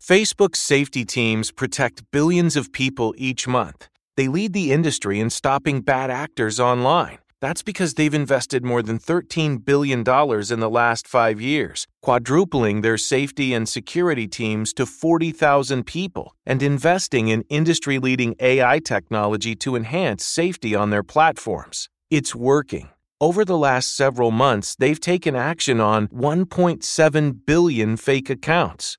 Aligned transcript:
Facebook's 0.00 0.58
safety 0.58 1.04
teams 1.04 1.52
protect 1.52 2.02
billions 2.10 2.56
of 2.56 2.72
people 2.72 3.12
each 3.18 3.46
month. 3.46 3.88
They 4.16 4.28
lead 4.28 4.52
the 4.52 4.72
industry 4.72 5.20
in 5.20 5.30
stopping 5.30 5.82
bad 5.82 6.10
actors 6.10 6.58
online. 6.58 7.18
That's 7.40 7.62
because 7.62 7.94
they've 7.94 8.12
invested 8.12 8.64
more 8.64 8.82
than 8.82 8.98
$13 8.98 9.64
billion 9.64 10.00
in 10.00 10.60
the 10.60 10.70
last 10.70 11.08
five 11.08 11.40
years, 11.40 11.86
quadrupling 12.02 12.82
their 12.82 12.98
safety 12.98 13.54
and 13.54 13.66
security 13.66 14.28
teams 14.28 14.74
to 14.74 14.84
40,000 14.84 15.84
people, 15.86 16.34
and 16.44 16.62
investing 16.62 17.28
in 17.28 17.44
industry 17.48 17.98
leading 17.98 18.34
AI 18.40 18.78
technology 18.78 19.56
to 19.56 19.74
enhance 19.74 20.22
safety 20.22 20.74
on 20.74 20.90
their 20.90 21.02
platforms. 21.02 21.88
It's 22.10 22.34
working. 22.34 22.90
Over 23.22 23.44
the 23.44 23.56
last 23.56 23.96
several 23.96 24.30
months, 24.30 24.76
they've 24.76 25.00
taken 25.00 25.34
action 25.34 25.80
on 25.80 26.08
1.7 26.08 27.46
billion 27.46 27.96
fake 27.96 28.28
accounts, 28.28 28.98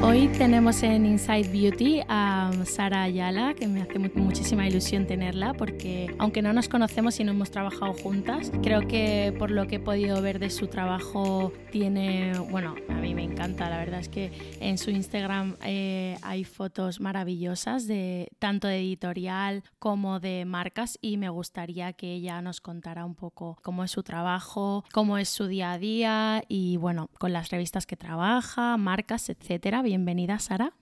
Hoy 0.00 0.28
tenemos 0.28 0.84
en 0.84 1.04
Inside 1.04 1.48
Beauty 1.48 2.02
a 2.08 2.52
Sara 2.64 3.02
Ayala, 3.02 3.54
que 3.54 3.66
me 3.66 3.82
hace 3.82 3.98
muchísima 3.98 4.66
ilusión 4.66 5.08
tenerla 5.08 5.54
porque 5.54 6.14
aunque 6.18 6.40
no 6.40 6.52
nos 6.52 6.68
conocemos 6.68 7.18
y 7.18 7.24
no 7.24 7.32
hemos 7.32 7.50
trabajado 7.50 7.92
juntas, 7.94 8.52
creo 8.62 8.86
que 8.86 9.34
por 9.38 9.50
lo 9.50 9.66
que 9.66 9.76
he 9.76 9.80
podido 9.80 10.22
ver 10.22 10.38
de 10.38 10.50
su 10.50 10.68
trabajo 10.68 11.52
tiene, 11.72 12.32
bueno, 12.50 12.76
a 12.88 12.94
mí 12.94 13.12
me 13.14 13.24
encanta, 13.24 13.68
la 13.68 13.78
verdad 13.78 13.98
es 13.98 14.08
que 14.08 14.56
en 14.60 14.78
su 14.78 14.90
Instagram 14.90 15.56
eh, 15.64 16.16
hay 16.22 16.44
fotos 16.44 17.00
maravillosas 17.00 17.88
de 17.88 18.30
tanto 18.38 18.68
de 18.68 18.78
editorial 18.78 19.64
como 19.80 20.20
de 20.20 20.44
marcas 20.44 20.96
y 21.02 21.16
me 21.16 21.28
gustaría 21.28 21.92
que 21.92 22.14
ella 22.14 22.40
nos 22.40 22.60
contara 22.60 23.04
un 23.04 23.16
poco 23.16 23.58
cómo 23.62 23.82
es 23.82 23.90
su 23.90 24.04
trabajo, 24.04 24.84
cómo 24.92 25.18
es 25.18 25.28
su 25.28 25.48
día 25.48 25.72
a 25.72 25.78
día 25.78 26.44
y 26.46 26.76
bueno, 26.76 27.10
con 27.18 27.32
las 27.32 27.50
revistas 27.50 27.84
que 27.84 27.96
trabaja, 27.96 28.76
marcas, 28.76 29.28
etcétera 29.28 29.82
bienvenida, 29.88 30.38
Sara. 30.38 30.72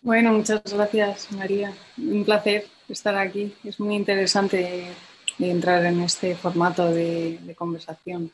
Bueno, 0.00 0.32
muchas 0.32 0.62
gracias, 0.64 1.30
María. 1.32 1.74
Un 1.98 2.24
placer 2.24 2.66
estar 2.88 3.14
aquí. 3.16 3.52
Es 3.64 3.78
muy 3.78 3.96
interesante 3.96 4.86
entrar 5.38 5.84
en 5.84 6.00
este 6.00 6.34
formato 6.34 6.90
de, 6.90 7.54
conversación. 7.56 8.30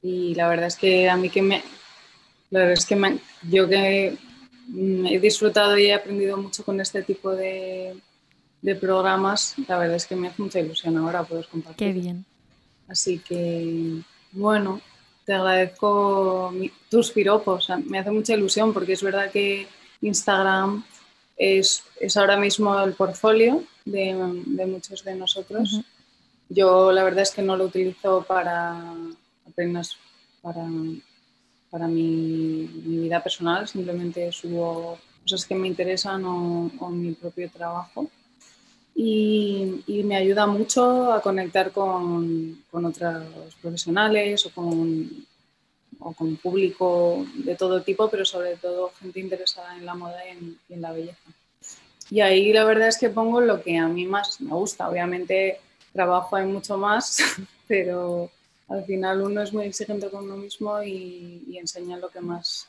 Y 0.00 0.34
la 0.36 0.48
verdad 0.48 0.68
es 0.68 0.76
que 0.76 1.10
a 1.10 1.16
mí 1.16 1.28
que 1.28 1.42
me... 1.42 1.62
La 2.50 2.60
verdad 2.60 2.74
es 2.74 2.86
que 2.86 3.18
yo 3.50 3.68
que 3.68 4.16
he 4.76 5.18
disfrutado 5.18 5.76
y 5.76 5.86
he 5.86 5.94
aprendido 5.94 6.36
mucho 6.36 6.64
con 6.64 6.80
este 6.80 7.02
tipo 7.02 7.34
de, 7.34 7.96
programas, 8.80 9.56
la 9.66 9.76
verdad 9.76 9.96
es 9.96 10.06
que 10.06 10.14
me 10.14 10.28
hace 10.28 10.40
mucha 10.40 10.60
ilusión 10.60 10.96
ahora 10.96 11.24
poder 11.24 11.46
compartir. 11.48 11.88
Qué 11.88 11.92
bien. 11.92 12.24
Así 12.86 13.18
que, 13.18 14.02
bueno, 14.30 14.80
te 15.24 15.32
agradezco 15.32 16.52
tus 16.90 17.10
piropos. 17.10 17.68
Me 17.86 17.98
hace 17.98 18.10
mucha 18.10 18.34
ilusión 18.34 18.72
porque 18.72 18.92
es 18.92 19.02
verdad 19.02 19.30
que 19.30 19.66
Instagram 20.00 20.84
es, 21.36 21.84
es 22.00 22.16
ahora 22.16 22.36
mismo 22.36 22.78
el 22.80 22.94
portfolio 22.94 23.64
de, 23.84 24.42
de 24.46 24.66
muchos 24.66 25.04
de 25.04 25.14
nosotros. 25.14 25.80
Yo 26.48 26.92
la 26.92 27.04
verdad 27.04 27.22
es 27.22 27.30
que 27.30 27.42
no 27.42 27.56
lo 27.56 27.64
utilizo 27.64 28.22
para 28.22 28.94
apenas 29.48 29.96
para, 30.42 30.66
para 31.70 31.88
mi, 31.88 32.68
mi, 32.84 32.98
vida 32.98 33.22
personal, 33.22 33.66
simplemente 33.66 34.30
subo 34.30 34.98
cosas 35.22 35.46
que 35.46 35.54
me 35.54 35.68
interesan 35.68 36.24
o, 36.24 36.70
o 36.78 36.90
mi 36.90 37.12
propio 37.12 37.50
trabajo. 37.50 38.10
Y, 38.94 39.82
y, 39.88 40.04
me 40.04 40.16
ayuda 40.16 40.46
mucho 40.46 41.12
a 41.12 41.20
conectar 41.20 41.72
con, 41.72 42.62
con 42.70 42.84
otros 42.84 43.54
profesionales 43.60 44.46
o 44.46 44.50
con, 44.50 45.26
o 45.98 46.12
con 46.12 46.36
público 46.36 47.26
de 47.34 47.56
todo 47.56 47.82
tipo, 47.82 48.08
pero 48.08 48.24
sobre 48.24 48.56
todo 48.56 48.92
gente 49.00 49.18
interesada 49.18 49.76
en 49.76 49.84
la 49.84 49.94
moda 49.94 50.24
y 50.26 50.30
en, 50.30 50.58
y 50.68 50.74
en 50.74 50.82
la 50.82 50.92
belleza. 50.92 51.30
Y 52.10 52.20
ahí 52.20 52.52
la 52.52 52.64
verdad 52.64 52.88
es 52.88 52.98
que 52.98 53.08
pongo 53.08 53.40
lo 53.40 53.62
que 53.62 53.76
a 53.78 53.88
mí 53.88 54.06
más 54.06 54.40
me 54.40 54.52
gusta. 54.52 54.88
Obviamente 54.88 55.58
trabajo 55.92 56.36
hay 56.36 56.46
mucho 56.46 56.78
más, 56.78 57.18
pero 57.66 58.30
al 58.68 58.84
final 58.84 59.22
uno 59.22 59.42
es 59.42 59.52
muy 59.52 59.66
exigente 59.66 60.08
con 60.08 60.24
uno 60.24 60.36
mismo 60.36 60.82
y, 60.82 61.44
y 61.48 61.58
enseña 61.58 61.96
lo 61.96 62.10
que 62.10 62.20
más 62.20 62.68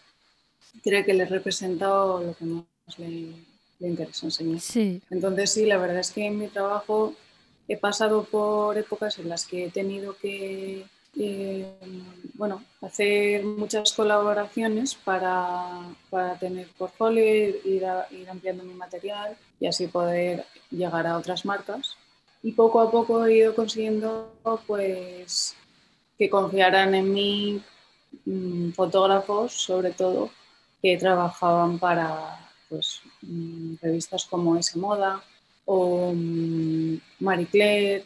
cree 0.83 1.05
que 1.05 1.13
le 1.13 1.25
representa 1.25 2.03
o 2.03 2.23
lo 2.23 2.35
que 2.35 2.45
más 2.45 2.65
le, 2.97 3.29
le 3.85 3.91
interesa 3.91 4.25
enseñar. 4.25 4.59
Sí. 4.59 5.01
Entonces 5.09 5.51
sí, 5.51 5.65
la 5.65 5.77
verdad 5.77 5.99
es 5.99 6.11
que 6.11 6.25
en 6.25 6.39
mi 6.39 6.47
trabajo 6.47 7.13
he 7.67 7.77
pasado 7.77 8.23
por 8.23 8.77
épocas 8.77 9.19
en 9.19 9.29
las 9.29 9.45
que 9.45 9.65
he 9.65 9.69
tenido 9.69 10.17
que 10.17 10.85
eh, 11.17 11.65
bueno, 12.33 12.61
hacer 12.81 13.43
muchas 13.45 13.93
colaboraciones 13.93 14.95
para, 14.95 15.79
para 16.09 16.37
tener 16.37 16.67
portfolio, 16.77 17.23
ir, 17.23 17.85
a, 17.85 18.07
ir 18.11 18.29
ampliando 18.29 18.63
mi 18.63 18.73
material 18.73 19.37
y 19.59 19.67
así 19.67 19.87
poder 19.87 20.45
llegar 20.71 21.07
a 21.07 21.17
otras 21.17 21.45
marcas. 21.45 21.95
Y 22.43 22.51
poco 22.51 22.81
a 22.81 22.91
poco 22.91 23.25
he 23.25 23.37
ido 23.37 23.55
consiguiendo 23.55 24.33
pues 24.67 25.55
que 26.17 26.29
confiaran 26.29 26.93
en 26.95 27.13
mí 27.13 27.61
mmm, 28.25 28.71
fotógrafos, 28.71 29.53
sobre 29.53 29.91
todo, 29.91 30.29
que 30.81 30.97
trabajaban 30.97 31.79
para 31.79 32.44
pues, 32.69 33.01
mm, 33.21 33.75
revistas 33.81 34.25
como 34.25 34.57
S 34.57 34.77
Moda 34.77 35.21
o 35.65 36.13
mm, 36.13 36.97
Marie 37.19 37.47
Claire, 37.47 38.05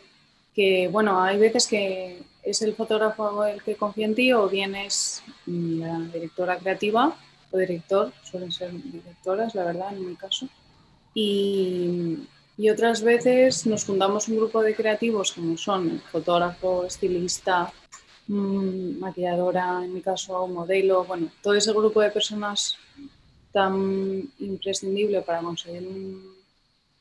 que 0.56 0.88
bueno, 0.88 1.22
hay 1.22 1.38
veces 1.38 1.68
que 1.68 2.22
es 2.44 2.62
el 2.62 2.76
fotógrafo 2.76 3.46
el 3.46 3.62
que 3.62 3.76
confía 3.76 4.06
en 4.06 4.16
ti 4.16 4.34
o 4.34 4.48
bien 4.50 4.76
es 4.76 5.24
mm, 5.46 5.80
la 5.82 6.00
directora 6.14 6.58
creativa 6.58 7.16
o 7.52 7.58
director, 7.58 8.12
suelen 8.24 8.52
ser 8.52 8.72
directoras, 8.72 9.56
la 9.56 9.66
verdad, 9.66 9.94
en 9.94 10.08
mi 10.08 10.16
caso. 10.16 10.48
Y, 11.14 12.20
y 12.58 12.70
otras 12.70 13.02
veces 13.02 13.66
nos 13.66 13.86
fundamos 13.86 14.28
un 14.28 14.38
grupo 14.38 14.62
de 14.62 14.76
creativos 14.76 15.32
como 15.32 15.58
son 15.58 15.90
el 15.90 16.00
fotógrafo, 16.02 16.86
estilista, 16.86 17.74
maquilladora, 18.30 19.82
en 19.84 19.94
mi 19.94 20.02
caso 20.02 20.48
modelo, 20.48 21.04
bueno, 21.04 21.32
todo 21.42 21.56
ese 21.56 21.74
grupo 21.74 22.02
de 22.02 22.12
personas 22.12 22.78
tan 23.52 24.30
imprescindible 24.40 25.22
para 25.22 25.42
conseguir 25.42 25.88
un, 25.88 26.40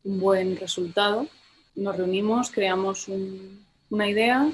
buen 0.04 0.56
resultado. 0.56 1.26
Nos 1.74 1.96
reunimos, 1.96 2.50
creamos 2.50 3.08
una 3.90 4.08
idea, 4.08 4.50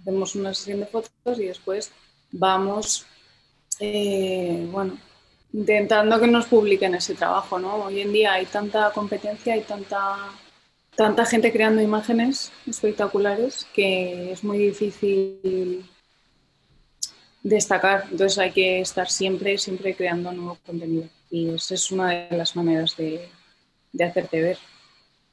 hacemos 0.00 0.34
una 0.34 0.52
sesión 0.52 0.80
de 0.80 0.86
fotos 0.86 1.38
y 1.38 1.46
después 1.46 1.90
vamos, 2.30 3.06
eh, 3.80 4.68
bueno, 4.70 4.98
intentando 5.54 6.20
que 6.20 6.26
nos 6.26 6.46
publiquen 6.46 6.96
ese 6.96 7.14
trabajo, 7.14 7.58
¿no? 7.58 7.76
Hoy 7.76 8.00
en 8.00 8.12
día 8.12 8.34
hay 8.34 8.44
tanta 8.44 8.90
competencia, 8.90 9.54
hay 9.54 9.62
tanta, 9.62 10.18
tanta 10.94 11.24
gente 11.24 11.50
creando 11.50 11.80
imágenes 11.80 12.52
espectaculares 12.66 13.66
que 13.72 14.32
es 14.32 14.44
muy 14.44 14.58
difícil 14.58 15.88
destacar. 17.44 18.06
Entonces 18.10 18.38
hay 18.38 18.50
que 18.50 18.80
estar 18.80 19.08
siempre, 19.08 19.56
siempre 19.58 19.94
creando 19.94 20.32
nuevo 20.32 20.58
contenido. 20.66 21.08
Y 21.30 21.50
esa 21.50 21.74
es 21.74 21.92
una 21.92 22.08
de 22.10 22.36
las 22.36 22.56
maneras 22.56 22.96
de, 22.96 23.28
de 23.92 24.04
hacerte 24.04 24.42
ver, 24.42 24.58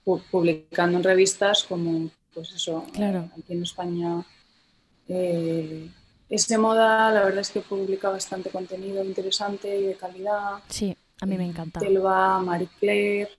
publicando 0.04 0.98
en 0.98 1.04
revistas 1.04 1.63
como, 1.63 2.10
pues 2.34 2.52
eso, 2.52 2.86
claro. 2.94 3.30
aquí 3.38 3.54
en 3.54 3.63
España. 3.63 4.24
Eh, 5.08 5.90
este 6.30 6.58
moda, 6.58 7.12
la 7.12 7.24
verdad 7.24 7.42
es 7.42 7.50
que 7.50 7.62
publica 7.62 8.10
bastante 8.10 8.50
contenido 8.50 9.04
interesante 9.04 9.80
y 9.80 9.88
de 9.88 9.96
calidad. 9.96 10.60
Sí, 10.69 10.96
a 11.19 11.25
mí 11.25 11.38
me 11.38 11.46
encanta. 11.46 11.80
Telva, 11.80 12.40
Marie 12.40 12.69
Claire 12.80 13.30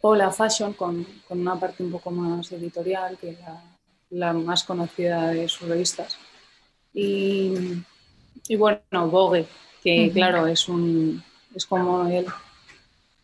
o 0.00 0.14
la 0.14 0.30
Fashion 0.30 0.72
con, 0.72 1.04
con 1.26 1.40
una 1.40 1.58
parte 1.58 1.82
un 1.82 1.90
poco 1.90 2.10
más 2.10 2.50
editorial 2.52 3.18
que 3.18 3.32
la, 3.32 3.62
la 4.10 4.32
más 4.32 4.64
conocida 4.64 5.28
de 5.28 5.48
sus 5.48 5.68
revistas. 5.68 6.16
Y, 6.92 7.52
y 8.50 8.56
bueno, 8.56 9.08
Vogue, 9.08 9.46
que 9.80 10.10
claro, 10.12 10.48
es, 10.48 10.68
un, 10.68 11.22
es 11.54 11.64
como 11.66 12.08
el, 12.08 12.26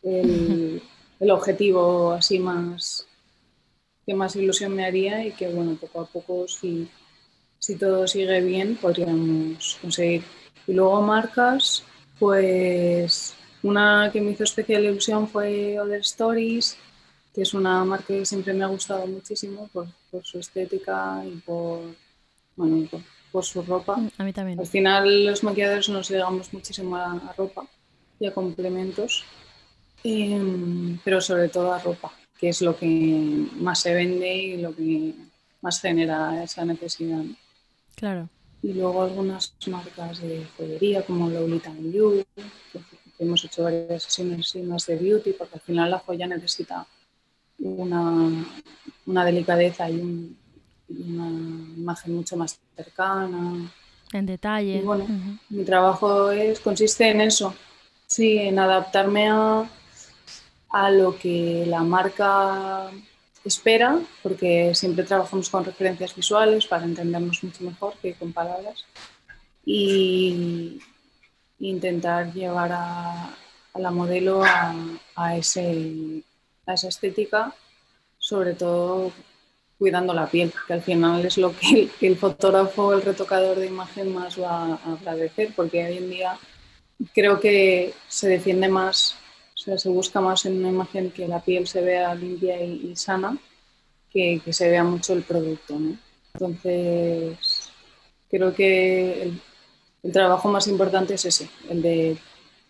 el, 0.05 0.81
el, 1.19 1.31
objetivo 1.33 2.13
así 2.13 2.39
más 2.39 3.09
que 4.07 4.15
más 4.15 4.37
ilusión 4.37 4.73
me 4.73 4.87
haría 4.87 5.27
y 5.27 5.33
que 5.33 5.49
bueno, 5.49 5.77
poco 5.81 6.03
a 6.03 6.07
poco 6.07 6.47
sí 6.47 6.89
si 7.59 7.75
todo 7.75 8.07
sigue 8.07 8.41
bien, 8.41 8.77
podríamos 8.77 9.79
conseguir. 9.83 10.23
Y 10.69 10.75
luego 10.75 11.03
marcas, 11.03 11.83
pues 12.21 13.35
una 13.65 14.09
que 14.13 14.21
me 14.21 14.31
hizo 14.31 14.45
especial 14.45 14.85
ilusión 14.85 15.27
fue 15.27 15.77
Other 15.81 16.03
Stories, 16.03 16.77
que 17.35 17.43
es 17.43 17.53
una 17.53 17.85
marca 17.85 18.15
que 18.15 18.25
siempre 18.25 18.55
me 18.55 18.63
ha 18.63 18.69
gustado 18.69 19.05
muchísimo 19.09 19.69
por, 19.73 19.89
por 20.09 20.25
su 20.25 20.39
estética 20.39 21.21
y 21.27 21.35
por, 21.39 21.81
bueno, 22.55 22.87
por, 22.89 23.01
su 23.43 23.63
ropa. 23.63 23.97
Mm, 23.97 24.11
a 24.19 24.25
mí 24.25 24.33
también. 24.33 24.61
Al 24.61 24.67
final 24.67 25.27
los 25.27 25.43
maquilladores 25.43 25.89
nos 25.89 26.11
llegamos 26.11 26.53
muchísimo 26.53 26.97
a, 26.97 27.35
ropa 27.37 27.67
y 28.19 28.27
a 28.27 28.35
complementos, 28.35 29.25
em, 30.05 30.99
pero 31.05 31.21
sobre 31.21 31.49
todo 31.49 31.73
a 31.73 31.79
ropa, 31.79 32.13
que 32.39 32.49
es 32.49 32.63
lo 32.63 32.77
que 32.77 33.47
más 33.57 33.81
se 33.81 33.95
vende 33.95 34.35
y 34.35 34.57
lo 34.59 34.75
que 34.75 35.15
más 35.61 35.81
genera 35.81 36.43
esa 36.43 36.65
necesidad. 36.65 37.25
Claro. 37.95 38.29
Y 38.63 38.73
luego 38.73 39.03
algunas 39.03 39.55
marcas 39.67 40.21
de 40.21 40.47
joyería 40.57 41.03
como 41.05 41.29
Lolita 41.29 41.73
You, 41.75 42.25
que 42.73 42.81
hemos 43.19 43.45
hecho 43.45 43.65
varias 43.65 44.03
sesiones 44.03 44.55
más 44.57 44.87
de 44.87 44.97
beauty, 44.97 45.33
porque 45.33 45.55
al 45.55 45.61
final 45.61 45.91
la 45.91 45.99
joya 45.99 46.27
necesita 46.27 46.87
una, 47.59 48.47
una 49.07 49.25
delicadeza 49.25 49.89
y 49.91 50.37
una 50.89 51.29
imagen 51.29 52.17
mucho 52.17 52.37
más 52.37 52.59
cercana. 52.75 53.71
En 54.13 54.27
detalle. 54.27 54.77
Y 54.77 54.83
bueno, 54.83 55.07
mi 55.49 55.65
trabajo 55.65 56.31
es, 56.31 56.61
consiste 56.61 57.11
en 57.11 57.21
eso, 57.21 57.55
sí, 58.07 58.39
en 58.39 58.59
adaptarme 58.59 59.29
a, 59.29 59.69
a 60.71 60.91
lo 60.91 61.19
que 61.19 61.65
la 61.67 61.83
marca 61.83 62.91
espera, 63.45 63.99
porque 64.23 64.75
siempre 64.75 65.05
trabajamos 65.05 65.49
con 65.49 65.65
referencias 65.65 66.15
visuales 66.15 66.67
para 66.67 66.85
entendernos 66.85 67.43
mucho 67.43 67.65
mejor 67.65 67.95
que 68.03 68.15
con 68.15 68.33
palabras, 68.33 68.85
y 69.65 70.81
intentar 71.59 72.33
llevar 72.33 72.71
a, 72.73 73.35
la 73.75 73.91
modelo 73.91 74.43
a, 74.45 75.37
ese, 75.37 76.23
a 76.67 76.75
esa 76.75 76.89
estética, 76.89 77.55
sobre 78.19 78.55
todo 78.55 79.13
cuidando 79.79 80.15
la 80.15 80.27
piel, 80.27 80.53
que 80.67 80.73
al 80.73 80.83
final 80.83 81.25
es 81.25 81.37
lo 81.39 81.55
que 81.57 81.91
el, 82.01 82.17
fotógrafo, 82.17 82.95
el 82.95 83.03
retocador 83.03 83.59
de 83.59 83.67
imagen 83.67 84.15
más 84.15 84.41
va 84.41 84.75
a 84.75 84.93
agradecer, 84.93 85.53
porque 85.55 85.85
hoy 85.85 85.99
en 85.99 86.11
día 86.11 86.39
creo 87.13 87.41
que 87.41 87.93
se 88.09 88.29
defiende 88.29 88.69
más 88.69 89.17
se 89.77 89.89
busca 89.89 90.21
más 90.21 90.47
en 90.47 90.59
una 90.59 90.69
imagen 90.69 91.11
que 91.11 91.27
la 91.27 91.41
piel 91.41 91.67
se 91.67 91.81
vea 91.81 92.15
limpia 92.15 92.63
y, 92.63 92.95
sana 92.95 93.37
que, 94.13 94.41
que, 94.45 94.53
se 94.53 94.71
vea 94.71 94.85
mucho 94.85 95.13
el 95.13 95.23
producto. 95.23 95.79
¿no? 95.79 95.97
Entonces, 96.35 97.71
creo 98.31 98.55
que 98.55 99.23
el, 100.03 100.13
trabajo 100.13 100.49
más 100.49 100.69
importante 100.69 101.15
es 101.15 101.25
ese, 101.25 101.51
el 101.69 101.83
de 101.83 102.17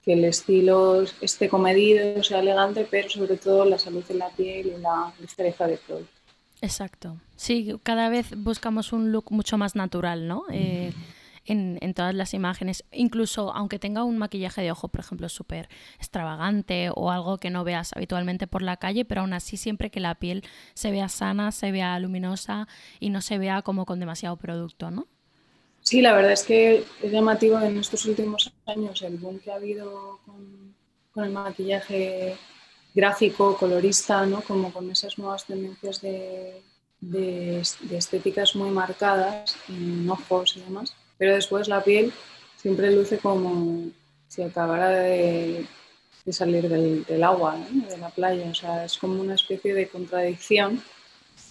que 0.02 0.14
el 0.14 0.24
estilo 0.24 1.04
esté 1.20 1.50
comedido, 1.50 2.22
sea 2.22 2.38
elegante, 2.38 2.86
pero 2.90 3.10
sobre 3.10 3.36
todo 3.36 3.66
la 3.66 3.78
salud 3.78 4.02
de 4.04 4.14
la 4.14 4.30
piel 4.30 4.72
y 4.78 4.80
la 4.80 5.12
ligereza 5.20 5.66
del 5.66 5.78
producto. 5.78 6.12
Exacto. 6.60 7.18
Sí, 7.36 7.74
cada 7.82 8.08
vez 8.08 8.30
buscamos 8.36 8.92
un 8.92 9.12
look 9.12 9.30
mucho 9.30 9.58
más 9.58 9.76
natural, 9.76 10.26
¿no? 10.26 10.44
Eh, 10.50 10.92
en, 11.46 11.94
todas 11.94 12.14
las 12.14 12.34
imágenes, 12.34 12.84
incluso 12.92 13.54
aunque 13.54 13.78
tenga 13.78 14.04
un 14.04 14.18
maquillaje 14.18 14.62
de 14.62 14.70
ojo, 14.70 14.88
por 14.88 15.00
ejemplo, 15.00 15.28
súper 15.28 15.68
extravagante 15.96 16.90
o 16.94 17.10
algo 17.10 17.38
que 17.38 17.50
no 17.50 17.64
veas 17.64 17.92
habitualmente 17.94 18.46
por 18.46 18.62
la 18.62 18.76
calle, 18.76 19.04
pero 19.04 19.20
aún 19.20 19.32
así 19.32 19.56
siempre 19.56 19.90
que 19.90 20.00
la 20.00 20.16
piel 20.16 20.42
se 20.74 20.90
vea 20.90 21.08
sana, 21.08 21.52
se 21.52 21.70
vea 21.70 21.98
luminosa 21.98 22.68
y 23.00 23.10
no 23.10 23.20
se 23.20 23.38
vea 23.38 23.62
como 23.62 23.86
con 23.86 24.00
demasiado 24.00 24.36
producto, 24.36 24.90
¿no? 24.90 25.06
Sí, 25.82 26.00
la 26.00 26.14
verdad 26.14 26.32
es 26.32 26.42
que 26.42 26.84
es 27.00 27.12
llamativo 27.12 27.60
en 27.60 27.78
estos 27.78 28.06
últimos 28.06 28.52
años 28.66 29.02
el 29.02 29.18
boom 29.18 29.38
que 29.38 29.52
ha 29.52 29.54
habido 29.54 30.18
con, 30.26 30.74
el 31.24 31.30
maquillaje 31.30 32.36
gráfico, 32.96 33.56
colorista, 33.56 34.26
¿no? 34.26 34.40
como 34.40 34.72
con 34.72 34.90
esas 34.90 35.16
nuevas 35.18 35.44
tendencias 35.44 36.00
de, 36.00 36.60
de, 37.00 37.62
de, 37.82 37.96
estéticas 37.96 38.56
muy 38.56 38.70
marcadas 38.70 39.56
en 39.68 40.10
ojos 40.10 40.56
y 40.56 40.60
demás 40.62 40.96
pero 41.18 41.34
después 41.34 41.68
la 41.68 41.82
piel 41.82 42.12
siempre 42.56 42.90
luce 42.90 43.18
como 43.18 43.90
si 44.28 44.42
acabara 44.42 44.90
de, 44.90 45.66
salir 46.30 46.68
del, 46.68 47.22
agua, 47.22 47.56
de 47.70 47.98
la 47.98 48.10
playa, 48.10 48.50
o 48.50 48.54
sea, 48.54 48.84
es 48.84 48.98
como 48.98 49.20
una 49.20 49.34
especie 49.34 49.72
de 49.74 49.88
contradicción, 49.88 50.82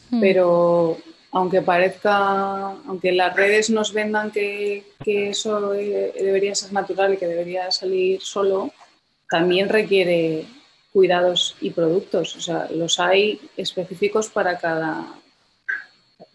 hmm. 0.09 0.19
pero 0.19 0.97
aunque 1.31 1.61
parezca, 1.61 2.71
aunque 2.85 3.11
las 3.11 3.35
redes 3.35 3.69
nos 3.69 3.93
vendan 3.93 4.31
que, 4.31 4.83
que 5.03 5.29
eso 5.29 5.71
debería 5.71 6.55
ser 6.55 6.73
natural 6.73 7.13
y 7.13 7.17
que 7.17 7.27
debería 7.27 7.71
salir 7.71 8.21
solo, 8.21 8.71
también 9.29 9.69
requiere 9.69 10.45
cuidados 10.95 11.57
y 11.59 11.71
productos, 11.71 12.37
o 12.37 12.39
sea, 12.39 12.69
los 12.71 13.01
hay 13.01 13.41
específicos 13.57 14.29
para 14.29 14.57
cada, 14.57 15.05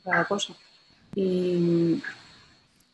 cada 0.05 0.27
cosa. 0.27 0.53
Y 1.15 2.03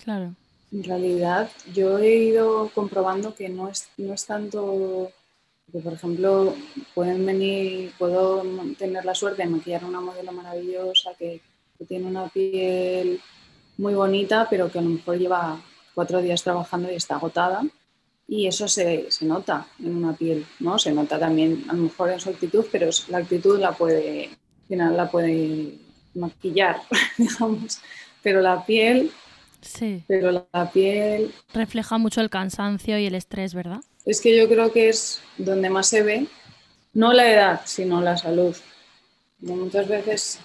Claro. 0.06 0.36
En 0.70 0.84
realidad, 0.84 1.50
yo 1.74 1.98
he 1.98 2.14
ido 2.14 2.70
comprobando 2.72 3.34
que 3.34 3.48
no 3.48 3.68
es, 3.68 3.88
no 3.96 4.14
es 4.14 4.24
tanto 4.24 5.10
que, 5.72 5.80
por 5.80 5.94
ejemplo, 5.94 6.54
pueden 6.94 7.26
venir, 7.26 7.92
puedo 7.98 8.44
tener 8.78 9.04
la 9.04 9.16
suerte 9.16 9.42
de 9.42 9.48
maquillar 9.48 9.82
a 9.82 9.88
una 9.88 10.00
modelo 10.00 10.30
maravillosa 10.30 11.10
que, 11.18 11.40
tiene 11.88 12.06
una 12.06 12.28
piel 12.28 13.20
muy 13.78 13.94
bonita, 13.94 14.46
pero 14.48 14.70
que 14.70 14.78
a 14.78 14.82
lo 14.82 14.90
mejor 14.90 15.18
lleva 15.18 15.60
cuatro 15.92 16.22
días 16.22 16.42
trabajando 16.42 16.90
y 16.90 16.94
está 16.94 17.16
agotada. 17.16 17.62
Y 18.28 18.46
eso 18.46 18.66
se, 18.66 19.10
se, 19.10 19.24
nota 19.24 19.68
en 19.78 19.94
una 19.96 20.12
piel, 20.16 20.44
¿no? 20.58 20.78
Se 20.78 20.90
nota 20.92 21.18
también 21.18 21.64
a 21.68 21.74
lo 21.74 21.84
mejor 21.84 22.10
en 22.10 22.20
su 22.20 22.30
actitud, 22.30 22.64
pero 22.72 22.90
la 23.08 23.18
actitud 23.18 23.58
la 23.58 23.72
puede, 23.72 24.24
al 24.26 24.66
final 24.68 24.96
la 24.96 25.10
puede 25.10 25.74
maquillar, 26.14 26.82
digamos. 27.18 27.78
Pero 28.22 28.40
la 28.40 28.64
piel 28.64 29.10
Sí. 29.62 30.04
Pero 30.06 30.46
la 30.52 30.70
piel... 30.70 31.32
Refleja 31.52 31.98
mucho 31.98 32.20
el 32.20 32.30
cansancio 32.30 32.98
y 32.98 33.06
el 33.06 33.16
estrés, 33.16 33.52
¿verdad? 33.52 33.80
es 34.06 34.20
que 34.20 34.36
yo 34.36 34.48
creo 34.48 34.72
que 34.72 34.88
es 34.88 35.20
donde 35.36 35.68
más 35.68 35.88
se 35.88 36.02
ve, 36.02 36.28
no 36.94 37.12
la 37.12 37.30
edad, 37.30 37.60
sino 37.64 38.00
la 38.00 38.16
salud. 38.16 38.56
muchas 39.40 39.88
veces 39.88 40.38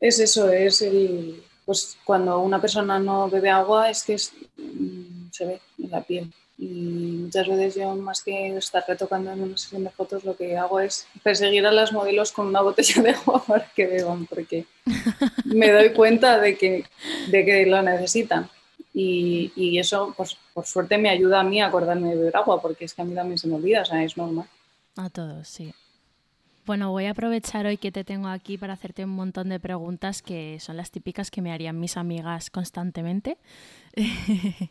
es 0.00 0.18
eso, 0.18 0.50
es 0.50 0.82
el, 0.82 1.42
pues 1.66 1.98
cuando 2.04 2.40
una 2.40 2.60
persona 2.60 2.98
no 2.98 3.28
bebe 3.28 3.50
agua 3.50 3.90
es 3.90 4.02
que 4.02 4.16
mm, 4.56 5.17
se 5.38 5.46
ve 5.46 5.60
en 5.78 5.90
la 5.90 6.02
piel. 6.02 6.32
Y 6.58 6.64
muchas 7.22 7.46
veces 7.46 7.76
yo, 7.76 7.94
más 7.94 8.22
que 8.22 8.56
estar 8.56 8.84
retocando 8.86 9.30
en 9.30 9.40
una 9.40 9.56
sesión 9.56 9.84
de 9.84 9.90
fotos, 9.90 10.24
lo 10.24 10.36
que 10.36 10.56
hago 10.56 10.80
es 10.80 11.06
perseguir 11.22 11.64
a 11.64 11.70
las 11.70 11.92
modelos 11.92 12.32
con 12.32 12.48
una 12.48 12.62
botella 12.62 13.00
de 13.00 13.10
agua 13.10 13.44
para 13.46 13.70
que 13.76 13.86
beban, 13.86 14.26
porque 14.26 14.66
me 15.44 15.70
doy 15.70 15.90
cuenta 15.90 16.40
de 16.40 16.58
que, 16.58 16.84
de 17.28 17.44
que 17.44 17.66
lo 17.66 17.80
necesitan. 17.82 18.50
Y, 18.92 19.52
y, 19.54 19.78
eso, 19.78 20.12
pues, 20.16 20.36
por 20.52 20.66
suerte, 20.66 20.98
me 20.98 21.10
ayuda 21.10 21.40
a 21.40 21.44
mí 21.44 21.60
a 21.60 21.66
acordarme 21.66 22.08
de 22.08 22.16
beber 22.16 22.36
agua, 22.36 22.60
porque 22.60 22.86
es 22.86 22.94
que 22.94 23.02
a 23.02 23.04
mí 23.04 23.14
también 23.14 23.38
se 23.38 23.46
me 23.46 23.54
olvida, 23.54 23.82
o 23.82 23.84
sea, 23.84 24.02
es 24.02 24.16
normal. 24.16 24.48
A 24.96 25.08
todos, 25.10 25.46
sí. 25.46 25.72
Bueno, 26.68 26.90
voy 26.90 27.06
a 27.06 27.12
aprovechar 27.12 27.64
hoy 27.64 27.78
que 27.78 27.90
te 27.90 28.04
tengo 28.04 28.28
aquí 28.28 28.58
para 28.58 28.74
hacerte 28.74 29.02
un 29.02 29.12
montón 29.12 29.48
de 29.48 29.58
preguntas 29.58 30.20
que 30.20 30.60
son 30.60 30.76
las 30.76 30.90
típicas 30.90 31.30
que 31.30 31.40
me 31.40 31.50
harían 31.50 31.80
mis 31.80 31.96
amigas 31.96 32.50
constantemente. 32.50 33.38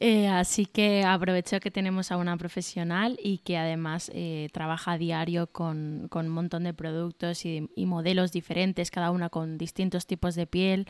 Eh, 0.00 0.28
así 0.28 0.64
que 0.64 1.02
aprovecho 1.02 1.58
que 1.58 1.72
tenemos 1.72 2.12
a 2.12 2.18
una 2.18 2.36
profesional 2.36 3.18
y 3.20 3.38
que 3.38 3.58
además 3.58 4.12
eh, 4.14 4.48
trabaja 4.52 4.92
a 4.92 4.98
diario 4.98 5.48
con, 5.48 6.08
un 6.14 6.28
montón 6.28 6.62
de 6.62 6.72
productos 6.72 7.44
y, 7.44 7.68
modelos 7.78 8.30
diferentes, 8.30 8.92
cada 8.92 9.10
una 9.10 9.28
con 9.28 9.58
distintos 9.58 10.06
tipos 10.06 10.36
de 10.36 10.46
piel. 10.46 10.86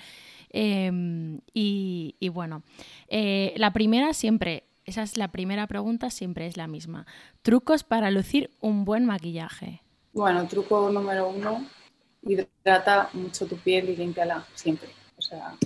Em, 0.50 1.40
y, 1.54 2.16
y, 2.20 2.28
bueno, 2.28 2.64
eh, 3.08 3.54
la 3.56 3.72
primera 3.72 4.12
siempre, 4.12 4.64
esa 4.84 5.02
es 5.02 5.16
la 5.16 5.28
primera 5.28 5.66
pregunta, 5.66 6.10
siempre 6.10 6.46
es 6.46 6.58
la 6.58 6.66
misma. 6.66 7.06
Trucos 7.40 7.84
para 7.84 8.10
lucir 8.10 8.50
un 8.60 8.84
buen 8.84 9.06
maquillaje. 9.06 9.80
Bueno, 10.12 10.46
truco 10.48 10.90
número 10.90 11.30
uno, 11.30 11.66
hidrata 12.20 13.08
mucho 13.14 13.46
tu 13.46 13.56
piel 13.56 13.88
y 13.88 13.96
límpiala 13.96 14.44
siempre. 14.54 14.90
O 15.16 15.22
sea, 15.22 15.56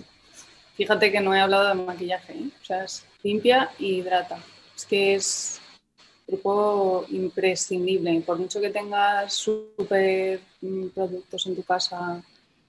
fíjate 0.74 1.12
que 1.12 1.20
no 1.20 1.34
he 1.34 1.40
hablado 1.40 1.68
de 1.68 1.74
maquillaje, 1.74 2.32
¿eh? 2.32 2.50
o 2.60 2.64
sea, 2.64 2.84
es 2.84 3.04
limpia 3.22 3.70
y 3.78 3.96
hidrata. 3.96 4.38
Es 4.76 4.86
que 4.86 5.14
es 5.14 5.60
truco 6.26 7.06
imprescindible. 7.10 8.20
Por 8.22 8.38
mucho 8.38 8.60
que 8.60 8.70
tengas 8.70 9.34
súper 9.34 10.40
mm, 10.60 10.88
productos 10.88 11.46
en 11.46 11.56
tu 11.56 11.62
casa, 11.62 12.22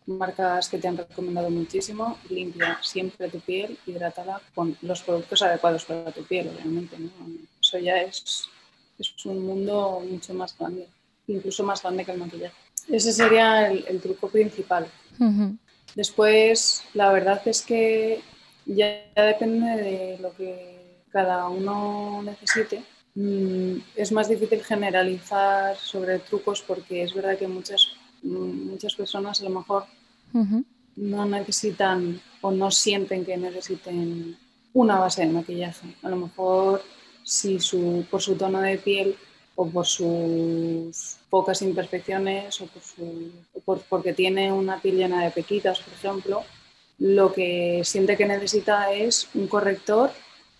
marcas 0.05 0.67
que 0.67 0.77
te 0.77 0.87
han 0.87 0.97
recomendado 0.97 1.49
muchísimo, 1.49 2.17
limpia 2.29 2.79
siempre 2.81 3.29
tu 3.29 3.39
piel, 3.39 3.77
hidrátala 3.85 4.41
con 4.53 4.77
los 4.81 5.01
productos 5.01 5.41
adecuados 5.41 5.85
para 5.85 6.11
tu 6.11 6.23
piel, 6.23 6.49
obviamente. 6.49 6.97
Eso 7.61 7.77
ya 7.79 8.01
es, 8.01 8.49
es 8.99 9.25
un 9.25 9.45
mundo 9.45 10.01
mucho 10.05 10.33
más 10.33 10.57
grande 10.57 10.87
incluso 11.27 11.63
más 11.63 11.81
grande 11.81 12.05
que 12.05 12.11
el 12.11 12.19
maquillaje. 12.19 12.55
Ese 12.89 13.13
sería 13.13 13.71
el, 13.71 14.01
truco 14.01 14.27
principal. 14.29 14.87
Después, 15.95 16.83
la 16.93 17.11
verdad 17.11 17.41
es 17.45 17.61
que 17.61 18.21
ya, 18.65 19.03
depende 19.15 19.81
de 19.81 20.17
lo 20.19 20.33
que 20.33 21.01
cada 21.11 21.47
uno 21.49 22.21
necesite. 22.23 22.83
Mm, 23.15 23.77
es 23.95 24.11
más 24.11 24.27
difícil 24.27 24.63
generalizar 24.63 25.75
sobre 25.77 26.19
trucos 26.19 26.61
porque 26.61 27.03
es 27.03 27.13
verdad 27.13 27.37
que 27.37 27.47
muchas, 27.47 27.89
muchas 28.23 28.95
personas 28.95 29.39
a 29.41 29.43
lo 29.43 29.51
mejor 29.51 29.85
no 30.95 31.25
necesitan 31.25 32.19
o 32.41 32.51
no 32.51 32.71
sienten 32.71 33.25
que 33.25 33.37
necesiten 33.37 34.37
una 34.73 34.99
base 34.99 35.25
de 35.25 35.31
maquillaje. 35.31 35.95
A 36.01 36.09
lo 36.09 36.17
mejor 36.17 36.81
si 37.23 37.59
su, 37.59 38.05
por 38.09 38.21
su 38.21 38.35
tono 38.35 38.59
de 38.61 38.77
piel 38.77 39.15
o 39.55 39.67
por 39.67 39.85
sus 39.85 41.17
pocas 41.33 41.63
imperfecciones 41.63 42.61
o, 42.61 42.67
por 43.65 43.81
porque 43.89 44.13
tiene 44.13 44.53
una 44.53 44.79
piel 44.79 44.97
llena 44.97 45.23
de 45.23 45.31
pequitas, 45.31 45.79
por 45.79 45.91
ejemplo, 45.91 46.43
lo 46.99 47.33
que 47.33 47.81
siente 47.83 48.15
que 48.15 48.27
necesita 48.27 48.93
es 48.93 49.27
un 49.33 49.47
corrector 49.47 50.11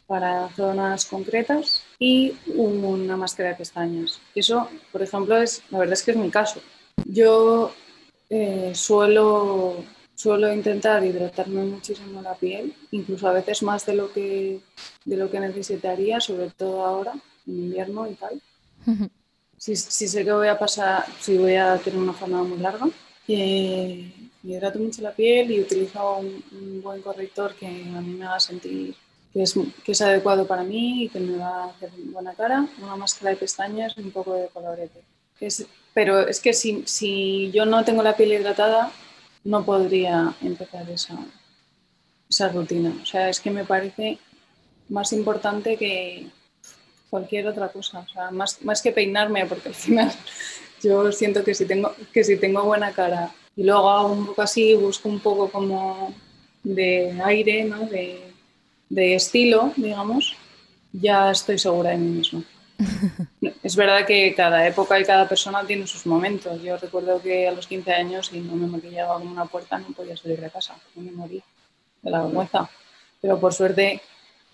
para 0.08 0.50
zonas 0.56 1.06
concretas 1.06 1.84
y 2.00 2.34
una 2.56 3.16
máscara 3.16 3.50
de 3.50 3.56
pestañas. 3.56 4.20
Eso, 4.34 4.68
por 4.92 5.04
ejemplo, 5.04 5.38
es, 5.38 5.62
la 5.70 5.78
verdad 5.78 5.94
es 5.94 6.02
que 6.02 6.10
es 6.10 6.18
mi 6.18 6.32
caso. 6.32 6.60
Yo 7.06 7.72
eh, 8.32 8.72
suelo, 8.74 9.76
suelo 10.16 10.52
intentar 10.52 11.06
hidratarme 11.06 11.66
muchísimo 11.66 12.20
la 12.24 12.34
piel, 12.34 12.74
incluso 12.90 13.28
a 13.28 13.34
veces 13.34 13.62
más 13.62 13.86
de 13.86 13.94
lo 13.94 14.12
que, 14.12 14.60
de 15.06 15.18
lo 15.18 15.30
que 15.30 15.40
necesitaría, 15.40 16.20
sobre 16.20 16.50
todo 16.50 16.84
ahora, 16.84 17.14
en 17.46 17.54
invierno 17.66 18.10
y 18.10 18.16
tal 18.16 18.42
si, 19.72 20.08
sé 20.08 20.26
que 20.26 20.34
voy 20.34 20.50
a 20.50 20.60
pasar, 20.60 21.06
si 21.22 21.38
voy 21.38 21.56
a 21.56 21.78
tener 21.78 21.98
una 21.98 22.12
jornada 22.12 22.44
muy 22.44 22.58
larga, 22.58 22.86
eh, 23.30 24.12
hidrato 24.44 24.78
mucho 24.78 25.02
la 25.02 25.14
piel 25.14 25.52
y 25.52 25.62
utilizo 25.62 26.18
un, 26.18 26.82
buen 26.82 27.02
corrector 27.02 27.56
que 27.56 27.68
a 27.68 28.02
mí 28.02 28.14
me 28.14 28.26
haga 28.26 28.42
sentir 28.42 28.94
que 29.32 29.42
es, 29.42 29.56
que 29.86 29.94
es 29.94 30.02
adecuado 30.02 30.46
para 30.46 30.64
mí 30.64 31.06
y 31.06 31.10
que 31.10 31.20
me 31.20 31.38
va 31.38 31.64
a 31.64 31.70
hacer 31.70 31.90
buena 32.12 32.34
cara, 32.34 32.68
una 32.82 32.98
máscara 32.98 33.32
de 33.32 33.38
pestañas 33.38 33.94
y 33.98 34.02
un 34.02 34.12
poco 34.12 34.34
de 34.34 34.50
colorete. 34.50 35.02
Es, 35.40 35.66
pero 35.94 36.28
es 36.28 36.42
que 36.42 36.54
si, 36.54 36.84
si, 36.86 37.50
yo 37.52 37.66
no 37.66 37.86
tengo 37.86 38.04
la 38.04 38.18
piel 38.18 38.34
hidratada, 38.34 38.92
no 39.46 39.64
podría 39.64 40.36
empezar 40.42 40.90
esa, 40.90 41.18
esa 42.30 42.50
rutina. 42.50 42.94
O 43.02 43.06
sea, 43.06 43.30
es 43.30 43.40
que 43.40 43.50
me 43.50 43.64
parece 43.64 44.20
más 44.90 45.14
importante 45.14 45.78
que, 45.78 46.28
cualquier 47.14 47.46
otra 47.46 47.68
cosa, 47.68 48.00
o 48.00 48.08
sea, 48.12 48.32
más, 48.32 48.60
más 48.64 48.82
que 48.82 48.92
peinarme, 48.92 49.46
porque 49.46 49.70
al 49.70 49.76
final 49.76 50.12
yo 50.84 51.12
siento 51.12 51.44
que 51.44 51.54
si 51.54 51.66
tengo, 51.68 51.94
que 52.12 52.24
si 52.24 52.38
tengo 52.38 52.64
buena 52.64 52.92
cara 52.92 53.32
y 53.56 53.64
luego 53.64 53.88
hago 53.88 54.14
un 54.14 54.26
poco 54.26 54.42
así, 54.42 54.74
busco 54.74 55.10
un 55.10 55.20
poco 55.20 55.48
como 55.52 56.12
de 56.64 57.16
aire, 57.24 57.66
¿no? 57.66 57.86
de, 57.86 58.20
de 58.90 59.14
estilo, 59.14 59.72
digamos, 59.78 60.36
ya 60.92 61.30
estoy 61.30 61.60
segura 61.60 61.92
de 61.92 61.98
mí 61.98 62.18
misma. 62.18 62.42
es 63.64 63.76
verdad 63.76 64.08
que 64.08 64.34
cada 64.34 64.68
época 64.68 65.00
y 65.00 65.06
cada 65.06 65.30
persona 65.30 65.64
tiene 65.68 65.86
sus 65.86 66.08
momentos. 66.08 66.64
Yo 66.64 66.78
recuerdo 66.78 67.22
que 67.22 67.48
a 67.48 67.52
los 67.52 67.68
15 67.68 67.94
años, 67.94 68.28
si 68.30 68.40
no 68.40 68.56
me 68.56 68.66
maquillaba 68.66 69.20
como 69.20 69.30
una 69.30 69.46
puerta, 69.46 69.78
no 69.78 69.90
podía 69.90 70.18
salir 70.18 70.42
de 70.42 70.50
casa, 70.50 70.76
no 70.96 71.04
me 71.04 71.12
moría 71.12 71.44
de 72.02 72.10
la 72.10 72.24
vergüenza. 72.24 72.68
Pero 73.22 73.40
por 73.40 73.54
suerte 73.54 74.02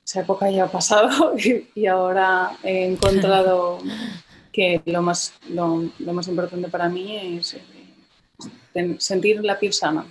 esa 0.09 0.21
época 0.21 0.49
ya 0.49 0.63
ha 0.63 0.71
pasado 0.71 1.35
y, 1.75 1.85
ahora 1.85 2.57
he 2.63 2.85
encontrado 2.85 3.77
que 4.51 4.81
lo 4.85 5.03
más, 5.03 5.33
lo, 5.49 5.91
más 5.99 6.27
importante 6.27 6.67
para 6.67 6.89
mí 6.89 7.15
es 7.37 7.53
eh, 8.73 8.95
sentir 8.97 9.43
la 9.43 9.59
piel 9.59 9.71
sana. 9.71 10.07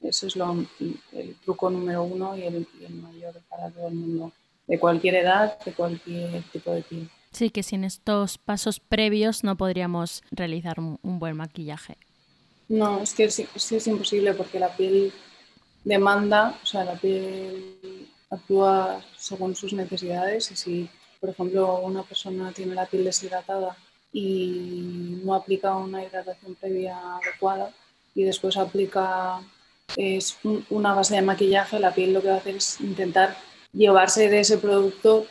Eso 0.00 0.26
es 0.26 0.36
lo, 0.36 0.64
el 1.12 1.34
truco 1.44 1.68
número 1.68 2.04
uno 2.04 2.34
y 2.34 2.44
el, 2.44 2.66
mayor 3.02 3.34
para 3.50 3.70
todo 3.70 3.88
el 3.88 3.94
mundo, 3.94 4.32
de 4.66 4.78
cualquier 4.78 5.16
edad, 5.16 5.58
de 5.62 5.72
cualquier 5.72 6.42
tipo 6.44 6.70
de 6.70 6.82
piel. 6.82 7.10
Sí, 7.32 7.50
que 7.50 7.62
sin 7.62 7.84
estos 7.84 8.38
pasos 8.38 8.80
previos 8.80 9.44
no 9.44 9.56
podríamos 9.56 10.22
realizar 10.30 10.80
un, 10.80 10.98
buen 11.02 11.36
maquillaje. 11.36 11.98
No, 12.68 13.02
es 13.02 13.12
que 13.12 13.24
es, 13.24 13.38
es 13.38 13.86
imposible 13.86 14.32
porque 14.32 14.58
la 14.58 14.74
piel 14.74 15.12
demanda, 15.84 16.58
o 16.62 16.66
sea, 16.66 16.84
la 16.84 16.94
piel 16.94 18.06
actúa 18.36 19.02
según 19.16 19.54
sus 19.54 19.72
necesidades 19.72 20.50
y 20.50 20.56
si, 20.56 20.90
por 21.20 21.30
ejemplo, 21.30 21.80
una 21.80 22.02
persona 22.02 22.52
tiene 22.52 22.74
la 22.74 22.86
piel 22.86 23.04
deshidratada 23.04 23.76
y 24.12 25.20
no 25.24 25.34
aplica 25.34 25.74
una 25.74 26.02
hidratación 26.04 26.54
previa 26.54 26.98
adecuada 27.16 27.70
y 28.14 28.22
después 28.22 28.56
aplica 28.56 29.40
es 29.96 30.38
una 30.70 30.94
base 30.94 31.14
de 31.14 31.22
maquillaje, 31.22 31.78
la 31.78 31.94
piel 31.94 32.12
lo 32.12 32.20
que 32.20 32.28
va 32.28 32.34
a 32.34 32.38
hacer 32.38 32.56
es 32.56 32.80
intentar 32.80 33.36
llevarse 33.72 34.28
de 34.28 34.40
ese 34.40 34.58
producto 34.58 35.26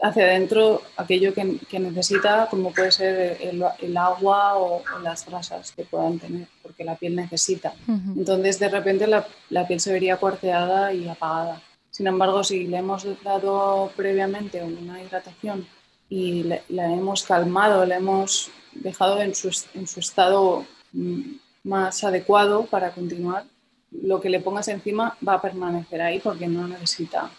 hacia 0.00 0.24
adentro 0.24 0.82
aquello 0.96 1.34
que, 1.34 1.78
necesita, 1.78 2.46
como 2.50 2.72
puede 2.72 2.92
ser 2.92 3.38
el, 3.40 3.96
agua 3.96 4.56
o, 4.56 4.82
las 5.02 5.26
grasas 5.26 5.72
que 5.72 5.84
puedan 5.84 6.18
tener, 6.18 6.46
porque 6.62 6.84
la 6.84 6.94
piel 6.94 7.16
necesita. 7.16 7.72
Entonces, 7.88 8.58
de 8.58 8.68
repente, 8.68 9.06
la, 9.06 9.26
la, 9.50 9.66
piel 9.66 9.80
se 9.80 9.92
vería 9.92 10.16
cuarteada 10.16 10.92
y 10.92 11.08
apagada. 11.08 11.60
Sin 11.98 12.06
embargo, 12.06 12.44
si 12.44 12.68
le 12.68 12.76
hemos 12.76 13.04
dado 13.24 13.90
previamente 13.96 14.62
una 14.62 15.02
hidratación 15.02 15.66
y 16.08 16.44
la 16.68 16.94
hemos 16.94 17.24
calmado, 17.24 17.84
la 17.86 17.96
hemos 17.96 18.52
dejado 18.72 19.20
en 19.20 19.34
su, 19.34 19.48
estado 19.48 20.64
mm, 20.92 21.22
más 21.64 22.04
adecuado 22.04 22.66
para 22.66 22.92
continuar, 22.92 23.46
lo 23.90 24.20
que 24.20 24.30
le 24.30 24.38
pongas 24.38 24.68
encima 24.68 25.18
va 25.26 25.34
a 25.34 25.42
permanecer 25.42 26.00
ahí 26.00 26.20
porque 26.20 26.46
no 26.46 26.68
necesita 26.68 27.32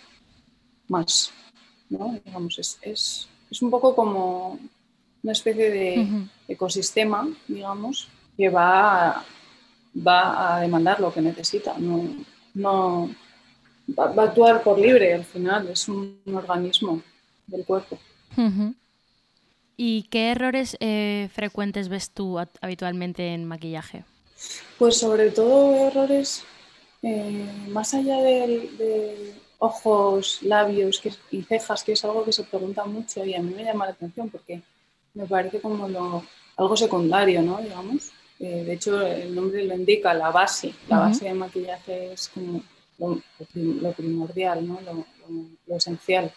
más. 0.90 1.32
Digamos, 1.88 2.60
es, 2.82 3.30
un 3.62 3.70
poco 3.72 3.96
como 3.96 4.60
una 5.24 5.32
especie 5.32 5.72
de 5.72 6.28
ecosistema, 6.50 7.30
digamos, 7.48 8.10
que 8.36 8.50
va 8.50 9.08
a, 9.08 9.26
va 10.06 10.58
a 10.58 10.60
demandar 10.60 11.00
lo 11.00 11.14
que 11.14 11.22
necesita. 11.22 11.76
No, 11.78 12.04
no, 12.56 13.10
va, 13.98 14.24
a 14.24 14.26
actuar 14.26 14.64
por 14.64 14.80
libre 14.80 15.14
al 15.14 15.26
final, 15.26 15.68
es 15.68 15.88
un 15.88 16.20
organismo 16.34 17.02
del 17.48 17.66
cuerpo. 17.66 17.98
¿Y 19.78 20.04
qué 20.04 20.32
errores 20.32 20.78
eh, 20.80 21.30
frecuentes 21.34 21.90
ves 21.90 22.12
tú 22.12 22.38
habitualmente 22.62 23.34
en 23.34 23.46
maquillaje? 23.46 24.04
Pues 24.78 24.98
sobre 24.98 25.32
todo 25.32 25.74
errores 25.88 26.44
eh, 27.02 27.50
más 27.70 27.94
allá 27.94 28.18
de, 28.18 29.34
ojos, 29.62 30.40
labios 30.42 31.02
y 31.32 31.44
cejas, 31.44 31.84
que 31.84 31.92
es 31.94 32.06
algo 32.06 32.24
que 32.24 32.32
se 32.32 32.44
pregunta 32.44 32.86
mucho 32.86 33.26
y 33.26 33.36
a 33.36 33.42
mí 33.42 33.54
me 33.54 33.66
llama 33.66 33.86
la 33.86 33.92
atención 33.92 34.30
porque 34.30 34.62
me 35.14 35.26
parece 35.26 35.60
como 35.60 36.24
algo 36.56 36.78
secundario, 36.78 37.42
¿no? 37.42 37.58
Digamos. 37.58 38.12
Eh, 38.40 38.64
de 38.64 38.74
hecho, 38.74 39.02
el 39.06 39.36
nombre 39.36 39.66
lo 39.66 39.76
indica, 39.76 40.14
la 40.14 40.32
base. 40.32 40.74
La 40.88 41.00
base 41.00 41.26
de 41.26 41.34
maquillaje 41.34 42.14
es 42.14 42.30
como 42.30 42.64
lo, 43.00 43.92
primordial, 43.94 44.68
¿no? 44.68 44.80
lo, 44.82 45.76
esencial. 45.76 46.32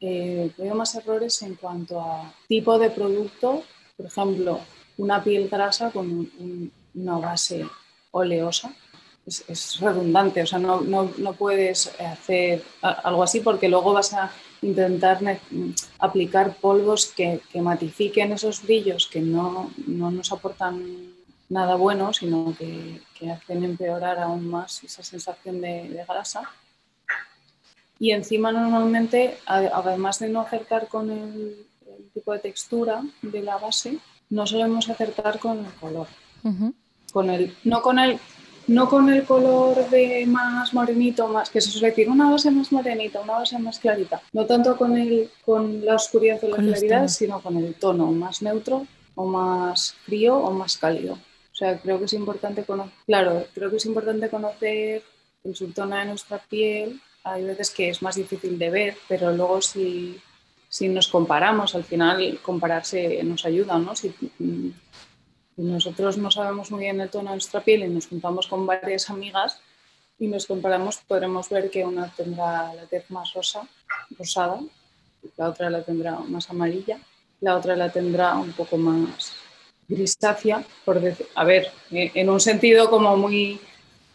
Eh, 0.00 0.50
veo 0.58 0.74
más 0.74 0.94
errores 0.94 1.40
en 1.42 1.54
cuanto 1.54 2.00
a 2.00 2.34
tipo 2.48 2.78
de 2.78 2.90
producto, 2.90 3.62
por 3.96 4.06
ejemplo, 4.06 4.60
una 4.98 5.22
piel 5.22 5.48
grasa 5.48 5.90
con 5.90 6.30
una 6.94 7.18
base 7.18 7.66
oleosa. 8.10 8.74
Es, 9.26 9.80
redundante, 9.80 10.42
o 10.42 10.46
sea, 10.46 10.60
no, 10.60 10.82
no, 10.82 11.10
no, 11.18 11.32
puedes 11.32 11.92
hacer 11.98 12.62
algo 12.80 13.24
así 13.24 13.40
porque 13.40 13.68
luego 13.68 13.92
vas 13.92 14.12
a 14.14 14.30
intentar 14.62 15.18
aplicar 15.98 16.54
polvos 16.58 17.06
que, 17.06 17.40
que 17.50 17.60
matifiquen 17.60 18.32
esos 18.32 18.62
brillos 18.62 19.08
que 19.08 19.20
no, 19.20 19.72
no 19.88 20.12
nos 20.12 20.30
aportan 20.30 21.15
nada 21.48 21.76
bueno, 21.76 22.12
sino 22.12 22.54
que, 22.56 23.00
hacen 23.30 23.64
empeorar 23.64 24.18
aún 24.18 24.48
más 24.48 24.82
esa 24.84 25.02
sensación 25.02 25.60
de, 25.60 26.04
grasa. 26.08 26.42
Y 27.98 28.10
encima 28.10 28.52
normalmente, 28.52 29.38
además 29.46 30.18
de 30.18 30.28
no 30.28 30.40
acertar 30.40 30.88
con 30.88 31.10
el, 31.10 31.66
tipo 32.12 32.32
de 32.32 32.38
textura 32.38 33.02
de 33.22 33.42
la 33.42 33.58
base, 33.58 33.98
no 34.30 34.46
solemos 34.46 34.88
acertar 34.88 35.38
con 35.38 35.64
el 35.64 35.72
color. 35.72 36.08
con 37.12 37.30
el, 37.30 37.54
no, 37.64 37.80
con 37.80 37.98
el, 37.98 38.18
no 38.66 38.88
con 38.88 39.08
el 39.08 39.24
color 39.24 39.88
de 39.88 40.26
más 40.26 40.74
morenito, 40.74 41.28
más, 41.28 41.48
que 41.50 41.60
se 41.60 41.70
suele 41.70 41.88
decir 41.88 42.08
una 42.08 42.30
base 42.30 42.50
más 42.50 42.72
morenita, 42.72 43.20
una 43.20 43.34
base 43.34 43.58
más 43.58 43.78
clarita. 43.78 44.20
No 44.32 44.44
tanto 44.44 44.76
con, 44.76 44.96
el, 44.96 45.30
con 45.44 45.84
la 45.84 45.94
oscuridad 45.94 46.42
o 46.44 46.48
la 46.48 46.56
claridad, 46.56 47.08
sino 47.08 47.40
con 47.40 47.56
el 47.56 47.74
tono 47.74 48.10
más 48.12 48.42
neutro 48.42 48.86
o 49.14 49.26
más 49.26 49.94
frío 50.04 50.36
o 50.36 50.50
más 50.50 50.76
cálido. 50.76 51.18
O 51.56 51.58
sea, 51.58 51.80
creo 51.80 51.98
que 51.98 52.04
es 52.04 52.12
importante 52.12 52.64
conocer, 52.64 52.92
claro, 53.06 53.46
creo 53.54 53.70
que 53.70 53.76
es 53.76 53.86
importante 53.86 54.28
conocer 54.28 55.02
el 55.42 55.56
subtono 55.56 55.96
de 55.96 56.04
nuestra 56.04 56.36
piel. 56.36 57.00
Hay 57.24 57.44
veces 57.44 57.70
que 57.70 57.88
es 57.88 58.02
más 58.02 58.16
difícil 58.16 58.58
de 58.58 58.68
ver, 58.68 58.98
pero 59.08 59.32
luego 59.32 59.62
si, 59.62 60.20
si 60.68 60.86
nos 60.90 61.08
comparamos, 61.08 61.74
al 61.74 61.84
final 61.84 62.38
compararse 62.42 63.24
nos 63.24 63.46
ayuda, 63.46 63.78
¿no? 63.78 63.96
Si, 63.96 64.14
nosotros 65.56 66.18
no 66.18 66.30
sabemos 66.30 66.70
muy 66.70 66.80
bien 66.80 67.00
el 67.00 67.08
tono 67.08 67.30
de 67.30 67.36
nuestra 67.36 67.62
piel 67.62 67.84
y 67.84 67.88
nos 67.88 68.06
juntamos 68.06 68.48
con 68.48 68.66
varias 68.66 69.08
amigas 69.08 69.58
y 70.18 70.26
nos 70.26 70.44
comparamos, 70.44 70.98
podremos 71.08 71.48
ver 71.48 71.70
que 71.70 71.86
una 71.86 72.12
tendrá 72.14 72.74
la 72.74 72.84
tez 72.84 73.10
más 73.10 73.32
rosa, 73.32 73.66
rosada, 74.18 74.60
la 75.38 75.48
otra 75.48 75.70
la 75.70 75.82
tendrá 75.82 76.18
más 76.18 76.50
amarilla, 76.50 76.98
la 77.40 77.56
otra 77.56 77.74
la 77.76 77.88
tendrá 77.88 78.36
un 78.36 78.52
poco 78.52 78.76
más 78.76 79.45
grisácea, 79.88 80.64
por 80.84 81.00
decir, 81.00 81.26
a 81.34 81.44
ver, 81.44 81.68
eh, 81.90 82.10
en 82.14 82.30
un 82.30 82.40
sentido 82.40 82.90
como 82.90 83.16
muy 83.16 83.60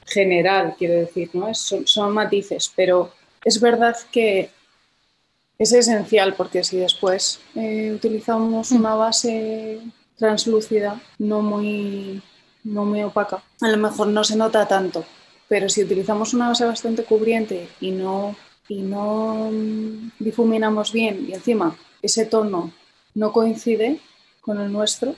general, 0.05 0.75
quiero 0.77 0.95
decir, 0.95 1.29
¿no? 1.33 1.53
son, 1.53 2.13
matices, 2.13 2.71
pero 2.75 3.11
es 3.43 3.59
verdad 3.59 3.95
que 4.11 4.49
es 5.57 5.71
esencial 5.71 6.33
porque 6.35 6.63
si 6.63 6.77
después 6.77 7.39
eh, 7.55 7.91
utilizamos 7.95 8.71
una 8.71 8.95
base 8.95 9.79
translúcida, 10.17 11.01
no 11.19 11.41
muy, 11.41 12.21
no 12.63 12.85
muy 12.85 13.03
opaca, 13.03 13.43
a 13.61 13.69
lo 13.69 13.77
mejor 13.77 14.07
no 14.07 14.23
se 14.23 14.35
nota 14.35 14.67
tanto, 14.67 15.05
pero 15.47 15.69
si 15.69 15.83
utilizamos 15.83 16.33
una 16.33 16.49
base 16.49 16.65
bastante 16.65 17.03
cubriente 17.03 17.69
y 17.79 17.91
no, 17.91 18.35
y 18.67 18.81
no 18.81 19.49
mm, 19.51 20.11
difuminamos 20.19 20.91
bien 20.91 21.27
y 21.29 21.33
encima 21.33 21.77
ese 22.01 22.25
tono 22.25 22.71
no 23.13 23.31
coincide 23.31 23.99
con 24.41 24.59
el 24.59 24.71
nuestro, 24.71 25.15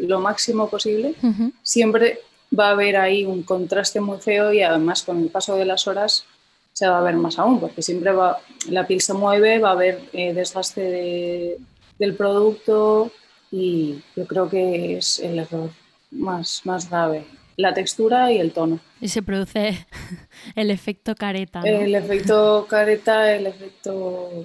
lo 0.00 0.20
máximo 0.20 0.68
posible, 0.68 1.14
siempre 1.62 2.20
va 2.58 2.68
a 2.68 2.72
haber 2.72 2.96
ahí 2.96 3.24
un 3.24 3.42
contraste 3.42 4.00
muy 4.00 4.18
feo 4.18 4.52
y 4.52 4.62
además 4.62 5.02
con 5.02 5.22
el 5.22 5.28
paso 5.28 5.56
de 5.56 5.64
las 5.64 5.86
horas 5.86 6.24
se 6.72 6.86
va 6.86 6.98
a 6.98 7.02
ver 7.02 7.16
más 7.16 7.38
aún, 7.38 7.58
porque 7.58 7.82
siempre 7.82 8.12
va, 8.12 8.38
la 8.70 8.86
piel 8.86 9.00
se 9.00 9.12
mueve, 9.12 9.58
va 9.58 9.70
a 9.70 9.72
haber 9.72 10.00
eh, 10.12 10.32
desgaste 10.32 11.58
del 11.98 12.14
producto 12.14 13.10
y 13.50 14.00
yo 14.14 14.26
creo 14.26 14.48
que 14.48 14.96
es 14.96 15.18
el 15.18 15.40
error 15.40 15.70
más, 16.12 16.62
más 16.64 16.88
grave, 16.88 17.24
la 17.56 17.74
textura 17.74 18.30
y 18.30 18.38
el 18.38 18.52
tono. 18.52 18.78
Y 19.00 19.08
se 19.08 19.22
produce 19.22 19.86
el 20.54 20.70
efecto 20.70 21.14
careta. 21.16 21.62
El 21.64 21.94
efecto 21.94 22.66
careta, 22.68 23.34
el 23.34 23.48
efecto 23.48 24.44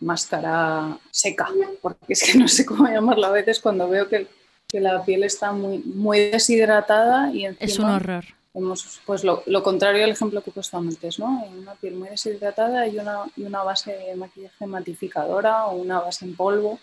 máscara 0.00 0.98
seca, 1.10 1.48
porque 1.82 2.14
es 2.14 2.22
que 2.22 2.38
no 2.38 2.48
sé 2.48 2.64
cómo 2.64 2.88
llamarlo 2.88 3.26
a 3.26 3.32
veces 3.32 3.60
cuando 3.60 3.88
veo 3.88 4.08
que 4.08 4.26
que 4.74 4.80
la 4.80 5.04
piel 5.04 5.22
está 5.22 5.52
muy, 5.52 5.78
muy 5.78 6.18
deshidratada 6.32 7.30
y 7.32 7.46
es 7.46 7.78
un 7.78 7.84
horror. 7.84 8.24
Hemos, 8.54 9.00
pues 9.06 9.22
lo, 9.22 9.44
lo, 9.46 9.62
contrario 9.62 10.02
al 10.02 10.10
ejemplo 10.10 10.42
que 10.42 10.50
he 10.50 10.52
puesto 10.52 10.76
antes, 10.76 11.20
¿no? 11.20 11.44
Una 11.44 11.76
piel 11.76 11.94
muy 11.94 12.08
deshidratada 12.08 12.84
y 12.88 12.98
una, 12.98 13.20
y 13.36 13.44
una 13.44 13.62
base 13.62 13.92
de 13.92 14.16
maquillaje 14.16 14.66
matificadora 14.66 15.66
o 15.66 15.76
una 15.76 16.00
base 16.00 16.24
en 16.24 16.34
polvo. 16.34 16.80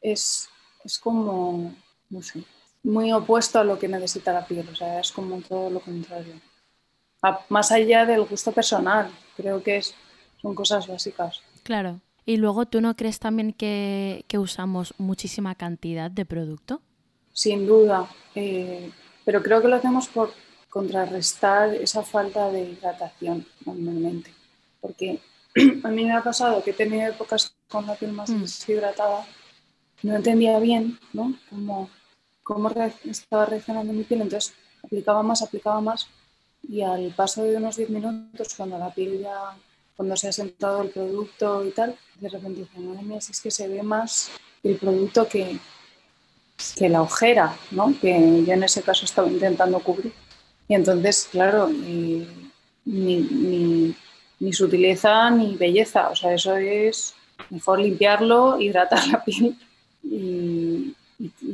Es, 0.00 0.48
es 0.82 0.98
como, 0.98 1.74
no 2.08 2.22
sé, 2.22 2.42
muy 2.84 3.12
opuesto 3.12 3.58
a 3.58 3.64
lo 3.64 3.78
que 3.78 3.86
necesita 3.86 4.32
la 4.32 4.46
piel, 4.46 4.66
o 4.72 4.74
sea, 4.74 5.00
es 5.00 5.12
como 5.12 5.42
todo 5.42 5.68
lo 5.68 5.80
contrario. 5.80 6.36
más 7.50 7.70
allá 7.70 8.06
del 8.06 8.24
gusto 8.24 8.50
personal, 8.50 9.10
creo 9.36 9.62
que 9.62 9.76
es, 9.76 9.94
son 10.40 10.54
cosas 10.54 10.88
básicas. 10.88 11.42
Claro. 11.64 12.00
Y 12.24 12.38
luego, 12.38 12.64
¿tú 12.64 12.80
no 12.80 12.96
crees 12.96 13.18
también 13.18 13.52
que, 13.52 14.24
que 14.26 14.38
usamos 14.38 14.94
muchísima 14.96 15.54
cantidad 15.54 16.10
de 16.10 16.24
producto? 16.24 16.80
Sin 17.40 17.66
duda, 17.66 18.06
eh, 18.34 18.90
pero 19.24 19.42
creo 19.42 19.62
que 19.62 19.68
lo 19.68 19.76
hacemos 19.76 20.08
por 20.08 20.30
contrarrestar 20.68 21.74
esa 21.74 22.02
falta 22.02 22.50
de 22.50 22.60
hidratación 22.64 23.46
normalmente, 23.64 24.30
porque 24.78 25.20
a 25.84 25.88
mí 25.88 26.04
me 26.04 26.12
ha 26.12 26.22
pasado 26.22 26.62
que 26.62 26.72
he 26.72 26.74
tenido 26.74 27.08
épocas 27.08 27.56
con 27.70 27.86
la 27.86 27.94
piel 27.94 28.12
más 28.12 28.28
mm. 28.28 28.42
deshidratada, 28.42 29.26
no 30.02 30.16
entendía 30.16 30.58
bien 30.58 30.98
¿no? 31.14 31.34
Cómo, 31.48 31.88
cómo 32.42 32.70
estaba 33.08 33.46
reaccionando 33.46 33.94
mi 33.94 34.04
piel, 34.04 34.20
entonces 34.20 34.52
aplicaba 34.84 35.22
más, 35.22 35.40
aplicaba 35.40 35.80
más 35.80 36.08
y 36.68 36.82
al 36.82 37.10
paso 37.14 37.42
de 37.42 37.56
unos 37.56 37.76
10 37.76 37.88
minutos, 37.88 38.54
cuando 38.54 38.76
la 38.76 38.92
piel 38.92 39.18
ya, 39.22 39.56
cuando 39.96 40.14
se 40.14 40.28
ha 40.28 40.32
sentado 40.32 40.82
el 40.82 40.90
producto 40.90 41.64
y 41.64 41.70
tal, 41.70 41.96
de 42.20 42.28
repente 42.28 42.60
dice, 42.60 42.80
madre 42.80 43.02
mía, 43.02 43.20
si 43.22 43.32
es 43.32 43.40
que 43.40 43.50
se 43.50 43.66
ve 43.66 43.82
más 43.82 44.30
el 44.62 44.76
producto 44.76 45.26
que, 45.26 45.58
que 46.76 46.88
la 46.88 47.02
ojera, 47.02 47.56
¿no? 47.70 47.94
que 48.00 48.44
yo 48.44 48.52
en 48.52 48.62
ese 48.62 48.82
caso 48.82 49.04
estaba 49.04 49.28
intentando 49.28 49.80
cubrir. 49.80 50.12
Y 50.68 50.74
entonces, 50.74 51.28
claro, 51.30 51.68
ni, 51.68 52.26
ni, 52.84 53.94
ni, 54.38 54.52
sutileza 54.52 55.30
ni 55.30 55.56
belleza, 55.56 56.10
o 56.10 56.16
sea, 56.16 56.32
eso 56.34 56.56
es 56.56 57.14
mejor 57.50 57.80
limpiarlo, 57.80 58.60
hidratar 58.60 59.06
la 59.08 59.24
piel 59.24 59.56
y, 60.02 60.94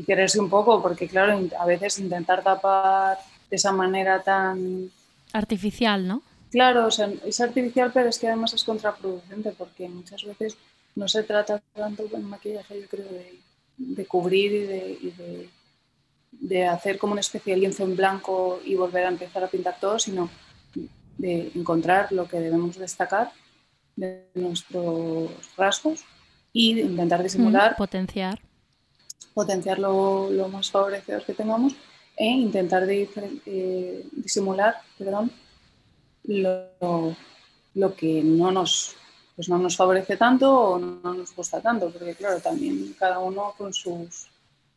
quererse 0.07 0.39
un 0.39 0.49
poco, 0.49 0.81
porque 0.81 1.09
claro, 1.09 1.41
a 1.59 1.67
veces 1.67 1.99
intentar 1.99 2.45
tapar 2.45 3.19
de 3.51 3.57
esa 3.57 3.73
manera 3.73 4.23
tan... 4.23 4.91
Artificial, 5.33 6.07
¿no? 6.07 6.23
Claro, 6.53 6.87
o 6.87 6.91
sea, 6.91 7.11
es 7.25 7.41
artificial, 7.41 7.91
pero 7.93 8.09
es 8.09 8.19
que 8.19 8.29
además 8.29 8.55
es 8.55 8.63
contraproducente, 8.63 9.51
porque 9.59 9.89
muchas 9.89 10.23
veces 10.25 10.57
no 10.95 11.09
se 11.09 11.25
trata 11.25 11.61
tanto 11.75 12.07
con 12.07 12.25
maquillaje, 12.25 12.81
yo 12.81 12.89
creo, 12.89 13.07
de 13.07 13.39
de 13.77 14.07
cubrir 14.07 14.53
y, 14.53 15.11
de, 15.11 15.49
de, 16.33 16.67
hacer 16.67 16.99
como 16.99 17.13
una 17.13 17.21
especie 17.21 17.55
de 17.55 17.61
lienzo 17.61 17.85
en 17.85 17.97
blanco 17.97 18.61
y 18.65 18.75
volver 18.75 19.07
a 19.07 19.09
empezar 19.09 19.45
a 19.45 19.49
pintar 19.49 19.79
todo, 19.81 19.99
sino 19.99 20.31
de 21.19 21.51
encontrar 21.55 22.13
lo 22.13 22.29
que 22.29 22.41
debemos 22.41 22.79
destacar 22.79 23.33
de 23.97 24.27
nuestros 24.35 25.31
rasgos 25.57 26.05
y 26.53 26.81
intentar 26.81 27.23
disimular. 27.23 27.73
Mm, 27.73 27.77
potenciar. 27.77 28.41
Potenciar 29.35 29.79
lo, 29.79 30.31
lo, 30.31 30.49
más 30.49 30.71
favorecedor 30.71 31.25
que 31.25 31.35
tengamos 31.35 31.75
e 32.17 32.27
intentar 32.27 32.85
eh, 32.89 34.07
disimular 34.13 34.77
perdón, 34.97 35.31
lo, 36.25 37.15
lo 37.75 37.95
que 37.95 38.23
no 38.23 38.51
nos 38.51 38.97
pues 39.37 39.51
no 39.51 39.59
nos 39.59 39.77
favorece 39.77 40.17
tanto 40.17 40.51
o 40.51 40.79
no 40.79 41.15
nos 41.15 41.37
gusta 41.37 41.61
tanto, 41.61 41.91
porque 41.91 42.15
claro, 42.15 42.41
también 42.41 42.95
cada 42.99 43.19
uno 43.19 43.55
con 43.59 43.73
sus, 43.75 44.29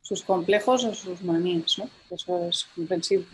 sus 0.01 0.21
complejos 0.21 0.83
o 0.83 0.93
sus 0.93 1.23
manías, 1.23 1.79
¿no? 1.79 1.89
Eso 2.11 2.49
es 2.49 2.67
comprensible. 2.75 3.25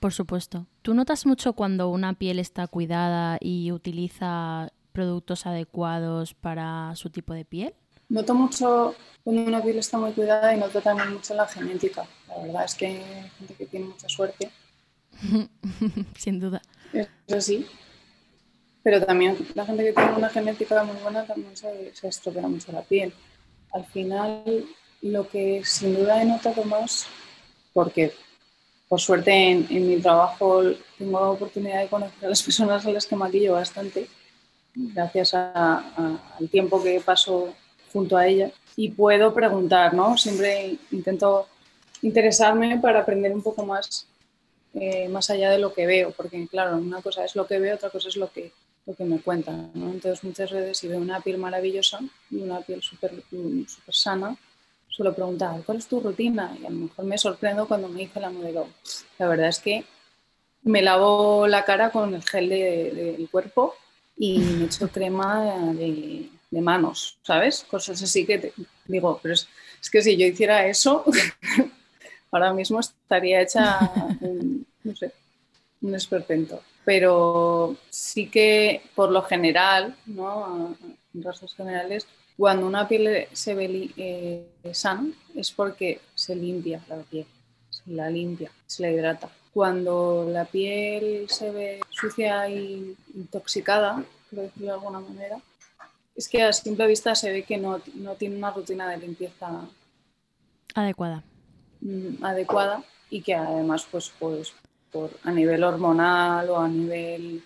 por 0.00 0.12
supuesto. 0.14 0.66
¿Tú 0.80 0.94
notas 0.94 1.26
mucho 1.26 1.52
cuando 1.52 1.90
una 1.90 2.14
piel 2.14 2.38
está 2.38 2.66
cuidada 2.66 3.36
y 3.38 3.70
utiliza 3.70 4.72
productos 4.92 5.46
adecuados 5.46 6.32
para 6.32 6.96
su 6.96 7.10
tipo 7.10 7.34
de 7.34 7.44
piel? 7.44 7.74
Noto 8.08 8.34
mucho 8.34 8.94
cuando 9.24 9.42
una 9.42 9.62
piel 9.62 9.78
está 9.78 9.98
muy 9.98 10.12
cuidada 10.12 10.54
y 10.54 10.58
noto 10.58 10.80
también 10.80 11.12
mucho 11.12 11.34
la 11.34 11.46
genética. 11.46 12.06
La 12.28 12.42
verdad 12.42 12.64
es 12.64 12.74
que 12.74 12.86
hay 12.86 13.30
gente 13.38 13.54
que 13.54 13.66
tiene 13.66 13.86
mucha 13.86 14.08
suerte. 14.08 14.50
Sin 16.18 16.40
duda. 16.40 16.62
Eso 17.26 17.40
sí. 17.40 17.66
Pero 18.82 19.04
también 19.04 19.36
la 19.54 19.64
gente 19.64 19.84
que 19.84 19.92
tiene 19.92 20.12
una 20.12 20.28
genética 20.28 20.82
muy 20.82 20.96
buena 20.96 21.24
también 21.24 21.56
se, 21.56 21.94
se 21.94 22.08
estropea 22.08 22.48
mucho 22.48 22.72
la 22.72 22.82
piel. 22.82 23.12
Al 23.72 23.84
final, 23.86 24.64
lo 25.02 25.28
que 25.28 25.62
sin 25.64 25.94
duda 25.94 26.22
he 26.22 26.24
notado 26.24 26.64
más, 26.64 27.06
porque 27.72 28.12
por 28.92 29.00
suerte 29.00 29.32
en, 29.32 29.88
mi 29.88 29.96
trabajo 30.02 30.62
tengo 30.98 31.18
la 31.18 31.30
oportunidad 31.30 31.80
de 31.80 31.88
conocer 31.88 32.26
a 32.26 32.28
las 32.28 32.42
personas 32.48 32.84
a 32.84 32.90
las 32.90 33.06
que 33.06 33.16
maquillo 33.16 33.54
bastante, 33.54 34.06
gracias 34.74 35.32
al 35.32 36.20
tiempo 36.50 36.82
que 36.82 37.00
paso 37.00 37.54
junto 37.90 38.18
a 38.18 38.26
ellas. 38.26 38.52
Y 38.76 38.90
puedo 38.90 39.32
preguntar, 39.32 39.94
¿no? 39.94 40.18
Siempre 40.18 40.76
intento 40.90 41.46
interesarme 42.02 42.78
para 42.80 43.00
aprender 43.00 43.32
un 43.32 43.42
poco 43.42 43.64
más, 43.64 44.06
eh, 44.74 45.08
más 45.08 45.30
allá 45.30 45.50
de 45.50 45.58
lo 45.58 45.72
que 45.72 45.86
veo, 45.86 46.10
porque 46.10 46.46
claro, 46.46 46.76
una 46.76 47.00
cosa 47.00 47.24
es 47.24 47.34
lo 47.34 47.46
que 47.46 47.58
veo, 47.58 47.76
otra 47.76 47.88
cosa 47.88 48.08
es 48.08 48.16
lo 48.16 48.30
que, 48.30 48.52
lo 48.86 48.94
que 48.94 49.04
me 49.04 49.20
cuentan, 49.20 49.70
¿no? 49.74 49.90
Entonces 49.90 50.24
muchas 50.24 50.50
veces 50.50 50.78
si 50.78 50.88
veo 50.88 50.98
una 50.98 51.20
piel 51.20 51.38
maravillosa 51.38 52.00
y 52.30 52.36
una 52.36 52.60
piel 52.60 52.82
súper 52.82 53.22
super 53.30 53.94
sana, 53.94 54.36
suelo 54.88 55.14
preguntar, 55.14 55.62
¿cuál 55.64 55.78
es 55.78 55.86
tu 55.86 56.00
rutina? 56.00 56.56
Y 56.60 56.66
a 56.66 56.70
lo 56.70 56.76
mejor 56.76 57.04
me 57.04 57.16
sorprendo 57.16 57.66
cuando 57.66 57.88
me 57.88 58.00
dice 58.00 58.20
la 58.20 58.30
modelo, 58.30 58.68
la 59.18 59.28
verdad 59.28 59.48
es 59.48 59.60
que 59.60 59.84
me 60.64 60.82
lavo 60.82 61.46
la 61.48 61.64
cara 61.64 61.90
con 61.90 62.14
el 62.14 62.22
gel 62.22 62.48
del 62.48 63.28
cuerpo 63.30 63.74
y 64.16 64.38
me 64.38 64.64
echo 64.66 64.88
crema 64.88 65.72
de, 65.72 66.28
manos, 66.50 67.18
¿sabes? 67.22 67.64
Cosas 67.68 68.02
así 68.02 68.26
que 68.26 68.38
te, 68.38 68.52
digo, 68.84 69.18
pero 69.22 69.34
es, 69.34 69.48
que 69.90 70.02
si 70.02 70.16
yo 70.16 70.26
hiciera 70.26 70.66
eso, 70.66 71.04
ahora 72.30 72.52
mismo 72.52 72.78
estaría 72.78 73.40
hecha, 73.40 73.78
un, 74.20 74.66
no 74.84 74.94
sé, 74.94 75.12
un 75.80 75.94
esperpento. 75.94 76.62
Pero 76.84 77.76
sí 77.90 78.28
que 78.28 78.82
por 78.94 79.10
lo 79.10 79.22
general, 79.22 79.96
¿no? 80.06 80.76
en 81.14 81.22
rasgos 81.22 81.54
generales, 81.54 82.06
cuando 82.36 82.66
una 82.66 82.88
piel 82.88 83.28
se 83.32 83.54
ve 83.54 83.90
eh, 83.96 84.46
sana 84.72 85.10
es 85.34 85.50
porque 85.50 86.00
se 86.14 86.34
limpia 86.34 86.82
la 86.88 86.96
piel, 86.96 87.26
se 87.70 87.90
la 87.90 88.10
limpia, 88.10 88.50
se 88.66 88.82
la 88.82 88.90
hidrata. 88.90 89.30
Cuando 89.52 90.26
la 90.28 90.44
piel 90.46 91.28
se 91.28 91.50
ve 91.50 91.80
sucia 91.90 92.48
e 92.48 92.94
intoxicada, 93.14 94.02
por 94.30 94.40
decirlo 94.40 94.66
de 94.68 94.72
alguna 94.72 95.00
manera, 95.00 95.38
es 96.16 96.28
que 96.28 96.42
a 96.42 96.52
simple 96.52 96.86
vista 96.86 97.14
se 97.14 97.30
ve 97.30 97.42
que 97.42 97.58
no, 97.58 97.80
tiene 98.18 98.36
una 98.36 98.50
rutina 98.50 98.88
de 98.88 98.96
limpieza 98.96 99.68
adecuada. 100.74 101.22
Mm, 101.80 102.24
adecuada 102.24 102.82
y 103.10 103.20
que 103.22 103.34
además 103.34 103.86
pues, 103.90 104.12
pues 104.18 104.54
por, 104.92 105.10
a 105.24 105.32
nivel 105.32 105.64
hormonal 105.64 106.48
o 106.50 106.58
a 106.58 106.68
nivel 106.68 107.42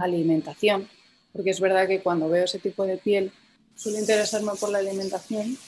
alimentación, 0.00 0.88
porque 1.32 1.50
es 1.50 1.60
verdad 1.60 1.88
que 1.88 2.00
cuando 2.00 2.28
veo 2.28 2.44
ese 2.44 2.58
tipo 2.58 2.84
de 2.84 2.96
piel 2.96 3.32
suelo 3.74 3.98
interesarme 3.98 4.52
por 4.58 4.70
la 4.70 4.78
alimentación, 4.78 5.58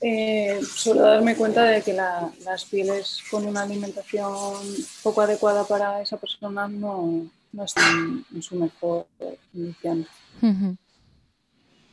eh, 0.00 0.60
suelo 0.62 1.02
darme 1.02 1.36
cuenta 1.36 1.64
de 1.64 1.82
que 1.82 1.94
las 1.94 2.64
pieles 2.66 3.20
con 3.30 3.46
una 3.46 3.62
alimentación 3.62 4.60
poco 5.02 5.22
adecuada 5.22 5.64
para 5.64 6.02
esa 6.02 6.18
persona 6.18 6.68
no, 6.68 7.26
no 7.52 7.64
están 7.64 8.24
en 8.34 8.42
su 8.42 8.56
mejor 8.56 9.06
condición. 9.52 10.06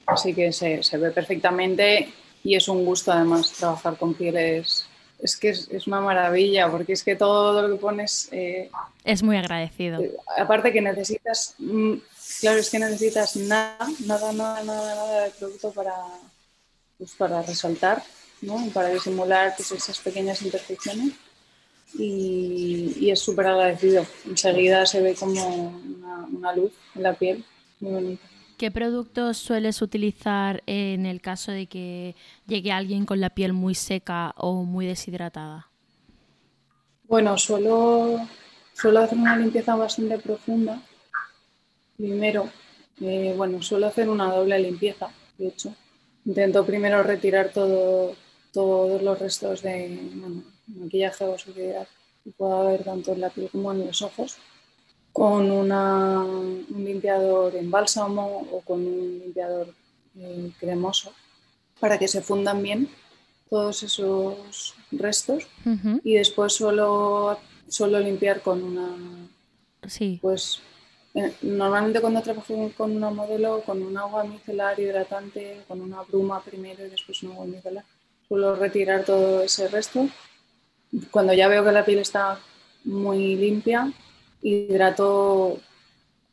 Así 0.06 0.34
que 0.34 0.52
se, 0.52 0.98
ve 0.98 1.12
perfectamente 1.12 2.12
y 2.43 2.56
es 2.56 2.67
un 2.67 2.84
gusto 2.84 3.12
además 3.12 3.52
trabajar 3.54 3.98
con 3.98 4.13
pieles. 4.13 4.86
Es 5.19 5.38
que 5.38 5.49
es, 5.49 5.88
una 5.88 6.02
maravilla 6.02 6.69
porque 6.69 6.93
es 6.93 7.04
que 7.04 7.15
todo 7.15 7.65
lo 7.65 7.76
que 7.76 7.80
pones... 7.80 8.28
Eh, 8.32 8.69
es 9.06 9.23
muy 9.23 9.38
agradecido. 9.38 10.02
Eh, 10.02 10.15
aparte 10.38 10.73
que 10.73 10.82
necesitas 10.82 11.56
mm, 11.60 11.93
Claro, 12.39 12.60
es 12.60 12.69
que 12.69 12.80
necesitas 12.80 13.36
nada, 13.36 13.88
nada, 14.06 14.34
nada, 14.34 14.63
nada, 14.63 14.95
nada 14.95 15.23
de 15.23 15.30
producto 15.32 15.71
para, 15.71 15.93
pues, 16.97 17.13
para 17.15 17.41
resaltar, 17.41 18.04
¿no? 18.41 18.69
para 18.73 18.89
disimular 18.89 19.54
pues, 19.56 19.71
esas 19.71 19.99
pequeñas 19.99 20.41
imperfecciones. 20.41 21.13
Y, 21.97 23.10
es 23.10 23.19
súper 23.19 23.47
agradecido. 23.47 24.06
Enseguida 24.26 24.86
se 24.86 25.02
ve 25.02 25.15
como 25.15 25.80
una, 26.32 26.54
luz 26.54 26.71
en 26.95 27.04
la 27.04 27.13
piel, 27.13 27.45
muy 27.80 27.91
bonita. 27.91 28.26
¿Qué 28.57 28.71
productos 28.71 29.37
sueles 29.37 29.81
utilizar 29.81 30.63
en 30.65 31.05
el 31.05 31.21
caso 31.21 31.51
de 31.51 31.67
que 31.67 32.15
llegue 32.47 32.71
alguien 32.71 33.05
con 33.05 33.19
la 33.19 33.31
piel 33.31 33.53
muy 33.53 33.75
seca 33.75 34.33
o 34.37 34.63
muy 34.63 34.85
deshidratada? 34.85 35.67
Bueno, 37.07 37.37
suelo, 37.37 38.19
suelo 38.73 38.99
hacer 38.99 39.17
una 39.17 39.37
limpieza 39.37 39.75
bastante 39.75 40.17
profunda 40.17 40.81
Primero, 41.97 42.49
eh, 43.01 43.33
bueno, 43.37 43.61
suelo 43.61 43.87
hacer 43.87 44.09
una 44.09 44.33
doble 44.33 44.59
limpieza, 44.59 45.09
de 45.37 45.47
hecho. 45.47 45.73
Intento 46.25 46.65
primero 46.65 47.03
retirar 47.03 47.49
todo, 47.49 48.15
todos 48.51 49.01
los 49.01 49.19
restos 49.19 49.61
de 49.61 49.99
maquillaje 50.67 51.25
o 51.25 51.37
suciedad 51.37 51.87
que 52.23 52.31
pueda 52.31 52.61
haber 52.61 52.83
tanto 52.83 53.11
en 53.11 53.21
la 53.21 53.29
piel 53.29 53.49
como 53.51 53.71
en 53.73 53.85
los 53.85 54.01
ojos 54.01 54.37
con 55.13 55.52
un 55.52 56.65
limpiador 56.69 57.56
en 57.56 57.69
bálsamo 57.69 58.47
o 58.52 58.62
con 58.62 58.80
un 58.80 59.19
limpiador 59.23 59.67
eh, 60.17 60.52
cremoso 60.60 61.13
para 61.80 61.99
que 61.99 62.08
se 62.08 62.21
fundan 62.21 62.63
bien 62.63 62.89
todos 63.49 63.84
esos 63.84 64.73
restos 64.91 65.47
y 66.04 66.15
después 66.15 66.54
suelo, 66.54 67.38
suelo 67.67 67.99
limpiar 67.99 68.41
con 68.41 68.63
una 68.63 68.95
sí. 69.88 70.17
pues 70.19 70.62
eh, 71.13 71.32
normalmente 71.43 72.02
cuando 72.02 72.21
trabajo 72.21 72.71
con 72.76 72.95
una 72.95 73.12
modelo, 73.12 73.62
con 73.62 73.84
un 73.84 73.95
agua 73.95 74.23
micelar 74.23 74.80
hidratante, 74.80 75.62
con 75.67 75.80
una 75.80 76.02
bruma 76.02 76.41
primero 76.41 76.84
y 76.86 76.89
después 76.89 77.21
un 77.21 77.34
agua 77.34 77.45
micelar, 77.45 77.86
suelo 78.28 78.56
retirar 78.56 79.06
todo 79.06 79.43
ese 79.43 79.67
resto. 79.67 80.08
Cuando 81.12 81.34
ya 81.34 81.47
veo 81.47 81.63
que 81.63 81.71
la 81.71 81.86
piel 81.86 81.99
está 81.99 82.39
muy 82.84 83.36
limpia, 83.36 83.93
hidrato 84.43 85.60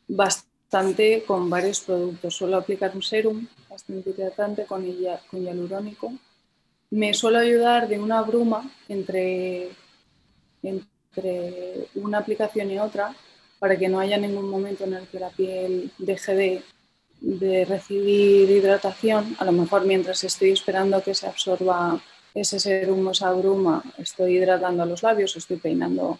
bastante 0.07 1.23
con 1.25 1.49
varios 1.49 1.79
productos. 1.81 2.35
Suelo 2.35 2.57
aplicar 2.57 2.91
un 2.93 3.01
serum 3.01 3.47
bastante 3.69 4.11
hidratante 4.11 4.65
con, 4.65 4.85
con 5.29 5.41
hialurónico. 5.41 6.13
Me 6.91 7.13
suelo 7.13 7.39
ayudar 7.39 7.87
de 7.87 7.99
una 7.99 8.21
bruma 8.21 8.69
entre, 8.89 9.69
entre 10.61 11.87
una 11.95 12.19
aplicación 12.19 12.69
y 12.69 12.79
otra 12.79 13.15
para 13.59 13.77
que 13.77 13.87
no 13.87 13.99
haya 13.99 14.17
ningún 14.17 14.49
momento 14.49 14.83
en 14.85 14.93
el 14.95 15.07
que 15.07 15.19
la 15.19 15.29
piel 15.29 15.91
deje 15.97 16.63
de, 17.21 17.65
recibir 17.65 18.49
hidratación. 18.49 19.35
A 19.37 19.45
lo 19.45 19.51
mejor 19.51 19.85
mientras 19.85 20.23
estoy 20.23 20.49
esperando 20.49 21.03
que 21.03 21.13
se 21.13 21.27
absorba 21.27 22.01
ese 22.33 22.59
serum 22.59 23.05
o 23.07 23.11
esa 23.11 23.31
bruma, 23.31 23.83
estoy 23.99 24.37
hidratando 24.37 24.85
los 24.87 25.03
labios, 25.03 25.35
estoy 25.35 25.57
peinando 25.57 26.19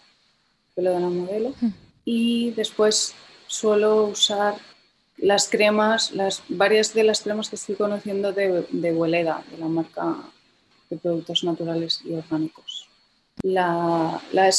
pelo 0.74 0.92
de 0.92 1.00
la 1.00 1.08
modelo. 1.08 1.54
Hmm. 1.60 1.70
Y 2.04 2.50
después 2.52 3.14
suelo 3.46 4.04
usar 4.04 4.56
las 5.18 5.48
cremas, 5.48 6.12
las, 6.12 6.42
varias 6.48 6.94
de 6.94 7.04
las 7.04 7.20
cremas 7.20 7.48
que 7.48 7.56
estoy 7.56 7.76
conociendo 7.76 8.32
de, 8.32 8.66
de 8.70 8.92
Weleda, 8.92 9.44
de 9.50 9.58
la 9.58 9.68
marca 9.68 10.16
de 10.90 10.96
productos 10.96 11.44
naturales 11.44 12.02
y 12.04 12.14
orgánicos. 12.14 12.88
La, 13.42 14.20
la, 14.32 14.50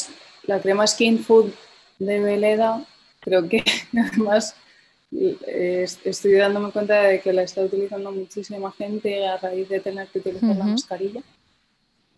la 0.43 0.62
crema 0.62 0.88
Skin 0.88 1.19
Food 1.19 1.52
de 1.99 2.19
Veleda, 2.19 2.86
creo 3.19 3.47
que 3.47 3.63
además 3.97 4.56
eh, 5.12 5.86
estoy 6.04 6.34
dándome 6.34 6.71
cuenta 6.71 7.02
de 7.04 7.21
que 7.21 7.34
la 7.34 7.43
está 7.43 7.62
utilizando 7.62 8.12
muchísima 8.12 8.71
gente 8.71 9.28
a 9.28 9.38
raíz 9.38 9.69
de 9.69 9.80
tener 9.80 10.08
que 10.08 10.19
utilizar 10.19 10.56
la 10.56 10.65
mascarilla, 10.65 11.21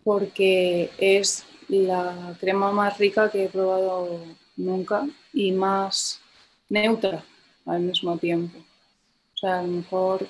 porque 0.02 0.90
es 0.98 1.44
la 1.68 2.36
crema 2.40 2.72
más 2.72 2.98
rica 2.98 3.30
que 3.30 3.44
he 3.44 3.48
probado 3.48 4.20
nunca 4.56 5.06
y 5.32 5.52
más 5.52 6.20
neutra 6.68 7.24
al 7.66 7.80
mismo 7.80 8.16
tiempo. 8.18 8.58
O 8.58 9.36
sea, 9.36 9.60
a 9.60 9.62
lo 9.62 9.68
mejor 9.68 10.26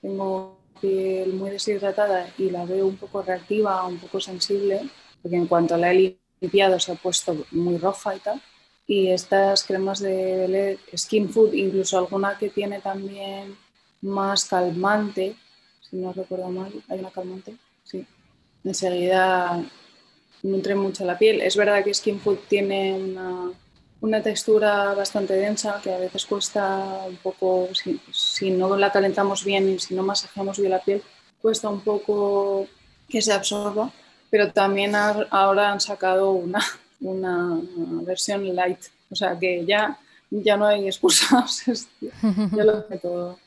tengo 0.00 0.58
piel 0.80 1.32
muy 1.32 1.50
deshidratada 1.50 2.32
y 2.38 2.50
la 2.50 2.64
veo 2.64 2.86
un 2.86 2.96
poco 2.96 3.22
reactiva, 3.22 3.86
un 3.86 3.98
poco 3.98 4.20
sensible, 4.20 4.88
porque 5.22 5.36
en 5.36 5.46
cuanto 5.46 5.76
la 5.76 5.92
he 5.92 6.18
limpiado 6.40 6.78
se 6.78 6.92
ha 6.92 6.94
puesto 6.96 7.46
muy 7.50 7.78
roja 7.78 8.14
y 8.14 8.20
tal 8.20 8.42
y 8.86 9.08
estas 9.08 9.64
cremas 9.64 10.00
de 10.00 10.78
Skin 10.94 11.28
Food, 11.28 11.54
incluso 11.54 11.98
alguna 11.98 12.36
que 12.36 12.50
tiene 12.50 12.80
también 12.80 13.56
más 14.02 14.44
calmante, 14.44 15.36
si 15.80 15.96
no 15.96 16.12
recuerdo 16.12 16.48
mal, 16.50 16.72
hay 16.88 16.98
una 16.98 17.10
calmante, 17.10 17.56
sí. 17.84 18.06
Enseguida 18.62 19.64
nutre 20.44 20.74
mucho 20.74 21.04
la 21.04 21.18
piel. 21.18 21.40
Es 21.40 21.56
verdad 21.56 21.82
que 21.82 21.92
Skin 21.92 22.20
Food 22.20 22.38
tiene 22.48 22.94
una, 22.94 23.50
una 24.00 24.22
textura 24.22 24.94
bastante 24.94 25.34
densa 25.34 25.80
que 25.82 25.92
a 25.92 25.98
veces 25.98 26.26
cuesta 26.26 27.06
un 27.08 27.16
poco, 27.16 27.68
si, 28.12 28.50
no 28.50 28.76
la 28.76 28.92
calentamos 28.92 29.44
bien 29.44 29.68
y 29.70 29.78
si 29.78 29.94
no 29.94 30.02
masajeamos 30.02 30.58
bien 30.58 30.70
la 30.72 30.82
piel, 30.82 31.02
cuesta 31.40 31.68
un 31.70 31.80
poco 31.80 32.66
que 33.08 33.22
se 33.22 33.32
absorba, 33.32 33.90
pero 34.30 34.52
también 34.52 34.94
ahora 34.94 35.72
han 35.72 35.80
sacado 35.80 36.32
una, 36.32 36.60
una 37.00 37.60
versión 38.02 38.54
light, 38.54 38.80
o 39.10 39.16
sea 39.16 39.38
que 39.38 39.64
ya, 39.64 39.98
ya 40.30 40.56
no 40.56 40.66
hay 40.66 40.86
excusas, 40.86 41.64
ya 42.00 42.64
lo 42.64 42.86
sé 42.86 42.98
todo. 42.98 43.38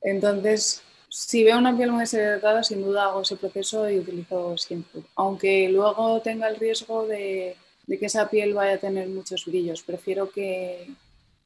Entonces, 0.00 0.82
si 1.16 1.44
veo 1.44 1.58
una 1.58 1.76
piel 1.76 1.92
muy 1.92 2.00
deshidratada, 2.00 2.64
sin 2.64 2.82
duda 2.82 3.04
hago 3.04 3.22
ese 3.22 3.36
proceso 3.36 3.88
y 3.88 4.00
utilizo 4.00 4.58
skin 4.58 4.84
aunque 5.14 5.68
luego 5.68 6.20
tenga 6.22 6.48
el 6.48 6.56
riesgo 6.56 7.06
de, 7.06 7.56
de, 7.86 7.98
que 8.00 8.06
esa 8.06 8.28
piel 8.28 8.52
vaya 8.52 8.74
a 8.74 8.78
tener 8.78 9.08
muchos 9.08 9.44
brillos. 9.44 9.84
Prefiero 9.84 10.28
que, 10.32 10.90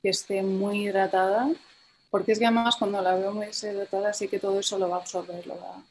que 0.00 0.08
esté 0.08 0.42
muy 0.42 0.86
hidratada 0.86 1.50
porque 2.10 2.32
es 2.32 2.38
que 2.38 2.46
además 2.46 2.76
cuando 2.76 3.02
la 3.02 3.14
veo 3.14 3.34
muy 3.34 3.44
deshidratada 3.44 4.14
sí 4.14 4.26
que 4.26 4.38
todo 4.38 4.58
eso 4.58 4.78
lo 4.78 4.88
va 4.88 4.96
a 4.96 5.00
absorber, 5.00 5.46
lo 5.46 5.60
va, 5.60 5.82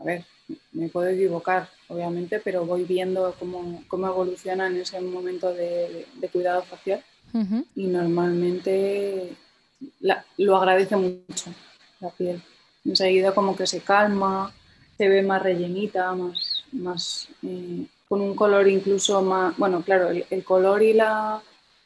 a 0.00 0.04
ver, 0.04 0.24
me 0.72 0.88
puedo 0.88 1.06
equivocar, 1.06 1.68
obviamente, 1.86 2.40
pero 2.40 2.66
voy 2.66 2.82
viendo 2.82 3.36
cómo, 3.38 3.84
cómo 3.86 4.08
evoluciona 4.08 4.66
en 4.66 4.78
ese 4.78 5.00
momento 5.00 5.54
de, 5.54 6.06
cuidado 6.32 6.64
facial 6.64 7.04
y 7.76 7.86
normalmente 7.86 9.36
lo 10.38 10.56
agradece 10.56 10.96
mucho 10.96 11.52
la 12.00 12.10
piel. 12.10 12.42
Enseguida 12.86 13.34
como 13.34 13.56
que 13.56 13.66
se 13.66 13.80
calma, 13.80 14.52
se 14.96 15.08
ve 15.08 15.22
más 15.22 15.42
rellenita, 15.42 16.12
más, 16.14 16.64
más 16.72 17.28
eh, 17.42 17.86
con 18.08 18.20
un 18.20 18.34
color 18.34 18.68
incluso 18.68 19.22
más, 19.22 19.56
bueno, 19.56 19.82
claro, 19.82 20.10
el, 20.10 20.44
color 20.44 20.82
y 20.82 20.92
la, 20.92 21.42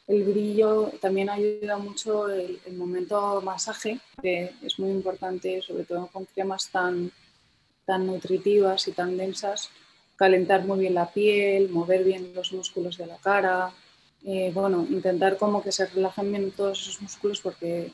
el 0.07 0.23
brillo 0.23 0.91
también 1.01 1.29
ayuda 1.29 1.77
mucho 1.77 2.29
el, 2.29 2.59
momento 2.73 3.41
masaje, 3.41 3.99
que 4.21 4.53
es 4.61 4.79
muy 4.79 4.91
importante, 4.91 5.61
sobre 5.61 5.83
todo 5.83 6.07
con 6.07 6.25
cremas 6.25 6.69
tan, 6.69 7.11
tan 7.85 8.05
nutritivas 8.05 8.87
y 8.87 8.91
tan 8.91 9.17
densas, 9.17 9.69
calentar 10.15 10.65
muy 10.65 10.79
bien 10.79 10.93
la 10.93 11.11
piel, 11.11 11.69
mover 11.69 12.03
bien 12.03 12.31
los 12.35 12.53
músculos 12.53 12.97
de 12.97 13.07
la 13.07 13.17
cara, 13.17 13.71
eh, 14.23 14.51
bueno, 14.53 14.85
intentar 14.87 15.37
como 15.37 15.63
que 15.63 15.71
se 15.71 15.87
relajen 15.87 16.31
bien 16.31 16.51
todos 16.51 16.79
esos 16.79 17.01
músculos 17.01 17.41
porque 17.41 17.91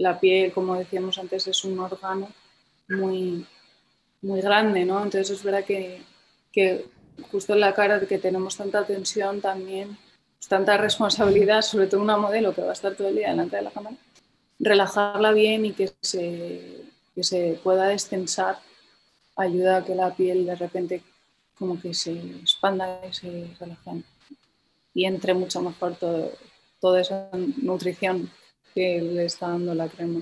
la 0.00 0.18
piel, 0.18 0.50
como 0.52 0.76
decíamos 0.76 1.18
antes, 1.18 1.46
es 1.46 1.62
un 1.62 1.78
órgano 1.78 2.28
muy, 2.88 3.46
muy 4.22 4.40
grande, 4.40 4.86
¿no? 4.86 4.96
Entonces 5.02 5.30
es 5.30 5.42
verdad 5.42 5.62
que, 5.64 6.02
justo 7.30 7.52
en 7.52 7.60
la 7.60 7.74
cara 7.74 8.00
que 8.00 8.18
tenemos 8.18 8.56
tanta 8.56 8.86
tensión 8.86 9.42
también, 9.42 9.98
pues, 10.38 10.48
tanta 10.48 10.78
responsabilidad, 10.78 11.60
sobre 11.60 11.86
todo 11.86 12.00
una 12.00 12.16
modelo 12.16 12.54
que 12.54 12.62
va 12.62 12.70
a 12.70 12.72
estar 12.72 12.94
todo 12.94 13.08
el 13.08 13.16
día 13.16 13.28
delante 13.28 13.56
de 13.56 13.62
la 13.62 13.70
cámara, 13.70 13.96
relajarla 14.58 15.32
bien 15.32 15.66
y 15.66 15.72
que 15.72 15.92
se, 16.00 16.82
que 17.14 17.22
se 17.22 17.60
pueda 17.62 17.86
destensar 17.86 18.58
ayuda 19.36 19.76
a 19.76 19.84
que 19.84 19.94
la 19.94 20.14
piel 20.14 20.46
de 20.46 20.56
repente 20.56 21.02
como 21.58 21.78
que 21.78 21.92
se 21.92 22.12
expanda 22.12 23.02
y 23.06 23.12
se 23.12 23.50
relaje 23.60 24.02
y 24.94 25.04
entre 25.04 25.34
mucho 25.34 25.60
mejor 25.60 25.94
todo, 25.96 26.32
toda 26.80 27.02
esa 27.02 27.28
nutrición 27.32 28.30
que 28.74 29.00
le 29.00 29.24
está 29.24 29.48
dando 29.48 29.74
la 29.74 29.88
crema 29.88 30.20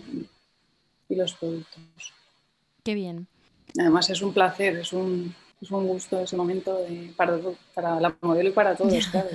y 1.09 1.15
los 1.15 1.35
productos. 1.35 2.13
Qué 2.85 2.95
bien. 2.95 3.27
Además 3.79 4.11
es 4.11 4.23
un 4.23 4.33
placer, 4.33 4.77
es 4.79 4.93
un, 4.93 5.35
es 5.61 5.71
un 5.71 5.87
gusto 5.87 6.21
ese 6.21 6.37
momento 6.37 6.79
para, 7.17 7.39
para, 7.79 8.01
la 8.01 8.17
modelo 8.21 8.49
y 8.49 8.53
para 8.53 8.75
todos, 8.75 9.07
claro. 9.09 9.29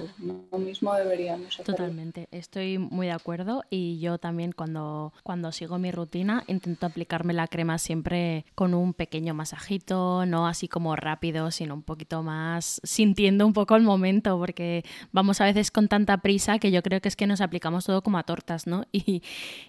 Lo 0.52 0.58
mismo 0.58 0.94
deberíamos 0.94 1.48
hacer. 1.48 1.66
Totalmente, 1.66 2.28
estoy 2.32 2.78
muy 2.78 3.08
de 3.08 3.14
acuerdo 3.14 3.64
y 3.70 4.00
yo 4.00 4.18
también 4.18 4.52
cuando, 4.52 5.14
cuando 5.24 5.52
sigo 5.52 5.80
mi 5.80 5.92
rutina 5.92 6.44
intento 6.48 6.86
aplicarme 6.86 7.34
la 7.34 7.48
crema 7.48 7.78
siempre 7.78 8.46
con 8.56 8.74
un 8.74 8.94
pequeño 8.94 9.34
masajito, 9.34 10.26
no 10.26 10.48
así 10.48 10.68
como 10.68 10.96
rápido, 10.96 11.52
sino 11.52 11.74
un 11.74 11.84
poquito 11.84 12.22
más 12.22 12.82
sintiendo 12.84 13.46
un 13.46 13.54
poco 13.54 13.76
el 13.76 13.84
momento, 13.84 14.38
porque 14.38 14.84
vamos 15.12 15.40
a 15.40 15.46
veces 15.46 15.72
con 15.72 15.88
tanta 15.88 16.18
prisa 16.18 16.60
que 16.60 16.72
yo 16.72 16.84
creo 16.84 17.00
que 17.00 17.08
es 17.08 17.16
que 17.16 17.28
nos 17.28 17.40
aplicamos 17.40 17.86
todo 17.86 18.02
como 18.02 18.18
a 18.18 18.24
tortas, 18.24 18.68
¿no? 18.68 18.86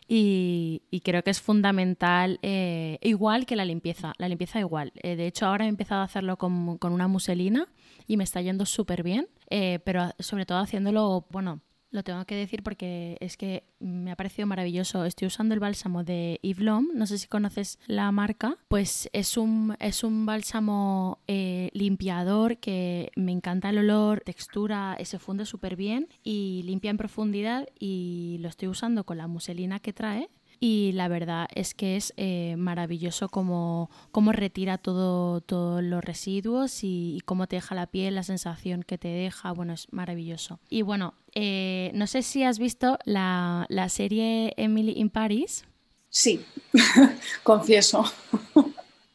Y, 0.06 0.82
y, 0.90 1.00
creo 1.00 1.22
que 1.22 1.30
es 1.30 1.40
fundamental, 1.40 2.38
eh, 2.42 2.98
igual 3.02 3.46
que 3.46 3.56
la 3.56 3.64
limpieza, 3.64 4.12
la 4.18 4.28
limpieza 4.28 4.60
igual. 4.60 4.92
Eh, 5.02 5.16
de 5.16 5.26
hecho, 5.26 5.46
ahora 5.46 5.64
he 5.64 5.68
empezado 5.68 6.02
a 6.02 6.04
hacerlo 6.04 6.36
con, 6.36 6.78
una 6.82 7.08
muselina 7.08 7.68
y 8.06 8.16
me 8.16 8.24
está 8.24 8.40
yendo 8.40 8.66
súper 8.66 9.02
bien, 9.02 9.28
eh, 9.50 9.80
pero 9.84 10.10
sobre 10.18 10.46
todo 10.46 10.58
haciéndolo, 10.58 11.26
bueno, 11.30 11.60
lo 11.94 12.02
tengo 12.02 12.24
que 12.24 12.34
decir 12.34 12.64
porque 12.64 13.16
es 13.20 13.36
que 13.36 13.62
me 13.78 14.10
ha 14.10 14.16
parecido 14.16 14.48
maravilloso. 14.48 15.04
Estoy 15.04 15.28
usando 15.28 15.54
el 15.54 15.60
bálsamo 15.60 16.02
de 16.02 16.40
Yves 16.42 16.64
L'Homme, 16.64 16.88
no 16.92 17.06
sé 17.06 17.18
si 17.18 17.28
conoces 17.28 17.78
la 17.86 18.10
marca, 18.10 18.56
pues 18.66 19.08
es 19.12 19.36
un, 19.36 19.76
es 19.78 20.02
un 20.02 20.26
bálsamo 20.26 21.20
eh, 21.28 21.70
limpiador 21.72 22.58
que 22.58 23.12
me 23.14 23.30
encanta 23.30 23.70
el 23.70 23.78
olor, 23.78 24.22
textura, 24.22 24.98
se 25.04 25.20
funde 25.20 25.46
súper 25.46 25.76
bien 25.76 26.08
y 26.24 26.62
limpia 26.64 26.90
en 26.90 26.96
profundidad 26.96 27.68
y 27.78 28.38
lo 28.40 28.48
estoy 28.48 28.66
usando 28.66 29.04
con 29.04 29.16
la 29.16 29.28
muselina 29.28 29.78
que 29.78 29.92
trae 29.92 30.30
y 30.60 30.92
la 30.92 31.08
verdad 31.08 31.48
es 31.54 31.74
que 31.74 31.96
es 31.96 32.12
eh, 32.16 32.54
maravilloso 32.56 33.28
cómo, 33.28 33.90
cómo 34.10 34.32
retira 34.32 34.78
todo, 34.78 35.40
todos 35.40 35.82
los 35.82 36.04
residuos 36.04 36.80
y, 36.82 37.20
cómo 37.24 37.46
te 37.46 37.56
deja 37.56 37.74
la 37.74 37.86
piel, 37.86 38.14
la 38.14 38.22
sensación 38.22 38.82
que 38.82 38.98
te 38.98 39.08
deja, 39.08 39.52
bueno, 39.52 39.72
es 39.72 39.86
maravilloso. 39.92 40.60
Y 40.68 40.82
bueno, 40.82 41.14
eh, 41.34 41.90
no 41.94 42.06
sé 42.06 42.22
si 42.22 42.44
has 42.44 42.58
visto 42.58 42.98
la, 43.04 43.66
la 43.68 43.88
serie 43.88 44.54
Emily 44.56 44.92
in 44.96 45.10
Paris. 45.10 45.64
Sí, 46.08 46.44
confieso. 47.42 48.04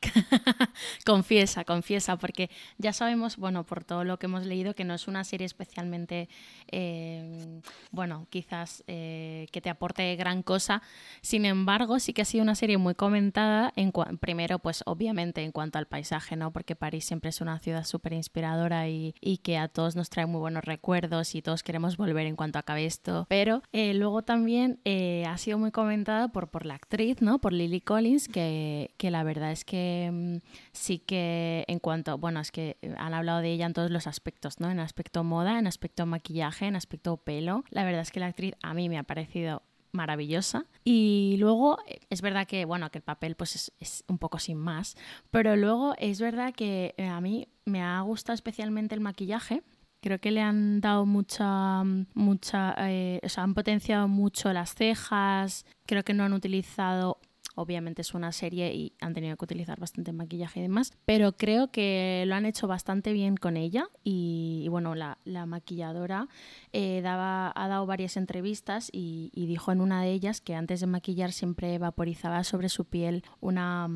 confiesa, 1.05 1.65
confiesa, 1.65 2.17
porque 2.17 2.49
ya 2.77 2.93
sabemos, 2.93 3.37
bueno, 3.37 3.65
por 3.65 3.83
todo 3.83 4.03
lo 4.03 4.17
que 4.17 4.27
hemos 4.27 4.45
leído, 4.45 4.73
que 4.73 4.83
no 4.83 4.93
es 4.93 5.07
una 5.07 5.23
serie 5.23 5.45
especialmente, 5.45 6.29
eh, 6.71 7.61
bueno, 7.91 8.27
quizás 8.29 8.83
eh, 8.87 9.47
que 9.51 9.61
te 9.61 9.69
aporte 9.69 10.15
gran 10.15 10.43
cosa. 10.43 10.81
Sin 11.21 11.45
embargo, 11.45 11.99
sí 11.99 12.13
que 12.13 12.21
ha 12.21 12.25
sido 12.25 12.43
una 12.43 12.55
serie 12.55 12.77
muy 12.77 12.95
comentada, 12.95 13.73
en 13.75 13.91
primero, 14.19 14.59
pues 14.59 14.83
obviamente 14.85 15.43
en 15.43 15.51
cuanto 15.51 15.77
al 15.77 15.87
paisaje, 15.87 16.35
¿no? 16.35 16.51
Porque 16.51 16.75
París 16.75 17.05
siempre 17.05 17.29
es 17.29 17.41
una 17.41 17.59
ciudad 17.59 17.83
súper 17.83 18.13
inspiradora 18.13 18.87
y, 18.87 19.13
que 19.43 19.57
a 19.57 19.69
todos 19.69 19.95
nos 19.95 20.09
trae 20.09 20.25
muy 20.25 20.39
buenos 20.39 20.65
recuerdos 20.65 21.33
y 21.33 21.41
todos 21.41 21.63
queremos 21.63 21.95
volver 21.95 22.25
en 22.25 22.35
cuanto 22.35 22.59
acabe 22.59 22.85
esto. 22.85 23.25
Pero 23.29 23.61
eh, 23.71 23.93
luego 23.93 24.21
también 24.21 24.79
ha 25.25 25.37
sido 25.37 25.57
muy 25.57 25.71
comentada 25.71 26.27
por, 26.29 26.49
por 26.49 26.65
la 26.65 26.75
actriz, 26.75 27.21
¿no? 27.21 27.39
Por 27.39 27.53
Lily 27.53 27.81
Collins, 27.81 28.27
que, 28.27 28.93
que 28.97 29.11
la 29.11 29.23
verdad 29.23 29.51
es 29.51 29.63
que 29.63 29.88
Em, 29.89 30.41
sí 30.71 30.99
que 30.99 31.65
en 31.67 31.79
cuanto, 31.79 32.17
bueno, 32.17 32.39
es 32.39 32.51
que 32.51 32.77
eh, 32.81 32.93
han 32.97 33.13
hablado 33.13 33.39
de 33.39 33.51
ella 33.51 33.65
en 33.65 33.73
todos 33.73 33.91
los 33.91 34.07
aspectos, 34.07 34.59
¿no? 34.59 34.69
En 34.69 34.79
aspecto 34.79 35.23
moda, 35.23 35.57
en 35.57 35.67
aspecto 35.67 36.05
maquillaje, 36.05 36.65
en 36.67 36.75
aspecto 36.75 37.17
pelo. 37.17 37.63
La 37.69 37.83
verdad 37.83 38.01
es 38.01 38.11
que 38.11 38.19
la 38.19 38.27
actriz 38.27 38.53
a 38.61 38.73
mí 38.73 38.89
me 38.89 38.97
ha 38.97 39.03
parecido 39.03 39.63
maravillosa. 39.91 40.65
Y 40.83 41.37
luego 41.39 41.79
eh, 41.87 41.99
es 42.09 42.21
verdad 42.21 42.45
que, 42.47 42.65
bueno, 42.65 42.91
que 42.91 42.99
el 42.99 43.03
papel 43.03 43.35
pues 43.35 43.71
es, 43.79 44.03
un 44.07 44.17
poco 44.17 44.37
sin 44.39 44.57
más, 44.57 44.95
pero 45.31 45.55
luego 45.55 45.95
es 45.97 46.21
verdad 46.21 46.53
que 46.53 46.93
eh, 46.97 47.07
a 47.07 47.19
mí 47.21 47.47
me 47.65 47.81
ha 47.81 48.01
gustado 48.01 48.35
especialmente 48.35 48.95
el 48.95 49.01
maquillaje. 49.01 49.63
Creo 50.01 50.19
que 50.19 50.31
le 50.31 50.41
han 50.41 50.79
dado 50.79 51.05
mucha, 51.05 51.83
mucha, 52.13 52.71
o 52.71 53.29
sea, 53.29 53.43
han 53.43 53.53
potenciado 53.53 54.07
mucho 54.07 54.53
las 54.53 54.73
cejas. 54.73 55.65
Creo 55.85 56.03
que 56.03 56.13
no 56.13 56.23
han 56.23 56.31
utilizado 56.31 57.19
Obviamente 57.55 58.01
es 58.01 58.13
una 58.13 58.31
serie 58.31 58.73
y 58.73 58.93
han 59.01 59.13
tenido 59.13 59.35
que 59.37 59.45
utilizar 59.45 59.79
bastante 59.79 60.13
maquillaje 60.13 60.59
y 60.59 60.63
demás, 60.63 60.93
pero 61.05 61.33
creo 61.33 61.71
que 61.71 62.23
lo 62.27 62.35
han 62.35 62.45
hecho 62.45 62.67
bastante 62.67 63.13
bien 63.13 63.37
con 63.37 63.57
ella 63.57 63.89
y, 64.03 64.67
bueno, 64.69 64.95
la, 64.95 65.17
maquilladora 65.45 66.27
eh, 66.73 67.01
daba, 67.01 67.51
ha 67.55 67.67
dado 67.67 67.85
varias 67.85 68.17
entrevistas 68.17 68.89
y, 68.91 69.31
dijo 69.49 69.71
en 69.71 69.81
una 69.81 70.03
de 70.03 70.11
ellas 70.11 70.41
que 70.41 70.53
antes 70.53 70.79
de 70.79 70.87
maquillar 70.87 71.31
siempre 71.31 71.79
vaporizaba 71.79 72.43
sobre 72.43 72.69
su 72.69 72.85
piel 72.85 73.23
una, 73.39 73.87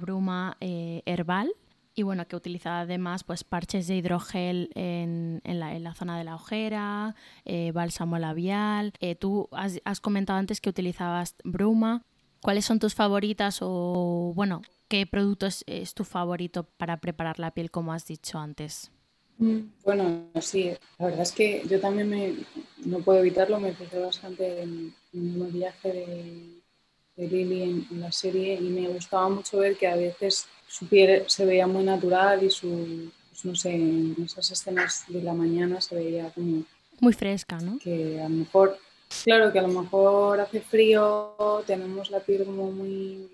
bruma 0.00 0.56
eh, 0.60 1.02
herbal 1.06 1.52
y 1.94 2.02
bueno, 2.02 2.26
que 2.26 2.36
utilizaba 2.36 2.80
además 2.80 3.24
pues 3.24 3.44
parches 3.44 3.86
de 3.86 3.96
hidrogel 3.96 4.70
en, 4.74 5.40
la, 5.44 5.94
zona 5.94 6.18
de 6.18 6.24
la 6.24 6.34
ojera, 6.34 7.14
eh, 7.44 7.72
bálsamo 7.72 8.18
labial. 8.18 8.92
tú 9.18 9.48
has, 9.52 9.80
has, 9.84 10.00
comentado 10.00 10.38
antes 10.38 10.60
que 10.60 10.70
utilizabas 10.70 11.36
bruma. 11.44 12.04
¿Cuáles 12.40 12.64
son 12.64 12.78
tus 12.78 12.94
favoritas 12.94 13.58
o, 13.60 14.32
bueno, 14.34 14.62
qué 14.88 15.06
producto 15.06 15.46
es, 15.46 15.94
tu 15.94 16.04
favorito 16.04 16.64
para 16.76 16.98
preparar 16.98 17.38
la 17.38 17.52
piel, 17.52 17.70
como 17.70 17.92
has 17.92 18.06
dicho 18.06 18.38
antes? 18.38 18.90
Bueno, 19.84 20.28
sí, 20.40 20.72
la 20.98 21.06
verdad 21.06 21.22
es 21.22 21.32
que 21.32 21.62
yo 21.68 21.80
también 21.80 22.08
me, 22.08 22.34
no 22.84 22.98
puedo 23.00 23.20
evitarlo, 23.20 23.60
me 23.60 23.72
fijé 23.72 23.98
bastante 23.98 24.62
en, 24.62 24.94
el 25.12 25.52
viaje 25.52 25.92
de, 27.16 27.26
Lily 27.26 27.86
en, 27.90 28.00
la 28.00 28.12
serie 28.12 28.54
y 28.54 28.68
me 28.68 28.88
gustaba 28.88 29.28
mucho 29.28 29.58
ver 29.58 29.76
que 29.76 29.86
a 29.86 29.96
veces 29.96 30.46
su 30.66 30.86
piel 30.86 31.24
se 31.26 31.44
veía 31.44 31.66
muy 31.66 31.84
natural 31.84 32.42
y 32.42 32.50
su, 32.50 33.10
pues 33.30 33.44
no 33.44 33.54
sé, 33.54 33.74
en 33.74 34.16
esas 34.24 34.50
escenas 34.50 35.04
de 35.08 35.22
la 35.22 35.34
mañana 35.34 35.80
se 35.80 35.94
veía 35.94 36.30
como... 36.30 36.64
Muy 37.00 37.12
fresca, 37.12 37.58
¿no? 37.58 37.78
Que 37.78 38.20
a 38.20 38.28
lo 38.28 38.36
mejor 38.36 38.78
Claro 39.24 39.52
que 39.52 39.58
a 39.58 39.62
lo 39.62 39.68
mejor 39.68 40.40
hace 40.40 40.60
frío, 40.60 41.34
tenemos 41.66 42.10
la 42.10 42.20
piel 42.20 42.46
muy 42.46 43.28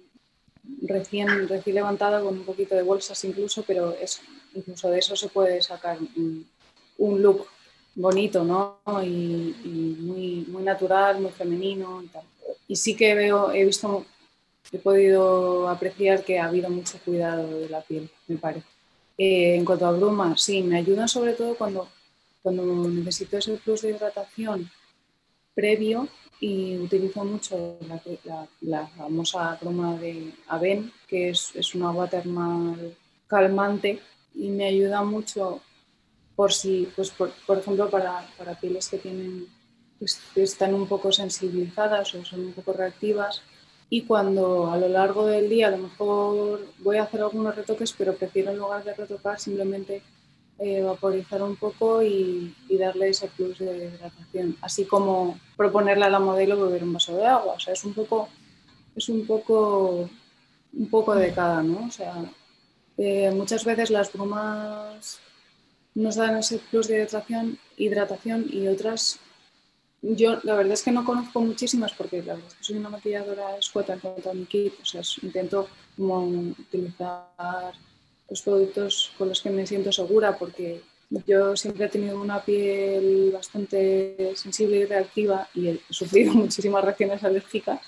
recién, 0.82 1.48
levantada 1.66 2.20
con 2.20 2.38
un 2.38 2.44
poquito 2.44 2.74
de 2.74 2.82
bolsas 2.82 3.22
incluso, 3.24 3.64
pero 3.66 3.92
es, 3.92 4.20
incluso 4.54 4.88
de 4.90 4.98
eso 4.98 5.16
se 5.16 5.28
puede 5.28 5.60
sacar 5.62 5.98
un, 6.16 7.22
look 7.22 7.46
bonito, 7.94 8.44
¿no? 8.44 8.78
Y, 9.02 10.46
muy, 10.48 10.62
natural, 10.62 11.20
muy 11.20 11.32
femenino 11.32 12.02
y 12.02 12.06
tal. 12.08 12.22
Y 12.68 12.76
sí 12.76 12.96
que 12.96 13.14
veo, 13.14 13.52
he 13.52 13.64
visto, 13.64 14.06
he 14.72 14.78
podido 14.78 15.68
apreciar 15.68 16.24
que 16.24 16.38
ha 16.38 16.46
habido 16.46 16.70
mucho 16.70 16.98
cuidado 17.04 17.60
de 17.60 17.68
la 17.68 17.82
piel, 17.82 18.08
me 18.28 18.36
parece. 18.36 18.66
Eh, 19.18 19.56
en 19.56 19.64
cuanto 19.64 19.86
a 19.86 19.92
brumas, 19.92 20.40
sí, 20.42 20.62
me 20.62 20.78
ayudan 20.78 21.08
sobre 21.08 21.34
todo 21.34 21.54
cuando, 21.56 21.88
cuando 22.42 22.62
necesito 22.88 23.38
ese 23.38 23.56
plus 23.58 23.82
de 23.82 23.90
hidratación 23.90 24.70
previo 25.54 26.08
y 26.40 26.76
utilizo 26.78 27.24
mucho 27.24 27.78
la, 28.60 28.86
famosa 28.88 29.56
broma 29.60 29.96
de 29.96 30.32
Aven, 30.48 30.92
que 31.06 31.30
es, 31.30 31.52
es, 31.54 31.74
una 31.74 31.88
agua 31.88 32.08
termal 32.08 32.94
calmante 33.26 34.00
y 34.34 34.48
me 34.48 34.66
ayuda 34.66 35.02
mucho 35.02 35.60
por 36.36 36.52
si, 36.52 36.88
pues 36.96 37.10
por, 37.10 37.58
ejemplo, 37.58 37.88
para, 37.88 38.28
para, 38.36 38.58
pieles 38.58 38.88
que 38.88 38.98
tienen 38.98 39.46
pues, 39.98 40.20
están 40.34 40.74
un 40.74 40.86
poco 40.86 41.12
sensibilizadas 41.12 42.14
o 42.14 42.24
son 42.24 42.46
un 42.46 42.52
poco 42.52 42.72
reactivas. 42.72 43.42
Y 43.88 44.02
cuando 44.02 44.72
a 44.72 44.76
lo 44.76 44.88
largo 44.88 45.26
del 45.26 45.48
día 45.48 45.68
a 45.68 45.70
lo 45.70 45.78
mejor 45.78 46.66
voy 46.78 46.96
a 46.96 47.04
hacer 47.04 47.20
algunos 47.20 47.54
retoques, 47.54 47.92
pero 47.92 48.14
prefiero 48.16 48.50
en 48.50 48.58
lugar 48.58 48.82
de 48.82 48.94
retocar 48.94 49.38
simplemente 49.38 50.02
eh, 50.58 50.82
vaporizar 50.82 51.42
un 51.42 51.56
poco 51.56 52.02
y, 52.02 52.54
darle 52.78 53.08
ese 53.10 53.28
plus 53.28 53.58
de 53.58 53.86
hidratación, 53.86 54.56
así 54.60 54.84
como 54.84 55.38
proponerle 55.56 56.04
a 56.04 56.10
la 56.10 56.18
modelo 56.18 56.60
beber 56.60 56.82
un 56.82 56.92
vaso 56.92 57.16
de 57.16 57.26
agua, 57.26 57.54
o 57.54 57.60
sea, 57.60 57.72
es 57.72 57.84
un 57.84 57.94
poco, 57.94 58.28
es 58.96 59.08
un 59.08 59.26
poco, 59.26 60.08
un 60.72 60.90
poco 60.90 61.14
de 61.14 61.32
cada, 61.32 61.62
¿no? 61.62 61.86
O 61.86 61.90
sea, 61.90 62.14
eh, 62.98 63.30
muchas 63.30 63.64
veces 63.64 63.90
las 63.90 64.12
brumas 64.12 65.20
nos 65.94 66.16
dan 66.16 66.36
ese 66.36 66.58
plus 66.58 66.88
de 66.88 66.96
hidratación, 66.96 67.58
hidratación 67.76 68.46
y 68.50 68.66
otras 68.68 69.20
yo 70.06 70.38
la 70.42 70.54
verdad 70.54 70.74
es 70.74 70.82
que 70.82 70.92
no 70.92 71.04
conozco 71.04 71.40
muchísimas 71.40 71.94
porque 71.94 72.22
la 72.22 72.34
verdad 72.34 72.50
soy 72.60 72.76
una 72.76 72.90
maquilladora 72.90 73.56
escueta 73.56 73.94
en 73.94 74.00
cuanto 74.00 74.30
a 74.30 74.34
mi 74.34 74.44
kit, 74.44 74.74
o 74.82 74.84
sea, 74.84 75.00
intento 75.22 75.66
como 75.96 76.26
utilizar 76.26 77.72
los 78.28 78.42
productos 78.42 79.12
con 79.18 79.28
los 79.28 79.40
que 79.40 79.50
me 79.50 79.66
siento 79.66 79.92
segura 79.92 80.36
porque 80.38 80.80
yo 81.26 81.56
siempre 81.56 81.86
he 81.86 81.88
tenido 81.88 82.20
una 82.20 82.42
piel 82.42 83.30
bastante 83.32 84.32
sensible 84.34 84.78
y 84.78 84.84
reactiva 84.86 85.48
y 85.54 85.68
he 85.68 85.80
sufrido 85.90 86.32
muchísimas 86.34 86.84
reacciones 86.84 87.22
alérgicas. 87.22 87.80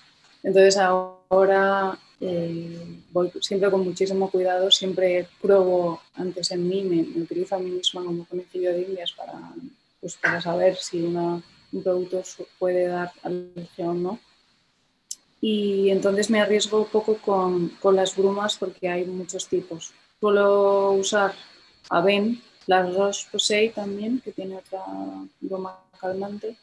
Entonces 0.43 0.77
ahora 0.77 1.99
eh, 2.21 3.01
voy 3.11 3.33
siempre 3.41 3.71
con 3.71 3.85
muchísimo 3.85 4.31
cuidado, 4.31 4.71
siempre 4.71 5.29
pruebo 5.41 6.01
antes 6.15 6.51
en 6.51 6.69
mí, 6.69 6.83
me, 6.83 7.01
utilizo 7.21 7.57
a 7.57 7.59
mí 7.59 7.71
misma 7.71 8.05
como 8.05 8.25
conejillo 8.27 8.73
de 8.73 8.83
indias 8.83 9.13
para, 9.13 9.41
pues, 10.01 10.17
para 10.17 10.41
saber 10.41 10.77
si 10.77 11.03
una, 11.03 11.43
un 11.73 11.83
producto 11.83 12.23
puede 12.59 12.87
dar 12.87 13.11
alergia 13.23 13.91
o 13.91 13.95
no. 13.95 14.21
Y 15.41 15.91
entonces 15.91 16.31
me 16.31 16.41
arriesgo 16.41 16.79
un 16.79 16.89
poco 16.89 17.17
con, 17.19 17.69
con 17.81 17.97
las 17.97 18.17
brumas 18.17 18.57
porque 18.57 18.89
hay 18.89 19.05
muchos 19.05 19.47
tipos 19.49 19.93
suelo 20.21 20.93
usar 20.93 21.35
Aven, 21.91 22.43
las 22.67 22.95
Roche 22.95 23.29
Posay 23.31 23.71
también, 23.71 24.21
que 24.21 24.33
tiene 24.33 24.57
otra 24.57 24.85
bruma 25.41 25.79
calmante. 26.01 26.57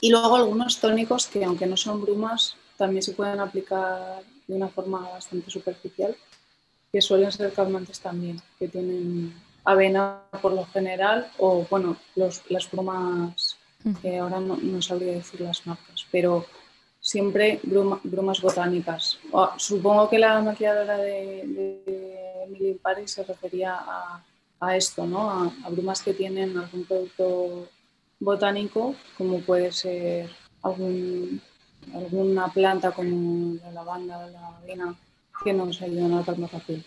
Y 0.00 0.10
luego 0.10 0.36
algunos 0.36 0.78
tónicos 0.78 1.26
que, 1.26 1.44
aunque 1.44 1.66
no 1.66 1.76
son 1.76 2.02
brumas, 2.02 2.56
también 2.76 3.02
se 3.02 3.12
pueden 3.12 3.40
aplicar 3.40 4.22
de 4.46 4.54
una 4.54 4.68
forma 4.68 5.00
bastante 5.10 5.50
superficial, 5.50 6.16
que 6.92 7.00
suelen 7.00 7.32
ser 7.32 7.52
calmantes 7.52 8.00
también, 8.00 8.40
que 8.58 8.68
tienen 8.68 9.34
avena 9.64 10.22
por 10.40 10.52
lo 10.52 10.64
general, 10.66 11.30
o 11.38 11.66
bueno, 11.68 11.96
los, 12.16 12.42
las 12.48 12.70
brumas, 12.70 13.58
que 14.00 14.18
ahora 14.18 14.40
no, 14.40 14.82
sabría 14.82 15.12
decir 15.12 15.40
las 15.40 15.66
marcas, 15.66 16.06
pero 16.10 16.46
siempre 17.08 17.58
brumas 17.62 18.42
botánicas. 18.42 19.18
supongo 19.56 20.10
que 20.10 20.18
la 20.18 20.42
maquilladora 20.42 20.98
de 20.98 21.40
Emily 22.44 22.74
Paris 22.74 23.12
se 23.12 23.24
refería 23.24 23.78
a, 24.60 24.76
esto, 24.76 25.06
¿no? 25.06 25.30
A, 25.30 25.70
brumas 25.70 26.02
que 26.02 26.12
tienen 26.12 26.58
algún 26.58 26.84
producto 26.84 27.66
botánico, 28.20 28.94
como 29.16 29.40
puede 29.40 29.72
ser 29.72 30.28
alguna 30.62 32.52
planta 32.52 32.90
como 32.92 33.54
la 33.54 33.70
lavanda 33.72 34.18
o 34.18 34.28
la 34.28 34.46
avena, 34.58 34.94
que 35.42 35.54
nos 35.54 35.80
ayudan 35.80 36.12
a 36.12 36.24
calmar 36.26 36.52
la 36.52 36.58
piel. 36.58 36.84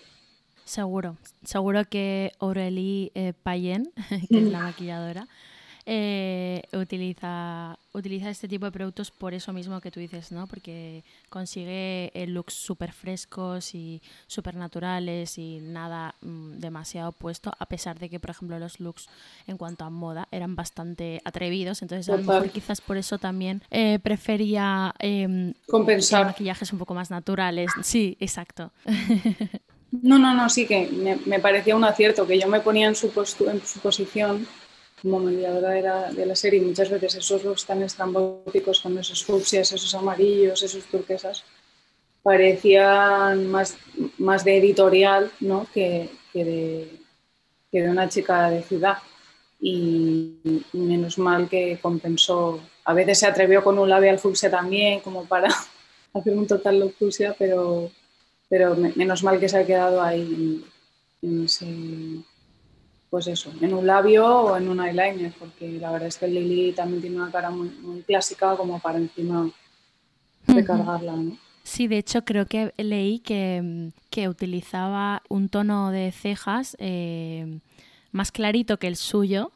Seguro, 0.66 1.18
seguro 1.44 1.86
que 1.86 2.32
Aurélie 2.38 3.12
eh, 3.16 3.34
Payen, 3.34 3.92
que 4.30 4.38
es 4.38 4.52
la 4.52 4.60
maquilladora, 4.60 5.28
eh, 5.86 6.64
utiliza, 6.74 7.78
utiliza 7.94 8.30
este 8.30 8.48
tipo 8.48 8.66
de 8.66 8.72
productos 8.72 9.12
por 9.12 9.34
eso 9.34 9.54
mismo 9.54 9.82
que 9.82 9.92
tú 9.92 10.00
dices, 10.00 10.32
¿no? 10.32 10.48
Porque 10.48 11.04
consigue 11.30 12.12
looks 12.28 12.54
súper 12.54 12.92
frescos 12.92 13.74
y 13.74 14.02
súper 14.28 14.56
naturales 14.56 15.38
y 15.38 15.60
nada 15.62 16.16
mm, 16.22 16.60
demasiado 16.60 17.12
puesto, 17.12 17.52
a 17.58 17.66
pesar 17.66 18.00
de 18.00 18.10
que, 18.10 18.20
por 18.20 18.32
ejemplo, 18.32 18.60
los 18.60 18.80
looks 18.80 19.08
en 19.48 19.58
cuanto 19.58 19.86
a 19.86 19.90
moda 19.90 20.28
eran 20.32 20.56
bastante 20.56 21.22
atrevidos. 21.26 21.82
Entonces, 21.82 22.10
a 22.10 22.18
lo 22.18 22.24
mejor 22.24 22.50
quizás 22.50 22.82
por 22.82 22.98
eso 22.98 23.18
también 23.18 23.62
eh, 23.72 24.00
prefería 24.02 24.94
em, 25.00 25.54
compensar 25.68 26.26
maquillajes 26.26 26.72
un 26.74 26.80
poco 26.80 26.94
más 26.94 27.10
naturales. 27.10 27.72
Sí, 27.82 28.18
exacto. 28.20 28.72
No, 29.92 30.18
no, 30.18 30.34
no, 30.34 30.50
sí 30.50 30.66
que 30.66 30.88
me, 30.88 31.18
me, 31.26 31.40
parecía 31.40 31.76
un 31.76 31.84
acierto, 31.84 32.26
que 32.26 32.40
yo 32.40 32.48
me 32.48 32.62
ponía 32.62 32.88
en 32.88 32.96
su, 32.96 33.08
en 33.08 33.62
su 33.62 33.80
posición 33.82 34.48
como 35.02 35.20
mediadora 35.20 35.72
de 35.72 35.82
la, 35.82 36.12
de 36.12 36.26
la 36.26 36.36
serie, 36.36 36.62
muchas 36.62 36.90
veces 36.90 37.16
esos 37.16 37.44
looks 37.44 37.66
tan 37.66 37.82
estrambóticos 37.82 38.82
con 38.82 38.98
esos 38.98 39.24
fucsias, 39.24 39.72
esos 39.72 39.94
amarillos, 39.96 40.62
esos 40.62 40.86
turquesas, 40.86 41.44
parecían 42.22 43.48
más, 43.48 43.78
más 44.20 44.44
de 44.44 44.58
editorial 44.58 45.32
¿no? 45.40 45.68
que, 45.74 46.10
que, 46.32 46.46
de, 46.46 47.00
que 47.72 47.82
de 47.82 47.90
una 47.90 48.10
chica 48.10 48.50
de 48.50 48.62
ciudad. 48.62 48.98
Y 49.60 50.64
menos 50.74 51.20
mal 51.20 51.48
que 51.48 51.78
compensó. 51.80 52.60
A 52.84 52.94
veces 52.94 53.20
se 53.20 53.28
atrevió 53.28 53.64
con 53.64 53.78
un 53.78 53.90
labial 53.90 54.18
fucsia 54.18 54.50
también, 54.50 55.02
como 55.02 55.26
para 55.26 55.50
hacer 56.14 56.36
un 56.36 56.48
total 56.48 56.80
look 56.80 56.96
fucsia, 56.98 57.36
pero, 57.38 57.92
pero 58.50 58.76
menos 58.76 59.24
mal 59.24 59.40
que 59.40 59.50
se 59.50 59.58
ha 59.58 59.66
quedado 59.66 60.02
ahí 60.02 60.64
en 61.22 61.46
ese 61.46 61.68
pues 63.12 63.28
eso, 63.28 63.52
en 63.60 63.74
un 63.74 63.86
labio 63.86 64.26
o 64.26 64.58
en 64.58 64.70
un 64.70 64.80
eyeliner, 64.80 65.34
porque 65.38 65.70
la 65.74 65.92
verdad 65.92 66.08
es 66.08 66.18
que 66.18 66.30
Lily 66.30 66.72
también 66.72 67.02
tiene 67.02 67.18
una 67.18 67.30
cara 67.30 67.50
muy, 67.50 67.70
clásica 68.08 68.56
como 68.56 68.80
para 68.80 69.00
encima 69.00 69.52
recargarla, 70.48 71.18
¿no? 71.18 71.38
Sí, 71.64 71.88
de 71.88 71.98
hecho 71.98 72.24
creo 72.24 72.46
que 72.46 72.74
leí 72.78 73.20
que, 73.20 73.84
utilizaba 74.30 75.24
un 75.28 75.50
tono 75.50 75.92
de 75.92 76.14
cejas 76.14 76.78
eh, 76.80 77.60
más 78.14 78.32
clarito 78.32 78.80
que 78.80 78.88
el 78.88 78.96
suyo 78.96 79.52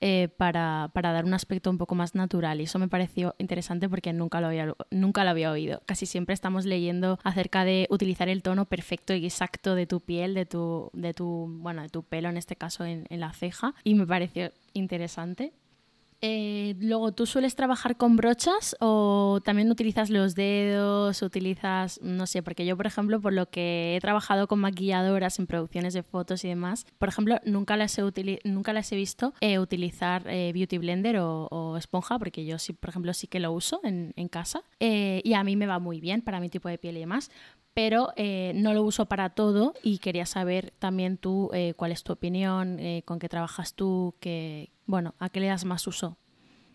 eh, 0.00 0.28
para, 0.36 0.90
dar 0.92 1.24
un 1.24 1.34
aspecto 1.34 1.70
un 1.70 1.78
poco 1.78 1.94
más 1.94 2.14
natural. 2.14 2.60
Y 2.60 2.64
eso 2.64 2.78
me 2.78 2.88
pareció 2.88 3.34
interesante 3.38 3.88
porque 3.88 4.12
nunca 4.12 4.40
lo, 4.40 4.48
había, 4.48 4.74
nunca 4.90 5.24
lo 5.24 5.30
había 5.30 5.50
oído. 5.50 5.82
Casi 5.86 6.06
siempre 6.06 6.34
estamos 6.34 6.64
leyendo 6.64 7.18
acerca 7.24 7.64
de 7.64 7.86
utilizar 7.90 8.28
el 8.28 8.42
tono 8.42 8.66
perfecto 8.66 9.14
y 9.14 9.24
exacto 9.24 9.74
de 9.74 9.86
tu 9.86 10.00
piel, 10.00 10.34
de 10.34 10.46
tu, 10.46 10.90
de 10.92 11.14
tu, 11.14 11.46
bueno, 11.60 11.82
de 11.82 11.88
tu 11.88 12.02
pelo 12.02 12.28
en 12.28 12.36
este 12.36 12.56
caso 12.56 12.84
en 12.84 13.06
la 13.10 13.32
ceja. 13.32 13.74
Y 13.84 13.94
me 13.94 14.06
pareció 14.06 14.52
interesante. 14.72 15.52
Eh, 16.28 16.74
luego, 16.80 17.12
¿tú 17.12 17.24
sueles 17.24 17.54
trabajar 17.54 17.96
con 17.96 18.16
brochas 18.16 18.74
o 18.80 19.38
también 19.44 19.70
utilizas 19.70 20.10
los 20.10 20.34
dedos? 20.34 21.22
Utilizas, 21.22 22.00
no 22.02 22.26
sé, 22.26 22.42
porque 22.42 22.66
yo, 22.66 22.76
por 22.76 22.88
ejemplo, 22.88 23.20
por 23.20 23.32
lo 23.32 23.48
que 23.48 23.94
he 23.94 24.00
trabajado 24.00 24.48
con 24.48 24.58
maquilladoras 24.58 25.38
en 25.38 25.46
producciones 25.46 25.94
de 25.94 26.02
fotos 26.02 26.44
y 26.44 26.48
demás, 26.48 26.84
por 26.98 27.08
ejemplo, 27.08 27.38
nunca 27.44 27.76
las 27.76 27.96
he, 27.96 28.40
nunca 28.42 28.72
las 28.72 28.90
he 28.90 28.96
visto 28.96 29.34
eh, 29.40 29.60
utilizar 29.60 30.26
eh, 30.26 30.50
Beauty 30.52 30.78
Blender 30.78 31.18
o, 31.20 31.76
esponja, 31.78 32.18
porque 32.18 32.44
yo 32.44 32.58
sí, 32.58 32.72
por 32.72 32.90
ejemplo, 32.90 33.14
sí 33.14 33.28
que 33.28 33.38
lo 33.38 33.52
uso 33.52 33.80
en, 33.84 34.12
casa 34.28 34.62
y 34.80 35.34
a 35.34 35.44
mí 35.44 35.54
me 35.54 35.68
va 35.68 35.78
muy 35.78 36.00
bien 36.00 36.22
para 36.22 36.40
mi 36.40 36.48
tipo 36.48 36.68
de 36.68 36.78
piel 36.78 36.96
y 36.96 37.00
demás 37.00 37.30
pero 37.74 38.12
no 38.54 38.72
lo 38.72 38.82
uso 38.82 39.06
para 39.06 39.30
todo 39.30 39.74
y 39.82 39.98
quería 39.98 40.26
saber 40.26 40.72
también 40.78 41.18
tú 41.18 41.50
cuál 41.76 41.92
es 41.92 42.02
tu 42.02 42.12
opinión, 42.14 42.80
con 43.04 43.18
qué 43.18 43.28
trabajas 43.28 43.74
tú, 43.74 44.14
qué, 44.18 44.70
bueno, 44.86 45.14
¿a 45.18 45.28
qué 45.28 45.40
le 45.40 45.48
das 45.48 45.64
más 45.64 45.86
uso? 45.86 46.16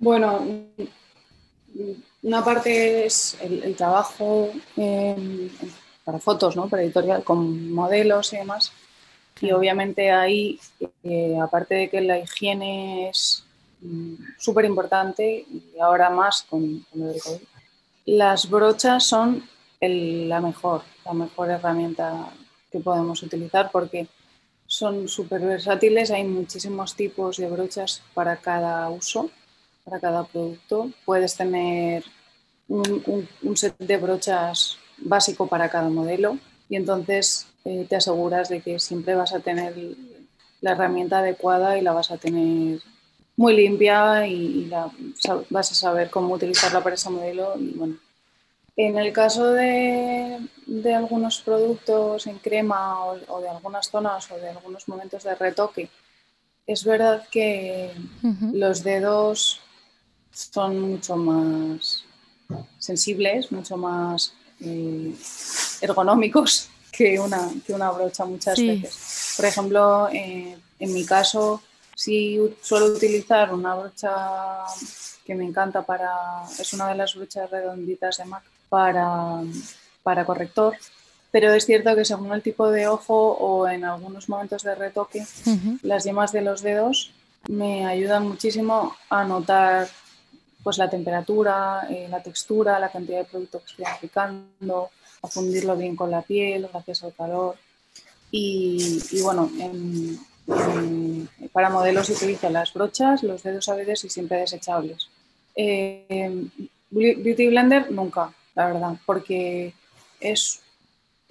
Bueno, 0.01 0.41
una 2.23 2.43
parte 2.43 3.05
es 3.05 3.37
el, 3.39 3.75
trabajo 3.75 4.49
em, 4.75 5.47
para 6.03 6.17
fotos, 6.17 6.55
¿no? 6.55 6.67
Para 6.67 6.81
editorial, 6.81 7.23
con 7.23 7.71
modelos 7.71 8.33
y 8.33 8.37
demás. 8.37 8.71
Y 9.41 9.51
obviamente 9.51 10.11
ahí, 10.11 10.59
eh, 11.03 11.37
aparte 11.39 11.75
de 11.75 11.89
que 11.91 12.01
la 12.01 12.17
higiene 12.17 13.09
es 13.09 13.43
mm, 13.81 14.15
súper 14.39 14.65
importante 14.65 15.45
y 15.47 15.79
ahora 15.79 16.09
más 16.09 16.47
con, 16.49 16.79
con 16.91 17.07
el 17.07 17.21
COVID, 17.21 17.41
las 18.05 18.49
brochas 18.49 19.03
son 19.03 19.47
la 19.79 20.41
mejor, 20.41 20.81
la 21.05 21.13
mejor 21.13 21.51
herramienta 21.51 22.27
que 22.71 22.79
podemos 22.79 23.21
utilizar 23.21 23.69
porque 23.71 24.07
son 24.65 25.07
súper 25.07 25.41
versátiles, 25.41 26.09
hay 26.09 26.23
muchísimos 26.23 26.95
tipos 26.95 27.37
de 27.37 27.49
brochas 27.49 28.01
para 28.15 28.37
cada 28.37 28.89
uso, 28.89 29.29
para 29.83 29.99
cada 29.99 30.23
producto. 30.23 30.89
Puedes 31.05 31.35
tener 31.35 32.03
un, 32.67 33.27
set 33.55 33.75
de 33.77 33.97
brochas 33.97 34.77
básico 34.97 35.47
para 35.47 35.69
cada 35.69 35.89
modelo 35.89 36.37
y 36.69 36.75
entonces 36.75 37.47
eh, 37.65 37.85
te 37.89 37.97
aseguras 37.97 38.49
de 38.49 38.61
que 38.61 38.79
siempre 38.79 39.15
vas 39.15 39.33
a 39.33 39.39
tener 39.39 39.75
la 40.61 40.71
herramienta 40.71 41.19
adecuada 41.19 41.77
y 41.77 41.81
la 41.81 41.93
vas 41.93 42.11
a 42.11 42.17
tener 42.17 42.79
muy 43.35 43.55
limpia 43.55 44.27
y, 44.27 44.69
vas 45.49 45.71
a 45.71 45.75
saber 45.75 46.09
cómo 46.09 46.33
utilizarla 46.35 46.81
para 46.81 46.95
ese 46.95 47.09
modelo. 47.09 47.55
Y 47.57 47.71
bueno, 47.71 47.97
en 48.75 48.97
el 48.97 49.11
caso 49.11 49.51
de, 49.51 50.39
algunos 50.93 51.41
productos 51.41 52.27
en 52.27 52.37
crema 52.39 53.05
o, 53.05 53.41
de 53.41 53.49
algunas 53.49 53.89
zonas 53.89 54.31
o 54.31 54.37
de 54.37 54.49
algunos 54.49 54.87
momentos 54.87 55.23
de 55.23 55.35
retoque, 55.35 55.89
es 56.67 56.85
verdad 56.85 57.27
que 57.29 57.91
los 58.53 58.83
dedos 58.83 59.59
son 60.31 60.79
mucho 60.79 61.15
más 61.15 62.05
sensibles, 62.79 63.51
mucho 63.51 63.77
más 63.77 64.33
eh, 64.59 65.13
ergonómicos 65.81 66.69
que 66.91 67.19
una, 67.19 67.49
que 67.65 67.73
una 67.73 67.91
brocha 67.91 68.25
muchas 68.25 68.57
veces. 68.57 69.33
Por 69.37 69.45
ejemplo, 69.45 70.09
eh, 70.09 70.57
en 70.79 70.93
mi 70.93 71.05
caso, 71.05 71.61
sí 71.95 72.39
suelo 72.61 72.87
utilizar 72.87 73.53
una 73.53 73.75
brocha 73.75 74.11
que 75.25 75.35
me 75.35 75.45
encanta 75.45 75.83
para, 75.83 76.43
es 76.59 76.73
una 76.73 76.89
de 76.89 76.95
las 76.95 77.15
brochas 77.15 77.49
redonditas 77.49 78.17
de 78.17 78.25
MAC 78.25 78.43
para, 78.69 79.41
para 80.03 80.25
corrector, 80.25 80.75
pero 81.31 81.53
es 81.53 81.65
cierto 81.65 81.95
que 81.95 82.03
según 82.03 82.33
el 82.33 82.41
tipo 82.41 82.69
de 82.69 82.87
ojo 82.87 83.15
o 83.15 83.67
en 83.67 83.85
algunos 83.85 84.27
momentos 84.27 84.63
de 84.63 84.75
retoque, 84.75 85.25
las 85.81 86.03
yemas 86.03 86.31
de 86.31 86.41
los 86.41 86.61
dedos 86.61 87.11
me 87.47 87.85
ayudan 87.85 88.27
muchísimo 88.27 88.95
a 89.09 89.23
notar 89.23 89.87
pues, 90.63 90.77
la 90.77 90.89
temperatura, 90.89 91.87
eh, 91.89 92.07
la 92.09 92.21
textura, 92.21 92.79
la 92.79 92.91
cantidad 92.91 93.19
de 93.19 93.25
producto 93.25 93.59
que 93.59 93.65
estoy 93.65 93.85
aplicando, 93.85 94.89
a 95.21 95.27
fundirlo 95.27 95.75
bien 95.75 95.95
con 95.95 96.09
la 96.11 96.21
piel 96.21 96.67
gracias 96.71 97.03
al 97.03 97.13
calor. 97.13 97.55
Y, 98.31 98.99
y 99.11 99.21
bueno, 99.21 99.51
para 101.51 101.69
modelos 101.69 102.07
se 102.07 102.13
utilizan 102.13 102.53
las 102.53 102.73
brochas, 102.73 103.23
los 103.23 103.43
dedos 103.43 103.67
a 103.69 103.75
veces 103.75 104.05
y 104.05 104.09
siempre 104.09 104.37
desechables. 104.37 105.09
Eh, 105.55 106.47
Beauty 106.89 107.47
Blender 107.47 107.91
nunca, 107.91 108.33
la 108.55 108.67
verdad, 108.67 108.95
porque 109.05 109.73
es, 110.19 110.61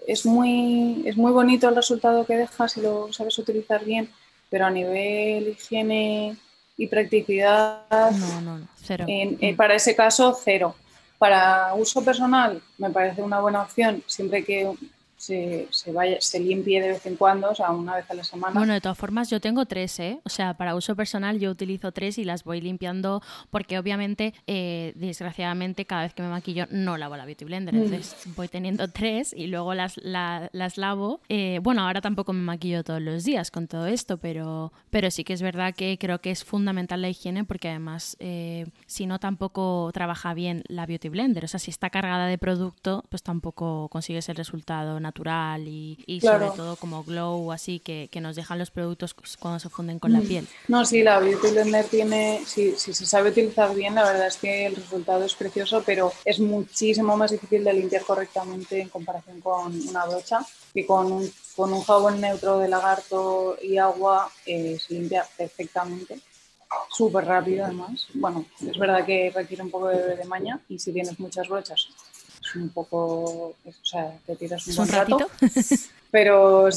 es, 0.06 0.26
muy, 0.26 1.02
es 1.06 1.16
muy 1.16 1.32
bonito 1.32 1.68
el 1.68 1.76
resultado 1.76 2.24
que 2.24 2.36
dejas 2.36 2.72
si 2.72 2.80
lo 2.80 3.12
sabes 3.12 3.38
utilizar 3.38 3.84
bien, 3.84 4.10
pero 4.48 4.66
a 4.66 4.70
nivel 4.70 5.48
higiene 5.48 6.36
y 6.80 6.86
practicidad, 6.86 7.82
no, 7.90 8.40
no, 8.40 8.58
no, 8.58 8.68
cero. 8.82 9.04
Mm. 9.06 9.54
para 9.54 9.74
ese 9.74 9.94
caso, 9.94 10.34
cero. 10.42 10.74
Para 11.18 11.74
uso 11.74 12.02
personal 12.02 12.62
me 12.78 12.88
parece 12.88 13.20
una 13.20 13.38
buena 13.38 13.60
opción 13.60 14.02
siempre 14.06 14.42
que 14.42 14.72
se, 15.20 15.68
vaya, 15.92 16.16
se 16.18 16.40
limpie 16.40 16.80
de 16.80 16.88
vez 16.88 17.04
en 17.04 17.16
cuando, 17.16 17.50
o 17.50 17.54
sea, 17.54 17.70
una 17.72 17.94
vez 17.94 18.10
a 18.10 18.14
la 18.14 18.24
semana. 18.24 18.54
Bueno, 18.58 18.72
de 18.72 18.80
todas 18.80 18.96
formas, 18.96 19.28
yo 19.28 19.38
tengo 19.38 19.66
tres, 19.66 20.00
¿eh? 20.00 20.18
O 20.24 20.30
sea, 20.30 20.54
para 20.54 20.74
uso 20.74 20.96
personal 20.96 21.38
yo 21.38 21.50
utilizo 21.50 21.92
tres 21.92 22.16
y 22.16 22.24
las 22.24 22.42
voy 22.42 22.62
limpiando 22.62 23.20
porque 23.50 23.78
obviamente, 23.78 24.32
eh, 24.46 24.94
desgraciadamente, 24.96 25.84
cada 25.84 26.04
vez 26.04 26.14
que 26.14 26.22
me 26.22 26.30
maquillo 26.30 26.66
no 26.70 26.96
lavo 26.96 27.18
la 27.18 27.26
Beauty 27.26 27.44
Blender, 27.44 27.74
mm. 27.74 27.82
entonces 27.82 28.16
voy 28.34 28.48
teniendo 28.48 28.88
tres 28.88 29.34
y 29.36 29.48
luego 29.48 29.74
las, 29.74 29.98
las 30.02 30.78
lavo. 30.78 31.20
Eh, 31.28 31.60
bueno, 31.62 31.82
ahora 31.82 32.00
tampoco 32.00 32.32
me 32.32 32.40
maquillo 32.40 32.82
todos 32.82 33.02
los 33.02 33.22
días 33.22 33.50
con 33.50 33.68
todo 33.68 33.86
esto, 33.86 34.16
pero, 34.16 34.72
pero 34.88 35.10
sí 35.10 35.22
que 35.22 35.34
es 35.34 35.42
verdad 35.42 35.74
que 35.74 35.98
creo 35.98 36.22
que 36.22 36.30
es 36.30 36.44
fundamental 36.44 37.02
la 37.02 37.10
higiene 37.10 37.44
porque 37.44 37.68
además, 37.68 38.16
eh, 38.20 38.66
si 38.86 39.04
no, 39.04 39.18
tampoco 39.18 39.90
trabaja 39.92 40.32
bien 40.32 40.64
la 40.66 40.86
Beauty 40.86 41.10
Blender. 41.10 41.44
O 41.44 41.48
sea, 41.48 41.60
si 41.60 41.70
está 41.70 41.90
cargada 41.90 42.26
de 42.26 42.38
producto, 42.38 43.04
pues 43.10 43.22
tampoco 43.22 43.90
consigues 43.90 44.30
el 44.30 44.36
resultado 44.36 44.98
natural 44.98 45.09
natural 45.10 45.66
y, 45.66 46.20
sobre 46.20 46.50
todo 46.56 46.76
como 46.76 47.02
glow 47.02 47.52
así 47.52 47.80
que, 47.80 48.08
que, 48.10 48.20
nos 48.20 48.36
dejan 48.36 48.58
los 48.58 48.70
productos 48.70 49.14
cuando 49.38 49.58
se 49.58 49.68
funden 49.68 49.98
con 49.98 50.12
la 50.12 50.20
mm. 50.20 50.28
piel. 50.28 50.46
No, 50.68 50.84
sí, 50.84 51.02
la 51.02 51.18
Beauty 51.18 51.48
Blender 51.50 51.86
tiene, 51.86 52.42
si, 52.46 52.76
si 52.76 52.94
se 52.94 53.06
sabe 53.06 53.30
utilizar 53.30 53.74
bien, 53.74 53.94
la 53.94 54.04
verdad 54.04 54.28
es 54.28 54.36
que 54.36 54.66
el 54.66 54.76
resultado 54.76 55.24
es 55.24 55.34
precioso, 55.34 55.82
pero 55.84 56.12
es 56.24 56.38
muchísimo 56.38 57.16
más 57.16 57.32
difícil 57.32 57.64
de 57.64 57.72
limpiar 57.72 58.02
correctamente 58.02 58.80
en 58.80 58.88
comparación 58.88 59.40
con 59.40 59.88
una 59.88 60.06
brocha 60.06 60.40
que 60.72 60.86
con 60.86 61.10
un, 61.10 61.32
con 61.56 61.72
un 61.72 61.82
jabón 61.82 62.20
neutro 62.20 62.58
de 62.58 62.68
lagarto 62.68 63.56
y 63.60 63.78
agua 63.78 64.30
eh, 64.46 64.78
se 64.78 64.94
limpia 64.94 65.26
perfectamente 65.36 66.20
súper 66.90 67.24
rápido 67.24 67.64
además. 67.64 68.06
Bueno, 68.14 68.44
es 68.60 68.78
verdad 68.78 69.04
que 69.04 69.32
requiere 69.34 69.62
un 69.62 69.70
poco 69.70 69.88
de, 69.88 70.16
de, 70.16 70.24
maña 70.24 70.60
y 70.68 70.78
si 70.78 70.92
tienes 70.92 71.18
muchas 71.18 71.48
brochas 71.48 71.88
un 72.54 72.70
poco, 72.70 73.54
o 73.64 73.72
sea, 73.82 74.16
te 74.26 74.36
tiras 74.36 74.66
un, 74.66 74.76
buen 74.76 74.88
rato. 74.88 75.18
Pero 76.10 76.68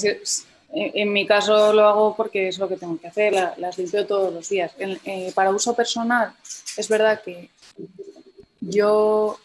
en, 0.74 1.14
mi 1.14 1.26
caso 1.26 1.74
lo 1.74 1.88
hago 1.88 2.16
porque 2.16 2.48
es 2.48 2.58
lo 2.58 2.68
que 2.68 2.78
tengo 2.78 3.00
que 3.00 3.08
hacer, 3.08 3.34
las 3.58 3.78
limpio 3.78 4.06
todos 4.06 4.34
los 4.34 4.50
días. 4.50 4.72
Eh, 4.80 5.32
para 5.34 5.52
uso 5.52 5.76
personal, 5.76 6.34
es 6.78 6.88
verdad 6.88 7.22
que 7.22 7.50
yo 8.60 9.38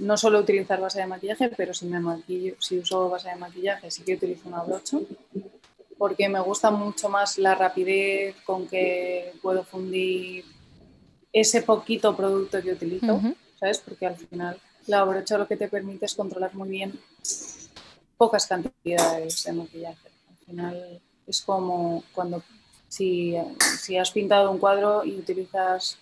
no 0.00 0.16
suelo 0.16 0.40
utilizar 0.40 0.80
base 0.80 1.00
de 1.00 1.06
maquillaje, 1.06 1.50
pero 1.56 1.74
si 1.74 1.86
me 1.86 2.00
maquillo, 2.00 2.54
si 2.58 2.78
uso 2.78 3.08
base 3.08 3.28
de 3.28 3.36
maquillaje, 3.36 3.90
sí 3.90 4.02
que 4.02 4.14
utilizo 4.14 4.48
una 4.48 4.62
brocha, 4.62 4.98
porque 5.98 6.28
me 6.28 6.40
gusta 6.40 6.70
mucho 6.70 7.08
más 7.08 7.38
la 7.38 7.54
rapidez 7.54 8.36
con 8.44 8.66
que 8.66 9.32
puedo 9.42 9.64
fundir 9.64 10.44
ese 11.32 11.62
poquito 11.62 12.16
producto 12.16 12.62
que 12.62 12.72
utilizo, 12.72 13.20
¿sabes? 13.58 13.78
Porque 13.78 14.06
al 14.06 14.16
final 14.16 14.58
la 14.86 15.04
brocha 15.04 15.38
lo 15.38 15.46
que 15.46 15.56
te 15.56 15.68
permite 15.68 16.06
es 16.06 16.14
controlar 16.14 16.54
muy 16.54 16.68
bien 16.68 16.98
pocas 18.16 18.46
cantidades 18.46 19.44
de 19.44 19.52
maquillaje. 19.52 20.08
Al 20.30 20.46
final 20.46 21.00
es 21.26 21.40
como 21.42 22.04
cuando 22.12 22.42
si, 22.88 23.36
has 23.36 24.10
pintado 24.10 24.50
un 24.50 24.58
cuadro 24.58 25.04
y 25.04 25.16
utilizas 25.16 25.98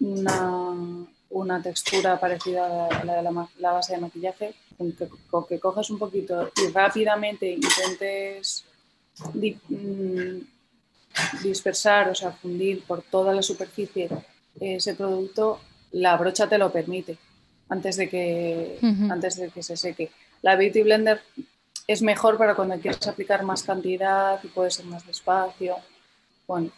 una, 0.00 1.62
textura 1.62 2.18
parecida 2.18 2.86
a 2.86 3.04
la 3.04 3.16
de 3.16 3.22
la, 3.22 3.72
base 3.72 3.94
de 3.94 4.00
maquillaje, 4.00 4.54
con 5.30 5.46
que, 5.46 5.60
cojas 5.60 5.90
un 5.90 5.98
poquito 5.98 6.50
y 6.56 6.68
rápidamente 6.72 7.48
intentes 7.48 8.64
mm, 9.68 10.38
dispersar, 11.42 12.10
o 12.10 12.14
sea, 12.14 12.32
fundir 12.32 12.84
por 12.84 13.02
toda 13.02 13.34
la 13.34 13.42
superficie 13.42 14.08
ese 14.58 14.94
producto, 14.94 15.60
la 15.92 16.16
brocha 16.16 16.48
te 16.48 16.58
lo 16.58 16.72
permite 16.72 17.18
antes 17.68 17.96
de 17.96 18.08
que, 18.08 18.78
antes 19.10 19.36
de 19.36 19.50
que 19.50 19.62
se 19.62 19.76
seque. 19.76 20.10
La 20.42 20.56
Beauty 20.56 20.82
Blender 20.82 21.20
es 21.86 22.02
mejor 22.02 22.36
para 22.36 22.54
cuando 22.54 22.78
quieres 22.78 23.06
aplicar 23.06 23.42
más 23.42 23.62
cantidad 23.62 24.40
y 24.42 24.48
puede 24.48 24.70
ser 24.70 24.86
más 24.86 25.06
despacio. 25.06 25.76
Bueno, 26.46 26.70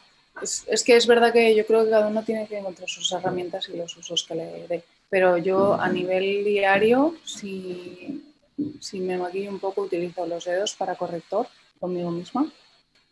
es, 0.42 0.84
que 0.84 0.96
es 0.96 1.06
verdad 1.06 1.32
que 1.32 1.54
yo 1.54 1.66
creo 1.66 1.84
que 1.84 1.90
cada 1.90 2.08
uno 2.08 2.22
tiene 2.22 2.46
que 2.46 2.58
encontrar 2.58 2.88
sus 2.88 3.10
herramientas 3.12 3.68
y 3.68 3.76
los 3.76 3.96
usos 3.96 4.24
que 4.24 4.34
le 4.34 4.66
dé. 4.68 4.84
Pero 5.10 5.38
yo 5.38 5.74
a 5.74 5.88
nivel 5.88 6.44
diario, 6.44 7.14
si, 7.24 8.34
si 8.80 9.00
me 9.00 9.16
maquillo 9.16 9.50
un 9.50 9.58
poco, 9.58 9.82
utilizo 9.82 10.26
los 10.26 10.44
dedos 10.44 10.74
para 10.74 10.96
corrector 10.96 11.46
conmigo 11.80 12.10
misma 12.10 12.50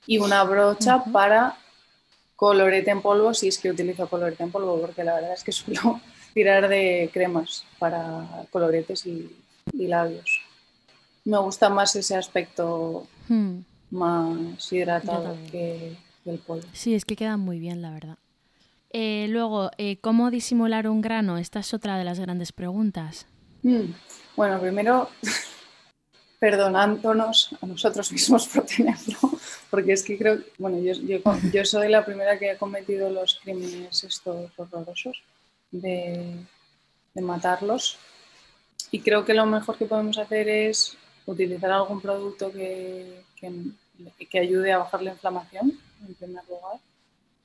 y 0.06 0.18
una 0.18 0.44
brocha 0.44 1.02
para 1.04 1.58
colorete 2.36 2.90
en 2.90 3.00
polvo, 3.00 3.32
si 3.32 3.48
es 3.48 3.58
que 3.58 3.70
utilizo 3.70 4.08
colorete 4.08 4.42
en 4.42 4.52
polvo, 4.52 4.80
porque 4.80 5.02
la 5.02 5.14
verdad 5.14 5.32
es 5.32 5.42
que 5.42 5.52
suelo 5.52 6.00
tirar 6.36 6.68
de 6.68 7.08
cremas 7.14 7.64
para 7.78 8.44
coloretes 8.50 9.06
y, 9.06 9.34
labios. 9.72 10.42
Me 11.24 11.38
gusta 11.38 11.70
más 11.70 11.96
ese 11.96 12.14
aspecto 12.14 13.06
hmm. 13.28 13.60
más 13.90 14.70
hidratado 14.70 15.34
que, 15.50 15.96
el 16.26 16.38
polvo. 16.40 16.66
Sí, 16.74 16.94
es 16.94 17.06
que 17.06 17.16
quedan 17.16 17.40
muy 17.40 17.58
bien, 17.58 17.80
la 17.80 17.90
verdad. 17.90 18.18
Eh, 18.90 19.28
luego, 19.30 19.70
eh, 19.78 19.96
¿cómo 20.02 20.30
disimular 20.30 20.88
un 20.88 21.00
grano? 21.00 21.38
Esta 21.38 21.60
es 21.60 21.72
otra 21.72 21.96
de 21.96 22.04
las 22.04 22.20
grandes 22.20 22.52
preguntas. 22.52 23.26
Hmm. 23.62 23.92
Bueno, 24.36 24.60
primero, 24.60 25.08
perdonándonos 26.38 27.56
a 27.62 27.66
nosotros 27.66 28.12
mismos 28.12 28.46
por 28.46 28.66
tenerlo, 28.66 29.16
porque 29.70 29.94
es 29.94 30.02
que 30.02 30.18
creo, 30.18 30.40
bueno, 30.58 30.80
yo, 30.80 30.92
yo, 30.92 31.18
yo 31.50 31.64
soy 31.64 31.88
la 31.88 32.04
primera 32.04 32.38
que 32.38 32.50
ha 32.50 32.58
cometido 32.58 33.08
los 33.08 33.40
crímenes 33.42 34.04
estos 34.04 34.50
horrorosos 34.58 35.16
de, 35.70 36.36
matarlos. 37.14 37.98
Y 38.90 39.00
creo 39.00 39.24
que 39.24 39.34
lo 39.34 39.46
mejor 39.46 39.76
que 39.78 39.86
podemos 39.86 40.18
hacer 40.18 40.48
es 40.48 40.96
utilizar 41.24 41.70
algún 41.72 42.00
producto 42.00 42.52
que, 42.52 43.22
que, 43.36 44.38
ayude 44.38 44.72
a 44.72 44.78
bajar 44.78 45.02
la 45.02 45.12
inflamación, 45.12 45.78
en 46.06 46.14
primer 46.14 46.44
lugar, 46.44 46.78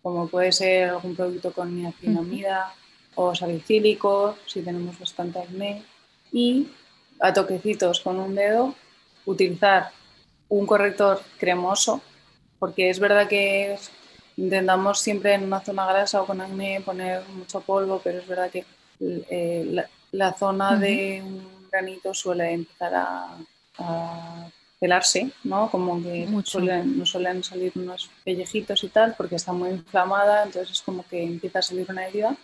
como 0.01 0.27
puede 0.27 0.51
ser 0.51 0.89
algún 0.89 1.15
producto 1.15 1.53
con 1.53 1.75
niacinamida 1.75 2.73
o 3.15 3.33
salicílico, 3.33 4.37
si 4.45 4.61
tenemos 4.61 4.99
bastante 4.99 5.39
acné. 5.39 5.83
Y 6.31 6.67
a 7.19 7.33
toquecitos 7.33 8.01
con 8.01 8.19
un 8.19 8.35
dedo, 8.35 8.75
utilizar 9.25 9.91
un 10.49 10.65
corrector 10.65 11.21
cremoso, 11.37 12.01
porque 12.59 12.89
es 12.89 12.99
verdad 12.99 13.27
que 13.27 13.77
intentamos 14.41 14.99
siempre 14.99 15.35
en 15.35 15.43
una 15.43 15.61
zona 15.61 15.85
grasa 15.85 16.21
o 16.21 16.25
con 16.25 16.41
acné 16.41 16.81
poner 16.81 17.21
mucho 17.29 17.61
polvo, 17.61 18.01
pero 18.03 18.19
es 18.19 18.27
verdad 18.27 18.49
que 18.49 18.65
eh, 18.99 19.85
la, 20.11 20.33
zona 20.33 20.75
de 20.77 21.21
un 21.23 21.67
granito 21.69 22.13
suele 22.13 22.51
empezar 22.53 22.93
a, 22.95 23.37
pelarse, 24.79 25.29
¿no? 25.43 25.69
Como 25.69 26.01
que 26.01 26.27
suelen, 26.43 26.97
nos 26.97 27.11
suelen 27.11 27.43
salir 27.43 27.71
unos 27.75 28.09
pellejitos 28.23 28.83
y 28.83 28.89
tal, 28.89 29.13
porque 29.15 29.35
está 29.35 29.53
muy 29.53 29.69
inflamada, 29.69 30.43
entonces 30.43 30.71
es 30.71 30.81
como 30.81 31.05
que 31.07 31.21
empieza 31.23 31.59
a 31.59 31.61
salir 31.61 31.85
una 31.89 32.07
herida. 32.07 32.35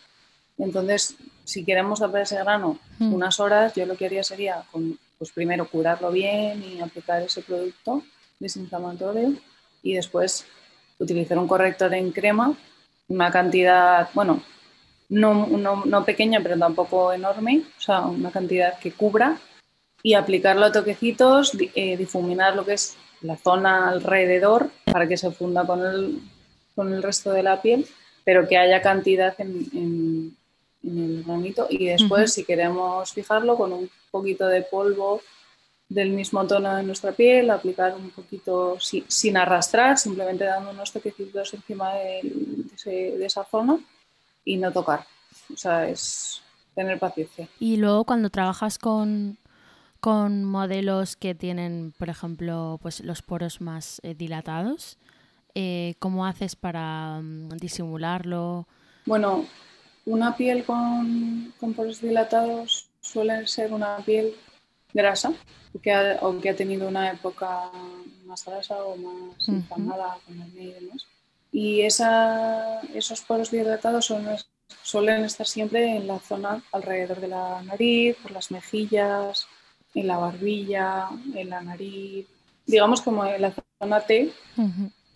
Entonces, 0.60 1.16
si 1.46 1.66
queremos 1.66 2.00
tapar 2.00 2.22
ese 2.22 2.36
grano 2.36 2.78
unas 3.00 3.40
horas, 3.40 3.74
yo 3.74 3.88
lo 3.88 3.98
que 3.98 4.06
haría 4.06 4.24
sería, 4.24 4.64
con, 4.72 5.00
pues 5.18 5.32
primero 5.32 5.68
curarlo 5.68 6.12
bien 6.12 6.64
y 6.64 6.80
aplicar 6.80 7.24
ese 7.24 7.42
producto 7.42 8.04
desinflamatorio 8.40 9.34
y 9.82 9.94
después 9.94 10.46
utilizar 11.00 11.38
un 11.38 11.48
corrector 11.48 11.94
en 11.94 12.12
crema, 12.12 12.56
una 13.08 13.32
cantidad, 13.32 14.10
bueno, 14.14 14.44
no, 15.10 15.48
no, 15.48 15.86
no, 15.86 16.06
pequeña, 16.06 16.42
pero 16.42 16.58
tampoco 16.58 17.14
enorme, 17.14 17.64
o 17.78 17.82
sea, 17.82 18.02
una 18.02 18.32
cantidad 18.32 18.78
que 18.80 18.92
cubra 18.92 19.38
y 20.04 20.14
aplicarlo 20.14 20.66
a 20.66 20.72
toquecitos, 20.72 21.52
eh, 21.76 21.98
difuminar 21.98 22.56
lo 22.56 22.66
que 22.66 22.74
es 22.74 22.98
la 23.22 23.38
zona 23.38 23.90
alrededor 23.90 24.70
para 24.86 25.08
que 25.08 25.18
se 25.18 25.32
funda 25.32 25.66
con 25.66 25.86
el, 25.86 26.20
con 26.76 26.94
el 26.94 27.02
resto 27.02 27.32
de 27.32 27.44
la 27.44 27.62
piel, 27.62 27.88
pero 28.24 28.48
que 28.48 28.58
haya 28.58 28.82
cantidad 28.82 29.34
en, 29.40 29.66
en, 29.74 30.38
el 30.84 31.24
granito. 31.24 31.68
Y 31.70 31.88
después, 31.88 32.34
si 32.34 32.44
queremos 32.44 33.12
fijarlo, 33.12 33.58
con 33.58 33.74
un 33.74 33.90
poquito 34.12 34.48
de 34.48 34.62
polvo 34.62 35.22
del 35.90 36.10
mismo 36.12 36.46
tono 36.46 36.76
de 36.76 36.84
nuestra 36.84 37.14
piel, 37.14 37.50
aplicar 37.50 37.96
un 37.96 38.10
poquito 38.10 38.78
sin 38.80 39.38
arrastrar, 39.38 39.98
simplemente 39.98 40.44
dando 40.44 40.72
unos 40.72 40.92
toquecitos 40.92 41.54
encima 41.54 41.94
de, 41.94 42.20
de, 42.86 43.26
esa 43.26 43.46
zona 43.46 43.80
y 44.44 44.58
no 44.58 44.72
tocar. 44.72 45.06
O 45.54 45.58
sea, 45.58 45.88
es 45.88 46.42
tener 46.76 47.00
paciencia. 47.00 47.48
Y 47.60 47.78
luego 47.78 48.04
cuando 48.04 48.30
trabajas 48.30 48.78
con, 48.78 49.38
con 50.02 50.44
modelos 50.44 51.16
que 51.16 51.36
tienen, 51.36 51.94
por 51.98 52.10
ejemplo, 52.10 52.80
pues 52.82 53.00
los 53.02 53.22
poros 53.22 53.62
más 53.62 54.02
eh, 54.04 54.14
dilatados, 54.14 54.98
eh, 55.56 55.96
¿cómo 56.00 56.26
haces 56.26 56.58
para 56.58 57.22
mm, 57.22 57.50
disimularlo? 57.58 58.68
Bueno, 59.06 59.46
una 60.06 60.36
piel 60.36 60.66
con, 60.66 61.54
con 61.60 61.74
poros 61.74 62.02
dilatados 62.02 62.90
suele 63.00 63.48
ser 63.48 63.72
una 63.72 63.98
piel 64.00 64.36
grasa, 64.98 65.32
que 65.82 65.94
ha, 65.94 66.18
o 66.22 66.40
que 66.42 66.50
ha 66.50 66.56
tenido 66.56 66.88
una 66.88 67.12
época 67.12 67.72
más 68.26 68.44
grasa 68.44 68.76
o 68.84 68.98
más 68.98 69.48
inflamada 69.48 70.18
con 70.26 70.42
el 70.42 70.52
y 70.60 70.72
demás. 70.74 71.06
Y 71.52 71.82
esa, 71.82 72.82
esos 72.94 73.22
poros 73.22 73.52
dilatados 73.52 74.06
son, 74.06 74.26
suelen 74.82 75.24
estar 75.24 75.48
siempre 75.48 75.96
en 75.96 76.08
la 76.08 76.20
zona 76.20 76.62
alrededor 76.72 77.22
de 77.22 77.30
la 77.30 77.62
nariz, 77.62 78.18
por 78.22 78.32
las 78.32 78.52
mejillas, 78.52 79.48
en 79.94 80.08
la 80.08 80.18
barbilla, 80.18 81.10
en 81.34 81.50
la 81.50 81.62
nariz, 81.62 82.26
digamos 82.66 83.02
como 83.02 83.26
en 83.26 83.42
la 83.42 83.54
zona 83.80 84.02
T 84.02 84.32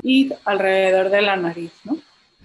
y 0.04 0.32
alrededor 0.46 1.10
de 1.10 1.22
la 1.22 1.36
nariz. 1.36 1.74
¿no? 1.84 1.98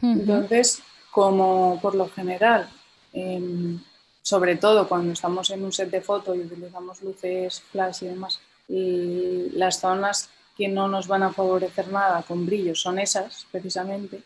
Entonces, 0.03 0.82
como 1.11 1.78
por 1.80 1.95
lo 1.95 2.09
general, 2.09 2.68
em, 3.12 3.78
sobre 4.27 4.57
todo 4.57 4.89
cuando 4.89 5.12
estamos 5.12 5.51
en 5.51 5.62
un 5.62 5.72
set 5.72 5.89
de 5.89 6.01
foto 6.01 6.35
y 6.35 6.41
utilizamos 6.41 7.01
luces 7.01 7.62
flash 7.70 8.03
y 8.03 8.07
demás, 8.09 8.41
y 8.66 9.51
las 9.53 9.79
zonas 9.79 10.31
que 10.57 10.66
no 10.66 10.89
nos 10.89 11.07
van 11.07 11.22
a 11.22 11.33
favorecer 11.33 11.87
nada 11.93 12.24
con 12.27 12.45
brillo 12.45 12.74
son 12.74 12.99
esas, 12.99 13.47
precisamente. 13.53 14.24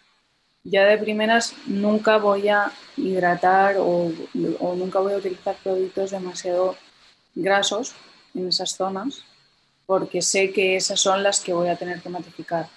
Ya 0.65 0.87
de 0.87 0.97
primeras 0.97 1.53
nunca 1.67 2.17
voy 2.17 2.49
a 2.49 2.73
hidratar 2.97 3.77
o, 3.77 4.11
o 4.61 4.75
nunca 4.75 5.01
voy 5.01 5.13
a 5.13 5.19
utilizar 5.19 5.57
productos 5.63 6.13
demasiado 6.13 6.77
grasos 7.35 7.95
en 8.35 8.49
esas 8.49 8.71
zonas 8.71 9.23
porque 9.85 10.23
sé 10.23 10.51
que 10.51 10.77
esas 10.77 10.99
son 10.99 11.23
las 11.23 11.41
que 11.41 11.53
voy 11.53 11.69
a 11.69 11.77
tener 11.77 12.01
que 12.01 12.09
matificar. 12.09 12.69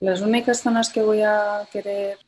Las 0.00 0.20
únicas 0.20 0.62
zonas 0.62 0.88
que 0.88 1.02
voy 1.02 1.22
a 1.22 1.68
querer 1.70 2.18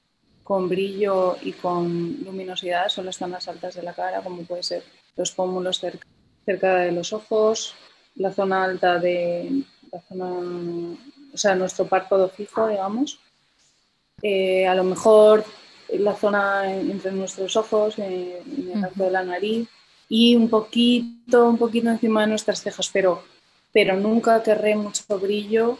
con 0.49 0.67
brillo 0.67 1.37
y 1.43 1.53
con 1.53 2.25
luminosidad 2.25 2.89
son 2.89 3.05
las 3.05 3.19
zonas 3.19 3.47
altas 3.49 3.75
de 3.75 3.83
la 3.83 3.93
cara, 3.93 4.23
como 4.23 4.45
puede 4.45 4.63
ser 4.63 4.83
los 5.15 5.31
pómulos 5.33 5.79
cerca, 5.79 6.07
de 6.47 6.91
los 6.91 7.13
ojos, 7.13 7.75
la 8.17 8.33
zona 8.33 8.65
alta 8.65 8.99
de 8.99 9.63
la 9.93 10.01
zona, 10.09 10.97
o 11.35 11.37
sea, 11.37 11.55
nuestro 11.55 11.87
párpado 11.87 12.31
fijo, 12.31 12.67
digamos. 12.67 13.21
Eh, 14.23 14.67
a 14.67 14.75
lo 14.75 14.85
mejor 14.85 15.45
la 15.91 16.15
zona 16.15 16.73
entre 16.73 17.13
nuestros 17.13 17.55
ojos, 17.55 17.99
en, 17.99 18.73
el 18.73 18.83
arco 18.83 19.05
de 19.05 19.11
la 19.11 19.25
nariz 19.25 19.69
y 20.09 20.35
un 20.35 20.49
poquito, 20.49 21.47
un 21.47 21.59
poquito 21.59 21.91
encima 21.91 22.23
de 22.23 22.29
nuestras 22.29 22.63
cejas, 22.63 22.89
pero, 22.91 23.23
pero 23.71 23.97
nunca 23.97 24.43
querré 24.43 24.77
mucho 24.77 25.03
brillo 25.19 25.79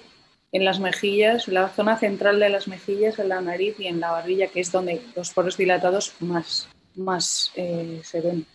en 0.53 0.65
las 0.65 0.81
mejillas, 0.81 1.49
en 1.49 1.55
la 1.55 1.69
zona 1.69 1.99
central 1.99 2.41
de 2.41 2.49
las 2.49 2.69
mejillas, 2.69 3.19
en 3.19 3.29
la 3.29 3.41
nariz 3.41 3.79
y 3.79 3.87
en 3.87 4.01
la 4.01 4.13
barbilla, 4.13 4.49
que 4.49 4.61
es 4.61 4.73
donde 4.73 5.03
los 5.15 5.31
poros 5.31 5.57
dilatados 5.57 6.15
más, 6.21 6.69
más 6.97 7.53
eh, 7.55 8.01
se 8.03 8.21
ven. 8.21 8.47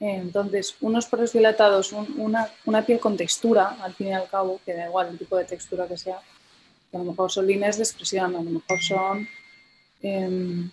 Entonces, 0.00 0.74
unos 0.80 1.06
poros 1.06 1.32
dilatados, 1.32 1.92
una, 1.92 2.48
una, 2.64 2.84
piel 2.84 2.98
con 3.00 3.16
textura, 3.16 3.76
al 3.82 3.94
fin 3.94 4.08
y 4.08 4.12
al 4.12 4.28
cabo, 4.28 4.60
que 4.64 4.74
da 4.74 4.86
igual 4.86 5.08
el 5.08 5.18
tipo 5.18 5.36
de 5.36 5.44
textura 5.44 5.86
que 5.86 5.98
sea, 5.98 6.16
a 6.16 6.98
lo 6.98 7.04
mejor 7.04 7.30
son 7.30 7.46
líneas 7.46 7.76
de 7.76 7.84
expresión, 7.84 8.34
a 8.36 8.42
lo 8.42 8.50
mejor 8.50 8.82
son... 8.82 9.28
Em, 10.02 10.70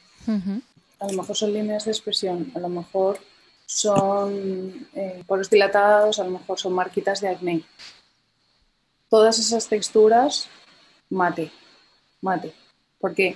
a 0.99 1.07
lo 1.07 1.13
mejor 1.13 1.35
son 1.35 1.53
líneas 1.53 1.85
de 1.85 1.91
expresión, 1.91 2.51
a 2.55 2.59
lo 2.59 2.67
mejor 2.67 3.19
son 3.65 4.87
eh, 4.93 5.23
poros 5.25 5.49
dilatados, 5.49 6.19
a 6.19 6.25
lo 6.25 6.31
mejor 6.31 6.59
son 6.59 6.73
marquitas 6.73 7.21
de 7.21 7.29
acné. 7.29 7.63
Todas 9.09 9.39
esas 9.39 9.67
texturas 9.67 10.49
mate, 11.09 11.51
mate. 12.21 12.53
Porque 12.99 13.35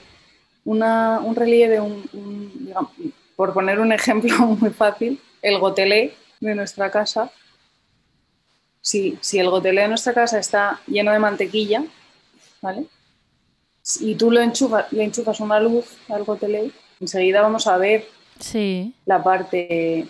un 0.66 1.36
relieve, 1.36 1.80
por 3.36 3.54
poner 3.54 3.80
un 3.80 3.92
ejemplo 3.92 4.38
muy 4.60 4.70
fácil, 4.70 5.20
el 5.42 5.60
gotelé 5.60 6.16
de 6.40 6.56
nuestra 6.56 6.92
casa, 6.92 7.32
si, 8.82 9.18
si 9.22 9.40
el 9.40 9.50
gotelé 9.50 9.82
de 9.82 9.88
nuestra 9.88 10.14
casa 10.14 10.40
está 10.40 10.82
lleno 10.88 11.12
de 11.12 11.20
mantequilla, 11.20 11.84
¿vale? 12.62 12.86
Y 14.00 14.16
tú 14.16 14.32
lo 14.32 14.42
enchufas, 14.42 14.92
le 14.92 15.04
enchufas 15.04 15.40
una 15.40 15.60
luz 15.60 15.86
al 16.10 16.24
gotelé, 16.24 16.72
enseguida 17.00 17.42
vamos 17.42 17.68
a 17.68 17.78
ver 17.78 18.08
la 19.06 19.24
parte 19.24 20.08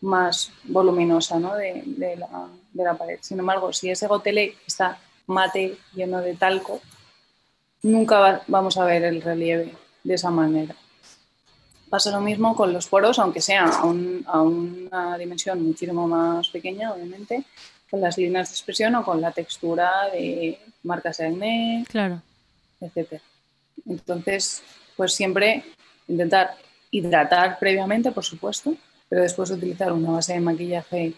más 0.00 0.52
voluminosa 0.64 1.38
de, 1.38 1.82
la, 2.16 2.48
de, 2.72 2.84
la, 2.84 2.94
pared. 2.94 3.18
Sin 3.20 3.38
embargo, 3.40 3.72
si 3.72 3.90
ese 3.90 4.06
gotelé 4.06 4.54
está 4.66 4.98
mate, 5.26 5.76
lleno 5.94 6.20
de 6.20 6.34
talco, 6.34 6.80
nunca 7.82 8.42
vamos 8.46 8.76
a 8.76 8.84
ver 8.84 9.04
el 9.04 9.22
relieve 9.22 9.74
de 10.04 10.14
esa 10.14 10.30
manera. 10.30 10.74
Pasa 11.88 12.10
lo 12.10 12.20
mismo 12.20 12.54
con 12.54 12.72
los 12.72 12.86
poros, 12.86 13.18
aunque 13.18 13.40
sea 13.40 13.64
a, 13.64 14.42
una 14.42 15.16
dimensión 15.16 15.62
muchísimo 15.62 16.06
más 16.06 16.48
pequeña, 16.50 16.92
obviamente, 16.92 17.44
con 17.90 18.00
las 18.00 18.18
líneas 18.18 18.50
de 18.50 18.54
expresión 18.54 18.94
o 18.94 19.04
con 19.04 19.20
la 19.20 19.32
textura 19.32 20.10
de 20.12 20.58
marcas 20.82 21.16
de 21.18 21.26
acné, 21.26 21.84
claro. 21.88 22.20
etc. 22.80 23.20
Entonces, 23.86 24.62
pues 24.96 25.14
siempre 25.14 25.64
intentar 26.08 26.56
hidratar 26.90 27.58
previamente, 27.58 28.12
por 28.12 28.24
supuesto, 28.24 28.74
pero 29.08 29.22
después 29.22 29.50
utilizar 29.50 29.92
una 29.92 30.10
base 30.10 30.34
de 30.34 30.40
maquillaje 30.40 31.14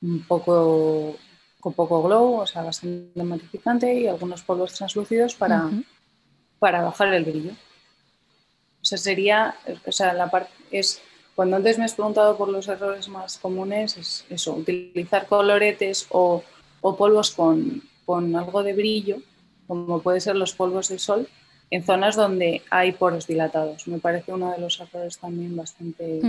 un 0.00 0.24
poco 0.26 1.16
con 1.62 1.74
poco 1.74 2.02
glow, 2.02 2.40
o 2.40 2.46
sea, 2.46 2.64
bastante 2.64 3.22
matificante 3.22 3.94
y 3.94 4.08
algunos 4.08 4.42
polvos 4.42 4.74
translúcidos 4.74 5.36
para, 5.36 5.70
para 6.58 6.82
bajar 6.82 7.14
el 7.14 7.24
brillo. 7.24 7.52
O 7.52 8.84
sea, 8.84 8.98
sería, 8.98 9.54
o 9.86 9.92
sea, 9.92 10.12
la 10.12 10.28
parte 10.28 10.50
es, 10.72 11.00
cuando 11.36 11.54
antes 11.54 11.78
me 11.78 11.84
has 11.84 11.94
preguntado 11.94 12.36
por 12.36 12.48
los 12.48 12.66
errores 12.66 13.08
más 13.08 13.38
comunes, 13.38 13.96
es 13.96 14.24
eso, 14.28 14.54
utilizar 14.54 15.28
coloretes 15.28 16.08
o, 16.10 16.42
o 16.80 16.96
polvos 16.96 17.30
con, 17.30 17.80
con, 18.04 18.34
algo 18.34 18.64
de 18.64 18.72
brillo, 18.72 19.18
como 19.68 20.02
puede 20.02 20.20
ser 20.20 20.34
los 20.34 20.54
polvos 20.54 20.88
de 20.88 20.98
sol, 20.98 21.28
en 21.70 21.84
zonas 21.84 22.16
donde 22.16 22.62
hay 22.70 22.90
poros 22.90 23.28
dilatados. 23.28 23.86
Me 23.86 24.00
parece 24.00 24.32
uno 24.32 24.50
de 24.50 24.58
los 24.58 24.80
errores 24.80 25.16
también 25.16 25.54
bastante 25.54 26.20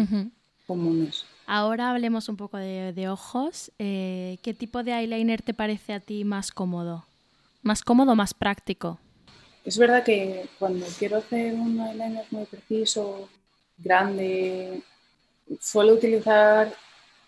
comunes. 0.68 1.26
Ahora 1.46 1.90
hablemos 1.90 2.30
un 2.30 2.38
poco 2.38 2.58
de, 2.58 3.10
ojos. 3.10 3.72
Eh, 3.80 4.38
¿Qué 4.42 4.54
tipo 4.54 4.84
de 4.84 4.94
eyeliner 4.94 5.42
te 5.42 5.54
parece 5.54 5.94
a 5.94 6.00
ti 6.00 6.24
más 6.24 6.52
cómodo? 6.52 7.06
¿Más 7.62 7.84
cómodo 7.84 8.16
más 8.16 8.34
práctico? 8.34 9.00
Es 9.66 9.78
verdad 9.78 10.04
que 10.04 10.48
cuando 10.60 10.86
quiero 10.98 11.18
hacer 11.18 11.54
un 11.54 11.80
eyeliner 11.80 12.26
muy 12.32 12.46
preciso, 12.46 13.30
grande, 13.78 14.82
suelo 15.60 15.94
utilizar 15.94 16.74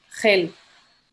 gel 0.10 0.54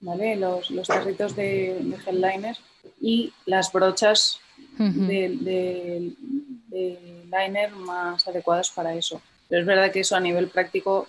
¿vale? 0.03 0.37
Los, 0.37 0.71
los 0.71 0.87
tarritos 0.87 1.35
de, 1.35 1.79
de 1.81 1.99
gel 1.99 2.21
liner 2.21 2.57
y 3.01 3.33
las 3.47 3.73
brochas 3.73 4.41
de, 4.79 5.37
de, 5.41 6.13
de 6.69 7.25
liner 7.25 7.71
más 7.73 8.27
adecuadas 8.29 8.71
para 8.71 8.95
eso. 8.95 9.23
Pero 9.49 9.63
es 9.63 9.67
verdad 9.67 9.93
que 9.93 10.01
eso 10.01 10.17
a 10.17 10.21
nivel 10.21 10.49
práctico 10.49 11.09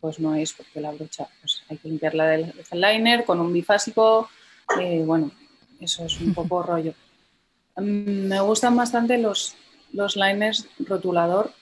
pues 0.00 0.20
no 0.20 0.34
es 0.34 0.52
porque 0.52 0.80
la 0.80 0.92
brocha 0.92 1.28
pues 1.40 1.62
hay 1.68 1.76
que 1.78 1.88
limpiarla 1.88 2.26
del 2.26 2.54
liner 2.72 3.24
con 3.24 3.40
un 3.40 3.52
bifásico, 3.52 4.28
eh, 4.80 5.02
bueno, 5.04 5.30
eso 5.80 6.04
es 6.04 6.20
un 6.20 6.34
poco 6.34 6.62
rollo. 6.64 6.94
Mm, 7.76 8.28
me 8.28 8.40
gustan 8.40 8.76
bastante 8.76 9.18
los, 9.18 9.56
los 9.92 10.16
liners 10.16 10.68
rotulador, 10.78 11.52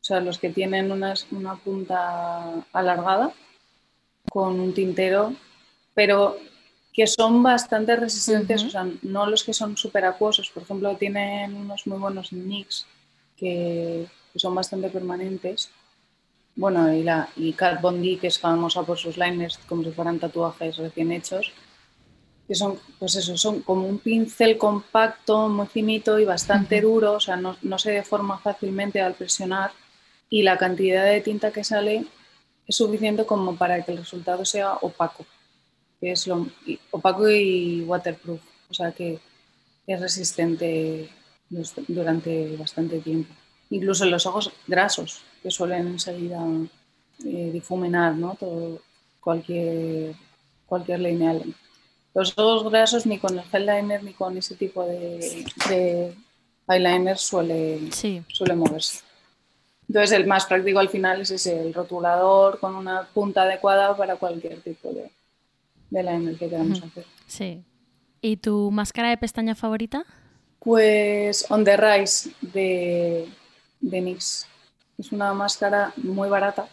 o 0.00 0.04
sea, 0.04 0.20
los 0.20 0.38
que 0.38 0.50
tienen 0.50 0.90
unas, 0.92 1.26
una 1.30 1.56
punta 1.56 2.64
alargada 2.72 3.32
con 4.30 4.60
un 4.60 4.72
tintero, 4.74 5.34
pero 5.94 6.38
que 6.92 7.06
son 7.06 7.42
bastante 7.42 7.96
resistentes, 7.96 8.64
o 8.64 8.70
sea, 8.70 8.88
no 9.02 9.26
los 9.26 9.44
que 9.44 9.52
son 9.52 9.76
súper 9.76 10.04
acuosos, 10.04 10.50
por 10.50 10.62
ejemplo, 10.62 10.96
tienen 10.96 11.54
unos 11.54 11.86
muy 11.86 11.98
buenos 11.98 12.32
NYX 12.32 12.86
que, 13.36 14.06
que 14.32 14.38
son 14.38 14.54
bastante 14.54 14.88
permanentes 14.88 15.70
bueno, 16.58 16.92
y, 16.92 17.04
la, 17.04 17.28
y 17.36 17.52
Kat 17.52 17.80
Bondi, 17.80 18.16
que 18.16 18.26
es 18.26 18.40
famosa 18.40 18.82
por 18.82 18.98
sus 18.98 19.16
liners 19.16 19.58
como 19.68 19.84
si 19.84 19.92
fueran 19.92 20.18
tatuajes 20.18 20.76
recién 20.76 21.12
hechos, 21.12 21.52
que 22.48 22.54
son, 22.56 22.80
pues 22.98 23.14
eso, 23.14 23.36
son 23.36 23.62
como 23.62 23.86
un 23.86 24.00
pincel 24.00 24.58
compacto, 24.58 25.48
muy 25.48 25.68
finito 25.68 26.18
y 26.18 26.24
bastante 26.24 26.80
duro, 26.80 27.12
o 27.12 27.20
sea, 27.20 27.36
no, 27.36 27.56
no, 27.62 27.78
se 27.78 27.92
deforma 27.92 28.38
fácilmente 28.38 29.00
al 29.00 29.14
presionar 29.14 29.70
y 30.28 30.42
la 30.42 30.58
cantidad 30.58 31.04
de 31.04 31.20
tinta 31.20 31.52
que 31.52 31.62
sale 31.62 32.06
es 32.66 32.74
suficiente 32.74 33.24
como 33.24 33.54
para 33.54 33.80
que 33.84 33.92
el 33.92 33.98
resultado 33.98 34.44
sea 34.44 34.74
opaco, 34.80 35.24
que 36.00 36.10
es 36.10 36.26
lo 36.26 36.48
opaco 36.90 37.30
y 37.30 37.82
waterproof, 37.82 38.40
o 38.68 38.74
sea 38.74 38.90
que 38.90 39.20
es 39.86 40.00
resistente 40.00 41.08
durante 41.86 42.56
bastante 42.56 42.98
tiempo. 42.98 43.32
Incluso 43.70 44.06
los 44.06 44.26
ojos 44.26 44.50
grasos, 44.66 45.22
que 45.42 45.50
suelen 45.50 45.86
enseguida 45.88 46.44
eh, 47.24 47.50
difuminar 47.52 48.14
¿no? 48.14 48.34
Todo, 48.34 48.80
cualquier, 49.20 50.14
cualquier 50.66 51.00
lineal. 51.00 51.42
Los 52.14 52.36
ojos 52.38 52.70
grasos 52.70 53.06
ni 53.06 53.18
con 53.18 53.38
el 53.38 53.44
gel 53.44 53.66
liner 53.66 54.02
ni 54.02 54.12
con 54.12 54.36
ese 54.36 54.56
tipo 54.56 54.84
de, 54.84 55.44
de 55.68 56.14
eyeliner 56.68 57.18
suele, 57.18 57.90
suele 57.92 58.54
moverse. 58.54 59.00
Entonces 59.88 60.12
el 60.12 60.26
más 60.26 60.46
práctico 60.46 60.78
al 60.78 60.88
final 60.88 61.20
es 61.20 61.30
ese, 61.30 61.60
el 61.60 61.74
rotulador 61.74 62.58
con 62.58 62.74
una 62.74 63.06
punta 63.14 63.42
adecuada 63.42 63.96
para 63.96 64.16
cualquier 64.16 64.60
tipo 64.60 64.90
de, 64.92 65.10
de 65.90 66.02
liner 66.02 66.36
que 66.36 66.48
queramos 66.48 66.82
hacer. 66.82 67.04
Sí. 67.26 67.64
¿Y 68.20 68.38
tu 68.38 68.70
máscara 68.70 69.10
de 69.10 69.16
pestaña 69.16 69.54
favorita? 69.54 70.04
Pues 70.58 71.46
On 71.50 71.64
the 71.64 71.76
Rise 71.76 72.30
de, 72.40 73.28
de 73.80 74.00
NYX 74.00 74.46
es 74.98 75.12
una 75.12 75.32
máscara 75.32 75.92
muy 75.96 76.28
barata. 76.28 76.68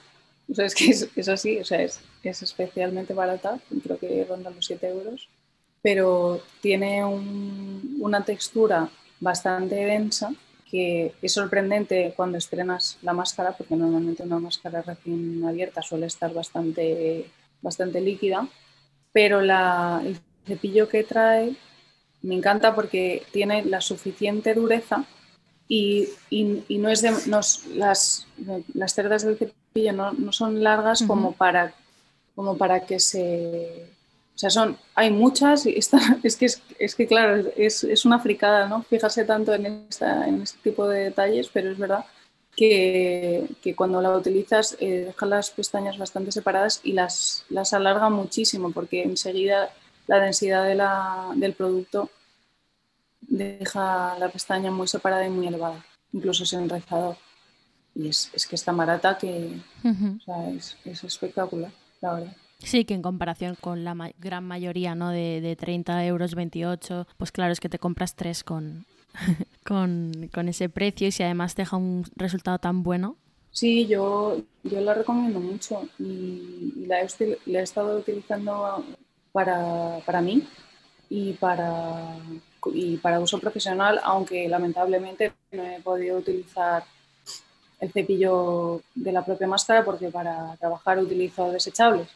O 0.51 0.53
sea, 0.53 0.65
es 0.65 0.75
que 0.75 0.89
es, 0.89 1.29
así, 1.29 1.59
o 1.59 1.65
sea, 1.65 1.81
es, 1.81 2.01
es, 2.23 2.41
especialmente 2.41 3.13
barata, 3.13 3.59
creo 3.83 3.97
que 3.97 4.25
ronda 4.27 4.49
los 4.49 4.65
7 4.65 4.87
euros, 4.89 5.29
pero 5.81 6.41
tiene 6.61 7.03
una 7.05 8.23
textura 8.23 8.89
bastante 9.19 9.75
densa 9.75 10.33
que 10.69 11.13
es 11.21 11.31
sorprendente 11.31 12.13
cuando 12.15 12.37
estrenas 12.37 12.97
la 13.01 13.13
máscara, 13.13 13.53
porque 13.53 13.75
normalmente 13.75 14.23
una 14.23 14.39
máscara 14.39 14.81
recién 14.81 15.43
abierta 15.45 15.81
suele 15.81 16.07
estar 16.07 16.33
bastante, 16.33 17.29
bastante 17.61 18.01
líquida, 18.01 18.47
pero 19.13 19.41
la, 19.41 20.01
el 20.03 20.19
cepillo 20.45 20.89
que 20.89 21.03
trae 21.03 21.55
me 22.23 22.35
encanta 22.35 22.73
porque 22.73 23.23
tiene 23.31 23.63
la 23.63 23.81
suficiente 23.81 24.55
dureza 24.55 25.05
y, 25.67 26.09
y, 26.29 26.77
no 26.77 26.89
es 26.89 27.01
de, 27.01 27.11
las, 27.25 27.63
las 28.73 28.93
cerdas 28.93 29.23
del 29.23 29.37
cepillo 29.37 29.93
no, 29.93 30.13
no 30.13 30.31
son 30.31 30.63
largas 30.63 31.03
como, 31.03 31.31
para, 31.33 31.73
como 32.35 32.57
para 32.57 32.85
que 32.85 32.99
se... 32.99 33.89
O 34.35 34.37
sea, 34.37 34.49
son, 34.49 34.77
hay 34.95 35.11
muchas 35.11 35.65
y 35.65 35.75
esta, 35.77 35.97
es, 36.23 36.35
que, 36.35 36.45
es, 36.45 36.61
es 36.77 36.95
que, 36.95 37.07
claro, 37.07 37.43
es, 37.55 37.83
es, 37.83 38.05
una 38.05 38.19
fricada, 38.19 38.67
¿no? 38.67 38.83
Fijarse 38.83 39.23
tanto 39.23 39.53
en, 39.53 39.87
esta, 39.89 40.27
en 40.27 40.41
este 40.41 40.59
tipo 40.61 40.87
de 40.87 41.05
detalles, 41.05 41.49
pero 41.51 41.71
es 41.71 41.77
verdad 41.77 42.05
que, 42.55 43.45
que 43.61 43.75
cuando 43.75 44.01
la 44.01 44.15
utilizas 44.15 44.77
eh, 44.79 45.05
deja 45.07 45.25
las 45.25 45.51
pestañas 45.51 45.97
bastante 45.97 46.31
separadas 46.31 46.81
y 46.83 46.93
las, 46.93 47.45
las 47.49 47.73
alarga 47.73 48.09
muchísimo 48.09 48.71
porque 48.71 49.03
enseguida 49.03 49.71
la 50.07 50.19
densidad 50.19 50.65
de 50.65 50.75
la, 50.75 51.31
del 51.35 51.53
producto 51.53 52.09
deja 53.27 54.17
la 54.17 54.29
pestaña 54.29 54.71
muy 54.71 54.87
separada 54.87 55.25
y 55.25 55.29
muy 55.29 55.47
elevada, 55.47 55.83
incluso 56.11 56.45
sin 56.45 56.61
enraizador. 56.61 57.17
Y 57.93 58.09
es, 58.09 58.29
es 58.33 58.45
que 58.45 58.55
está 58.55 58.71
barata 58.71 59.17
que 59.17 59.57
o 59.83 60.19
sea, 60.23 60.49
es, 60.49 60.77
es, 60.83 61.03
espectacular, 61.03 61.71
la 62.01 62.13
verdad. 62.13 62.37
Sí, 62.59 62.85
que 62.85 62.93
en 62.93 63.01
comparación 63.01 63.55
con 63.59 63.83
la 63.83 63.93
ma 63.93 64.11
gran 64.17 64.43
mayoría 64.43 64.95
¿no? 64.95 65.09
de, 65.09 65.41
de 65.41 65.55
30 65.55 66.05
euros, 66.05 66.35
28, 66.35 67.07
pues 67.17 67.31
claro, 67.31 67.51
es 67.53 67.59
que 67.59 67.69
te 67.69 67.79
compras 67.79 68.15
tres 68.15 68.43
con, 68.43 68.85
con, 69.65 70.29
con 70.33 70.49
ese 70.49 70.69
precio 70.69 71.07
y 71.07 71.11
si 71.11 71.23
además 71.23 71.55
deja 71.55 71.77
un 71.77 72.05
resultado 72.15 72.59
tan 72.59 72.83
bueno. 72.83 73.17
Sí, 73.51 73.87
yo, 73.87 74.41
yo 74.63 74.81
la 74.81 74.93
recomiendo 74.93 75.39
mucho 75.39 75.87
y, 75.97 76.73
y 76.75 76.85
la, 76.87 77.01
he, 77.01 77.07
la, 77.45 77.59
he, 77.59 77.63
estado 77.63 77.97
utilizando 77.99 78.83
para, 79.31 79.99
para 80.05 80.21
mí 80.21 80.45
y 81.09 81.33
para 81.33 82.17
y 82.73 82.97
para 82.97 83.19
uso 83.19 83.39
profesional, 83.39 83.99
aunque 84.03 84.47
lamentablemente 84.47 85.33
no 85.51 85.63
he 85.63 85.79
podido 85.81 86.17
utilizar 86.17 86.83
el 87.79 87.91
cepillo 87.91 88.81
de 88.93 89.11
la 89.11 89.25
propia 89.25 89.47
máscara 89.47 89.83
porque 89.83 90.09
para 90.09 90.55
trabajar 90.57 90.99
utilizo 90.99 91.51
desechables. 91.51 92.07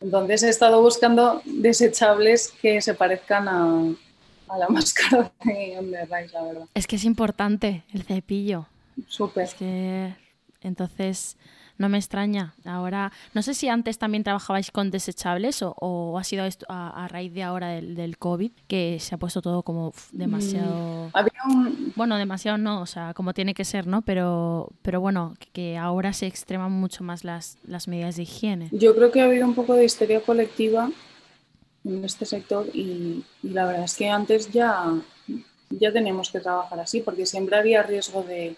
Entonces 0.00 0.42
he 0.42 0.48
estado 0.48 0.82
buscando 0.82 1.40
desechables 1.44 2.52
que 2.60 2.80
se 2.82 2.94
parezcan 2.94 3.48
a, 3.48 3.94
a 4.48 4.58
la 4.58 4.68
máscara 4.70 5.32
de 5.44 5.76
Under 5.78 6.08
la 6.08 6.42
verdad. 6.42 6.66
Es 6.74 6.86
que 6.86 6.96
es 6.96 7.04
importante 7.04 7.84
el 7.92 8.02
cepillo. 8.02 8.66
Súper. 9.08 9.44
Es 9.44 9.54
que 9.54 10.14
entonces 10.60 11.36
no 11.78 11.88
me 11.88 11.98
extraña. 11.98 12.54
Ahora, 12.64 13.12
no 13.32 13.42
sé 13.42 13.54
si 13.54 13.68
antes 13.68 13.98
también 13.98 14.24
trabajabais 14.24 14.70
con 14.70 14.90
desechables 14.90 15.62
o, 15.62 15.74
o 15.80 16.18
ha 16.18 16.24
sido 16.24 16.44
esto 16.44 16.66
a, 16.68 17.04
a, 17.04 17.08
raíz 17.08 17.32
de 17.34 17.42
ahora 17.42 17.68
del, 17.68 17.94
del, 17.94 18.18
COVID 18.18 18.52
que 18.68 18.98
se 19.00 19.14
ha 19.14 19.18
puesto 19.18 19.42
todo 19.42 19.62
como 19.62 19.92
demasiado... 20.12 21.10
Mm, 21.14 21.50
un... 21.50 21.92
Bueno, 21.96 22.16
demasiado 22.16 22.58
no, 22.58 22.80
o 22.80 22.86
sea, 22.86 23.12
como 23.14 23.34
tiene 23.34 23.54
que 23.54 23.64
ser, 23.64 23.86
¿no? 23.86 24.02
Pero, 24.02 24.70
pero 24.82 25.00
bueno, 25.00 25.34
que, 25.38 25.48
que 25.50 25.76
ahora 25.76 26.12
se 26.12 26.26
extreman 26.26 26.72
mucho 26.72 27.02
más 27.02 27.24
las, 27.24 27.58
las 27.66 27.88
medidas 27.88 28.16
de 28.16 28.22
higiene. 28.22 28.68
Yo 28.72 28.94
creo 28.94 29.10
que 29.10 29.20
ha 29.20 29.24
habido 29.24 29.46
un 29.46 29.54
poco 29.54 29.74
de 29.74 29.84
histeria 29.84 30.20
colectiva 30.20 30.90
en 31.84 32.04
este 32.04 32.24
sector 32.24 32.66
y, 32.72 33.24
y 33.42 33.48
la 33.50 33.66
verdad 33.66 33.84
es 33.84 33.94
que 33.94 34.08
antes 34.08 34.50
ya, 34.50 34.94
ya 35.70 35.92
teníamos 35.92 36.30
que 36.30 36.40
trabajar 36.40 36.80
así 36.80 37.00
porque 37.00 37.26
siempre 37.26 37.56
había 37.56 37.82
riesgo 37.82 38.22
de 38.22 38.56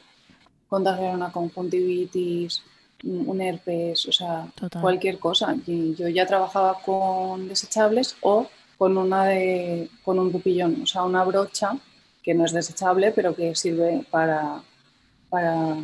contagiar 0.69 1.15
una 1.15 1.33
conjuntivitis, 1.33 2.63
un 3.07 3.41
herpes, 3.41 4.07
o 4.07 4.13
sea, 4.13 4.47
Total. 4.55 4.83
cualquier 4.83 5.19
cosa. 5.19 5.55
Y 5.67 5.95
yo 5.95 6.09
ya 6.09 6.27
trabajaba 6.27 6.81
con 6.85 7.49
desechables 7.49 8.17
o 8.21 8.49
con 8.79 8.97
una 8.99 9.25
de 9.27 9.89
con 10.05 10.19
un 10.19 10.31
pupillón, 10.31 10.83
o 10.83 10.87
sea, 10.87 11.05
una 11.05 11.25
brocha 11.25 11.77
que 12.23 12.35
no 12.35 12.45
es 12.45 12.53
desechable, 12.53 13.13
pero 13.13 13.35
que 13.35 13.55
sirve 13.55 14.05
para, 14.11 14.61
para 15.31 15.77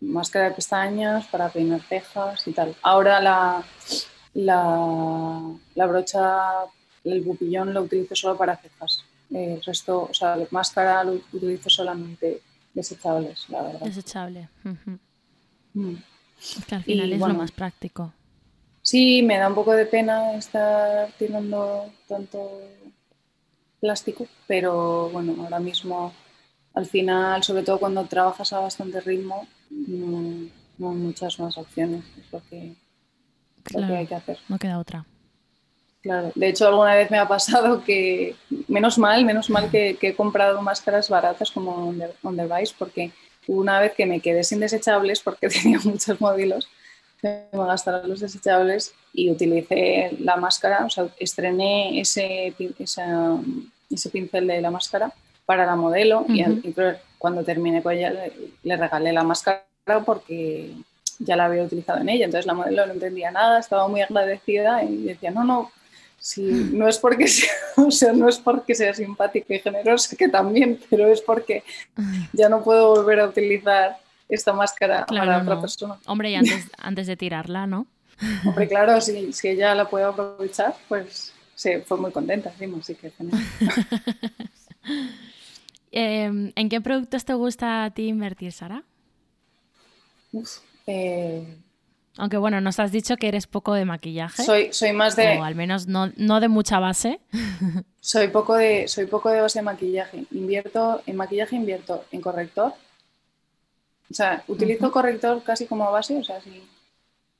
máscara 0.00 0.48
de 0.48 0.54
pestañas, 0.54 1.26
para 1.26 1.48
peinar 1.48 1.80
cejas 1.82 2.46
y 2.46 2.52
tal. 2.52 2.74
Ahora 2.82 3.20
la, 3.20 3.64
la, 4.34 5.40
la 5.74 5.86
brocha, 5.86 6.38
el 7.04 7.22
pupillón 7.22 7.74
lo 7.74 7.82
utilizo 7.82 8.14
solo 8.14 8.36
para 8.36 8.56
cejas. 8.56 9.04
El 9.30 9.62
resto, 9.62 10.08
o 10.10 10.14
sea, 10.14 10.36
la 10.36 10.46
máscara 10.50 11.02
lo 11.04 11.12
utilizo 11.32 11.68
solamente 11.70 12.42
desechables, 12.74 13.46
la 13.48 13.62
verdad. 13.62 13.80
Desechable. 13.80 14.48
Uh 14.64 14.68
-huh. 14.68 14.98
mm. 15.74 15.96
Es 16.42 16.64
que 16.66 16.74
al 16.74 16.82
final 16.82 17.08
y, 17.08 17.12
es 17.14 17.18
bueno, 17.18 17.34
lo 17.34 17.40
más 17.40 17.52
práctico. 17.52 18.12
Sí, 18.82 19.22
me 19.22 19.38
da 19.38 19.48
un 19.48 19.54
poco 19.54 19.72
de 19.72 19.86
pena 19.86 20.34
estar 20.34 21.10
tirando 21.18 21.86
tanto 22.08 22.60
plástico, 23.80 24.26
pero 24.46 25.08
bueno, 25.10 25.36
ahora 25.40 25.60
mismo 25.60 26.12
al 26.74 26.86
final, 26.86 27.42
sobre 27.42 27.62
todo 27.62 27.78
cuando 27.78 28.04
trabajas 28.06 28.52
a 28.52 28.60
bastante 28.60 29.00
ritmo, 29.00 29.46
no, 29.70 30.48
no 30.78 30.90
hay 30.90 30.96
muchas 30.96 31.38
más 31.38 31.56
opciones. 31.58 32.04
Es 32.18 32.32
lo 32.32 32.42
que, 32.48 32.74
claro, 33.62 33.86
lo 33.86 33.92
que 33.92 33.98
hay 33.98 34.06
que 34.06 34.14
hacer. 34.14 34.38
No 34.48 34.58
queda 34.58 34.78
otra. 34.78 35.04
Claro, 36.02 36.32
de 36.34 36.48
hecho 36.48 36.66
alguna 36.66 36.96
vez 36.96 37.10
me 37.10 37.18
ha 37.18 37.28
pasado 37.28 37.84
que, 37.84 38.34
menos 38.66 38.98
mal, 38.98 39.24
menos 39.24 39.48
mal 39.50 39.70
que, 39.70 39.96
que 40.00 40.08
he 40.08 40.16
comprado 40.16 40.60
máscaras 40.60 41.08
baratas 41.08 41.50
como 41.52 41.94
On 42.22 42.36
The 42.36 42.46
Vice, 42.46 42.74
porque 42.76 43.12
una 43.46 43.80
vez 43.80 43.92
que 43.94 44.06
me 44.06 44.20
quedé 44.20 44.44
sin 44.44 44.60
desechables 44.60 45.20
porque 45.20 45.48
tenía 45.62 45.78
muchos 45.84 46.20
módulos, 46.20 46.68
se 47.20 47.46
me 47.52 47.66
gastaron 47.66 48.08
los 48.08 48.20
desechables 48.20 48.94
y 49.12 49.30
utilicé 49.30 50.16
la 50.20 50.36
máscara, 50.36 50.84
o 50.84 50.90
sea, 50.90 51.06
estrené 51.18 52.00
ese, 52.00 52.54
ese 52.78 54.10
pincel 54.10 54.46
de 54.46 54.60
la 54.60 54.70
máscara 54.70 55.12
para 55.46 55.66
la 55.66 55.76
modelo 55.76 56.24
y, 56.28 56.44
cuando 57.18 57.44
terminé 57.44 57.82
con 57.82 57.92
ella 57.92 58.10
le, 58.64 58.76
regalé 58.76 59.12
la 59.12 59.22
máscara 59.22 59.64
porque 60.04 60.72
ya 61.20 61.36
la 61.36 61.44
había 61.44 61.62
utilizado 61.62 62.00
en 62.00 62.08
ella, 62.08 62.24
entonces 62.24 62.46
la 62.46 62.54
modelo 62.54 62.86
no 62.86 62.94
entendía 62.94 63.30
nada, 63.30 63.60
estaba 63.60 63.86
muy 63.86 64.00
agradecida 64.00 64.82
y 64.82 65.04
decía, 65.04 65.30
no, 65.30 65.44
no, 65.44 65.70
si 66.22 66.42
no 66.72 66.86
es 66.86 66.98
porque 66.98 67.26
sea, 67.26 67.50
o 67.76 67.90
sea, 67.90 68.12
no 68.12 68.28
es 68.28 68.38
porque 68.38 68.76
sea 68.76 68.94
simpática 68.94 69.54
y 69.54 69.58
generosa, 69.58 70.16
que 70.16 70.28
también, 70.28 70.78
pero 70.88 71.08
es 71.08 71.20
porque 71.20 71.64
ya 72.32 72.48
no 72.48 72.62
puedo 72.62 72.94
volver 72.94 73.18
a 73.18 73.26
utilizar 73.26 73.98
esta 74.28 74.52
máscara 74.52 75.04
para 75.04 75.42
otra 75.42 75.60
persona. 75.60 75.98
Hombre, 76.06 76.30
y 76.30 76.36
antes, 76.36 76.70
antes 76.78 77.08
de 77.08 77.16
tirarla, 77.16 77.66
¿no? 77.66 77.88
Hombre, 78.46 78.68
claro, 78.68 79.00
si, 79.00 79.32
si 79.32 79.48
ella 79.48 79.74
la 79.74 79.90
puede 79.90 80.04
aprovechar, 80.04 80.76
pues 80.88 81.32
sí, 81.56 81.70
fue 81.84 81.98
muy 81.98 82.12
contenta, 82.12 82.52
sí, 82.56 82.72
así 82.80 82.94
que 82.94 83.10
genial. 83.10 83.40
Em, 85.94 86.52
¿En 86.56 86.70
qué 86.70 86.80
productos 86.80 87.26
te 87.26 87.34
gusta 87.34 87.84
a 87.84 87.90
ti 87.90 88.08
invertir, 88.08 88.50
Sara? 88.52 88.82
Eh, 90.86 91.58
Aunque 92.18 92.36
bueno, 92.36 92.60
nos 92.60 92.78
has 92.78 92.92
dicho 92.92 93.16
que 93.16 93.28
eres 93.28 93.46
poco 93.46 93.72
de 93.72 93.84
maquillaje. 93.84 94.42
Soy, 94.42 94.72
soy 94.72 94.92
más 94.92 95.16
de. 95.16 95.38
O 95.38 95.44
al 95.44 95.54
menos 95.54 95.86
no, 95.86 96.08
de 96.08 96.48
mucha 96.48 96.78
base. 96.78 97.20
soy 98.00 98.28
poco 98.28 98.54
de, 98.54 98.86
soy 98.86 99.06
poco 99.06 99.30
de 99.30 99.40
base 99.40 99.60
de 99.60 99.64
maquillaje. 99.64 100.24
Invierto, 100.30 101.02
en 101.06 101.16
maquillaje 101.16 101.56
invierto 101.56 102.04
en 102.10 102.20
corrector. 102.20 102.74
O 104.10 104.14
sea, 104.14 104.44
utilizo 104.48 104.92
corrector 104.92 105.42
casi 105.42 105.66
como 105.66 105.90
base. 105.90 106.18
O 106.18 106.24
sea, 106.24 106.38
si, 106.42 106.62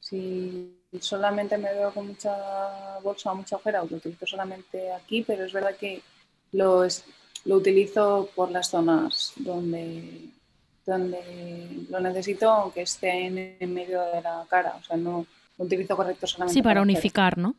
si 0.01 0.75
solamente 1.01 1.59
me 1.59 1.73
veo 1.75 1.93
con 1.93 2.07
mucha 2.07 2.99
bolsa 3.03 3.33
o 3.33 3.35
mucha 3.35 3.57
ojera, 3.57 3.85
lo 3.85 3.97
utilizo 3.97 4.27
solamente 4.27 4.91
aquí, 4.93 5.23
pero 5.23 5.45
es 5.45 5.53
verdad 5.53 5.77
que 5.77 6.01
lo, 6.53 6.87
lo 7.45 7.57
utilizo 7.57 8.31
por 8.35 8.51
las 8.51 8.71
zonas 8.71 9.33
donde, 9.37 10.31
donde 10.87 11.87
lo 11.89 12.01
necesito, 12.01 12.51
aunque 12.51 12.83
esté 12.83 13.27
en, 13.27 13.75
medio 13.75 14.01
de 14.03 14.23
la 14.23 14.45
cara. 14.49 14.75
O 14.81 14.85
sea, 14.85 14.97
no, 14.97 15.27
utilizo 15.59 15.97
corrector 15.97 16.29
solamente. 16.29 16.55
Sí, 16.55 16.63
para, 16.63 16.83
unificar, 16.83 17.39
¿no? 17.39 17.55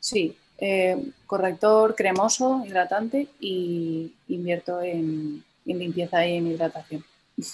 Sí, 0.00 0.36
eh, 0.58 1.10
corrector 1.26 1.94
cremoso, 1.94 2.62
hidratante 2.66 3.28
y 3.40 4.12
invierto 4.28 4.80
en, 4.80 5.44
limpieza 5.64 6.26
y 6.26 6.36
en 6.36 6.46
hidratación. 6.48 7.04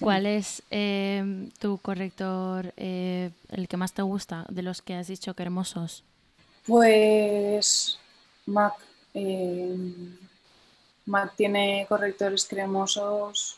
¿Cuál 0.00 0.26
es 0.26 0.62
eh, 0.70 1.50
tu 1.58 1.78
corrector, 1.78 2.72
eh, 2.76 3.30
el 3.48 3.66
que 3.66 3.76
más 3.76 3.92
te 3.92 4.02
gusta 4.02 4.46
de 4.48 4.62
los 4.62 4.80
que 4.80 4.94
has 4.94 5.08
dicho 5.08 5.34
cremosos? 5.34 6.04
Pues 6.66 7.98
MAC 8.46 8.74
eh, 9.14 9.76
MAC 11.06 11.36
tiene 11.36 11.86
correctores 11.88 12.46
cremosos 12.46 13.56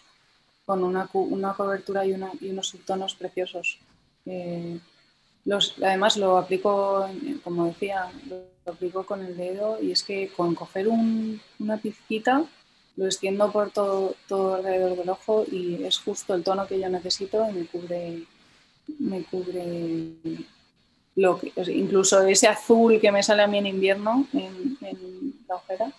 con 0.64 0.82
una, 0.82 1.06
cobertura 1.06 2.04
y, 2.04 2.12
unos 2.12 2.68
subtonos 2.68 3.14
preciosos. 3.14 3.78
Eh, 4.26 4.78
además 5.82 6.16
lo 6.16 6.38
aplico, 6.38 7.08
como 7.44 7.66
decía, 7.66 8.10
lo, 8.28 8.56
aplico 8.70 9.06
con 9.06 9.24
el 9.24 9.36
dedo 9.36 9.80
y 9.80 9.92
es 9.92 10.02
que 10.02 10.28
con 10.36 10.56
coger 10.56 10.88
una 10.88 11.76
pizquita 11.76 12.44
lo 12.96 13.04
extiendo 13.04 13.52
por 13.52 13.70
todo, 13.70 14.14
todo 14.26 14.56
alrededor 14.56 14.96
del 14.96 15.08
ojo 15.08 15.44
y 15.50 15.84
es 15.84 15.98
justo 15.98 16.34
el 16.34 16.42
tono 16.42 16.66
que 16.66 16.80
yo 16.80 16.88
necesito 16.88 17.48
y 17.48 17.52
me 17.52 17.66
cubre, 17.66 18.22
me 18.98 19.22
cubre 19.24 20.14
lo 21.14 21.38
que, 21.38 21.52
incluso 21.72 22.22
ese 22.22 22.48
azul 22.48 23.00
que 23.00 23.12
me 23.12 23.22
sale 23.22 23.42
a 23.42 23.46
mí 23.46 23.58
en 23.58 23.66
invierno 23.66 24.26
en, 24.32 24.78
la 25.46 25.56
ojera, 25.56 25.92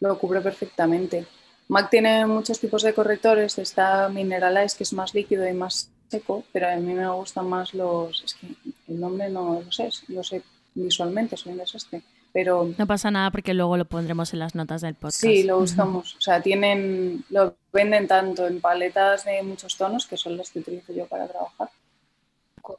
lo 0.00 0.18
cubre 0.18 0.40
perfectamente. 0.40 1.26
MAC 1.68 1.90
tiene 1.90 2.26
muchos 2.26 2.60
tipos 2.60 2.82
de 2.82 2.94
correctores, 2.94 3.58
está 3.58 4.08
Mineralize 4.08 4.76
que 4.76 4.84
es 4.84 4.92
más 4.92 5.14
líquido 5.14 5.48
y 5.48 5.52
más 5.52 5.90
seco, 6.08 6.44
pero 6.52 6.68
a 6.68 6.76
mí 6.76 6.94
me 6.94 7.08
gustan 7.10 7.48
más 7.48 7.74
los, 7.74 8.22
es 8.22 8.34
que 8.34 8.46
el 8.88 9.00
nombre 9.00 9.28
no 9.28 9.60
lo 9.64 9.72
sé, 9.72 9.90
lo 10.08 10.22
sé 10.22 10.42
visualmente, 10.74 11.36
soy 11.36 11.52
un 11.52 11.58
desastre, 11.58 12.02
pero... 12.32 12.70
No 12.78 12.86
pasa 12.86 13.10
nada 13.10 13.30
porque 13.32 13.54
luego 13.54 13.76
lo 13.76 13.84
pondremos 13.84 14.32
en 14.32 14.38
las 14.38 14.54
notas 14.54 14.82
del 14.82 14.94
podcast. 14.94 15.20
Sí, 15.20 15.42
lo 15.42 15.58
buscamos, 15.58 16.14
o 16.14 16.20
sea, 16.20 16.40
tienen, 16.40 17.24
lo 17.30 17.56
venden 17.72 18.06
tanto 18.06 18.46
en 18.46 18.60
paletas 18.60 19.24
de 19.24 19.42
muchos 19.42 19.76
tonos, 19.76 20.06
que 20.06 20.16
son 20.16 20.36
las 20.36 20.50
que 20.50 20.60
utilizo 20.60 20.92
yo 20.92 21.06
para 21.06 21.26
trabajar. 21.26 21.70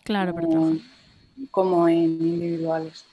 Claro, 0.03 0.33
trabajar 0.33 0.77
como 1.51 1.87
en 1.87 1.97
individuales. 1.97 3.05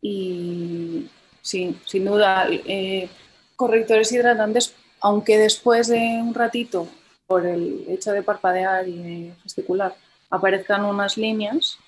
Y 0.00 1.08
sí, 1.48 1.76
sin 1.86 2.04
duda, 2.04 2.46
eh, 2.50 3.08
correctores 3.56 4.12
hidratantes, 4.12 4.74
aunque 5.00 5.38
después 5.38 5.88
de 5.88 6.20
un 6.22 6.34
ratito, 6.34 6.86
por 7.26 7.46
el 7.46 7.84
hecho 7.88 8.12
de 8.12 8.22
parpadear 8.22 8.88
y 8.88 8.98
de 8.98 9.32
gesticular, 9.42 9.94
aparezcan 10.30 10.84
unas 10.84 11.16
líneas, 11.16 11.78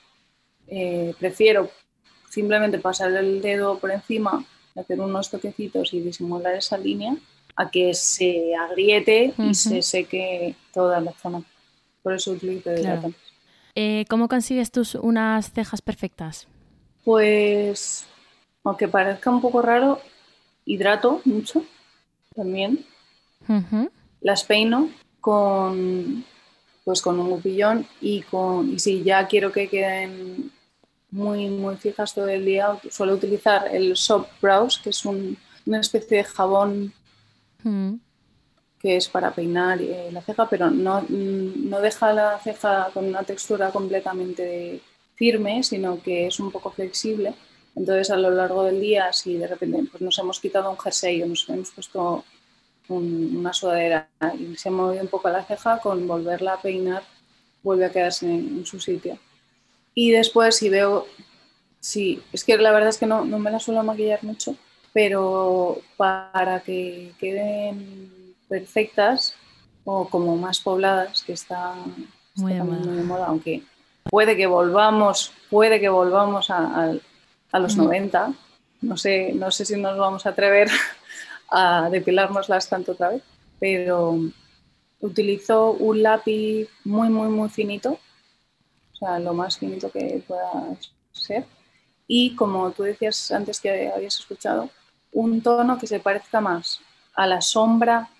eh, 0.67 1.15
prefiero 1.19 1.71
simplemente 2.29 2.79
pasar 2.79 3.13
el 3.13 3.43
dedo 3.43 3.79
por 3.79 3.91
encima, 3.91 4.45
hacer 4.77 5.01
unos 5.01 5.31
toquecitos 5.31 5.93
y 5.93 6.01
disimular 6.01 6.55
esa 6.55 6.79
línea, 6.79 7.17
a 7.57 7.71
que 7.71 7.93
se 7.93 8.55
agriete 8.55 9.35
y 9.37 9.55
se 9.55 9.83
seque 9.83 10.55
toda 10.73 11.01
la 11.01 11.13
zona. 11.13 11.43
Por 12.03 12.15
eso 12.15 12.31
utilizo 12.31 12.73
hidratantes. 12.73 13.21
Eh, 13.75 14.05
¿Cómo 14.09 14.29
consigues 14.29 14.71
tus 14.71 14.95
unas 14.95 15.53
cejas 15.53 15.83
perfectas? 15.83 16.49
Pues, 17.05 18.07
aunque 18.65 18.89
parezca 18.89 19.31
un 19.31 19.41
poco 19.41 19.63
raro, 19.63 20.01
hidrato 20.65 21.21
mucho 21.25 21.65
también. 22.35 22.85
Las 24.21 24.45
peino 24.45 24.91
con, 25.21 26.25
pues 26.85 27.03
con 27.03 27.19
un 27.19 27.31
gupillón 27.31 27.87
y, 28.01 28.23
con, 28.23 28.73
y 28.73 28.79
si 28.79 29.03
ya 29.03 29.27
quiero 29.27 29.51
que 29.51 29.69
queden 29.69 30.53
muy, 31.11 31.49
muy 31.49 31.77
fijas 31.77 32.15
todo 32.15 32.29
el 32.29 32.45
día, 32.45 32.79
suelo 32.91 33.15
utilizar 33.15 33.69
el 33.75 33.97
Soft 33.97 34.29
Brows, 34.41 34.79
que 34.79 34.91
es 34.91 35.05
una 35.05 35.81
especie 35.81 36.19
de 36.19 36.25
jabón 36.25 36.93
que 38.81 38.97
es 38.97 39.09
para 39.09 39.31
peinar 39.33 39.81
eh, 39.83 40.11
la 40.11 40.23
ceja, 40.23 40.49
pero 40.49 40.71
no, 40.71 41.05
no, 41.09 41.81
deja 41.81 42.13
la 42.15 42.39
ceja 42.39 42.89
con 42.95 43.05
una 43.05 43.23
textura 43.23 43.71
completamente 43.71 44.81
firme, 45.17 45.63
sino 45.63 46.01
que 46.03 46.27
es 46.27 46.41
un 46.41 46.51
poco 46.51 46.71
flexible. 46.71 47.35
Entonces, 47.77 48.11
a 48.11 48.17
lo 48.17 48.31
largo 48.31 48.65
del 48.65 48.81
día, 48.81 49.13
si 49.13 49.37
de 49.37 49.47
repente 49.47 49.85
pues, 49.91 50.03
nos 50.03 50.19
hemos 50.19 50.41
quitado 50.41 50.71
un 50.71 50.79
jersey 50.79 51.23
o 51.23 51.27
nos 51.27 51.49
hemos 51.49 51.71
puesto 51.71 52.25
una 52.89 53.53
sudadera 53.53 54.09
y 54.37 54.57
se 54.57 54.69
ha 54.69 54.73
movido 54.73 55.03
un 55.03 55.09
poco 55.09 55.29
la 55.29 55.45
ceja, 55.45 55.79
con 55.79 56.09
volverla 56.09 56.55
a 56.55 56.61
peinar 56.61 57.05
vuelve 57.63 57.85
a 57.85 57.91
quedarse 57.91 58.27
en, 58.27 58.65
su 58.67 58.81
sitio. 58.81 59.19
Y 59.95 60.11
después, 60.11 60.57
si 60.57 60.69
veo, 60.69 61.07
sí, 61.79 62.23
es 62.33 62.45
que 62.45 62.57
la 62.57 62.73
verdad 62.73 62.89
es 62.89 62.99
que 62.99 63.07
no, 63.07 63.25
no 63.25 63.39
me 63.39 63.51
la 63.51 63.61
suelo 63.61 63.83
maquillar 63.83 64.23
mucho, 64.23 64.57
pero 64.93 65.81
para 65.97 66.61
que 66.61 67.13
queden 67.19 68.35
perfectas 68.49 69.35
o 69.85 70.09
como 70.09 70.37
más 70.37 70.61
pobladas, 70.61 71.23
que 71.23 71.33
está, 71.33 71.75
muy, 72.37 72.55
de 72.55 72.63
moda, 73.03 73.27
aunque 73.27 73.63
puede 74.05 74.37
que 74.37 74.47
volvamos, 74.47 75.33
puede 75.51 75.81
que 75.81 75.89
volvamos 75.89 76.51
a, 76.51 76.95
los 77.59 77.77
90. 77.77 78.33
No 78.83 78.97
sé, 78.97 79.33
no 79.35 79.51
sé 79.51 79.65
si 79.65 79.77
nos 79.77 79.99
vamos 79.99 80.25
a 80.27 80.31
atrever 80.31 80.69
a 81.51 81.89
depilárnoslas 81.91 82.69
tanto 82.69 82.93
otra 82.93 83.11
vez, 83.11 83.23
pero 83.59 84.19
utilizo 85.01 85.73
un 85.73 86.03
lápiz 86.03 86.69
muy, 86.85 87.09
muy, 87.09 87.29
muy 87.29 87.49
finito, 87.49 87.99
o 88.93 88.97
sea, 88.97 89.19
lo 89.19 89.35
más 89.35 89.59
finito 89.59 89.91
que 89.91 90.23
pueda 90.27 90.51
ser. 91.13 91.45
Y 92.07 92.35
como 92.35 92.71
tú 92.73 92.83
decías 92.83 93.31
antes 93.31 93.61
que 93.61 93.91
habías 93.91 94.19
escuchado, 94.19 94.71
un 95.13 95.43
tono 95.43 95.79
que 95.79 95.87
se 95.87 96.01
parezca 96.01 96.41
más 96.41 96.81
a 97.15 97.27
la 97.27 97.41
sombra 97.41 98.11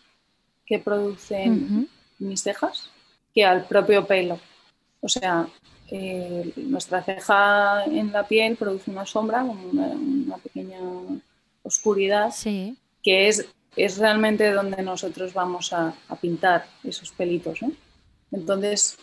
que 0.67 0.79
producen 0.79 1.89
mis 2.19 2.43
cejas 2.43 2.91
que 3.35 3.45
al 3.45 3.65
propio 3.65 4.07
pelo. 4.07 4.39
O 5.01 5.09
sea, 5.09 5.47
eh, 5.91 6.53
nuestra 6.57 7.03
ceja 7.03 7.85
en 7.85 8.13
la 8.13 8.27
piel 8.27 8.57
produce 8.57 8.91
una 8.91 9.07
sombra, 9.07 9.43
una, 9.43 10.37
pequeña 10.39 10.79
oscuridad, 11.63 12.33
que 13.03 13.29
es, 13.29 13.47
es 13.77 13.99
realmente 13.99 14.53
donde 14.53 14.83
nosotros 14.83 15.35
vamos 15.35 15.73
a, 15.73 15.95
pintar 16.21 16.67
esos 16.85 17.11
pelitos. 17.11 17.61
Entonces, 18.33 18.97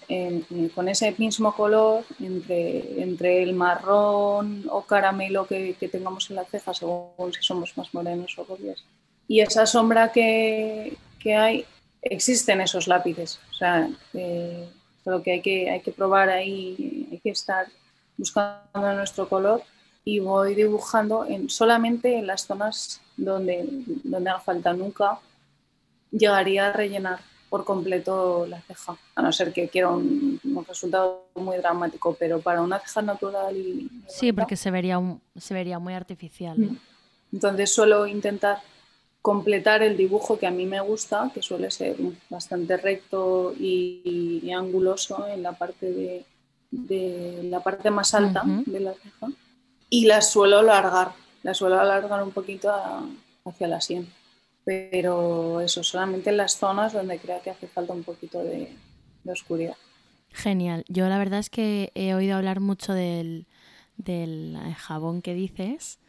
con 0.73 0.87
ese 0.87 1.13
mismo 1.17 1.53
color, 1.53 2.05
entre, 2.19 3.01
entre 3.01 3.43
el 3.43 3.53
marrón 3.53 4.65
o 4.69 4.83
caramelo 4.83 5.45
que, 5.45 5.75
que, 5.77 5.89
tengamos 5.89 6.29
en 6.29 6.37
la 6.37 6.45
ceja, 6.45 6.73
según 6.73 7.33
si 7.33 7.41
somos 7.41 7.77
más 7.77 7.93
morenos 7.93 8.37
o 8.37 8.45
rubias, 8.45 8.85
y 9.27 9.41
esa 9.41 9.65
sombra 9.65 10.11
que, 10.11 10.95
que 11.19 11.35
hay, 11.35 11.65
existen 12.01 12.61
esos 12.61 12.87
lápices. 12.87 13.39
O 13.51 13.53
sea, 13.53 13.89
eh, 14.13 14.69
Creo 15.07 15.23
que 15.23 15.31
hay 15.31 15.41
que, 15.41 15.69
hay 15.69 15.79
que 15.79 15.93
probar 15.93 16.27
ahí, 16.27 17.07
hay 17.09 17.19
que 17.19 17.29
estar 17.29 17.65
buscando 18.17 18.93
nuestro 18.93 19.29
color 19.29 19.63
y 20.03 20.19
voy 20.19 20.53
dibujando 20.53 21.23
en, 21.23 21.49
solamente 21.49 22.17
en 22.17 22.27
las 22.27 22.45
zonas 22.45 22.99
donde, 23.15 23.65
donde 24.03 24.29
haga 24.29 24.41
falta. 24.41 24.73
Nunca 24.73 25.17
llegaría 26.11 26.67
a 26.67 26.73
rellenar 26.73 27.19
por 27.49 27.63
completo 27.63 28.45
la 28.47 28.59
ceja, 28.63 28.97
a 29.15 29.21
no 29.21 29.31
ser 29.31 29.53
que 29.53 29.69
quiera 29.69 29.91
un, 29.91 30.41
resultado 30.67 31.29
muy 31.35 31.55
dramático, 31.55 32.13
pero 32.19 32.41
para 32.41 32.61
una 32.61 32.77
ceja 32.79 33.01
natural 33.01 33.55
y... 33.55 33.89
Sí, 34.09 34.33
porque 34.33 34.57
se 34.57 34.71
vería, 34.71 34.99
se 35.37 35.53
vería 35.53 35.79
muy 35.79 35.93
artificial. 35.93 36.57
Mm. 36.57 36.77
Entonces 37.31 37.73
suelo 37.73 38.07
intentar 38.07 38.57
completar 39.27 39.83
el 39.83 39.97
dibujo 39.97 40.39
que 40.39 40.47
a 40.47 40.51
mí 40.51 40.65
me 40.65 40.79
gusta, 40.79 41.29
que 41.33 41.41
suele 41.41 41.69
ser 41.69 41.97
bastante 42.29 42.77
recto 42.77 43.53
y, 43.59 44.49
anguloso 44.55 45.27
en 45.27 45.43
la 45.43 45.51
parte 45.51 46.23
de, 46.71 47.43
la 47.43 47.59
parte 47.59 47.91
más 47.91 48.13
alta 48.13 48.43
de 48.45 48.79
la 48.79 48.93
ceja, 48.93 49.27
y 49.89 50.05
la 50.05 50.21
suelo 50.21 50.59
alargar, 50.59 51.11
la 51.43 51.53
suelo 51.53 51.77
alargar 51.77 52.23
un 52.23 52.31
poquito 52.31 52.71
hacia 53.43 53.67
la 53.67 53.81
sien 53.81 54.07
pero 54.63 55.59
eso, 55.59 55.83
solamente 55.83 56.29
en 56.29 56.37
las 56.37 56.57
zonas 56.57 56.93
donde 56.93 57.19
crea 57.19 57.41
que 57.41 57.49
hace 57.49 57.67
falta 57.67 57.91
un 57.91 58.03
poquito 58.03 58.41
de, 58.43 58.73
oscuridad. 59.25 59.75
Genial. 60.31 60.85
Yo 60.87 61.09
la 61.09 61.17
verdad 61.17 61.39
es 61.39 61.49
que 61.49 61.91
he 61.95 62.13
oído 62.13 62.37
hablar 62.37 62.61
mucho 62.61 62.93
del, 62.93 63.45
del 63.97 64.57
jabón 64.77 65.21
que 65.21 65.33
dices 65.33 65.99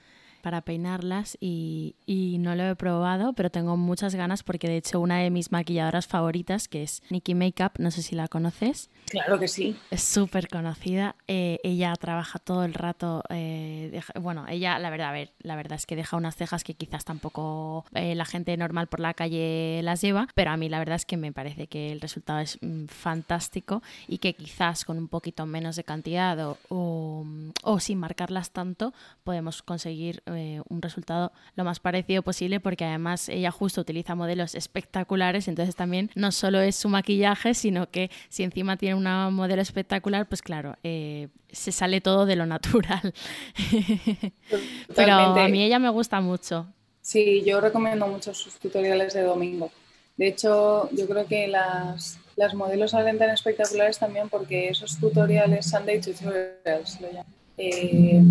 para 0.49 0.63
peinarlas 0.63 1.37
y, 1.43 1.95
no 2.41 2.55
lo 2.55 2.65
he 2.71 2.75
probado, 2.75 3.35
pero 3.35 3.51
tengo 3.51 3.77
muchas 3.77 4.15
ganas 4.15 4.43
porque 4.43 4.67
de 4.67 4.79
hecho 4.79 4.99
una 4.99 5.19
de 5.19 5.29
mis 5.29 5.53
maquilladoras 5.53 6.07
favoritas, 6.07 6.69
que 6.69 6.85
es 6.85 7.03
Nikki 7.11 7.35
Makeup, 7.35 7.73
no 7.79 7.91
sé 7.91 8.01
si 8.01 8.15
la 8.15 8.29
conoces. 8.29 8.89
Claro 9.11 9.39
que 9.39 9.47
sí. 9.47 9.77
Es 9.91 10.03
súper 10.03 10.49
conocida. 10.49 11.17
Eh, 11.27 11.59
ella 11.65 11.93
trabaja 11.97 12.39
todo 12.39 12.65
el 12.65 12.73
rato, 12.73 13.25
eh, 13.29 14.01
bueno, 14.19 14.47
ella 14.49 14.79
la 14.79 14.89
verdad, 14.89 15.09
a 15.11 15.13
ver, 15.13 15.33
la 15.41 15.55
verdad 15.55 15.77
es 15.77 15.85
que 15.85 15.97
deja 15.97 16.17
unas 16.17 16.37
cejas 16.37 16.65
que 16.65 16.73
quizás 16.73 17.05
tampoco 17.05 17.85
eh, 17.93 18.15
la 18.15 18.25
gente 18.25 18.57
normal 18.57 18.87
por 18.87 19.01
la 19.01 19.13
calle 19.13 19.83
las 19.83 20.01
lleva, 20.01 20.29
pero 20.35 20.53
a 20.53 20.57
mí 20.57 20.71
la 20.71 20.79
verdad 20.79 20.97
es 20.97 21.05
que 21.05 21.19
me 21.19 21.33
parece 21.33 21.67
que 21.67 21.93
el 21.93 22.01
resultado 22.01 22.39
es 22.39 22.57
mm, 22.63 22.87
fantástico 22.87 23.83
y 24.07 24.17
que 24.17 24.33
quizás 24.33 24.87
con 24.87 24.97
un 24.97 25.09
poquito 25.09 25.45
menos 25.45 25.77
de 25.77 25.85
cantidad 25.85 26.57
o, 26.71 27.27
o 27.63 27.81
sin 27.81 27.99
marcarlas 27.99 28.51
tanto 28.53 28.95
podemos 29.25 29.63
conseguir 29.63 30.23
eh, 30.39 30.63
un 30.69 30.81
resultado 30.81 31.33
lo 31.57 31.65
más 31.65 31.81
parecido 31.81 32.23
posible 32.23 32.61
porque 32.61 32.85
además 32.85 33.29
ella 33.29 33.51
justo 33.51 33.81
utiliza 33.81 34.15
modelos 34.15 34.55
espectaculares, 34.55 35.49
entonces 35.49 35.75
también 35.75 36.11
no 36.15 36.31
solo 36.31 36.61
es 36.61 36.77
su 36.77 36.89
maquillaje, 36.89 37.55
sino 37.55 37.91
que 37.91 38.11
si 38.29 38.45
encima 38.45 38.77
tiene 38.77 38.95
una 38.95 39.31
modelo 39.31 39.61
espectacular, 39.61 40.29
pues 40.29 40.41
claro, 40.41 40.77
eh, 40.85 41.29
se 41.51 41.73
sale 41.73 42.01
todo 42.01 42.25
de 42.25 42.37
lo 42.37 42.47
natural. 42.47 43.13
Pero 44.95 45.13
a 45.13 45.49
mí 45.49 45.65
ella 45.65 45.79
me 45.79 45.89
gusta 45.89 46.21
mucho. 46.21 46.67
Sí, 47.01 47.43
yo 47.45 47.61
recomiendo 47.61 48.07
mucho 48.07 48.33
sus 48.33 48.55
tutoriales 48.59 49.15
de 49.15 49.23
domingo. 49.23 49.73
De 50.17 50.29
hecho, 50.29 50.89
yo 50.93 51.09
creo 51.09 51.27
que 51.27 51.49
las, 51.49 52.21
las 52.37 52.55
modelos 52.55 52.93
salen 52.93 53.19
tan 53.19 53.31
espectaculares 53.31 53.99
también 53.99 54.29
porque 54.29 54.69
esos 54.69 54.99
tutoriales 55.01 55.67
Sunday 55.67 56.01
tutorials 56.01 57.01
lo 57.01 57.09
llaman. 57.09 57.35
Eh, 57.57 58.23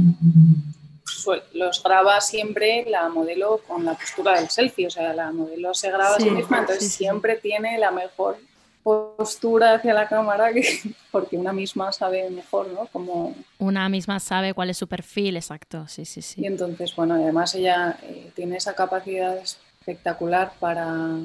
los 1.53 1.83
graba 1.83 2.21
siempre 2.21 2.85
la 2.87 3.09
modelo 3.09 3.61
con 3.67 3.85
la 3.85 3.93
postura 3.93 4.39
del 4.39 4.49
selfie, 4.49 4.87
o 4.87 4.89
sea, 4.89 5.13
la 5.13 5.31
modelo 5.31 5.73
se 5.73 5.89
graba 5.89 6.15
a 6.15 6.19
sí 6.19 6.29
misma, 6.29 6.59
entonces 6.59 6.91
siempre 6.91 7.37
tiene 7.37 7.77
la 7.77 7.91
mejor 7.91 8.37
postura 8.83 9.73
hacia 9.73 9.93
la 9.93 10.07
cámara 10.07 10.53
que, 10.53 10.63
porque 11.11 11.37
una 11.37 11.51
misma 11.51 11.91
sabe 11.91 12.29
mejor, 12.29 12.67
¿no? 12.69 12.87
Como... 12.87 13.35
Una 13.59 13.89
misma 13.89 14.19
sabe 14.19 14.53
cuál 14.53 14.69
es 14.69 14.77
su 14.77 14.87
perfil, 14.87 15.35
exacto, 15.35 15.87
sí, 15.87 16.05
sí, 16.05 16.21
sí. 16.21 16.41
Y 16.41 16.47
entonces, 16.47 16.95
bueno, 16.95 17.15
además 17.15 17.53
ella 17.55 17.97
eh, 18.03 18.31
tiene 18.33 18.57
esa 18.57 18.75
capacidad 18.75 19.37
espectacular 19.37 20.53
para 20.59 21.17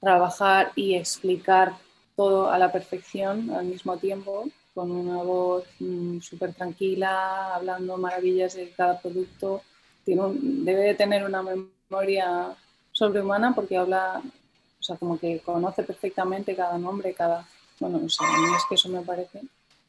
trabajar 0.00 0.72
y 0.74 0.94
explicar 0.94 1.74
todo 2.16 2.50
a 2.50 2.58
la 2.58 2.72
perfección 2.72 3.50
al 3.50 3.66
mismo 3.66 3.98
tiempo 3.98 4.46
con 4.74 4.90
una 4.90 5.22
voz 5.22 5.64
mm, 5.80 6.20
súper 6.20 6.54
tranquila, 6.54 7.54
hablando 7.54 7.96
maravillas 7.96 8.54
de 8.54 8.70
cada 8.70 9.00
producto. 9.00 9.62
Tiene 10.04 10.22
debe 10.34 10.80
de 10.80 10.94
tener 10.94 11.24
una 11.24 11.42
memoria 11.42 12.56
sobrehumana 12.92 13.54
porque 13.54 13.76
habla, 13.76 14.22
o 14.80 14.82
sea, 14.82 14.96
como 14.96 15.18
que 15.18 15.40
conoce 15.40 15.82
perfectamente 15.82 16.56
cada 16.56 16.78
nombre, 16.78 17.14
cada... 17.14 17.46
Bueno, 17.80 17.98
no 17.98 18.08
sé, 18.08 18.24
a 18.24 18.38
mí 18.38 18.46
es 18.56 18.62
que 18.68 18.74
eso 18.76 18.88
me 18.88 19.02
parece. 19.02 19.40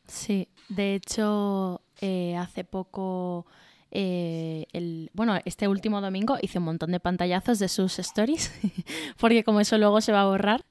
Sí, 0.08 0.48
de 0.70 0.96
hecho, 0.96 1.82
eh, 2.02 2.36
hace 2.38 2.64
poco... 2.64 3.46
Eh, 3.96 4.66
el, 4.74 5.12
bueno, 5.14 5.38
este 5.46 5.68
último 5.68 6.02
domingo 6.02 6.38
hice 6.42 6.58
un 6.58 6.66
montón 6.66 6.92
de 6.92 7.00
pantallazos 7.00 7.60
de 7.60 7.70
sus 7.70 8.00
stories, 8.00 8.52
porque 9.20 9.44
como 9.44 9.60
eso 9.60 9.78
luego 9.78 10.02
se 10.02 10.12
va 10.12 10.22
a 10.22 10.26
borrar, 10.26 10.66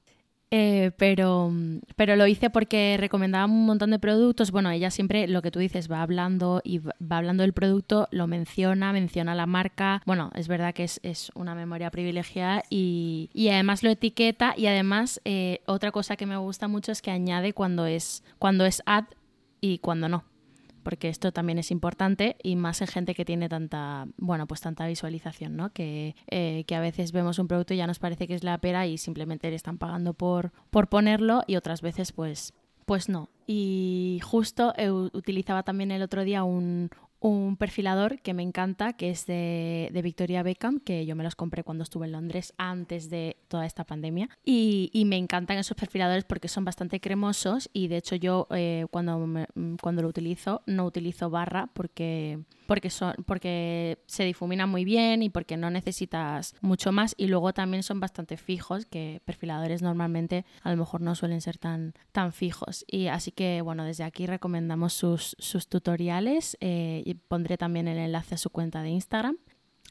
eh, 0.55 0.91
pero, 0.97 1.51
pero 1.95 2.15
lo 2.15 2.27
hice 2.27 2.51
porque 2.51 2.95
recomendaba 2.99 3.45
un 3.45 3.65
montón 3.65 3.89
de 3.89 3.97
productos. 3.97 4.51
Bueno, 4.51 4.69
ella 4.69 4.91
siempre 4.91 5.27
lo 5.27 5.41
que 5.41 5.49
tú 5.49 5.57
dices 5.57 5.91
va 5.91 6.03
hablando 6.03 6.61
y 6.63 6.77
va 6.77 6.93
hablando 7.17 7.41
del 7.41 7.53
producto, 7.53 8.07
lo 8.11 8.27
menciona, 8.27 8.93
menciona 8.93 9.33
la 9.33 9.47
marca. 9.47 10.03
Bueno, 10.05 10.29
es 10.35 10.47
verdad 10.47 10.75
que 10.75 10.83
es, 10.83 10.99
es 11.01 11.31
una 11.33 11.55
memoria 11.55 11.89
privilegiada 11.89 12.63
y, 12.69 13.31
y, 13.33 13.49
además 13.49 13.81
lo 13.81 13.89
etiqueta. 13.89 14.53
Y 14.55 14.67
además, 14.67 15.19
eh, 15.25 15.61
otra 15.65 15.91
cosa 15.91 16.17
que 16.17 16.27
me 16.27 16.37
gusta 16.37 16.67
mucho 16.67 16.91
es 16.91 17.01
que 17.01 17.09
añade 17.09 17.53
cuando 17.53 17.87
es, 17.87 18.23
cuando 18.37 18.67
es 18.67 18.83
ad 18.85 19.05
y 19.59 19.79
cuando 19.79 20.07
no 20.07 20.23
porque 20.83 21.09
esto 21.09 21.31
también 21.31 21.57
es 21.57 21.71
importante 21.71 22.35
y 22.43 22.55
más 22.55 22.81
en 22.81 22.87
gente 22.87 23.15
que 23.15 23.25
tiene 23.25 23.49
tanta, 23.49 24.07
bueno, 24.17 24.47
pues 24.47 24.61
tanta 24.61 24.85
visualización, 24.87 25.55
¿no? 25.55 25.71
Que, 25.71 26.15
eh, 26.27 26.63
que 26.67 26.75
a 26.75 26.81
veces 26.81 27.11
vemos 27.11 27.39
un 27.39 27.47
producto 27.47 27.73
y 27.73 27.77
ya 27.77 27.87
nos 27.87 27.99
parece 27.99 28.27
que 28.27 28.35
es 28.35 28.43
la 28.43 28.57
pera 28.57 28.85
y 28.85 28.97
simplemente 28.97 29.49
le 29.49 29.55
están 29.55 29.77
pagando 29.77 30.13
por, 30.13 30.51
por 30.69 30.89
ponerlo 30.89 31.43
y 31.47 31.55
otras 31.55 31.81
veces 31.81 32.11
pues, 32.11 32.53
pues 32.85 33.09
no. 33.09 33.29
Y 33.45 34.19
justo 34.23 34.73
utilizaba 35.13 35.63
también 35.63 35.91
el 35.91 36.01
otro 36.01 36.23
día 36.23 36.43
un, 36.43 36.89
un 37.23 37.55
perfilador 37.55 38.19
que 38.19 38.33
me 38.33 38.43
encanta, 38.43 38.93
que 38.93 39.09
es 39.09 39.25
de, 39.25 39.89
Victoria 40.03 40.43
Beckham, 40.43 40.81
que 40.81 41.05
yo 41.05 41.15
me 41.15 41.23
los 41.23 41.35
compré 41.35 41.63
cuando 41.63 41.83
estuve 41.83 42.05
en 42.05 42.11
Londres 42.11 42.53
antes 42.57 43.09
de 43.09 43.37
toda 43.47 43.65
esta 43.65 43.85
pandemia. 43.85 44.29
Y, 44.43 44.91
me 45.05 45.17
encantan 45.17 45.57
esos 45.57 45.77
perfiladores 45.77 46.23
porque 46.23 46.47
son 46.47 46.65
bastante 46.65 46.99
cremosos 46.99 47.69
y 47.73 47.87
de 47.87 47.97
hecho 47.97 48.15
yo 48.15 48.47
eh, 48.51 48.85
cuando, 48.89 49.45
cuando 49.81 50.01
lo 50.01 50.07
utilizo 50.07 50.63
no 50.65 50.85
utilizo 50.85 51.29
barra 51.29 51.69
porque 51.73 52.39
porque, 52.65 52.89
son, 52.89 53.13
porque 53.25 53.99
se 54.07 54.23
difuminan 54.23 54.69
muy 54.69 54.85
bien 54.85 55.21
y 55.21 55.29
porque 55.29 55.57
no 55.57 55.69
necesitas 55.69 56.55
mucho 56.61 56.91
más 56.91 57.13
y 57.17 57.27
luego 57.27 57.53
también 57.53 57.83
son 57.83 57.99
bastante 57.99 58.37
fijos, 58.37 58.85
que 58.85 59.21
perfiladores 59.25 59.81
normalmente 59.81 60.45
a 60.61 60.71
lo 60.71 60.77
mejor 60.77 61.01
no 61.01 61.15
suelen 61.15 61.41
ser 61.41 61.57
tan, 61.57 61.93
tan 62.11 62.31
fijos. 62.31 62.85
Y 62.87 63.07
así 63.07 63.31
que 63.31 63.61
bueno, 63.61 63.83
desde 63.83 64.03
aquí 64.03 64.25
recomendamos 64.25 64.93
sus, 64.93 65.35
sus 65.39 65.67
tutoriales 65.67 66.57
eh, 66.61 67.03
pondré 67.27 67.57
también 67.57 67.87
el 67.87 67.97
enlace 67.97 68.35
a 68.35 68.37
su 68.37 68.49
cuenta 68.49 68.81
de 68.81 68.89
Instagram. 68.89 69.37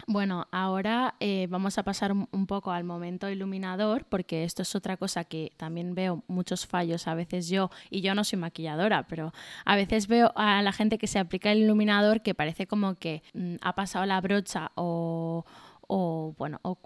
Bueno, 0.07 0.49
ahora 0.51 1.15
eh, 1.21 1.47
vamos 1.49 1.79
a 1.79 1.85
pasar 1.85 2.13
un 2.13 2.47
poco 2.47 2.73
al 2.73 2.83
momento 2.83 3.31
iluminador, 3.31 4.05
porque 4.07 4.43
esto 4.43 4.63
es 4.63 4.75
otra 4.75 4.97
cosa 4.97 5.25
que 5.25 5.53
también 5.57 5.95
veo 5.95 6.25
muchos 6.27 6.67
fallos 6.67 7.07
a 7.07 7.15
veces 7.15 7.49
yo, 7.49 7.71
y 7.89 8.01
yo 8.01 8.15
no 8.15 8.25
soy 8.25 8.39
maquilladora, 8.39 9.07
pero 9.07 9.33
a 9.65 9.77
veces 9.77 10.09
veo 10.09 10.33
a 10.35 10.61
la 10.63 10.73
gente 10.73 10.99
que 10.99 11.07
se 11.07 11.19
aplica 11.19 11.53
el 11.53 11.59
iluminador 11.59 12.23
que 12.23 12.35
parece 12.35 12.67
como 12.67 12.97
que 12.97 13.23
mm, 13.35 13.57
ha 13.61 13.75
pasado 13.75 14.05
la 14.07 14.21
brocha 14.21 14.73
o, 14.75 15.45
o 15.87 16.35
bueno, 16.37 16.59
o 16.63 16.79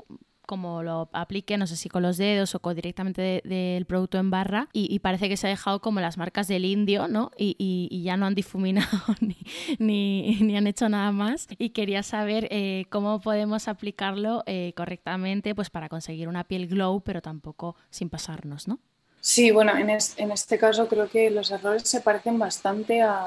como 0.46 0.82
lo 0.82 1.08
aplique, 1.12 1.58
no 1.58 1.66
sé 1.66 1.76
si 1.76 1.88
con 1.88 2.02
los 2.02 2.16
dedos 2.16 2.54
o 2.54 2.60
con 2.60 2.74
directamente 2.74 3.42
del 3.44 3.84
producto 3.84 4.18
en 4.18 4.30
barra, 4.30 4.68
y, 4.72 4.98
parece 5.00 5.28
que 5.28 5.36
se 5.36 5.46
ha 5.46 5.50
dejado 5.50 5.80
como 5.80 6.00
las 6.00 6.16
marcas 6.16 6.48
del 6.48 6.64
indio, 6.64 7.08
¿no? 7.08 7.30
Y, 7.36 8.02
ya 8.04 8.16
no 8.16 8.26
han 8.26 8.34
difuminado 8.34 8.86
ni, 9.20 9.36
ni, 9.78 10.56
han 10.56 10.66
hecho 10.66 10.88
nada 10.88 11.12
más. 11.12 11.48
Y 11.58 11.70
quería 11.70 12.02
saber 12.02 12.48
eh, 12.50 12.86
cómo 12.90 13.20
podemos 13.20 13.68
aplicarlo 13.68 14.42
eh, 14.46 14.72
correctamente 14.76 15.54
pues 15.54 15.70
para 15.70 15.88
conseguir 15.88 16.28
una 16.28 16.44
piel 16.44 16.68
glow, 16.68 17.00
pero 17.00 17.20
tampoco 17.20 17.76
sin 17.90 18.08
pasarnos, 18.08 18.68
¿no? 18.68 18.78
Sí, 19.20 19.50
bueno, 19.50 19.76
en, 19.76 19.90
este 19.90 20.56
caso 20.56 20.86
creo 20.86 21.08
que 21.08 21.30
los 21.30 21.50
errores 21.50 21.82
se 21.82 22.00
parecen 22.00 22.38
bastante 22.38 23.02
a, 23.02 23.26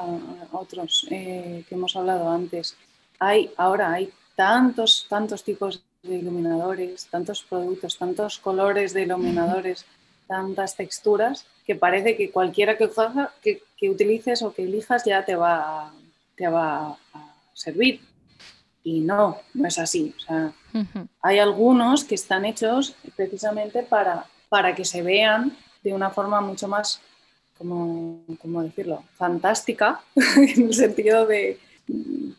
otros 0.50 1.06
eh, 1.10 1.62
que 1.68 1.74
hemos 1.74 1.94
hablado 1.94 2.30
antes. 2.30 2.74
Hay, 3.18 3.50
ahora 3.58 3.92
hay 3.92 4.10
tantos, 4.34 5.04
tantos 5.10 5.44
tipos 5.44 5.82
de 6.02 6.16
iluminadores, 6.16 7.06
tantos 7.06 7.42
productos, 7.42 7.98
tantos 7.98 8.38
colores 8.38 8.94
de 8.94 9.02
iluminadores, 9.02 9.84
tantas 10.26 10.76
texturas, 10.76 11.46
que 11.66 11.74
parece 11.74 12.16
que 12.16 12.30
cualquiera 12.30 12.76
que, 12.78 12.88
que, 13.42 13.62
que 13.76 13.90
utilices 13.90 14.42
o 14.42 14.52
que 14.52 14.64
elijas 14.64 15.04
ya 15.04 15.24
te 15.24 15.34
va, 15.34 15.86
a, 15.86 15.92
te 16.36 16.48
va 16.48 16.96
a 17.12 17.34
servir. 17.52 18.00
Y 18.82 19.00
no, 19.00 19.38
no 19.52 19.68
es 19.68 19.78
así. 19.78 20.14
Hay 21.20 21.38
algunos 21.38 22.04
que 22.04 22.14
están 22.14 22.44
hechos 22.46 22.96
precisamente 23.14 23.82
para, 23.82 24.24
para 24.48 24.74
que 24.74 24.84
se 24.84 25.02
vean 25.02 25.56
de 25.82 25.92
una 25.92 26.10
forma 26.10 26.40
mucho 26.40 26.66
más 26.66 27.00
¿cómo, 27.58 28.62
decirlo? 28.62 29.04
Fantástica, 29.16 30.00
en 30.36 30.66
el 30.66 30.74
sentido 30.74 31.26
de, 31.26 31.58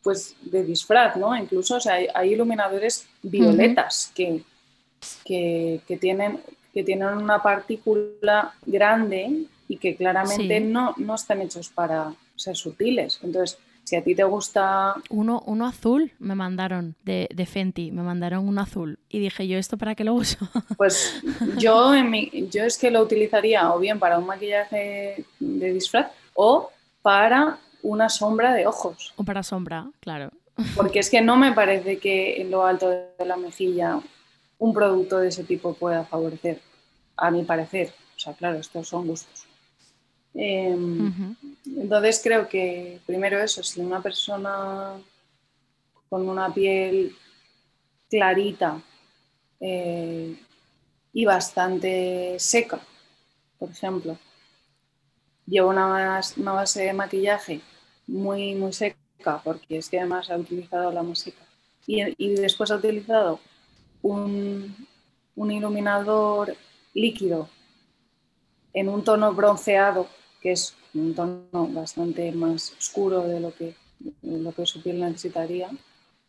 pues, 0.03 0.35
de 0.41 0.63
disfraz, 0.63 1.15
¿no? 1.15 1.35
Incluso, 1.35 1.75
o 1.75 1.79
sea, 1.79 1.95
hay, 2.13 2.33
iluminadores 2.33 3.07
violetas 3.21 4.11
que, 4.15 4.43
que, 5.25 5.97
tienen, 5.99 6.39
que 6.73 6.83
tienen 6.83 7.09
una 7.09 7.41
partícula 7.41 8.53
grande 8.65 9.45
y 9.67 9.77
que 9.77 9.95
claramente 9.95 10.59
no, 10.59 10.93
no 10.97 11.15
están 11.15 11.41
hechos 11.41 11.69
para 11.69 12.13
ser 12.35 12.55
sutiles. 12.55 13.19
Entonces, 13.23 13.57
si 13.83 13.95
a 13.95 14.03
ti 14.03 14.15
te 14.15 14.23
gusta... 14.23 14.95
Uno, 15.09 15.43
uno 15.45 15.67
azul 15.67 16.11
me 16.19 16.35
mandaron 16.35 16.95
de, 17.03 17.27
de, 17.33 17.45
Fenty, 17.45 17.91
me 17.91 18.03
mandaron 18.03 18.47
un 18.47 18.59
azul. 18.59 18.99
Y 19.09 19.19
dije, 19.19 19.47
¿yo 19.47 19.57
esto 19.57 19.77
para 19.77 19.95
qué 19.95 20.03
lo 20.03 20.13
uso? 20.13 20.37
Pues 20.77 21.21
yo, 21.57 21.93
en 21.93 22.09
mi, 22.09 22.31
yo 22.51 22.63
es 22.63 22.77
que 22.77 22.91
lo 22.91 23.01
utilizaría 23.01 23.73
o 23.73 23.79
bien 23.79 23.99
para 23.99 24.17
un 24.19 24.25
maquillaje 24.25 25.25
de 25.39 25.73
disfraz 25.73 26.11
o 26.35 26.69
para 27.01 27.57
una 27.83 28.09
sombra 28.09 28.53
de 28.53 28.67
ojos. 28.67 29.13
O 29.15 29.23
para 29.23 29.43
sombra, 29.43 29.89
claro. 29.99 30.31
Porque 30.75 30.99
es 30.99 31.09
que 31.09 31.21
no 31.21 31.37
me 31.37 31.53
parece 31.53 31.97
que 31.97 32.41
en 32.41 32.51
lo 32.51 32.65
alto 32.65 32.89
de 32.89 33.25
la 33.25 33.37
mejilla 33.37 33.99
un 34.57 34.73
producto 34.73 35.17
de 35.17 35.29
ese 35.29 35.43
tipo 35.43 35.73
pueda 35.73 36.05
favorecer, 36.05 36.61
a 37.17 37.31
mi 37.31 37.43
parecer. 37.43 37.93
O 38.15 38.19
sea, 38.19 38.33
claro, 38.33 38.59
estos 38.59 38.87
son 38.87 39.07
gustos. 39.07 39.47
Em, 40.33 41.35
entonces 41.65 42.21
creo 42.23 42.47
que 42.47 42.99
primero 43.05 43.39
eso, 43.39 43.63
si 43.63 43.81
una 43.81 44.01
persona 44.01 44.93
con 46.09 46.29
una 46.29 46.53
piel 46.53 47.15
clarita 48.09 48.81
eh, 49.59 50.35
y 51.11 51.25
bastante 51.25 52.35
seca, 52.37 52.79
por 53.57 53.69
ejemplo, 53.69 54.17
lleva 55.45 55.67
una, 55.67 56.21
una, 56.37 56.51
base 56.53 56.83
de 56.83 56.93
maquillaje 56.93 57.61
muy, 58.11 58.55
muy 58.55 58.73
seca, 58.73 59.41
porque 59.43 59.77
es 59.77 59.89
que 59.89 59.99
además 59.99 60.29
ha 60.29 60.37
utilizado 60.37 60.91
la 60.91 61.03
música, 61.03 61.41
y, 61.87 62.01
y 62.17 62.35
después 62.35 62.69
ha 62.71 62.75
utilizado 62.75 63.39
un, 64.01 64.75
un 65.35 65.51
iluminador 65.51 66.55
líquido 66.93 67.49
en 68.73 68.89
un 68.89 69.03
tono 69.03 69.33
bronceado 69.33 70.07
que 70.41 70.53
es 70.53 70.75
un 70.93 71.13
tono 71.13 71.67
bastante 71.71 72.31
más 72.31 72.73
oscuro 72.77 73.21
de 73.21 73.39
lo 73.39 73.53
que, 73.53 73.75
lo 74.23 74.51
que 74.51 74.65
su 74.65 74.81
piel 74.81 74.99
necesitaría, 74.99 75.69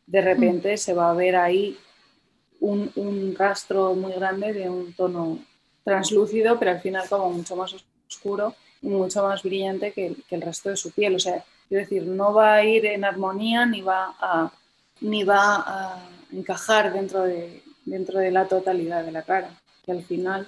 de 0.07 0.21
repente 0.21 0.75
mm. 0.75 0.79
se 0.79 0.95
va 0.95 1.11
a 1.11 1.15
ver 1.15 1.37
ahí 1.37 1.79
un, 2.61 2.93
un, 2.97 3.35
rastro 3.35 3.95
muy 3.95 4.13
grande 4.13 4.53
de 4.53 4.69
un 4.69 4.93
tono 4.93 5.39
translúcido, 5.83 6.59
pero 6.59 6.73
al 6.73 6.81
final 6.81 7.09
como 7.09 7.31
mucho 7.31 7.57
más 7.57 7.75
oscuro 8.07 8.55
y 8.83 8.89
mucho 8.89 9.23
más 9.23 9.43
brillante 9.43 9.93
que, 9.93 10.15
que, 10.29 10.35
el 10.35 10.43
resto 10.43 10.69
de 10.69 10.77
su 10.77 10.93
piel. 10.93 11.17
O 11.17 11.19
sea, 11.19 11.45
quiero 11.73 11.89
decir, 11.89 12.07
no 12.07 12.35
va 12.35 12.57
a 12.57 12.65
ir 12.67 12.85
en 12.85 13.03
armonía 13.03 13.65
ni 13.65 13.81
va 13.81 14.15
a, 14.21 14.53
ni 15.01 15.25
va 15.25 15.65
a 15.67 16.07
encajar 16.31 16.93
dentro 16.93 17.23
de, 17.23 17.63
dentro 17.87 18.19
de 18.19 18.31
la 18.31 18.47
totalidad 18.47 19.03
de 19.03 19.11
la 19.11 19.23
cara, 19.23 19.49
que 19.83 19.93
al 19.93 20.03
final 20.03 20.47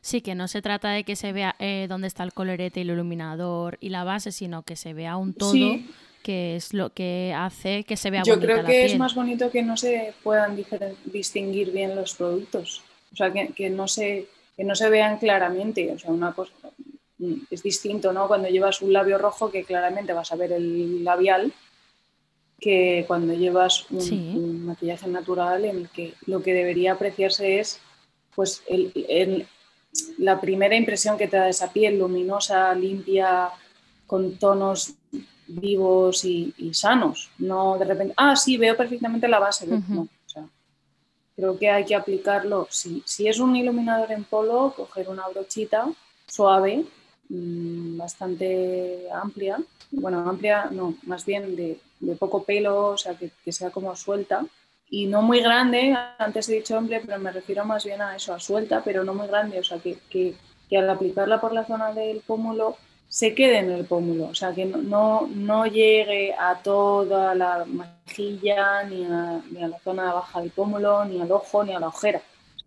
Sí, 0.00 0.22
que 0.22 0.34
no 0.34 0.48
se 0.48 0.62
trata 0.62 0.90
de 0.92 1.04
que 1.04 1.14
se 1.14 1.32
vea 1.32 1.56
eh, 1.58 1.86
dónde 1.90 2.06
está 2.06 2.22
el 2.22 2.32
colorete 2.32 2.80
y 2.80 2.84
el 2.84 2.90
iluminador 2.90 3.76
y 3.82 3.90
la 3.90 4.04
base, 4.04 4.32
sino 4.32 4.62
que 4.62 4.76
se 4.76 4.94
vea 4.94 5.18
un 5.18 5.34
todo. 5.34 5.52
que 6.22 6.56
es 6.56 6.72
lo 6.72 6.94
que 6.94 7.34
hace 7.36 7.84
que 7.84 7.98
se 7.98 8.08
vea 8.08 8.22
Yo 8.22 8.40
creo 8.40 8.64
que 8.64 8.86
es 8.86 8.96
más 8.96 9.14
bonito 9.14 9.50
que 9.50 9.62
no 9.62 9.76
se 9.76 10.14
puedan 10.22 10.56
distinguir 11.04 11.70
bien 11.70 11.94
los 11.94 12.14
productos, 12.14 12.82
o 13.12 13.16
sea, 13.16 13.30
que, 13.30 13.48
que, 13.48 13.68
no 13.68 13.86
se, 13.86 14.26
que 14.56 14.64
no 14.64 14.74
se 14.74 14.88
vean 14.88 15.18
claramente, 15.18 15.92
o 15.92 15.98
sea, 15.98 16.10
una 16.12 16.32
cosa 16.32 16.54
es 17.50 17.62
distinto, 17.62 18.12
¿no? 18.12 18.28
Cuando 18.28 18.48
llevas 18.48 18.82
un 18.82 18.92
labio 18.92 19.18
rojo 19.18 19.50
que 19.50 19.64
claramente 19.64 20.12
vas 20.12 20.32
a 20.32 20.36
ver 20.36 20.52
el 20.52 21.04
labial 21.04 21.52
que 22.60 23.04
cuando 23.06 23.34
llevas 23.34 23.86
un, 23.90 24.00
un 24.36 24.66
maquillaje 24.66 25.06
natural 25.08 25.64
en 25.64 25.78
el 25.78 25.88
que 25.90 26.14
lo 26.26 26.42
que 26.42 26.54
debería 26.54 26.92
apreciarse 26.92 27.60
es 27.60 27.80
pues 28.34 28.62
el, 28.68 28.92
el, 29.08 29.46
la 30.18 30.40
primera 30.40 30.76
impresión 30.76 31.16
que 31.16 31.28
te 31.28 31.36
da 31.36 31.48
esa 31.48 31.72
piel 31.72 31.98
luminosa, 31.98 32.74
limpia, 32.74 33.50
con 34.06 34.38
tonos 34.38 34.94
vivos 35.46 36.24
y, 36.24 36.52
sanos. 36.72 37.30
No 37.38 37.78
de 37.78 37.84
repente, 37.84 38.14
ah, 38.16 38.36
sí, 38.36 38.56
veo 38.56 38.76
perfectamente 38.76 39.28
la 39.28 39.38
base. 39.38 39.66
creo 41.36 41.58
que 41.58 41.70
hay 41.70 41.84
que 41.84 41.94
aplicarlo. 41.94 42.66
Si, 42.70 43.02
si, 43.06 43.28
es 43.28 43.38
un 43.38 43.54
iluminador 43.56 44.12
en 44.12 44.24
polo, 44.24 44.74
coger 44.76 45.08
una 45.08 45.28
brochita 45.28 45.88
suave, 46.26 46.84
bastante 47.28 49.06
amplia. 49.12 49.58
Bueno, 49.90 50.28
amplia, 50.28 50.68
no, 50.70 50.94
más 51.04 51.24
bien 51.24 51.56
de, 51.56 51.78
poco 52.18 52.44
pelo, 52.44 52.88
o 52.88 52.98
sea, 52.98 53.14
que, 53.14 53.52
sea 53.52 53.70
como 53.70 53.94
suelta 53.96 54.44
y 54.90 55.06
no 55.06 55.20
muy 55.22 55.40
grande, 55.40 55.94
antes 56.18 56.48
he 56.48 56.54
dicho 56.54 56.76
hombre, 56.76 57.02
pero 57.04 57.18
me 57.18 57.30
refiero 57.30 57.64
más 57.64 57.84
bien 57.84 58.00
a 58.00 58.16
eso, 58.16 58.32
a 58.32 58.40
suelta, 58.40 58.82
pero 58.82 59.04
no 59.04 59.12
muy 59.12 59.26
grande, 59.26 59.58
o 59.58 59.64
sea, 59.64 59.78
que, 59.78 59.98
que, 60.08 60.34
al 60.76 60.88
aplicarla 60.88 61.40
por 61.40 61.52
la 61.52 61.66
zona 61.66 61.92
del 61.92 62.20
pómulo 62.20 62.76
se 63.08 63.34
quede 63.34 63.58
en 63.58 63.70
el 63.70 63.84
pómulo, 63.86 64.26
o 64.28 64.34
sea, 64.34 64.52
que 64.54 64.64
no, 64.64 65.28
no 65.34 65.66
llegue 65.66 66.34
a 66.34 66.56
toda 66.62 67.34
la 67.34 67.64
mejilla, 67.66 68.82
ni 68.84 69.04
a, 69.04 69.42
la 69.66 69.78
zona 69.80 70.12
baja 70.12 70.40
del 70.40 70.50
pómulo, 70.50 71.04
ni 71.04 71.20
al 71.20 71.32
ojo, 71.32 71.64
ni 71.64 71.74
a 71.74 71.80
la 71.80 71.88
ojera. 71.88 72.22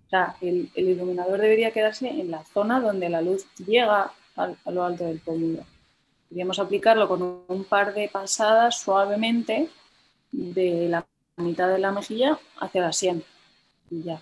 O 0.07 0.09
sea, 0.09 0.35
el 0.41 0.69
iluminador 0.75 1.39
debería 1.39 1.71
quedarse 1.71 2.09
en 2.09 2.31
la 2.31 2.43
zona 2.43 2.81
donde 2.81 3.07
la 3.09 3.21
luz 3.21 3.45
llega 3.65 4.11
a, 4.35 4.71
lo 4.71 4.83
alto 4.83 5.05
del 5.05 5.19
pómulo. 5.19 5.63
Podríamos 6.29 6.59
aplicarlo 6.59 7.07
con 7.07 7.43
un 7.47 7.63
par 7.65 7.93
de 7.93 8.09
pasadas 8.09 8.79
suavemente 8.79 9.69
de 10.31 10.87
la 10.89 11.05
mitad 11.37 11.69
de 11.69 11.79
la 11.79 11.91
mejilla 11.91 12.39
hacia 12.59 12.81
la 12.81 12.93
sien. 12.93 13.23
Y 13.89 14.03
ya. 14.03 14.21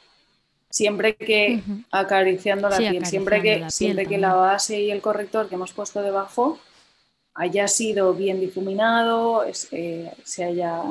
Siempre 0.69 1.15
que 1.15 1.61
acariciando 1.91 2.69
la 2.69 2.77
piel, 2.77 3.05
siempre 3.05 3.41
que, 3.41 3.59
la, 3.59 3.69
siempre 3.69 4.05
que 4.05 4.17
la 4.17 4.35
base 4.35 4.79
y 4.79 4.91
el 4.91 5.01
corrector 5.01 5.49
que 5.49 5.55
hemos 5.55 5.73
puesto 5.73 6.01
debajo 6.01 6.59
haya 7.33 7.67
sido 7.67 8.13
bien 8.13 8.39
difuminado, 8.39 9.45
eh, 9.71 10.11
se, 10.23 10.43
haya, 10.43 10.83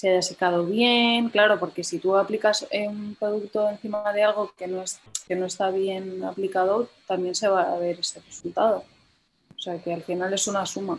se 0.00 0.08
haya 0.08 0.22
secado 0.22 0.64
bien, 0.64 1.28
claro, 1.28 1.60
porque 1.60 1.84
si 1.84 1.98
tú 1.98 2.16
aplicas 2.16 2.66
un 2.72 3.14
producto 3.20 3.68
encima 3.68 4.10
de 4.14 4.22
algo 4.22 4.50
que 4.56 4.66
no, 4.66 4.80
es, 4.80 4.98
que 5.28 5.36
no 5.36 5.44
está 5.44 5.70
bien 5.70 6.24
aplicado, 6.24 6.88
también 7.06 7.34
se 7.34 7.48
va 7.48 7.70
a 7.70 7.76
ver 7.76 8.00
ese 8.00 8.18
resultado. 8.20 8.82
O 9.54 9.60
sea 9.60 9.76
que 9.78 9.92
al 9.92 10.02
final 10.02 10.32
es 10.32 10.48
una 10.48 10.64
suma. 10.64 10.98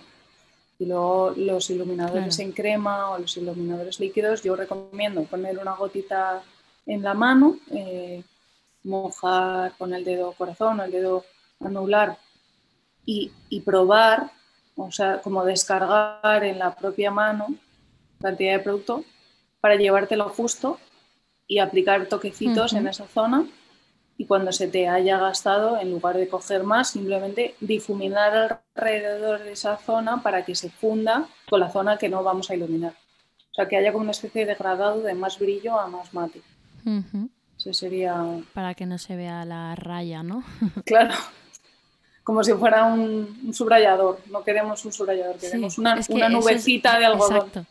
Y 0.78 0.86
luego 0.86 1.34
los 1.36 1.68
iluminadores 1.72 2.38
en 2.38 2.52
crema 2.52 3.10
o 3.10 3.18
los 3.18 3.36
iluminadores 3.38 4.00
líquidos, 4.00 4.44
yo 4.44 4.56
recomiendo 4.56 5.24
poner 5.24 5.58
una 5.58 5.74
gotita 5.74 6.44
en 6.86 7.02
la 7.02 7.16
mano, 7.16 7.58
eh, 7.72 8.22
mojar 8.84 9.74
con 9.80 9.96
el 9.96 10.04
dedo 10.04 10.34
corazón 10.34 10.80
o 10.80 10.84
el 10.84 10.92
dedo 10.92 11.26
anular 11.60 12.20
y, 13.04 13.32
y, 13.50 13.62
probar, 13.62 14.30
o 14.76 14.92
sea, 14.92 15.22
como 15.22 15.44
descargar 15.44 16.44
en 16.44 16.60
la 16.60 16.76
propia 16.76 17.10
mano 17.10 17.48
cantidad 18.22 18.54
de 18.54 18.60
producto 18.60 19.04
para 19.60 19.76
llevártelo 19.76 20.30
justo 20.30 20.80
y 21.48 21.60
aplicar 21.60 22.06
toquecitos 22.08 22.74
en 22.74 22.88
esa 22.88 23.08
zona 23.08 23.46
y 24.22 24.26
cuando 24.26 24.52
se 24.52 24.68
te 24.68 24.88
haya 24.88 25.18
gastado, 25.18 25.80
en 25.80 25.90
lugar 25.90 26.16
de 26.16 26.28
coger 26.28 26.64
más, 26.64 26.92
simplemente 26.92 27.56
difuminar 27.60 28.62
alrededor 28.76 29.44
de 29.44 29.54
esa 29.54 29.78
zona 29.78 30.22
para 30.22 30.46
que 30.46 30.54
se 30.54 30.70
funda 30.70 31.28
con 31.50 31.60
la 31.60 31.72
zona 31.72 31.98
que 31.98 32.08
no 32.08 32.22
vamos 32.22 32.52
a 32.52 32.56
iluminar. 32.56 32.94
O 33.50 33.54
sea, 33.56 33.68
que 33.68 33.78
haya 33.78 33.92
como 33.92 34.04
una 34.04 34.12
especie 34.12 34.42
de 34.42 34.52
degradado 34.52 35.02
de 35.02 35.16
más 35.16 35.40
brillo 35.40 35.80
a 35.80 35.88
más 35.88 36.14
mate. 36.14 36.42
Eso 37.58 37.74
sería... 37.74 38.24
Para 38.54 38.76
que 38.76 38.86
no 38.86 39.00
se 39.00 39.16
vea 39.16 39.44
la 39.44 39.76
raya, 39.76 40.22
¿no? 40.22 40.44
claro. 40.86 41.16
Como 42.24 42.44
si 42.44 42.54
fuera 42.54 42.86
un, 42.86 43.52
subrayador. 43.54 44.20
No 44.30 44.44
queremos 44.44 44.86
un 44.86 44.94
subrayador, 44.94 45.38
queremos 45.38 45.80
una, 45.80 46.00
una 46.10 46.30
nubecita 46.30 47.00
de 47.00 47.06
algodón. 47.06 47.38
Exacto. 47.38 47.66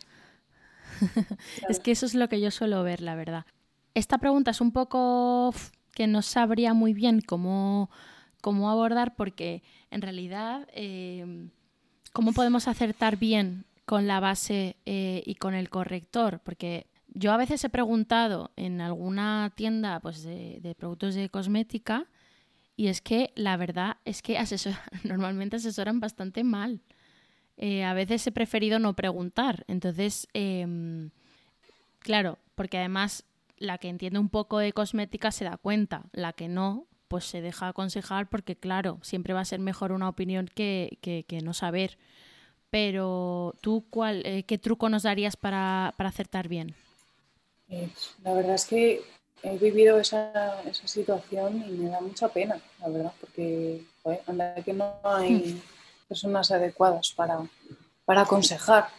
Es 1.69 1.79
que 1.79 1.91
eso 1.91 2.05
es 2.05 2.15
lo 2.15 2.29
que 2.29 2.41
yo 2.41 2.51
suelo 2.51 2.83
ver, 2.83 3.01
la 3.01 3.15
verdad. 3.15 3.45
Esta 3.93 4.17
pregunta 4.17 4.51
es 4.51 4.61
un 4.61 4.71
poco 4.71 5.53
que 5.93 6.07
no 6.07 6.21
sabría 6.21 6.73
muy 6.73 6.93
bien 6.93 7.21
cómo, 7.21 7.89
cómo 8.41 8.69
abordar 8.69 9.15
porque 9.15 9.63
en 9.89 10.01
realidad 10.01 10.67
eh, 10.73 11.49
cómo 12.13 12.31
podemos 12.31 12.67
acertar 12.67 13.17
bien 13.17 13.65
con 13.85 14.07
la 14.07 14.19
base 14.19 14.77
eh, 14.85 15.21
y 15.25 15.35
con 15.35 15.53
el 15.53 15.69
corrector 15.69 16.39
porque 16.43 16.87
yo 17.13 17.31
a 17.33 17.37
veces 17.37 17.63
he 17.63 17.69
preguntado 17.69 18.51
en 18.55 18.81
alguna 18.81 19.51
tienda 19.55 19.99
pues, 19.99 20.23
de, 20.23 20.75
productos 20.77 21.15
de 21.15 21.29
cosmética 21.29 22.07
y 22.77 22.87
es 22.87 23.01
que 23.01 23.31
la 23.35 23.57
verdad 23.57 23.97
es 24.05 24.21
que 24.21 24.39
normalmente 25.03 25.57
asesoran 25.57 25.99
bastante 25.99 26.43
mal. 26.43 26.81
Eh, 27.57 27.83
a 27.83 27.93
veces 27.93 28.25
he 28.25 28.31
preferido 28.31 28.79
no 28.79 28.93
preguntar. 28.93 29.65
Entonces, 29.67 30.27
em, 30.33 31.11
claro, 31.99 32.37
porque 32.55 32.77
además 32.77 33.23
la 33.57 33.77
que 33.77 33.89
entiende 33.89 34.19
un 34.19 34.29
poco 34.29 34.57
de 34.57 34.73
cosmética 34.73 35.31
se 35.31 35.45
da 35.45 35.57
cuenta, 35.57 36.03
la 36.13 36.33
que 36.33 36.47
no, 36.47 36.87
pues 37.07 37.25
se 37.25 37.41
deja 37.41 37.67
aconsejar 37.67 38.27
porque, 38.27 38.55
claro, 38.55 38.97
siempre 39.03 39.33
va 39.33 39.41
a 39.41 39.45
ser 39.45 39.59
mejor 39.59 39.91
una 39.91 40.09
opinión 40.09 40.49
que, 40.53 40.97
que, 41.01 41.41
no 41.41 41.53
saber. 41.53 41.97
Pero 42.69 43.53
tú, 43.61 43.85
cuál, 43.89 44.25
eh, 44.25 44.43
¿qué 44.43 44.57
truco 44.57 44.89
nos 44.89 45.03
darías 45.03 45.35
para, 45.35 45.93
para 45.97 46.09
acertar 46.09 46.47
bien? 46.47 46.73
Eh, 47.69 47.89
la 48.23 48.33
verdad 48.33 48.55
es 48.55 48.65
que 48.65 49.01
he 49.43 49.57
vivido 49.57 49.99
esa, 49.99 50.61
esa, 50.63 50.87
situación 50.87 51.63
y 51.67 51.71
me 51.71 51.89
da 51.89 52.01
mucha 52.01 52.29
pena, 52.29 52.59
la 52.79 52.89
verdad, 52.89 53.13
porque 53.19 53.83
anda 54.25 54.55
que 54.55 54.73
no 54.73 54.95
hay. 55.03 55.61
personas 56.11 56.51
adecuadas 56.51 57.13
para, 57.15 57.39
para 58.03 58.21
aconsejar. 58.23 58.89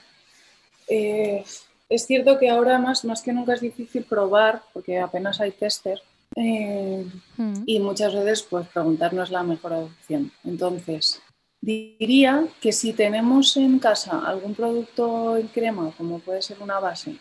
Eh, 0.89 1.45
es 1.91 2.07
cierto 2.07 2.39
que 2.39 2.49
ahora 2.49 2.79
más, 2.79 3.05
más 3.05 3.21
que 3.21 3.35
nunca 3.35 3.53
es 3.53 3.61
difícil 3.61 4.05
probar, 4.05 4.63
porque 4.73 4.99
apenas 4.99 5.39
hay 5.43 5.51
tester, 5.51 6.01
eh, 6.37 7.05
hmm. 7.37 7.65
y 7.67 7.81
muchas 7.81 8.15
veces 8.15 8.43
pues 8.49 8.67
preguntar 8.69 9.13
no 9.13 9.23
es 9.23 9.31
la 9.31 9.43
mejor 9.43 9.75
opción. 9.75 10.33
Entonces, 10.43 11.21
diría 11.61 12.47
que 12.63 12.73
si 12.73 12.95
tenemos 12.95 13.59
en 13.59 13.79
casa 13.79 14.27
algún 14.27 14.55
producto 14.55 15.37
en 15.37 15.49
crema, 15.49 15.93
como 15.99 16.19
puede 16.19 16.41
ser 16.41 16.63
una 16.63 16.81
base, 16.81 17.19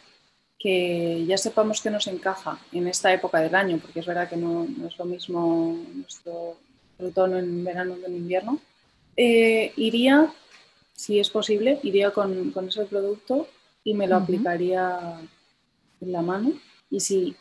que 0.58 1.26
ya 1.26 1.38
sepamos 1.38 1.82
que 1.82 1.89
nos 1.89 2.08
encaja 2.08 2.58
en 2.72 2.88
esta 2.88 3.12
época 3.12 3.42
del 3.42 3.56
año, 3.56 3.78
porque 3.82 4.00
es 4.00 4.06
verdad 4.06 4.30
que 4.30 4.38
no, 4.38 4.66
es 4.88 4.98
lo 4.98 5.04
mismo 5.04 5.78
nuestro 5.96 6.56
otoño 6.98 7.39
en 7.39 7.62
verano 7.66 7.98
que 8.00 8.06
en 8.06 8.16
invierno, 8.16 8.60
eh, 9.18 9.74
iría, 9.76 10.34
si 10.93 11.20
es 11.20 11.30
posible, 11.30 11.80
iría 11.84 12.12
con, 12.12 12.51
con 12.51 12.68
ese 12.68 12.86
producto 12.86 13.47
y 13.84 13.93
me 13.93 14.07
lo 14.07 14.18
aplicaría 14.18 15.20
en 16.01 16.12
la 16.12 16.22
mano. 16.22 16.53
Y 16.89 16.99
si, 16.99 17.36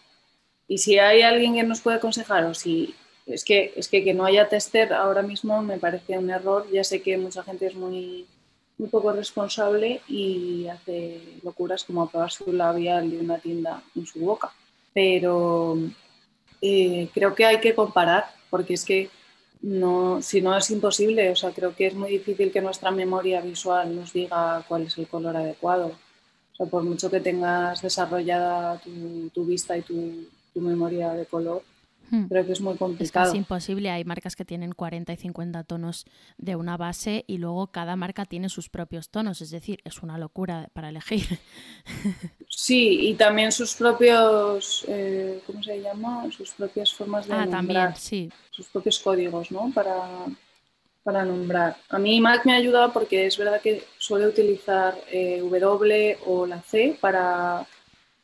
y 0.69 0.79
si 0.79 0.99
hay 0.99 1.23
alguien 1.23 1.55
que 1.55 1.63
nos 1.63 1.81
puede 1.81 1.99
aconsejar 1.99 2.45
o 2.45 2.55
si 2.55 2.95
es 3.27 3.45
que, 3.45 3.73
es 3.77 3.89
que 3.89 4.03
que 4.03 4.15
no 4.15 4.25
haya 4.25 4.49
tester 4.49 4.93
ahora 4.93 5.23
mismo 5.23 5.63
me 5.63 5.79
parece 5.79 6.19
un 6.19 6.31
error. 6.31 6.67
Ya 6.73 6.85
sé 6.85 7.03
que 7.03 7.17
mucha 7.17 7.43
gente 7.43 7.67
es 7.67 7.75
muy 7.75 8.27
muy 8.81 8.89
poco 8.89 9.13
responsable 9.13 10.01
y 10.09 10.67
hace 10.69 11.21
locuras 11.43 11.85
como 11.85 12.09
probar 12.09 12.31
su 12.31 12.51
labial 12.51 13.11
de 13.11 13.19
una 13.19 13.39
tienda 13.39 13.83
en 13.95 14.07
su 14.07 14.21
boca. 14.21 14.53
Pero 14.95 15.77
eh, 16.63 17.09
creo 17.13 17.35
que 17.35 17.45
hay 17.45 17.61
que 17.61 17.75
comparar, 17.75 18.25
porque 18.49 18.75
es 18.75 18.87
que 18.87 19.11
no, 19.63 20.23
si 20.23 20.41
no 20.41 20.57
es 20.57 20.71
imposible, 20.71 21.31
o 21.31 21.37
sea, 21.37 21.51
creo 21.53 21.75
que 21.75 21.89
es 21.89 21.95
muy 21.95 22.11
difícil 22.11 22.51
que 22.51 22.61
nuestra 22.61 22.91
memoria 22.91 23.41
visual 23.41 23.95
nos 23.95 24.13
diga 24.13 24.65
cuál 24.67 24.83
es 24.83 24.97
el 24.99 25.07
color 25.07 25.37
adecuado. 25.37 25.89
O 26.53 26.57
sea, 26.57 26.67
por 26.67 26.83
mucho 26.83 27.11
que 27.11 27.21
tengas 27.21 27.83
desarrollada 27.83 28.81
tu, 29.35 29.45
vista 29.45 29.77
y 29.77 29.83
tu, 29.83 30.27
tu 30.55 30.61
memoria 30.61 31.13
de 31.13 31.27
color. 31.27 31.63
Creo 32.29 32.45
que 32.45 32.53
es 32.53 32.61
muy 32.61 32.77
complicado. 32.77 33.31
Es 33.31 33.35
imposible. 33.35 33.91
Hay 33.91 34.05
marcas 34.05 34.35
que 34.35 34.45
tienen 34.45 34.73
40 34.73 35.13
y 35.13 35.17
50 35.17 35.65
tonos 35.65 36.07
de 36.39 36.57
una 36.57 36.77
base 36.77 37.25
y 37.27 37.39
luego 37.39 37.69
cada 37.69 37.97
marca 37.97 38.25
tiene 38.25 38.49
sus 38.49 38.69
propios 38.69 39.11
tonos. 39.11 39.41
Es 39.41 39.51
decir, 39.51 39.81
es 39.85 40.03
una 40.03 40.19
locura 40.19 40.71
para 40.73 40.89
elegir. 40.89 41.39
Sí, 42.53 43.09
y 43.09 43.15
también 43.15 43.53
sus 43.53 43.75
propios, 43.75 44.85
eh, 44.87 45.41
¿cómo 45.47 45.63
se 45.63 45.81
llama? 45.81 46.31
Sus 46.31 46.51
propias 46.51 46.93
formas 46.93 47.27
de 47.27 47.33
ah, 47.33 47.47
nombrar. 47.47 47.95
También, 47.95 47.97
sí. 47.97 48.31
Sus 48.51 48.67
propios 48.67 48.99
códigos, 48.99 49.51
¿no? 49.51 49.71
Para, 49.73 50.27
para 51.03 51.25
nombrar. 51.25 51.79
A 51.89 51.99
mí 51.99 52.21
Mac 52.21 52.45
me 52.45 52.53
ha 52.53 52.57
ayudado 52.57 52.93
porque 52.93 53.27
es 53.27 53.39
verdad 53.39 53.63
que 53.63 53.85
suele 53.97 54.27
utilizar 54.27 54.95
eh, 55.11 55.41
W 55.41 56.19
o 56.27 56.47
la 56.47 56.61
C 56.61 56.99
para 57.01 57.67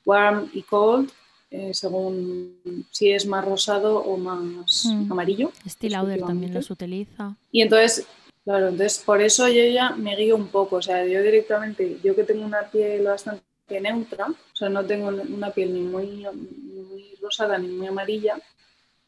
warm 0.04 0.50
y 0.52 0.62
cold 0.62 1.10
eh, 1.50 1.72
según 1.74 2.86
si 2.90 3.12
es 3.12 3.26
más 3.26 3.44
rosado 3.44 3.98
o 3.98 4.16
más 4.16 4.84
mm. 4.84 5.12
amarillo. 5.12 5.52
Steel 5.66 5.92
Lauder 5.92 6.20
también 6.20 6.52
los 6.52 6.70
utiliza. 6.70 7.36
Y 7.52 7.62
entonces, 7.62 8.06
claro, 8.44 8.68
entonces 8.68 9.02
por 9.04 9.20
eso 9.20 9.46
yo 9.48 9.64
ya 9.64 9.90
me 9.90 10.16
guío 10.16 10.36
un 10.36 10.48
poco, 10.48 10.76
o 10.76 10.82
sea, 10.82 11.06
yo 11.06 11.22
directamente, 11.22 11.98
yo 12.02 12.16
que 12.16 12.24
tengo 12.24 12.44
una 12.44 12.62
piel 12.70 13.04
bastante 13.04 13.80
neutra, 13.80 14.26
o 14.26 14.56
sea, 14.56 14.68
no 14.68 14.84
tengo 14.84 15.08
una 15.08 15.50
piel 15.50 15.72
ni 15.72 15.80
muy, 15.80 16.26
muy 16.32 17.14
rosada 17.20 17.58
ni 17.58 17.68
muy 17.68 17.86
amarilla, 17.86 18.40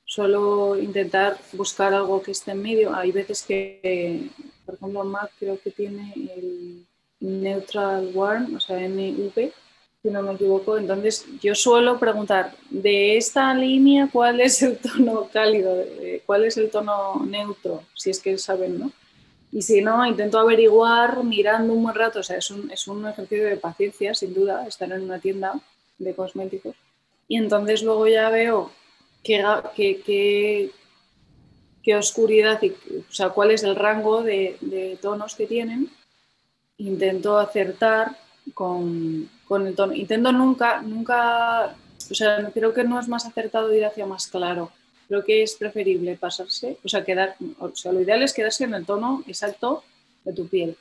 suelo 0.04 0.78
intentar 0.78 1.38
buscar 1.52 1.92
algo 1.92 2.22
que 2.22 2.30
esté 2.30 2.52
en 2.52 2.62
medio. 2.62 2.94
Hay 2.94 3.12
veces 3.12 3.42
que, 3.42 4.30
por 4.64 4.76
ejemplo, 4.76 5.04
Mac 5.04 5.30
creo 5.38 5.60
que 5.60 5.70
tiene 5.70 6.12
el 6.14 6.86
Neutral 7.20 8.10
Warm, 8.14 8.54
o 8.56 8.60
sea, 8.60 8.78
NV, 8.78 9.52
si 10.08 10.14
no 10.14 10.22
me 10.22 10.34
equivoco. 10.34 10.78
Entonces, 10.78 11.26
yo 11.40 11.54
suelo 11.54 11.98
preguntar, 11.98 12.54
de 12.70 13.16
esta 13.16 13.52
línea, 13.54 14.08
¿cuál 14.10 14.40
es 14.40 14.62
el 14.62 14.78
tono 14.78 15.28
cálido? 15.32 15.84
¿Cuál 16.26 16.44
es 16.46 16.56
el 16.56 16.70
tono 16.70 17.24
neutro? 17.26 17.82
Si 17.94 18.10
es 18.10 18.20
que 18.20 18.38
saben, 18.38 18.78
¿no? 18.78 18.90
Y 19.52 19.62
si 19.62 19.80
no, 19.80 20.04
intento 20.06 20.38
averiguar 20.38 21.24
mirando 21.24 21.72
un 21.72 21.82
buen 21.82 21.94
rato. 21.94 22.20
O 22.20 22.22
sea, 22.22 22.36
es 22.36 22.50
un, 22.50 22.70
es 22.70 22.86
un 22.88 23.06
ejercicio 23.06 23.46
de 23.46 23.56
paciencia, 23.56 24.14
sin 24.14 24.34
duda, 24.34 24.66
estar 24.66 24.90
en 24.92 25.02
una 25.02 25.18
tienda 25.18 25.60
de 25.98 26.14
cosméticos. 26.14 26.74
Y 27.28 27.36
entonces 27.36 27.82
luego 27.82 28.06
ya 28.06 28.30
veo 28.30 28.70
qué, 29.22 29.42
qué, 29.74 30.70
qué, 31.82 31.96
oscuridad, 31.96 32.62
y, 32.62 32.70
o 32.70 33.12
sea, 33.12 33.30
cuál 33.30 33.50
es 33.50 33.62
el 33.62 33.74
rango 33.74 34.22
de, 34.22 34.56
de 34.60 34.98
tonos 35.00 35.34
que 35.34 35.46
tienen. 35.46 35.90
Intento 36.76 37.38
acertar 37.38 38.16
con, 38.54 39.28
con 39.46 39.66
el 39.66 39.74
tono. 39.74 39.94
Intento 39.94 40.32
nunca, 40.32 40.82
nunca, 40.82 41.74
o 42.10 42.14
sea, 42.14 42.50
creo 42.52 42.72
que 42.72 42.84
no 42.84 43.00
es 43.00 43.08
más 43.08 43.26
acertado 43.26 43.72
ir 43.74 43.84
hacia 43.84 44.06
más 44.06 44.26
claro. 44.26 44.70
Creo 45.08 45.24
que 45.24 45.42
es 45.42 45.54
preferible 45.54 46.16
pasarse, 46.16 46.78
o 46.84 46.88
sea, 46.88 47.04
quedar, 47.04 47.36
o 47.58 47.74
sea, 47.74 47.92
lo 47.92 48.02
ideal 48.02 48.22
es 48.22 48.34
quedarse 48.34 48.64
en 48.64 48.74
el 48.74 48.84
tono 48.84 49.24
exacto 49.26 49.82
de 50.24 50.34
tu 50.34 50.46
piel. 50.46 50.76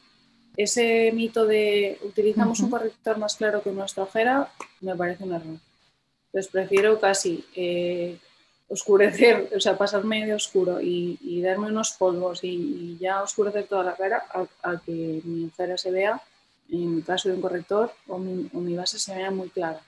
Ese 0.57 1.11
mito 1.13 1.45
de 1.45 1.99
utilizamos 2.03 2.59
un 2.59 2.69
corrector 2.69 3.17
más 3.19 3.35
claro 3.35 3.61
que 3.61 3.71
nuestra 3.71 4.03
ojera 4.03 4.51
me 4.81 4.95
parece 4.95 5.23
un 5.23 5.33
error. 5.33 5.57
Entonces 6.25 6.51
prefiero 6.51 6.99
casi 6.99 7.45
eh, 7.55 8.17
oscurecer, 8.67 9.49
o 9.55 9.59
sea, 9.59 9.77
pasar 9.77 10.03
medio 10.03 10.35
oscuro 10.35 10.81
y, 10.81 11.41
darme 11.41 11.67
unos 11.67 11.91
polvos 11.91 12.43
y, 12.43 12.97
ya 12.99 13.21
oscurecer 13.21 13.67
toda 13.67 13.83
la 13.83 13.95
cara 13.95 14.23
a, 14.33 14.71
a 14.71 14.81
que 14.85 15.21
mi 15.23 15.45
ojera 15.45 15.77
se 15.77 15.91
vea 15.91 16.21
en 16.71 17.01
caso 17.01 17.29
de 17.29 17.35
un 17.35 17.41
corrector 17.41 17.91
o 18.07 18.17
mi, 18.17 18.75
base 18.75 18.99
se 18.99 19.15
vea 19.15 19.31
muy 19.31 19.49
clara. 19.49 19.81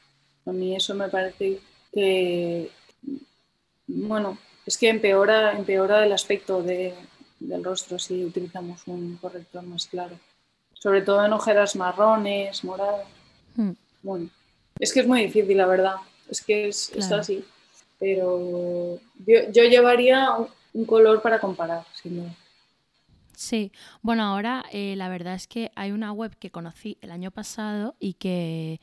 A 0.45 0.51
mí 0.51 0.75
eso 0.75 0.95
me 0.95 1.09
parece 1.09 1.59
que, 1.93 2.71
bueno, 3.87 4.37
es 4.65 4.77
que 4.77 4.89
empeora, 4.89 5.57
empeora 5.57 6.05
el 6.05 6.11
aspecto 6.11 6.63
del 6.63 7.63
rostro 7.63 7.99
si 7.99 8.23
utilizamos 8.23 8.87
un 8.87 9.17
corrector 9.17 9.63
más 9.63 9.87
claro. 9.87 10.17
Sobre 10.73 11.01
todo 11.01 11.25
en 11.25 11.33
ojeras 11.33 11.75
marrones, 11.75 12.63
moradas. 12.63 13.05
Hmm. 13.55 13.71
Bueno, 14.01 14.29
es 14.79 14.93
que 14.93 15.01
es 15.01 15.07
muy 15.07 15.21
difícil, 15.23 15.57
la 15.57 15.65
verdad. 15.65 15.95
Es 16.29 16.41
que 16.41 16.69
es, 16.69 16.91
así. 17.11 17.43
Pero 17.99 18.99
yo, 19.25 19.51
yo 19.51 19.63
llevaría 19.63 20.29
un, 20.73 20.85
color 20.85 21.21
para 21.21 21.39
comparar, 21.39 21.83
sin 22.01 22.17
duda. 22.17 22.35
Sí, 23.39 23.71
bueno, 24.01 24.23
ahora 24.23 24.65
eh, 24.69 24.97
la 24.97 25.07
verdad 25.07 25.33
es 25.33 25.47
que 25.47 25.71
hay 25.77 25.93
una 25.93 26.11
web 26.11 26.35
que 26.37 26.51
conocí 26.51 26.97
el 26.99 27.09
año 27.09 27.31
pasado 27.31 27.95
y 27.97 28.15
que, 28.15 28.81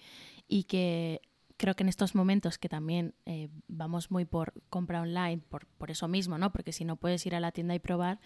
y 0.48 0.64
que 0.64 1.20
creo 1.58 1.74
que 1.74 1.82
en 1.82 1.90
estos 1.90 2.14
momentos 2.14 2.56
que 2.56 2.70
también 2.70 3.14
eh, 3.26 3.50
vamos 3.68 4.10
muy 4.10 4.24
por 4.24 4.54
compra 4.70 5.02
online, 5.02 5.42
por, 5.46 5.66
por, 5.66 5.90
eso 5.90 6.08
mismo, 6.08 6.38
¿no? 6.38 6.52
Porque 6.52 6.72
si 6.72 6.86
no 6.86 6.96
puedes 6.96 7.26
ir 7.26 7.34
a 7.34 7.40
la 7.40 7.52
tienda 7.52 7.74
y 7.74 7.80
probar, 7.80 8.18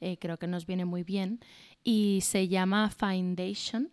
eh, 0.00 0.16
creo 0.16 0.38
que 0.38 0.46
nos 0.46 0.64
viene 0.64 0.86
muy 0.86 1.02
bien. 1.02 1.40
Y 1.82 2.20
se 2.22 2.48
llama 2.48 2.88
Foundation. 2.88 3.90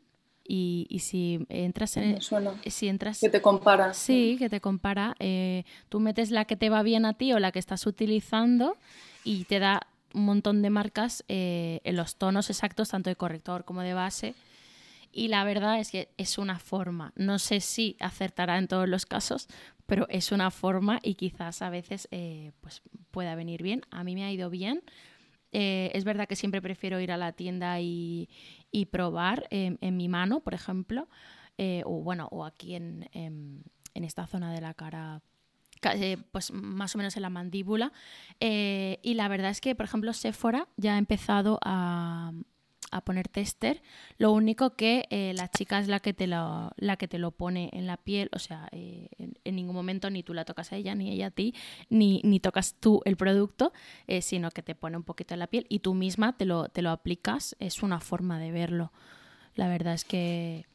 Y, 0.47 0.87
y 0.89 0.99
si 0.99 1.45
entras 1.49 1.97
en... 1.97 2.19
Si 2.21 2.87
entras, 2.87 3.19
que 3.19 3.29
te 3.29 3.41
compara. 3.41 3.93
Sí, 3.93 4.37
que 4.39 4.49
te 4.49 4.61
compara. 4.61 5.13
tú 5.89 5.99
metes 5.99 6.31
la 6.31 6.45
que 6.45 6.55
te 6.55 6.69
va 6.69 6.83
bien 6.83 7.05
a 7.05 7.15
ti 7.15 7.33
o 7.33 7.39
la 7.39 7.51
que 7.51 7.59
estás 7.59 7.85
utilizando 7.85 8.77
y 9.25 9.43
te 9.43 9.59
da 9.59 9.90
un 10.13 10.25
montón 10.25 10.61
de 10.61 10.69
marcas 10.69 11.23
eh, 11.27 11.81
en 11.83 11.95
los 11.95 12.15
tonos 12.15 12.49
exactos, 12.49 12.89
tanto 12.89 13.09
de 13.09 13.15
corrector 13.15 13.65
como 13.65 13.81
de 13.81 13.93
base. 13.93 14.35
Y 15.11 15.27
la 15.27 15.43
verdad 15.43 15.79
es 15.79 15.91
que 15.91 16.09
es 16.17 16.37
una 16.37 16.59
forma. 16.59 17.11
No 17.15 17.39
sé 17.39 17.59
si 17.59 17.97
acertará 17.99 18.57
en 18.57 18.67
todos 18.67 18.87
los 18.87 19.05
casos, 19.05 19.47
pero 19.85 20.07
es 20.09 20.31
una 20.31 20.51
forma 20.51 20.99
y 21.03 21.15
quizás 21.15 21.61
a 21.61 21.69
veces 21.69 22.07
eh, 22.11 22.51
pues 22.61 22.81
pueda 23.11 23.35
venir 23.35 23.61
bien. 23.61 23.81
A 23.91 24.03
mí 24.03 24.15
me 24.15 24.23
ha 24.23 24.31
ido 24.31 24.49
bien. 24.49 24.83
Eh, 25.51 25.91
es 25.93 26.05
verdad 26.05 26.27
que 26.27 26.37
siempre 26.37 26.61
prefiero 26.61 27.01
ir 27.01 27.11
a 27.11 27.17
la 27.17 27.33
tienda 27.33 27.81
y, 27.81 28.29
probar 28.89 29.47
en 29.49 29.97
mi 29.97 30.07
mano, 30.07 30.39
por 30.39 30.53
ejemplo, 30.53 31.09
o 31.83 32.01
bueno, 32.01 32.29
o 32.31 32.45
aquí 32.45 32.75
en, 32.75 33.09
en, 33.11 33.63
esta 33.93 34.25
zona 34.27 34.53
de 34.53 34.61
la 34.61 34.73
cara 34.73 35.21
pues 36.31 36.51
más 36.51 36.95
o 36.95 36.97
menos 36.97 37.15
en 37.15 37.23
la 37.23 37.29
mandíbula. 37.29 37.91
Eh, 38.39 38.99
y 39.01 39.15
la 39.15 39.27
verdad 39.27 39.51
es 39.51 39.61
que, 39.61 39.75
por 39.75 39.85
ejemplo, 39.85 40.13
Sephora 40.13 40.67
ya 40.77 40.95
ha 40.95 40.97
empezado 40.97 41.59
a, 41.63 42.31
a 42.91 43.01
poner 43.01 43.27
tester. 43.27 43.81
Lo 44.17 44.31
único 44.31 44.75
que 44.75 45.07
eh, 45.09 45.33
la 45.35 45.49
chica 45.49 45.79
es 45.79 45.87
la 45.87 45.99
que, 45.99 46.13
te 46.13 46.27
lo, 46.27 46.71
la 46.75 46.97
que 46.97 47.07
te 47.07 47.17
lo 47.17 47.31
pone 47.31 47.69
en 47.73 47.87
la 47.87 47.97
piel, 47.97 48.29
o 48.33 48.39
sea, 48.39 48.67
eh, 48.71 49.07
en, 49.17 49.55
ningún 49.55 49.75
momento 49.75 50.09
ni 50.09 50.23
tú 50.23 50.33
la 50.33 50.45
tocas 50.45 50.71
a 50.71 50.75
ella, 50.75 50.93
ni 50.93 51.11
ella 51.11 51.27
a 51.27 51.31
ti, 51.31 51.55
ni, 51.89 52.21
ni 52.23 52.39
tocas 52.39 52.75
tú 52.79 53.01
el 53.05 53.17
producto, 53.17 53.73
eh, 54.07 54.21
sino 54.21 54.51
que 54.51 54.61
te 54.61 54.75
pone 54.75 54.97
un 54.97 55.03
poquito 55.03 55.33
en 55.33 55.39
la 55.39 55.47
piel 55.47 55.65
y 55.69 55.79
tú 55.79 55.93
misma 55.93 56.37
te 56.37 56.45
lo, 56.45 56.67
te 56.69 56.81
lo 56.81 56.91
aplicas. 56.91 57.55
Es 57.59 57.81
una 57.81 57.99
forma 57.99 58.39
de 58.39 58.51
verlo. 58.51 58.91
La 59.55 59.67
verdad 59.67 59.93
es 59.93 60.03
que 60.03 60.65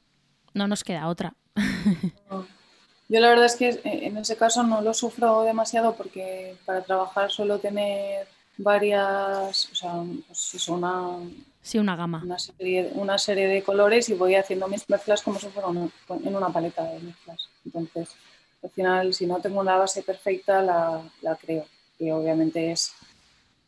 no 0.55 0.67
nos 0.67 0.85
queda 0.85 1.09
otra. 1.09 1.37
Yo 3.09 3.21
la 3.21 3.29
verdad 3.29 3.47
es 3.47 3.57
que 3.57 3.81
en 3.85 4.17
ese 4.17 4.37
caso 4.37 4.63
no 4.65 4.81
lo 4.81 4.93
sufro 4.93 5.43
demasiado 5.43 5.95
porque 5.95 6.57
para 6.65 6.83
trabajar 6.83 7.31
suelo 7.31 7.59
tener 7.59 8.27
varias, 8.59 9.71
o 9.71 9.75
sea, 9.75 9.93
pues 10.27 10.55
es 10.55 10.69
una, 10.69 11.19
sí, 11.63 11.79
una 11.79 11.95
gama. 11.95 12.23
Una 12.25 12.39
serie, 12.39 12.91
una 12.95 13.19
serie 13.19 13.47
de 13.47 13.63
colores 13.63 14.09
y 14.09 14.15
voy 14.15 14.35
haciendo 14.35 14.67
mis 14.67 14.89
mezclas 14.89 15.23
como 15.23 15.39
si 15.39 15.47
fuera 15.49 15.69
en 15.69 16.37
una 16.37 16.49
paleta 16.49 16.83
de 16.85 17.01
mezclas. 17.01 17.49
Entonces, 17.65 18.17
al 18.63 18.71
final, 18.71 19.15
si 19.15 19.27
no 19.27 19.39
tengo 19.41 19.61
una 19.61 19.77
base 19.77 20.03
perfecta, 20.03 20.63
la, 20.63 21.03
la 21.23 21.37
creo. 21.37 21.67
Y 21.99 22.11
obviamente 22.11 22.73
es 22.73 22.93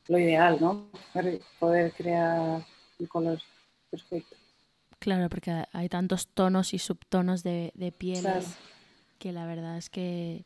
lo 0.09 0.19
ideal, 0.19 0.59
¿no? 0.61 0.87
Poder 1.61 1.93
crear 1.93 2.65
el 2.99 3.09
color 3.09 3.41
perfecto. 3.91 4.37
Claro, 4.99 5.29
porque 5.29 5.65
hay 5.73 5.89
tantos 5.89 6.27
tonos 6.27 6.75
y 6.75 6.79
subtonos 6.79 7.45
de, 7.45 7.71
de 7.75 7.93
piel 7.93 8.27
que 9.19 9.33
la 9.33 9.47
verdad 9.47 9.77
es 9.77 9.91
que... 9.91 10.45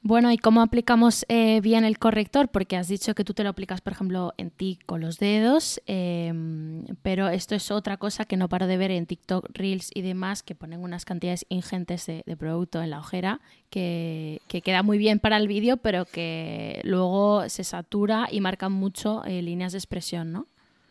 Bueno, 0.00 0.30
¿y 0.30 0.38
cómo 0.38 0.62
aplicamos 0.62 1.26
eh, 1.28 1.60
bien 1.60 1.84
el 1.84 1.98
corrector? 1.98 2.48
Porque 2.48 2.76
has 2.76 2.86
dicho 2.86 3.16
que 3.16 3.24
tú 3.24 3.34
te 3.34 3.42
lo 3.42 3.50
aplicas, 3.50 3.80
por 3.80 3.92
ejemplo, 3.92 4.32
en 4.38 4.50
ti 4.50 4.78
con 4.86 5.00
los 5.00 5.18
dedos, 5.18 5.82
em, 5.86 6.84
pero 7.02 7.28
esto 7.28 7.56
es 7.56 7.72
otra 7.72 7.96
cosa 7.96 8.24
que 8.24 8.36
no 8.36 8.48
paro 8.48 8.68
de 8.68 8.76
ver 8.76 8.92
en 8.92 9.06
TikTok, 9.06 9.50
Reels 9.52 9.90
y 9.92 10.02
demás, 10.02 10.44
que 10.44 10.54
ponen 10.54 10.84
unas 10.84 11.04
cantidades 11.04 11.46
ingentes 11.48 12.06
de, 12.06 12.22
producto 12.38 12.80
en 12.80 12.90
la 12.90 13.00
ojera, 13.00 13.40
que, 13.70 14.40
queda 14.48 14.84
muy 14.84 14.98
bien 14.98 15.18
para 15.18 15.36
el 15.36 15.48
vídeo, 15.48 15.78
pero 15.78 16.04
que 16.04 16.80
luego 16.84 17.48
se 17.48 17.64
satura 17.64 18.28
y 18.30 18.40
marca 18.40 18.68
mucho 18.68 19.24
eh, 19.24 19.42
líneas 19.42 19.72
de 19.72 19.78
expresión, 19.78 20.32
¿no? 20.32 20.46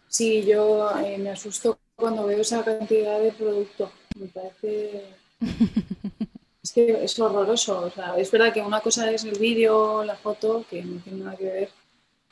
Sí, 0.09 0.45
yo 0.45 0.91
eh, 0.99 1.17
me 1.17 1.29
asusto 1.29 1.79
cuando 1.95 2.25
veo 2.25 2.41
esa 2.41 2.63
cantidad 2.63 3.21
de 3.21 3.31
producto. 3.31 3.89
Me 4.19 4.27
parece... 4.27 5.05
es 6.67 6.73
que 6.73 7.03
es 7.03 7.19
horroroso. 7.19 7.85
O 7.85 7.89
sea, 7.89 8.15
es 8.17 8.29
verdad 8.29 8.53
que 8.53 8.61
una 8.61 8.81
cosa 8.81 9.09
es 9.11 9.23
el 9.23 9.39
vídeo, 9.39 10.03
la 10.03 10.15
foto, 10.15 10.65
que 10.69 10.83
no 10.83 11.01
tiene 11.01 11.23
nada 11.23 11.37
que 11.37 11.45
ver 11.45 11.69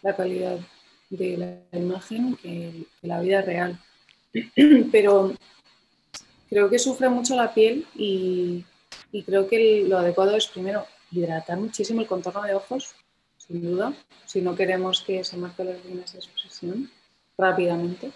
la 0.02 0.16
calidad 0.16 0.60
de 1.10 1.38
la 1.72 1.80
imagen 1.80 2.36
que, 2.36 2.86
la 3.02 3.22
vida 3.22 3.42
real. 3.42 3.80
Pero 4.92 5.34
creo 6.50 6.70
que 6.70 6.80
sufre 6.80 7.10
mucho 7.10 7.36
la 7.36 7.54
piel 7.54 7.86
y, 7.96 8.66
creo 9.26 9.48
que 9.48 9.86
lo 9.88 9.98
adecuado 9.98 10.36
es 10.36 10.48
primero 10.48 10.86
hidratar 11.12 11.58
muchísimo 11.58 12.02
el 12.02 12.08
contorno 12.08 12.44
de 12.44 12.56
ojos, 12.56 12.94
sin 13.38 13.62
duda, 13.62 13.94
si 14.26 14.42
no 14.42 14.56
queremos 14.56 15.02
que 15.02 15.24
se 15.24 15.38
marquen 15.38 15.68
las 15.68 15.86
líneas 15.86 16.12
de 16.12 16.20
expresión 16.20 16.92
rápidamente 17.38 18.12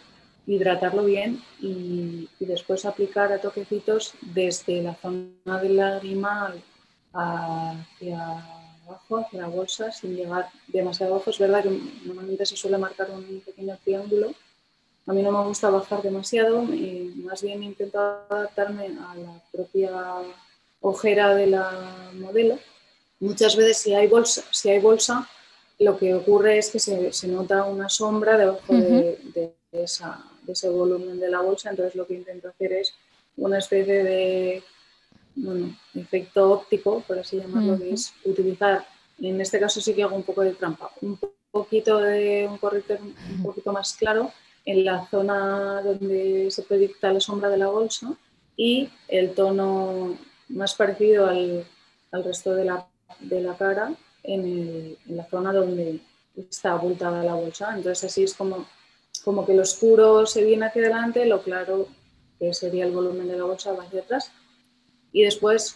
hidratarlo 0.50 1.04
bien 1.06 1.42
y, 1.62 2.28
después 2.40 2.86
aplicar 2.86 3.32
a 3.32 3.40
toquecitos 3.40 4.14
desde 4.22 4.82
la 4.82 4.96
zona 4.96 5.62
del 5.62 5.76
lagrimal 5.76 6.60
hacia 7.14 8.32
abajo, 8.88 9.18
hacia 9.18 9.42
la 9.42 9.48
bolsa, 9.48 9.92
sin 9.92 10.16
llegar 10.16 10.50
demasiado 10.68 11.14
abajo. 11.14 11.30
Es 11.30 11.38
verdad 11.38 11.64
que 11.64 11.80
normalmente 12.04 12.48
se 12.48 12.58
suele 12.58 12.80
marcar 12.80 13.12
un 13.12 13.42
pequeño 13.46 13.78
triángulo. 13.84 14.34
A 15.06 15.14
mí 15.14 15.22
no 15.22 15.32
me 15.32 15.48
gusta 15.48 15.70
bajar 15.70 16.02
demasiado, 16.02 16.64
y 16.64 17.14
más 17.24 17.44
bien 17.44 17.62
intento 17.62 18.00
adaptarme 18.00 18.86
a 18.86 19.16
la 19.16 19.44
propia 19.52 19.92
ojera 20.82 21.36
de 21.36 21.48
la 21.48 22.12
modelo. 22.16 22.58
Muchas 23.20 23.56
veces 23.56 23.78
si 23.78 23.94
hay 23.94 24.08
bolsa, 24.08 24.44
si 24.52 24.70
hay 24.70 24.80
bolsa 24.80 25.30
lo 25.80 25.98
que 25.98 26.14
ocurre 26.14 26.58
es 26.58 26.72
que 26.72 26.80
se, 26.80 27.28
nota 27.28 27.64
una 27.64 27.88
sombra 27.88 28.38
debajo 28.38 28.74
de, 28.74 29.54
esa, 29.72 30.26
ese 30.52 30.70
volumen 30.70 31.20
de 31.20 31.30
la 31.30 31.42
bolsa, 31.42 31.70
entonces 31.70 31.96
lo 31.96 32.06
que 32.06 32.16
intento 32.16 32.50
hacer 32.50 32.74
es 32.74 32.94
una 33.38 33.60
especie 33.60 34.04
de 34.04 34.64
efecto 35.96 36.52
óptico, 36.52 37.04
por 37.08 37.20
así 37.20 37.38
llamarlo, 37.38 37.78
que 37.78 37.94
es 37.94 38.14
utilizar, 38.26 38.86
en 39.20 39.40
este 39.40 39.60
caso 39.60 39.80
sí 39.80 39.94
que 39.94 40.04
hago 40.04 40.16
un 40.16 40.24
poco 40.24 40.42
de 40.42 40.54
trampa, 40.54 40.92
un 41.02 41.20
poquito 41.52 42.00
de 42.00 42.48
un 42.50 42.58
corrector 42.58 43.00
un 43.02 43.44
poquito 43.44 43.72
más 43.72 43.94
claro 43.94 44.32
en 44.66 44.86
la 44.86 45.08
zona 45.08 45.82
donde 45.82 46.52
se 46.52 46.64
proyecta 46.64 47.14
la 47.14 47.20
sombra 47.20 47.50
de 47.50 47.58
la 47.58 47.68
bolsa 47.68 48.14
y 48.56 48.90
el 49.08 49.34
tono 49.34 50.18
más 50.50 50.76
parecido 50.76 51.28
al, 51.28 51.66
resto 52.12 52.54
de 52.54 52.66
la, 52.66 52.88
de 53.20 53.42
la 53.42 53.56
cara 53.56 53.94
en, 54.24 54.98
en, 55.08 55.18
la 55.18 55.26
zona 55.26 55.54
donde 55.54 56.00
está 56.36 56.74
abultada 56.74 57.24
la 57.24 57.36
bolsa. 57.36 57.74
Entonces 57.76 58.04
así 58.04 58.24
es 58.24 58.34
como 58.34 58.68
como 59.24 59.46
que 59.46 59.54
lo 59.54 59.64
oscuro 59.64 60.26
se 60.26 60.44
viene 60.44 60.66
hacia 60.66 60.84
adelante, 60.84 61.26
lo 61.26 61.41
claro, 61.41 61.88
que 62.40 62.54
sería 62.54 62.86
el 62.86 62.91
volumen 62.91 63.28
de 63.28 63.38
la 63.38 63.44
bolsa, 63.44 63.74
va 63.74 63.84
hacia 63.84 64.02
atrás. 64.02 64.32
Y 65.12 65.24
después 65.24 65.76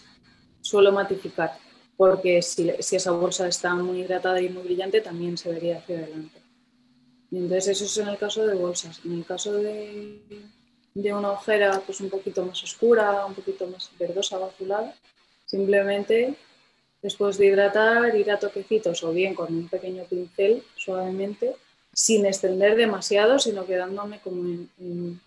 suelo 0.61 0.91
matificar, 0.91 1.57
porque 1.97 2.41
si, 2.41 2.69
esa 2.69 3.11
bolsa 3.11 3.47
está 3.47 3.75
muy 3.75 4.01
hidratada 4.01 4.41
y 4.41 4.49
muy 4.49 4.63
brillante, 4.63 5.01
también 5.01 5.37
se 5.37 5.51
vería 5.51 5.77
hacia 5.77 5.97
adelante. 5.97 6.41
entonces 7.31 7.67
eso 7.67 7.85
es 7.85 7.97
en 7.97 8.07
el 8.09 8.17
caso 8.17 8.45
de 8.47 8.55
bolsas. 8.55 9.01
En 9.03 9.13
el 9.13 9.25
caso 9.25 9.53
de, 9.53 10.21
una 10.95 11.31
ojera 11.31 11.81
pues 11.85 11.99
un 12.01 12.09
poquito 12.09 12.45
más 12.45 12.63
oscura, 12.63 13.25
un 13.25 13.33
poquito 13.33 13.67
más 13.67 13.91
verdosa 13.99 14.37
o 14.37 14.45
azulada, 14.45 14.95
simplemente 15.45 16.35
después 17.01 17.37
de 17.37 17.47
hidratar, 17.47 18.15
ir 18.15 18.31
a 18.31 18.39
toquecitos 18.39 19.03
o 19.03 19.11
bien 19.11 19.33
con 19.33 19.53
un 19.53 19.67
pequeño 19.67 20.05
pincel 20.05 20.63
suavemente 20.77 21.55
sin 21.93 22.25
extender 22.25 22.75
demasiado, 22.75 23.39
sino 23.39 23.65
quedándome 23.65 24.19
como 24.19 24.43
en, 24.43 25.21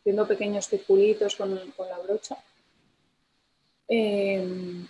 haciendo 0.00 0.26
pequeños 0.26 0.68
circulitos 0.68 1.36
con, 1.36 1.54
la 1.54 1.98
brocha. 2.04 2.36
Em, 3.88 4.86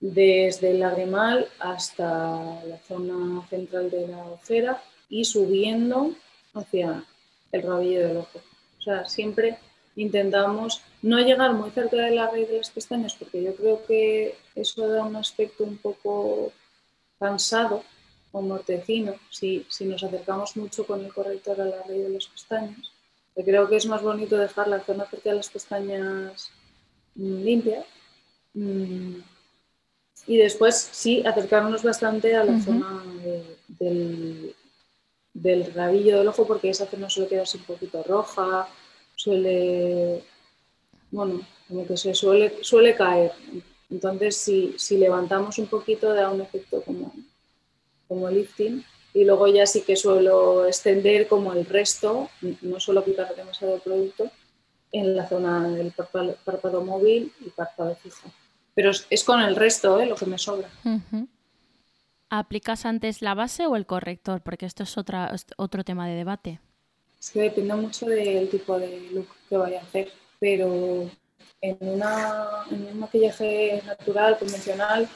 desde 0.00 0.70
el 0.70 0.80
lagrimal 0.80 1.48
hasta 1.58 2.62
la 2.64 2.78
zona 2.86 3.44
central 3.48 3.90
de 3.90 4.06
la 4.06 4.24
ojera 4.24 4.80
y 5.08 5.24
subiendo 5.24 6.12
hacia 6.54 7.04
el 7.50 7.62
rabillo 7.62 8.06
del 8.06 8.16
ojo. 8.18 8.40
O 8.78 8.82
sea, 8.82 9.04
siempre 9.06 9.58
intentamos 9.96 10.82
no 11.02 11.18
llegar 11.18 11.52
muy 11.54 11.70
cerca 11.70 11.96
de 11.96 12.12
la 12.12 12.30
raíz 12.30 12.48
de 12.48 12.58
las 12.58 12.70
pestañas 12.70 13.14
porque 13.14 13.42
yo 13.42 13.56
creo 13.56 13.84
que 13.86 14.36
eso 14.54 14.86
da 14.86 15.04
un 15.04 15.16
aspecto 15.16 15.64
un 15.64 15.78
poco 15.78 16.52
cansado 17.18 17.82
o 18.32 18.42
mortecino 18.42 19.14
si, 19.30 19.66
si 19.68 19.84
nos 19.84 20.02
acercamos 20.02 20.56
mucho 20.56 20.86
con 20.86 21.04
el 21.04 21.12
corrector 21.12 21.60
a 21.60 21.64
la 21.64 21.82
raíz 21.82 22.04
de 22.04 22.10
las 22.10 22.26
pestañas. 22.26 22.92
creo 23.34 23.68
que 23.68 23.76
es 23.76 23.86
más 23.86 24.02
bonito 24.02 24.36
dejar 24.36 24.68
la 24.68 24.80
zona 24.80 25.06
cerca 25.06 25.30
de 25.30 25.36
las 25.36 25.48
pestañas 25.48 26.50
mm, 27.14 27.42
limpia. 27.42 27.84
Mm, 28.54 29.20
y 30.26 30.36
después 30.36 30.76
sí 30.76 31.24
acercarnos 31.24 31.82
bastante 31.82 32.34
a 32.36 32.44
la 32.44 32.60
zona 32.60 33.02
del, 33.68 34.54
del 35.32 35.72
rabillo 35.72 36.18
del 36.18 36.28
ojo 36.28 36.46
porque 36.46 36.70
esa 36.70 36.86
zona 36.86 37.08
suele 37.08 37.28
quedarse 37.28 37.58
un 37.58 37.64
poquito 37.64 38.02
roja, 38.02 38.68
suele, 39.14 40.22
bueno, 41.10 41.40
como 41.68 41.86
que 41.86 41.96
se 41.96 42.14
suele, 42.14 42.62
suele 42.62 42.94
caer. 42.94 43.32
Entonces 43.90 44.36
si, 44.36 44.74
si 44.76 44.98
levantamos 44.98 45.58
un 45.58 45.66
poquito 45.66 46.12
da 46.12 46.30
un 46.30 46.40
efecto 46.40 46.82
como 46.82 47.14
como 48.08 48.30
lifting 48.30 48.84
y 49.14 49.24
luego 49.24 49.46
ya 49.48 49.66
sí 49.66 49.82
que 49.82 49.96
suelo 49.96 50.66
extender 50.66 51.28
como 51.28 51.52
el 51.52 51.64
resto, 51.66 52.30
no 52.62 52.80
suelo 52.80 53.04
quitar 53.04 53.34
demasiado 53.34 53.78
producto 53.78 54.30
en 54.92 55.16
la 55.16 55.26
zona 55.26 55.68
del 55.68 55.92
párpado, 55.92 56.84
móvil 56.84 57.32
y 57.40 57.50
párpado 57.50 57.96
fijo. 57.96 58.30
Pero 58.74 58.90
es 59.10 59.24
con 59.24 59.40
el 59.40 59.56
resto 59.56 60.00
¿eh? 60.00 60.06
lo 60.06 60.14
que 60.14 60.26
me 60.26 60.38
sobra. 60.38 60.70
¿Aplicas 62.30 62.84
antes 62.86 63.22
la 63.22 63.34
base 63.34 63.66
o 63.66 63.76
el 63.76 63.86
corrector? 63.86 64.42
Porque 64.42 64.66
esto 64.66 64.82
es 64.82 64.96
otra, 64.96 65.34
otro 65.56 65.84
tema 65.84 66.06
de 66.06 66.14
debate. 66.14 66.60
Es 67.18 67.30
que 67.30 67.40
depende 67.40 67.74
mucho 67.74 68.06
del 68.06 68.48
tipo 68.48 68.78
de 68.78 69.08
look 69.12 69.28
que 69.48 69.56
vaya 69.56 69.80
a 69.80 69.82
hacer, 69.82 70.12
pero 70.38 71.10
en, 71.60 71.76
una, 71.80 72.46
en 72.70 72.86
un 72.86 73.00
maquillaje 73.00 73.82
natural, 73.84 74.38
convencional, 74.38 75.08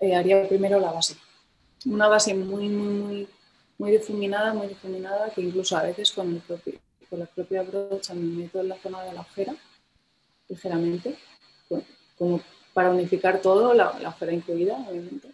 eh, 0.00 0.14
haría 0.14 0.46
primero 0.46 0.78
la 0.78 0.92
base 0.92 1.16
una 1.86 2.08
base 2.08 2.34
muy, 2.34 2.68
muy, 2.68 2.94
muy, 2.94 3.28
muy 3.78 3.90
difuminada, 3.92 4.52
muy 4.52 4.66
difuminada, 4.68 5.30
que 5.30 5.40
incluso 5.40 5.76
a 5.76 5.82
veces 5.82 6.10
con, 6.12 6.34
el 6.34 6.40
propio, 6.40 6.74
con 7.08 7.20
la 7.20 7.26
propia 7.26 7.62
brocha 7.62 8.14
me 8.14 8.42
meto 8.42 8.60
en 8.60 8.68
la 8.68 8.76
zona 8.76 9.02
de 9.04 9.12
la 9.12 9.20
ojera, 9.20 9.54
ligeramente, 10.48 11.16
como 12.18 12.40
para 12.74 12.90
unificar 12.90 13.40
todo, 13.40 13.72
la, 13.74 13.98
la 14.00 14.10
ojera 14.10 14.32
incluida, 14.32 14.76
obviamente. 14.88 15.28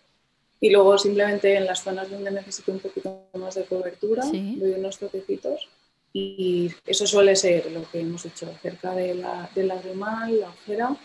Y 0.60 0.70
luego 0.70 0.96
simplemente 0.96 1.56
en 1.56 1.66
las 1.66 1.82
zonas 1.82 2.08
donde 2.08 2.30
necesito 2.30 2.70
un 2.70 2.78
poquito 2.78 3.26
más 3.34 3.56
de 3.56 3.64
cobertura, 3.64 4.24
doy 4.24 4.74
unos 4.78 4.96
toquecitos 4.96 5.68
Y 6.12 6.70
eso 6.86 7.04
suele 7.04 7.34
ser 7.34 7.72
lo 7.72 7.82
que 7.90 8.00
hemos 8.00 8.24
hecho 8.24 8.46
cerca 8.62 8.94
de 8.94 9.14
la, 9.16 9.50
de 9.56 9.64
la 9.64 9.74
la 9.74 10.48
ojera, 10.48 10.96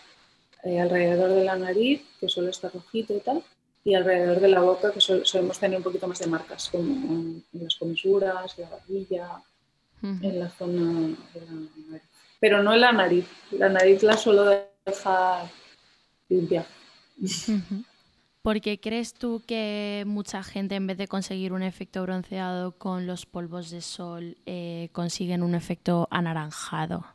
eh, 0.64 0.80
alrededor 0.80 1.32
de 1.32 1.44
la 1.44 1.56
nariz, 1.56 2.04
que 2.20 2.30
suele 2.30 2.52
estar 2.52 2.72
rojito 2.72 3.16
y 3.16 3.20
tal, 3.20 3.44
y 3.88 3.96
alrededor 3.96 4.42
de 4.42 4.50
la 4.50 4.60
boca, 4.60 4.92
que 4.92 5.00
solemos 5.00 5.58
tener 5.60 5.78
un 5.78 5.84
poquito 5.84 6.10
más 6.10 6.20
de 6.20 6.28
marcas, 6.28 6.68
como 6.70 6.94
en, 6.94 7.46
las 7.54 7.74
comisuras, 7.76 8.58
la 8.58 8.70
barbilla, 8.70 9.42
en 10.02 10.40
la 10.40 10.50
zona 10.50 11.16
de 11.34 11.40
la 11.40 11.52
nariz. 11.54 12.02
Pero 12.42 12.62
no 12.62 12.74
en 12.74 12.82
la 12.82 12.92
nariz. 12.92 13.26
La 13.52 13.70
nariz 13.70 14.04
la 14.04 14.18
suelo 14.18 14.44
dejar 14.86 15.50
limpia. 16.28 16.66
¿Por 18.42 18.60
qué 18.60 18.78
crees 18.78 19.14
tú 19.14 19.42
que 19.48 20.04
mucha 20.06 20.44
gente 20.44 20.76
en 20.76 20.86
vez 20.86 20.98
de 20.98 21.08
conseguir 21.08 21.54
un 21.54 21.64
efecto 21.64 22.02
bronceado 22.02 22.74
con 22.74 23.08
los 23.08 23.26
polvos 23.26 23.70
de 23.70 23.80
sol 23.80 24.36
eh, 24.46 24.90
consiguen 24.92 25.42
un 25.42 25.56
efecto 25.56 26.10
anaranjado? 26.12 27.06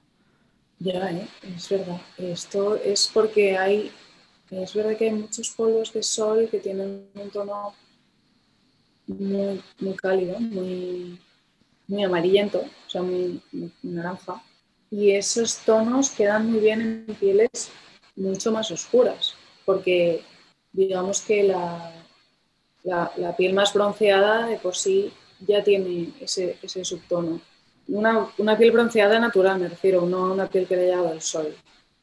Ya, 0.79 1.11
¿eh? 1.11 1.29
es 1.55 1.69
verdad. 1.69 2.01
Esto 2.17 2.77
es 2.77 3.11
porque 3.13 3.59
hay 3.59 3.93
es 4.53 4.75
verdad 4.75 4.97
que 4.97 5.07
hay 5.07 5.13
muchos 5.13 5.51
polvos 5.51 5.93
de 5.93 6.03
sol 6.03 6.49
que 6.51 6.59
tienen 6.59 7.09
un 7.15 7.31
tono 7.31 7.75
muy, 9.07 9.63
cálido, 9.97 10.39
muy, 10.39 11.19
muy 11.89 12.05
amarillento, 12.05 12.61
o 12.61 12.91
sea, 12.91 13.03
muy, 13.03 13.41
naranja. 13.83 14.43
Y 14.91 15.13
esos 15.13 15.57
tonos 15.59 16.11
quedan 16.11 16.51
muy 16.51 16.61
bien 16.61 17.07
en 17.09 17.15
pieles 17.15 17.71
mucho 18.15 18.53
más 18.53 18.71
oscuras, 18.71 19.35
porque 19.65 20.23
digamos 20.73 21.23
que 21.23 21.45
la, 21.45 21.93
la, 22.85 23.37
piel 23.37 23.55
más 23.55 23.73
bronceada 23.73 24.47
de 24.47 24.59
por 24.59 24.77
sí 24.77 25.13
ya 25.41 25.65
tiene 25.65 26.13
ese, 26.21 26.59
ese 26.63 26.85
subtono. 26.85 27.41
Una, 27.89 28.29
una, 28.37 28.57
piel 28.57 28.71
bronceada 28.71 29.19
natural, 29.19 29.59
me 29.61 29.69
refiero, 29.69 30.03
no 30.03 30.33
una 30.33 30.47
piel 30.47 30.67
que 30.67 30.77
le 30.77 30.85
haya 30.85 30.97
dado 30.97 31.13
el 31.15 31.23
sol. 31.23 31.55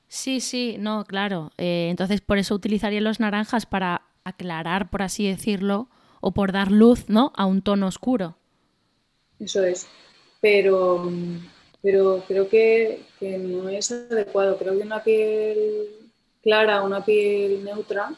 Sí, 0.09 0.41
sí, 0.41 0.75
no, 0.79 1.05
claro. 1.05 1.51
Eh, 1.57 1.87
entonces 1.91 2.19
por 2.19 2.39
eso 2.39 2.55
utilizaría 2.55 2.99
los 2.99 3.19
naranjas 3.19 3.67
para 3.67 4.01
aclarar, 4.23 4.89
por 4.89 5.03
así 5.03 5.27
decirlo, 5.27 5.87
o 6.19 6.33
por 6.33 6.51
dar 6.51 6.71
luz, 6.71 7.07
¿no? 7.09 7.31
A 7.35 7.45
un 7.45 7.61
tono 7.61 7.87
oscuro. 7.87 8.35
Eso 9.39 9.63
es. 9.63 9.87
Pero, 10.41 11.11
pero 11.83 12.23
creo 12.27 12.49
que, 12.49 13.05
no 13.21 13.69
es 13.69 13.91
adecuado. 13.91 14.57
Creo 14.57 14.75
que 14.75 14.83
una 14.83 15.03
piel 15.03 15.87
clara, 16.41 16.81
una 16.81 17.05
piel 17.05 17.63
neutra, 17.63 18.11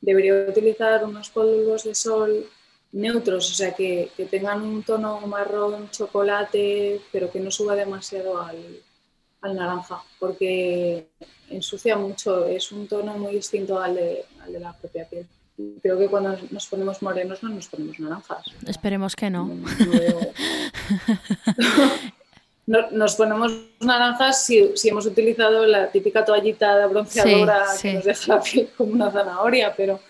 debería 0.00 0.46
utilizar 0.48 1.04
unos 1.04 1.28
polvos 1.28 1.84
de 1.84 1.94
sol 1.94 2.46
neutros, 2.92 3.50
o 3.50 3.54
sea, 3.54 3.74
que, 3.74 4.10
que 4.16 4.24
tengan 4.24 4.62
un 4.62 4.82
tono 4.82 5.20
marrón, 5.26 5.90
chocolate, 5.90 7.02
pero 7.12 7.30
que 7.30 7.40
no 7.40 7.50
suba 7.50 7.76
demasiado 7.76 8.42
al, 8.42 8.56
al 9.42 9.56
naranja, 9.56 10.02
porque 10.18 11.08
ensucia 11.48 11.96
mucho, 11.96 12.46
es 12.46 12.70
un 12.72 12.86
tono 12.86 13.16
muy 13.18 13.34
distinto 13.34 13.80
al 13.80 13.94
de, 13.94 14.24
la 14.58 14.72
propia 14.72 15.08
piel. 15.08 15.26
Creo 15.82 15.98
que 15.98 16.08
cuando 16.08 16.38
nos 16.50 16.66
ponemos 16.66 17.02
morenos 17.02 17.42
no 17.42 17.50
nos 17.50 17.68
ponemos 17.68 17.98
naranjas. 18.00 18.44
Esperemos 18.66 19.14
que 19.14 19.28
no. 19.28 19.50
nos 22.66 23.16
ponemos 23.16 23.52
naranjas 23.80 24.46
si, 24.46 24.72
hemos 24.84 25.04
utilizado 25.04 25.66
la 25.66 25.90
típica 25.90 26.24
toallita 26.24 26.86
bronceadora 26.86 27.66
que 27.80 27.94
nos 27.94 28.04
deja 28.04 28.36
la 28.36 28.40
piel 28.40 28.70
como 28.76 28.92
una 28.92 29.10
zanahoria, 29.10 29.74
pero 29.76 30.00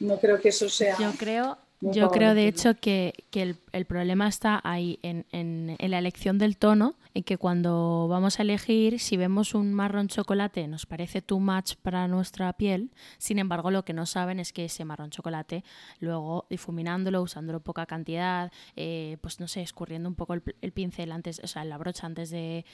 no 0.00 0.18
creo 0.18 0.40
que 0.40 0.48
eso 0.48 0.68
sea. 0.68 0.96
Yo 0.98 1.12
creo, 1.18 1.58
yo 1.80 2.10
creo 2.10 2.34
de 2.34 2.48
hecho 2.48 2.74
que, 2.80 3.12
el, 3.32 3.56
el, 3.76 3.86
problema 3.86 4.28
está 4.28 4.60
ahí 4.64 4.98
en, 5.02 5.76
la 5.78 5.98
elección 5.98 6.38
del 6.38 6.56
tono 6.56 6.94
en 7.14 7.22
que 7.22 7.38
cuando 7.38 8.08
vamos 8.08 8.38
a 8.38 8.42
elegir, 8.42 8.98
si 8.98 9.16
vemos 9.16 9.54
un 9.54 9.72
marrón 9.72 10.08
chocolate 10.08 10.68
nos 10.68 10.86
parece 10.86 11.22
too 11.22 11.40
much 11.40 11.74
para 11.82 12.08
nuestra 12.08 12.52
piel, 12.52 12.90
sin 13.18 13.38
embargo 13.38 13.70
lo 13.70 13.84
que 13.84 13.92
no 13.92 14.04
saben 14.06 14.40
es 14.40 14.52
que 14.52 14.66
ese 14.66 14.84
marrón 14.84 15.10
chocolate, 15.10 15.64
luego 16.00 16.46
difuminándolo, 16.50 17.22
usándolo 17.22 17.60
poca 17.60 17.86
cantidad, 17.86 18.52
eh, 18.76 19.16
pues 19.20 19.40
no 19.40 19.48
sé, 19.48 19.62
escurriendo 19.62 20.08
un 20.08 20.14
poco 20.14 20.34
el, 20.34 20.72
pincel 20.72 21.12
antes, 21.12 21.40
o 21.42 21.46
sea, 21.46 21.64
la 21.64 21.78
brocha 21.78 22.06
antes 22.06 22.30
de, 22.30 22.64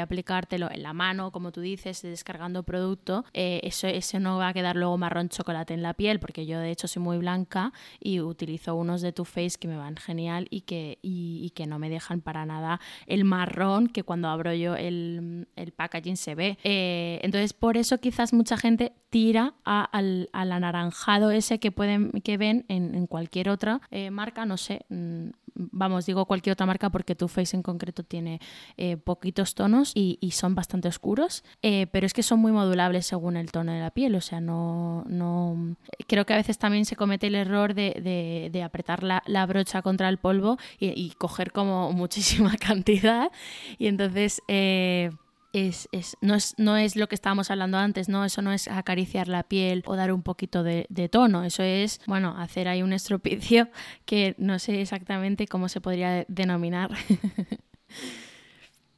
aplicártelo 0.00 0.70
en 0.70 0.82
la 0.82 0.92
mano, 0.92 1.30
como 1.30 1.52
tú 1.52 1.60
dices, 1.60 2.02
descargando 2.02 2.64
producto, 2.64 3.24
eh, 3.32 3.60
eso, 3.62 3.86
eso 3.86 4.18
no 4.18 4.38
va 4.38 4.48
a 4.48 4.54
quedar 4.54 4.76
luego 4.76 4.98
marrón 4.98 5.28
chocolate 5.28 5.74
en 5.74 5.82
la 5.82 5.94
piel, 5.94 6.18
porque 6.18 6.46
yo 6.46 6.58
de 6.58 6.70
hecho 6.70 6.88
soy 6.88 7.02
muy 7.02 7.18
blanca 7.18 7.72
y 8.00 8.20
utilizo 8.20 8.74
unos 8.74 9.02
de 9.02 9.12
Too 9.12 9.24
Faced 9.24 9.58
que 9.60 9.68
me 9.68 9.76
van 9.76 9.96
genial 9.96 10.43
y 10.50 10.62
que, 10.62 10.98
y 11.02 11.50
que 11.50 11.66
no 11.66 11.78
me 11.78 11.90
dejan 11.90 12.20
para 12.20 12.46
nada 12.46 12.80
el 13.06 13.24
marrón 13.24 13.88
que 13.88 14.02
cuando 14.02 14.28
abro 14.28 14.52
yo 14.52 14.76
el, 14.76 15.46
packaging 15.76 16.16
se 16.16 16.34
ve. 16.34 16.58
Eh, 16.64 17.20
entonces, 17.22 17.52
por 17.52 17.76
eso 17.76 17.98
quizás 17.98 18.32
mucha 18.32 18.56
gente 18.56 18.92
tira 19.10 19.54
al, 19.64 20.28
anaranjado 20.32 21.30
ese 21.30 21.60
que, 21.60 21.70
pueden, 21.70 22.10
que 22.22 22.36
ven 22.36 22.64
en, 22.68 23.06
cualquier 23.06 23.48
otra 23.48 23.80
eh, 23.90 24.10
marca, 24.10 24.44
no 24.44 24.56
sé, 24.56 24.86
mm, 24.88 25.28
vamos, 25.54 26.06
digo 26.06 26.26
cualquier 26.26 26.54
otra 26.54 26.66
marca 26.66 26.90
porque 26.90 27.14
Too 27.14 27.28
Faced 27.28 27.56
en 27.56 27.62
concreto 27.62 28.02
tiene 28.02 28.40
eh, 28.76 28.96
poquitos 28.96 29.54
tonos 29.54 29.92
y, 29.94 30.18
son 30.34 30.56
bastante 30.56 30.88
oscuros, 30.88 31.44
pero 31.60 32.06
es 32.06 32.12
que 32.12 32.24
son 32.24 32.40
muy 32.40 32.50
modulables 32.50 33.06
según 33.06 33.36
el 33.36 33.52
tono 33.52 33.70
de 33.70 33.78
la 33.78 33.92
piel, 33.92 34.16
o 34.16 34.20
sea, 34.20 34.40
no, 34.40 35.04
no... 35.06 35.76
Creo 36.08 36.26
que 36.26 36.32
a 36.32 36.36
veces 36.36 36.58
también 36.58 36.84
se 36.84 36.96
comete 36.96 37.28
el 37.28 37.36
error 37.36 37.74
de, 37.74 38.62
apretar 38.64 39.04
la, 39.04 39.46
brocha 39.46 39.80
contra 39.82 40.08
el 40.08 40.18
polvo 40.24 40.56
y, 40.80 41.10
coger 41.18 41.52
como 41.52 41.92
muchísima 42.02 42.56
cantidad 42.56 43.30
y 43.76 43.88
entonces 43.88 44.40
eh, 44.48 45.10
es, 45.52 45.86
no, 46.22 46.34
es, 46.34 46.54
no 46.56 46.78
es 46.78 46.96
lo 46.96 47.08
que 47.08 47.14
estábamos 47.14 47.50
hablando 47.50 47.76
antes, 47.76 48.08
¿no? 48.08 48.24
Eso 48.24 48.40
no 48.40 48.50
es 48.50 48.66
acariciar 48.66 49.28
la 49.28 49.42
piel 49.42 49.82
o 49.86 49.96
dar 49.96 50.12
un 50.12 50.22
poquito 50.22 50.62
de, 50.62 50.86
tono, 51.10 51.44
eso 51.44 51.62
es, 51.62 52.00
bueno, 52.06 52.34
hacer 52.38 52.68
ahí 52.68 52.82
un 52.82 52.94
estropicio 52.94 53.68
que 54.06 54.34
no 54.38 54.58
sé 54.58 54.80
exactamente 54.80 55.46
cómo 55.46 55.68
se 55.68 55.82
podría 55.82 56.24
denominar. 56.26 56.90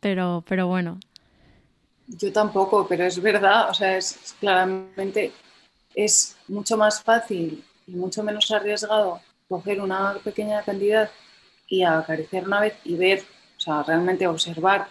pero, 0.00 0.44
pero 0.48 0.68
bueno. 0.68 1.00
Yo 2.06 2.32
tampoco, 2.32 2.86
pero 2.86 3.04
es 3.04 3.20
verdad, 3.20 3.68
o 3.68 3.74
sea, 3.74 3.96
es 3.96 4.36
claramente 4.38 5.32
es 5.92 6.36
mucho 6.46 6.76
más 6.76 7.02
fácil 7.02 7.64
y 7.88 7.96
mucho 7.96 8.22
menos 8.22 8.48
arriesgado 8.52 9.20
coger 9.48 9.80
una 9.80 10.14
pequeña 10.24 10.62
cantidad 10.62 11.10
y 11.68 11.82
acariciar 11.82 12.44
una 12.44 12.60
vez 12.60 12.74
y 12.84 12.96
ver 12.96 13.22
o 13.56 13.60
sea, 13.60 13.82
realmente 13.82 14.26
observar 14.26 14.88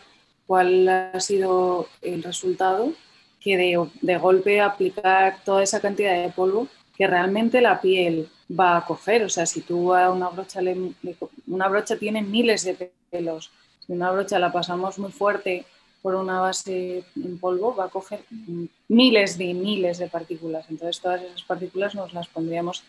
cuál 0.48 0.88
ha 0.88 1.20
sido 1.20 1.88
el 2.02 2.24
resultado 2.24 2.92
que 3.40 3.58
de, 4.02 4.18
golpe 4.18 4.60
aplicar 4.60 5.38
toda 5.44 5.62
esa 5.62 5.80
cantidad 5.80 6.20
de 6.20 6.32
polvo 6.32 6.68
que 6.98 7.06
realmente 7.06 7.62
la 7.62 7.80
piel 7.80 8.28
va 8.50 8.78
a 8.78 8.86
coger. 8.86 9.24
O 9.24 9.30
sea, 9.30 9.46
si 9.46 9.62
tú 9.62 9.94
a 9.94 10.12
una 10.12 10.30
brocha, 10.30 10.62
le, 10.62 10.94
una 11.48 11.68
brocha 11.68 11.98
tiene 11.98 12.22
miles 12.24 12.64
de 12.64 12.92
pelos, 13.12 13.52
si 13.86 13.94
una 13.94 14.12
brocha 14.12 14.40
la 14.40 14.52
pasamos 14.52 14.98
muy 14.98 15.12
fuerte 15.12 15.66
por 16.02 16.16
una 16.16 16.40
base 16.40 17.04
en 17.16 17.40
polvo, 17.40 17.76
va 17.76 17.86
a 17.86 17.90
coger 17.90 18.24
miles 18.88 19.38
de 19.38 19.54
miles 19.54 19.98
de 20.00 20.08
partículas. 20.08 20.66
Entonces, 20.70 21.00
todas 21.00 21.22
esas 21.22 21.44
partículas 21.44 21.94
nos 21.94 22.14
las 22.14 22.28
pondríamos 22.28 22.84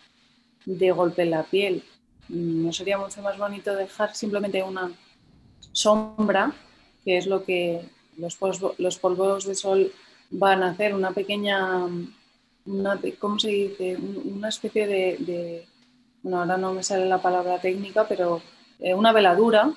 de 0.67 0.91
golpe 0.91 1.23
en 1.23 1.31
la 1.31 1.43
piel. 1.43 1.83
¿No 2.27 2.73
sería 2.73 2.97
mucho 2.97 3.21
más 3.21 3.37
bonito 3.37 3.73
dejar 3.73 4.13
simplemente 4.13 4.61
una 4.61 4.91
sombra, 5.71 6.51
que 7.05 7.17
es 7.17 7.25
lo 7.25 7.45
que 7.45 7.85
los, 8.17 8.35
polvos, 8.35 8.73
los 8.77 8.97
polvos 8.97 9.45
de 9.45 9.55
sol 9.55 9.91
van 10.29 10.61
a 10.61 10.71
hacer, 10.71 10.93
una 10.93 11.11
pequeña, 11.11 11.85
una, 12.65 12.99
¿cómo 13.17 13.39
se 13.39 13.49
dice? 13.49 13.95
Una 13.95 14.49
especie 14.49 14.87
de, 14.87 15.65
bueno, 16.21 16.41
ahora 16.41 16.57
no 16.57 16.73
me 16.73 16.83
sale 16.83 17.05
la 17.05 17.21
palabra 17.21 17.59
técnica, 17.59 18.05
pero 18.05 18.41
eh, 18.79 18.93
una 18.93 19.13
veladura 19.13 19.71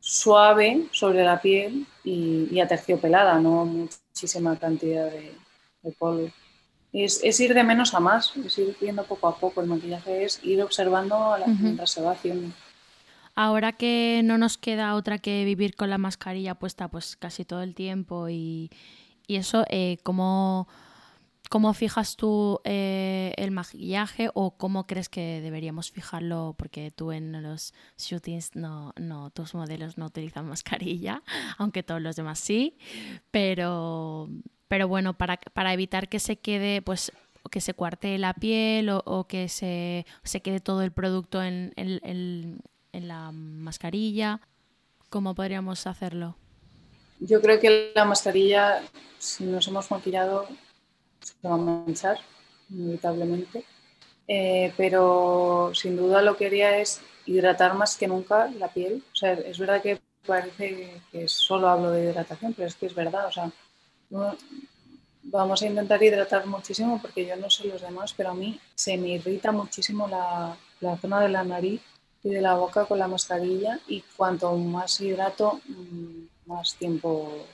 suave 0.00 0.86
sobre 0.92 1.22
la 1.24 1.40
piel 1.40 1.86
y, 2.04 2.58
aterciopelada, 2.58 3.38
no 3.38 3.66
muchísima 3.66 4.58
cantidad 4.58 5.10
de, 5.10 5.92
polvo. 5.98 6.30
Es, 7.04 7.20
es, 7.22 7.38
ir 7.40 7.54
de 7.54 7.64
menos 7.64 7.94
a 7.94 8.00
más, 8.00 8.36
es 8.36 8.58
ir 8.58 8.76
viendo 8.80 9.04
poco 9.04 9.28
a 9.28 9.36
poco. 9.36 9.60
El 9.60 9.68
maquillaje 9.68 10.24
es 10.24 10.40
ir 10.42 10.62
observando 10.62 11.32
a 11.32 11.38
la, 11.38 11.46
mientras 11.46 11.90
se 11.90 12.02
va 12.02 12.12
haciendo. 12.12 12.52
Ahora 13.40 13.70
que 13.70 14.20
no 14.24 14.36
nos 14.36 14.58
queda 14.58 14.96
otra 14.96 15.18
que 15.18 15.44
vivir 15.44 15.76
con 15.76 15.90
la 15.90 15.96
mascarilla 15.96 16.56
puesta 16.56 16.88
pues 16.88 17.14
casi 17.14 17.44
todo 17.44 17.62
el 17.62 17.72
tiempo 17.76 18.28
y, 18.28 18.68
eso, 19.28 19.64
eh, 19.70 19.98
¿cómo, 20.02 20.66
fijas 21.72 22.16
tú 22.16 22.60
eh, 22.64 23.34
el 23.36 23.52
maquillaje 23.52 24.28
o 24.34 24.56
cómo 24.56 24.88
crees 24.88 25.08
que 25.08 25.40
deberíamos 25.40 25.92
fijarlo? 25.92 26.56
Porque 26.58 26.90
tú 26.90 27.12
en 27.12 27.40
los 27.40 27.74
shootings 27.96 28.56
no, 28.56 28.92
no, 28.96 29.30
tus 29.30 29.54
modelos 29.54 29.98
no 29.98 30.06
utilizan 30.06 30.46
mascarilla, 30.48 31.22
aunque 31.58 31.84
todos 31.84 32.02
los 32.02 32.16
demás 32.16 32.40
sí, 32.40 32.76
pero, 33.30 34.28
pero 34.68 34.88
bueno, 34.88 35.14
para, 35.14 35.38
para 35.52 35.72
evitar 35.72 36.08
que 36.08 36.20
se 36.20 36.36
quede, 36.36 36.82
pues 36.82 37.12
que 37.50 37.60
se 37.60 37.74
cuarte 37.74 38.18
la 38.18 38.34
piel 38.34 38.90
o, 38.90 39.26
que 39.26 39.48
se, 39.48 40.04
se, 40.22 40.40
quede 40.42 40.60
todo 40.60 40.82
el 40.82 40.92
producto 40.92 41.42
en, 41.42 41.72
en, 41.76 42.60
en 42.92 43.08
la 43.08 43.32
mascarilla. 43.32 44.40
¿Cómo 45.08 45.34
podríamos 45.34 45.86
hacerlo? 45.86 46.36
Yo 47.20 47.40
creo 47.40 47.58
que 47.58 47.92
la 47.94 48.04
mascarilla, 48.04 48.82
si 49.18 49.44
nos 49.44 49.66
hemos 49.66 49.90
maquillado, 49.90 50.46
se 51.20 51.48
va 51.48 51.54
a 51.54 51.56
manchar, 51.56 52.18
inevitablemente. 52.70 53.64
Eh, 54.28 54.72
pero 54.76 55.72
sin 55.74 55.96
duda 55.96 56.20
lo 56.20 56.36
que 56.36 56.46
haría 56.46 56.78
es 56.78 57.00
hidratar 57.24 57.74
más 57.74 57.96
que 57.96 58.06
nunca 58.06 58.48
la 58.48 58.68
piel. 58.68 59.02
O 59.12 59.16
sea, 59.16 59.32
es 59.32 59.58
verdad 59.58 59.82
que 59.82 60.00
parece 60.26 61.00
que 61.10 61.28
solo 61.28 61.68
hablo 61.68 61.90
de 61.90 62.04
hidratación, 62.04 62.52
pero 62.52 62.68
es 62.68 62.74
que 62.76 62.86
es 62.86 62.94
verdad. 62.94 63.26
O 63.26 63.32
sea, 63.32 63.50
vamos 65.22 65.62
a 65.62 65.66
intentar 65.66 66.02
hidratar 66.02 66.46
muchísimo 66.46 67.00
porque 67.00 67.26
yo 67.26 67.36
no 67.36 67.50
sé 67.50 67.66
los 67.68 67.82
demás, 67.82 68.14
pero 68.16 68.30
a 68.30 68.34
mí 68.34 68.58
se 68.74 68.96
me 68.96 69.10
irrita 69.10 69.52
muchísimo 69.52 70.08
la, 70.08 70.56
la 70.80 70.96
zona 70.98 71.20
de 71.20 71.28
la 71.28 71.44
nariz 71.44 71.82
y 72.22 72.30
de 72.30 72.40
la 72.40 72.54
boca 72.54 72.84
con 72.86 72.98
la 72.98 73.08
mascarilla 73.08 73.78
y 73.86 74.02
cuanto 74.16 74.56
más 74.56 75.00
hidrato, 75.00 75.60
mm, 75.66 76.48
más 76.48 76.74
tiempo 76.74 77.46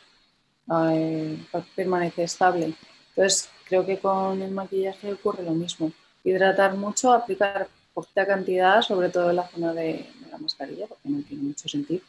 eh, 0.70 1.38
permanece 1.74 2.24
estable. 2.24 2.74
Entonces, 3.10 3.50
creo 3.68 3.84
que 3.84 3.98
con 3.98 4.40
el 4.42 4.50
maquillaje 4.50 5.12
ocurre 5.12 5.42
lo 5.42 5.52
mismo. 5.52 5.92
Hidratar 6.24 6.76
mucho, 6.76 7.12
aplicar 7.12 7.68
poquita 7.92 8.26
cantidad, 8.26 8.82
sobre 8.82 9.10
todo 9.10 9.30
en 9.30 9.36
la 9.36 9.48
zona 9.48 9.72
de, 9.72 10.06
la 10.30 10.38
mascarilla, 10.38 10.86
porque 10.86 11.08
no 11.08 11.22
tiene 11.22 11.44
mucho 11.44 11.68
sentido. 11.68 12.02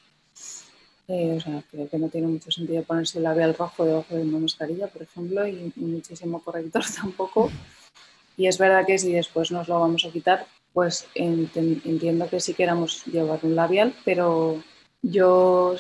Eh, 1.08 1.36
o 1.38 1.40
sea, 1.40 1.64
creo 1.70 1.88
que 1.88 2.00
no 2.00 2.10
tiene 2.10 2.28
mucho 2.28 2.52
sentido 2.52 2.84
ponerse 2.84 3.20
el 3.20 3.26
labial 3.26 3.54
rojo 3.54 3.86
debajo 3.86 4.16
de 4.16 4.24
una 4.24 4.40
mascarilla, 4.40 4.88
por 4.88 5.04
ejemplo, 5.04 5.48
y, 5.48 5.72
muchísimo 5.76 6.42
corrector 6.42 6.84
tampoco. 7.02 7.52
Y 8.38 8.48
es 8.48 8.58
verdad 8.58 8.86
que 8.86 8.98
si 8.98 9.14
después 9.14 9.52
nos 9.52 9.68
lo 9.68 9.80
vamos 9.80 10.06
a 10.06 10.12
quitar, 10.12 10.46
pues 10.74 11.08
entiendo 11.16 12.28
que 12.28 12.40
sí 12.40 12.54
queramos 12.54 13.06
llevar 13.06 13.40
un 13.44 13.56
labial, 13.56 13.94
pero 14.04 14.62
yo 15.02 15.76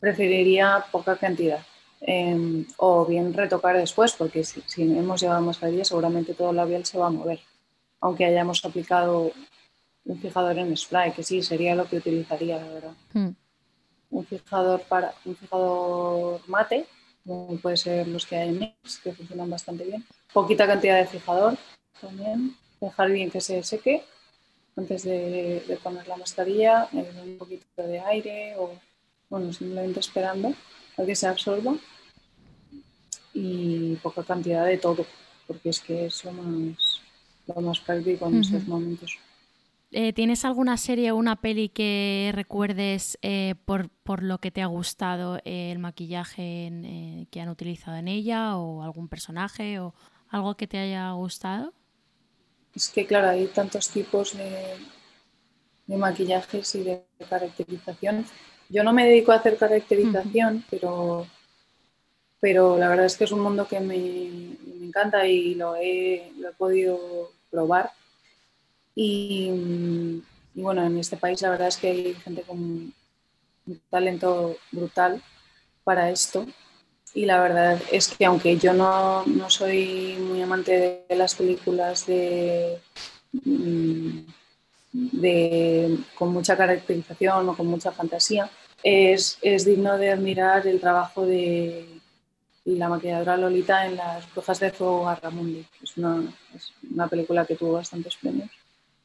preferiría 0.00 0.84
poca 0.90 1.16
cantidad. 1.16 1.64
Em, 2.04 2.66
o 2.78 3.06
bien 3.06 3.32
retocar 3.32 3.76
después, 3.76 4.12
porque 4.12 4.42
si, 4.42 4.60
si 4.66 4.82
hemos 4.82 5.20
llevado 5.20 5.40
mascarilla 5.40 5.84
seguramente 5.84 6.34
todo 6.34 6.50
el 6.50 6.56
labial 6.56 6.84
se 6.84 6.98
va 6.98 7.06
a 7.06 7.10
mover 7.10 7.38
aunque 8.02 8.26
hayamos 8.26 8.62
aplicado 8.64 9.32
un 10.04 10.18
fijador 10.20 10.58
en 10.58 10.76
spray, 10.76 11.12
que 11.12 11.22
sí, 11.22 11.40
sería 11.42 11.74
lo 11.74 11.86
que 11.86 11.96
utilizaría, 11.96 12.58
la 12.58 12.68
verdad. 12.68 12.92
Hmm. 13.14 13.30
Un 14.12 14.24
fijador 14.24 14.80
para 14.82 15.12
un 15.24 15.34
fijador 15.34 16.40
mate, 16.46 16.86
como 17.26 17.56
puede 17.56 17.76
ser 17.76 18.06
los 18.06 18.24
que 18.24 18.36
hay 18.36 18.50
en 18.50 18.58
Mix, 18.60 18.98
que 19.02 19.12
funcionan 19.12 19.50
bastante 19.50 19.84
bien. 19.84 20.04
Poquita 20.32 20.66
cantidad 20.66 20.98
de 20.98 21.06
fijador 21.06 21.56
también. 22.00 22.56
Dejar 22.80 23.10
bien 23.10 23.30
que 23.30 23.40
se 23.40 23.62
seque 23.64 24.04
antes 24.76 25.02
de, 25.02 25.78
poner 25.82 26.06
la 26.06 26.16
mascarilla, 26.16 26.88
un 26.92 27.36
poquito 27.38 27.64
de 27.76 28.00
aire 28.00 28.54
o, 28.58 28.72
bueno, 29.28 29.52
simplemente 29.52 30.00
esperando 30.00 30.54
a 30.96 31.04
que 31.04 31.16
se 31.16 31.26
absorba. 31.26 31.74
Y 33.34 33.96
poca 33.96 34.22
cantidad 34.22 34.66
de 34.66 34.78
todo, 34.78 35.06
porque 35.46 35.70
es 35.70 35.80
que 35.80 36.06
eso 36.06 36.30
más 36.32 37.00
lo 37.46 37.60
más 37.60 37.80
práctico 37.80 38.26
en 38.26 38.40
esos 38.40 38.66
momentos. 38.66 39.18
Eh, 39.94 40.14
¿Tienes 40.14 40.46
alguna 40.46 40.78
serie 40.78 41.12
o 41.12 41.16
una 41.16 41.42
peli 41.42 41.68
que 41.68 42.30
recuerdes 42.34 43.18
eh, 43.20 43.54
por, 43.66 43.90
por, 43.90 44.22
lo 44.22 44.38
que 44.38 44.50
te 44.50 44.62
ha 44.62 44.66
gustado 44.66 45.36
eh, 45.44 45.70
el 45.70 45.78
maquillaje 45.78 47.26
que 47.30 47.40
han 47.40 47.50
utilizado 47.50 47.98
en 47.98 48.08
ella 48.08 48.56
o 48.56 48.82
algún 48.82 49.08
personaje 49.08 49.80
o 49.80 49.94
algo 50.28 50.56
que 50.56 50.66
te 50.66 50.78
haya 50.78 51.10
gustado? 51.12 51.74
Es 52.74 52.88
que 52.88 53.04
claro, 53.04 53.28
hay 53.28 53.46
tantos 53.48 53.90
tipos 53.90 54.34
de, 54.34 54.78
de 55.86 55.96
maquillajes 55.98 56.74
y 56.74 56.84
de 56.84 57.04
caracterización. 57.28 58.24
Yo 58.70 58.84
no 58.84 58.94
me 58.94 59.04
dedico 59.06 59.32
a 59.32 59.36
hacer 59.36 59.58
caracterización, 59.58 60.64
pero, 60.70 61.26
pero 62.40 62.78
la 62.78 62.88
verdad 62.88 63.04
es 63.04 63.18
que 63.18 63.24
es 63.24 63.32
un 63.32 63.40
mundo 63.40 63.68
que 63.68 63.78
me, 63.80 64.56
encanta 64.86 65.26
y 65.26 65.54
lo 65.54 65.76
he, 65.76 66.32
lo 66.38 66.48
he 66.48 66.52
podido 66.54 67.30
probar. 67.50 67.90
Y, 68.94 70.22
bueno, 70.54 70.84
en 70.84 70.98
este 70.98 71.16
país 71.16 71.40
la 71.42 71.50
verdad 71.50 71.68
es 71.68 71.76
que 71.76 71.88
hay 71.88 72.14
gente 72.14 72.42
con 72.42 72.58
un 72.58 72.94
talento 73.90 74.56
brutal 74.70 75.22
para 75.84 76.10
esto. 76.10 76.46
Y 77.14 77.26
la 77.26 77.40
verdad 77.40 77.80
es 77.90 78.08
que 78.08 78.24
aunque 78.24 78.56
yo 78.56 78.72
no, 78.72 79.24
no 79.26 79.50
soy 79.50 80.16
muy 80.18 80.40
amante 80.40 81.04
de 81.08 81.16
las 81.16 81.34
películas 81.34 82.06
de, 82.06 82.78
de, 84.92 85.98
con 86.14 86.32
mucha 86.32 86.56
caracterización 86.56 87.48
o 87.48 87.56
con 87.56 87.66
mucha 87.66 87.92
fantasía, 87.92 88.50
es, 88.82 89.38
es 89.42 89.64
digno 89.64 89.96
de 89.98 90.10
admirar 90.10 90.66
el 90.66 90.80
trabajo 90.80 91.24
de, 91.26 91.86
la 92.64 92.88
maquilladora 92.88 93.36
Lolita 93.36 93.86
en 93.86 93.96
Las 93.96 94.32
Brujas 94.32 94.60
de 94.60 94.70
Fuego 94.70 95.04
Garramundi. 95.04 95.66
Es 95.82 95.96
una, 95.96 96.22
es 96.54 96.72
una 96.90 97.08
película 97.08 97.44
que 97.44 97.56
tuvo 97.56 97.72
bastantes 97.72 98.16
premios, 98.16 98.50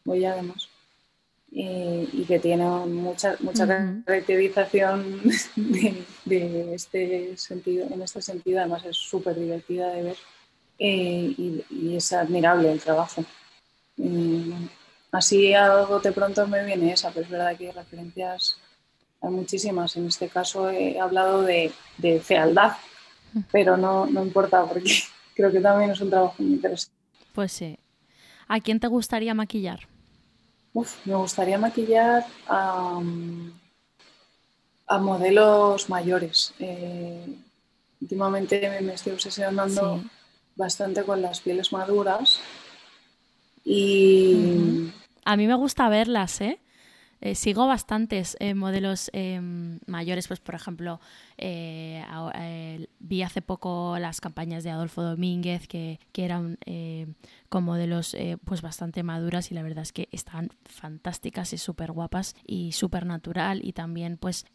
voy 0.07 0.23
además, 0.25 0.69
y, 1.51 2.23
que 2.27 2.39
tiene 2.39 2.65
mucha, 2.65 3.35
mucha 3.41 3.67
caracterización 4.05 5.21
de, 6.25 6.73
este 6.73 7.37
sentido, 7.37 7.87
en 7.91 8.01
este 8.01 8.21
sentido, 8.21 8.59
además 8.59 8.85
es 8.85 8.97
súper 8.97 9.35
divertida 9.35 9.89
de 9.91 10.03
ver 10.03 10.17
eh, 10.79 11.35
y, 11.37 11.95
es 11.95 12.13
admirable 12.13 12.71
el 12.71 12.79
trabajo. 12.79 13.23
Eh, 13.97 14.53
así 15.11 15.53
algo 15.53 15.99
de 15.99 16.11
pronto 16.11 16.47
me 16.47 16.63
viene 16.63 16.93
esa, 16.93 17.11
pero 17.11 17.25
es 17.25 17.31
verdad 17.31 17.57
que 17.57 17.67
hay 17.67 17.73
referencias 17.73 18.57
hay 19.21 19.31
muchísimas. 19.31 19.95
En 19.97 20.07
este 20.07 20.29
caso 20.29 20.69
he 20.69 20.99
hablado 20.99 21.41
de, 21.41 21.71
de 21.97 22.19
fealdad, 22.19 22.73
pero 23.51 23.75
no, 23.75 24.05
no 24.05 24.23
importa 24.23 24.65
porque 24.65 24.93
creo 25.35 25.51
que 25.51 25.59
también 25.59 25.91
es 25.91 25.99
un 25.99 26.09
trabajo 26.09 26.35
muy 26.39 26.53
interesante. 26.53 26.95
Pues 27.33 27.51
sí. 27.51 27.77
¿A 28.47 28.61
quién 28.61 28.79
te 28.79 28.87
gustaría 28.87 29.33
maquillar? 29.33 29.87
Uf, 30.77 30.93
me 31.07 31.15
gustaría 31.15 31.57
maquillar 31.57 32.23
a, 32.47 33.01
a 34.85 34.97
modelos 34.99 35.89
mayores. 35.89 36.53
Eh, 36.59 37.25
últimamente 37.99 38.79
me 38.81 38.93
estoy 38.93 39.13
obsesionando 39.13 40.03
bastante 40.55 41.01
con 41.03 41.19
las 41.19 41.41
pieles 41.41 41.73
maduras 41.73 42.41
y... 43.65 44.91
A 45.25 45.35
mí 45.35 45.47
me 45.47 45.55
gusta 45.55 45.89
verlas, 45.89 46.41
¿eh? 46.41 46.59
Eh, 47.19 47.35
sigo 47.35 47.65
bastantes 47.67 48.37
eh, 48.39 48.53
modelos 48.53 49.09
em, 49.13 49.79
mayores, 49.87 50.27
pues 50.27 50.39
por 50.39 50.55
ejemplo, 50.55 50.99
eh, 51.37 52.03
vi 52.99 53.23
hace 53.23 53.41
poco 53.41 53.97
las 53.99 54.21
campañas 54.21 54.63
de 54.63 54.69
Adolfo 54.69 55.01
Domínguez 55.01 55.67
que, 55.67 55.99
que 56.11 56.25
eran 56.25 56.57
con 57.49 57.63
modelos 57.63 58.15
pues 58.43 58.61
bastante 58.61 59.03
maduras 59.03 59.51
y 59.51 59.55
la 59.55 59.63
verdad 59.63 59.83
es 59.83 59.93
que 59.93 60.09
están 60.11 60.49
fantásticas 60.65 61.53
y 61.53 61.57
súper 61.57 61.91
guapas 61.91 62.35
y 62.45 62.71
súper 62.71 63.05
natural 63.05 63.61
y 63.63 63.73
también 63.73 64.17
pues 64.17 64.45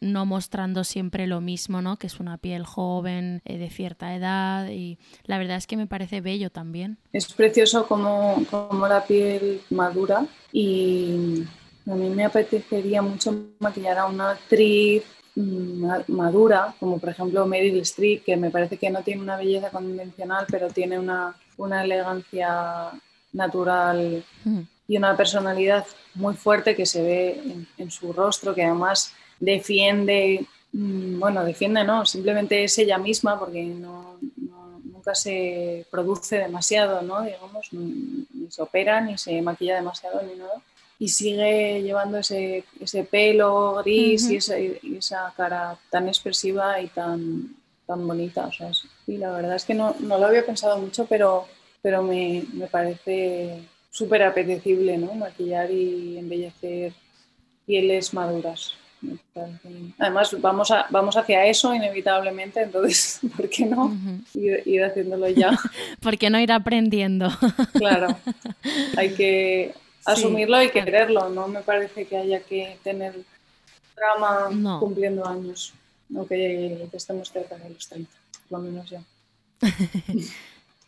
no 0.00 0.26
mostrando 0.26 0.84
siempre 0.84 1.26
lo 1.26 1.40
mismo, 1.40 1.82
¿no? 1.82 1.98
Que 1.98 2.06
es 2.06 2.20
una 2.20 2.38
piel 2.38 2.64
joven, 2.64 3.42
de 3.44 3.70
cierta 3.70 4.14
edad 4.14 4.68
y 4.68 4.98
la 5.24 5.38
verdad 5.38 5.56
es 5.56 5.66
que 5.66 5.76
me 5.76 5.86
parece 5.86 6.20
bello 6.20 6.50
también. 6.50 6.98
Es 7.12 7.32
precioso 7.32 7.86
como, 7.86 8.44
como 8.50 8.86
la 8.86 9.04
piel 9.04 9.60
madura 9.70 10.26
y 10.52 11.44
a 11.86 11.94
mí 11.94 12.08
me 12.10 12.24
apetecería 12.24 13.02
mucho 13.02 13.34
maquillar 13.58 13.98
a 13.98 14.06
una 14.06 14.30
actriz 14.30 15.02
mm, 15.34 15.84
madura, 16.08 16.74
como 16.78 16.98
por 16.98 17.08
ejemplo 17.10 17.46
Meryl 17.46 17.80
Streep, 17.80 18.24
que 18.24 18.36
me 18.36 18.50
parece 18.50 18.76
que 18.76 18.90
no 18.90 19.02
tiene 19.02 19.22
una 19.22 19.36
belleza 19.36 19.70
convencional, 19.70 20.46
pero 20.50 20.68
tiene 20.68 20.98
una, 20.98 21.34
elegancia 21.82 22.90
natural 23.32 24.24
mm. 24.44 24.60
y 24.88 24.96
una 24.96 25.16
personalidad 25.16 25.86
muy 26.14 26.34
fuerte 26.34 26.76
que 26.76 26.86
se 26.86 27.02
ve 27.02 27.66
en, 27.78 27.90
su 27.90 28.12
rostro, 28.12 28.54
que 28.54 28.64
además 28.64 29.14
defiende, 29.40 30.46
mm, 30.72 31.18
bueno, 31.18 31.44
defiende 31.44 31.82
no, 31.84 32.06
simplemente 32.06 32.64
es 32.64 32.78
ella 32.78 32.98
misma 32.98 33.38
porque 33.38 33.64
nunca 33.64 35.14
se 35.14 35.84
produce 35.90 36.36
demasiado, 36.36 37.02
¿no? 37.02 37.22
Digamos, 37.22 37.72
ni, 37.72 38.26
ni, 38.34 38.50
se 38.50 38.62
opera, 38.62 39.00
ni 39.00 39.18
se 39.18 39.42
maquilla 39.42 39.76
demasiado, 39.76 40.22
ni 40.22 40.38
nada 40.38 40.62
y 41.02 41.08
sigue 41.08 41.82
llevando 41.82 42.18
ese, 42.18 42.62
ese 42.78 43.02
pelo 43.02 43.82
gris 43.82 44.30
y, 44.30 44.36
esa, 44.36 44.56
y, 44.56 44.78
esa, 44.96 45.34
cara 45.36 45.76
tan 45.90 46.06
expresiva 46.06 46.80
y 46.80 46.86
tan, 46.86 47.56
tan 47.84 48.06
bonita. 48.06 48.46
O 48.46 48.52
sea, 48.52 48.70
y 49.08 49.16
la 49.16 49.32
verdad 49.32 49.56
es 49.56 49.64
que 49.64 49.74
no, 49.74 49.96
no, 49.98 50.16
lo 50.16 50.26
había 50.26 50.46
pensado 50.46 50.78
mucho, 50.78 51.06
pero, 51.06 51.48
pero 51.82 52.04
me, 52.04 52.44
me 52.52 52.68
parece 52.68 53.64
súper 53.90 54.22
apetecible 54.22 54.96
¿no? 54.96 55.12
maquillar 55.14 55.72
y 55.72 56.18
embellecer 56.18 56.92
pieles 57.66 58.14
maduras. 58.14 58.74
Además, 59.98 60.40
vamos, 60.40 60.70
a, 60.70 60.86
vamos 60.88 61.16
hacia 61.16 61.44
eso 61.46 61.74
inevitablemente, 61.74 62.62
entonces, 62.62 63.18
¿por 63.36 63.48
qué 63.48 63.66
no 63.66 63.92
ir, 64.34 64.62
ir 64.66 64.84
haciéndolo 64.84 65.28
ya? 65.30 65.58
¿Por 66.00 66.16
qué 66.16 66.30
no 66.30 66.38
ir 66.38 66.52
aprendiendo? 66.52 67.28
claro, 67.72 68.16
hay 68.96 69.14
que, 69.14 69.74
asumirlo 70.04 70.62
y 70.62 70.70
quererlo. 70.70 71.28
No 71.28 71.48
me 71.48 71.62
parece 71.62 72.06
que 72.06 72.16
haya 72.16 72.40
que 72.40 72.78
tener 72.82 73.14
drama 73.96 74.78
cumpliendo 74.78 75.26
años, 75.26 75.74
no 76.08 76.26
que, 76.26 76.88
estemos 76.92 77.30
cerca 77.30 77.56
de 77.56 77.70
los 77.70 77.88
30, 77.88 78.10
por 78.48 78.58
lo 78.58 78.64
menos 78.64 78.90
ya. 78.90 79.02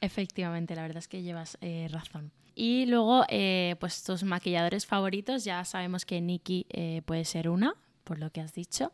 Efectivamente, 0.00 0.74
la 0.74 0.82
verdad 0.82 0.98
es 0.98 1.08
que 1.08 1.22
llevas 1.22 1.56
eh, 1.60 1.88
razón. 1.90 2.30
Y 2.54 2.86
luego, 2.86 3.24
eh, 3.28 3.76
pues 3.80 4.02
tus 4.04 4.22
maquilladores 4.22 4.86
favoritos, 4.86 5.44
ya 5.44 5.64
sabemos 5.64 6.04
que 6.04 6.20
Nikki 6.20 6.66
eh, 6.70 7.02
puede 7.04 7.24
ser 7.24 7.48
una, 7.48 7.74
por 8.04 8.18
lo 8.18 8.30
que 8.30 8.40
has 8.40 8.54
dicho. 8.54 8.92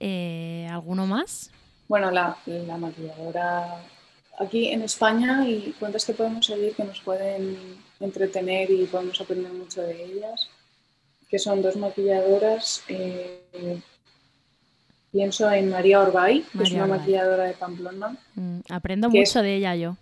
¿Alguno 0.00 1.06
más? 1.06 1.50
Bueno, 1.88 2.10
la, 2.10 2.36
la, 2.46 2.76
maquilladora 2.76 3.82
aquí 4.38 4.68
en 4.68 4.82
España 4.82 5.48
y 5.48 5.74
cuentas 5.78 6.04
que 6.04 6.12
podemos 6.12 6.46
seguir 6.46 6.74
que 6.76 6.84
nos 6.84 7.00
pueden 7.00 7.78
entretener 8.00 8.70
y 8.70 8.84
podemos 8.86 9.20
aprender 9.20 9.52
mucho 9.52 9.82
de 9.82 10.04
ellas, 10.04 10.48
que 11.28 11.38
son 11.38 11.62
dos 11.62 11.76
maquilladoras. 11.76 12.84
pienso 15.10 15.50
en 15.50 15.70
María 15.70 16.00
Orbay, 16.00 16.44
que 16.56 16.62
es 16.62 16.72
una 16.72 16.86
maquilladora 16.86 17.44
de 17.44 17.54
Pamplona. 17.54 18.16
Mm, 18.34 18.60
aprendo 18.68 19.10
mucho 19.10 19.42
de 19.42 19.56
ella 19.56 19.74
yo 19.74 19.96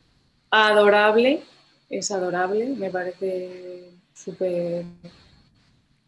adorable, 0.51 1.43
es 1.89 2.10
adorable, 2.10 2.66
me 2.66 2.90
parece 2.90 3.90
súper, 4.14 4.85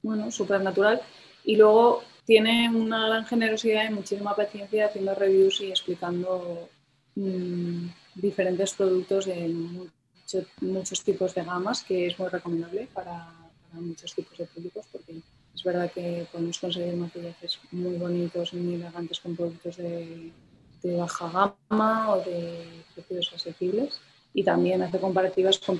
bueno, 0.02 0.30
súper 0.30 0.60
natural. 0.62 1.00
Y 1.44 1.56
luego 1.56 2.02
tiene 2.24 2.68
una 2.70 3.08
gran 3.08 3.26
generosidad 3.26 3.88
y 3.88 3.94
muchísima 3.94 4.34
paciencia 4.34 4.86
haciendo 4.86 5.14
reviews 5.14 5.60
y 5.60 5.70
explicando 5.70 6.68
mm, 7.14 7.86
diferentes 8.14 8.74
productos 8.74 9.26
muchos 10.60 11.02
tipos 11.02 11.34
de 11.34 11.44
gamas, 11.44 11.82
que 11.82 12.06
es 12.06 12.18
muy 12.18 12.28
recomendable 12.28 12.88
para, 12.92 13.28
muchos 13.72 14.14
tipos 14.14 14.36
de 14.38 14.46
públicos, 14.46 14.86
porque 14.90 15.20
es 15.54 15.62
verdad 15.62 15.92
que 15.92 16.26
podemos 16.32 16.58
conseguir 16.58 16.96
maquillajes 16.96 17.60
muy 17.70 17.96
bonitos 17.96 18.54
muy 18.54 18.74
elegantes 18.74 19.20
con 19.20 19.36
productos 19.36 19.76
de, 19.76 20.32
baja 20.82 21.52
gama 21.68 22.10
o 22.12 22.24
de 22.24 22.82
precios 22.94 23.32
asequibles 23.34 24.00
y 24.32 24.42
también 24.42 24.80
hace 24.82 24.98
comparativas 24.98 25.58
con, 25.58 25.78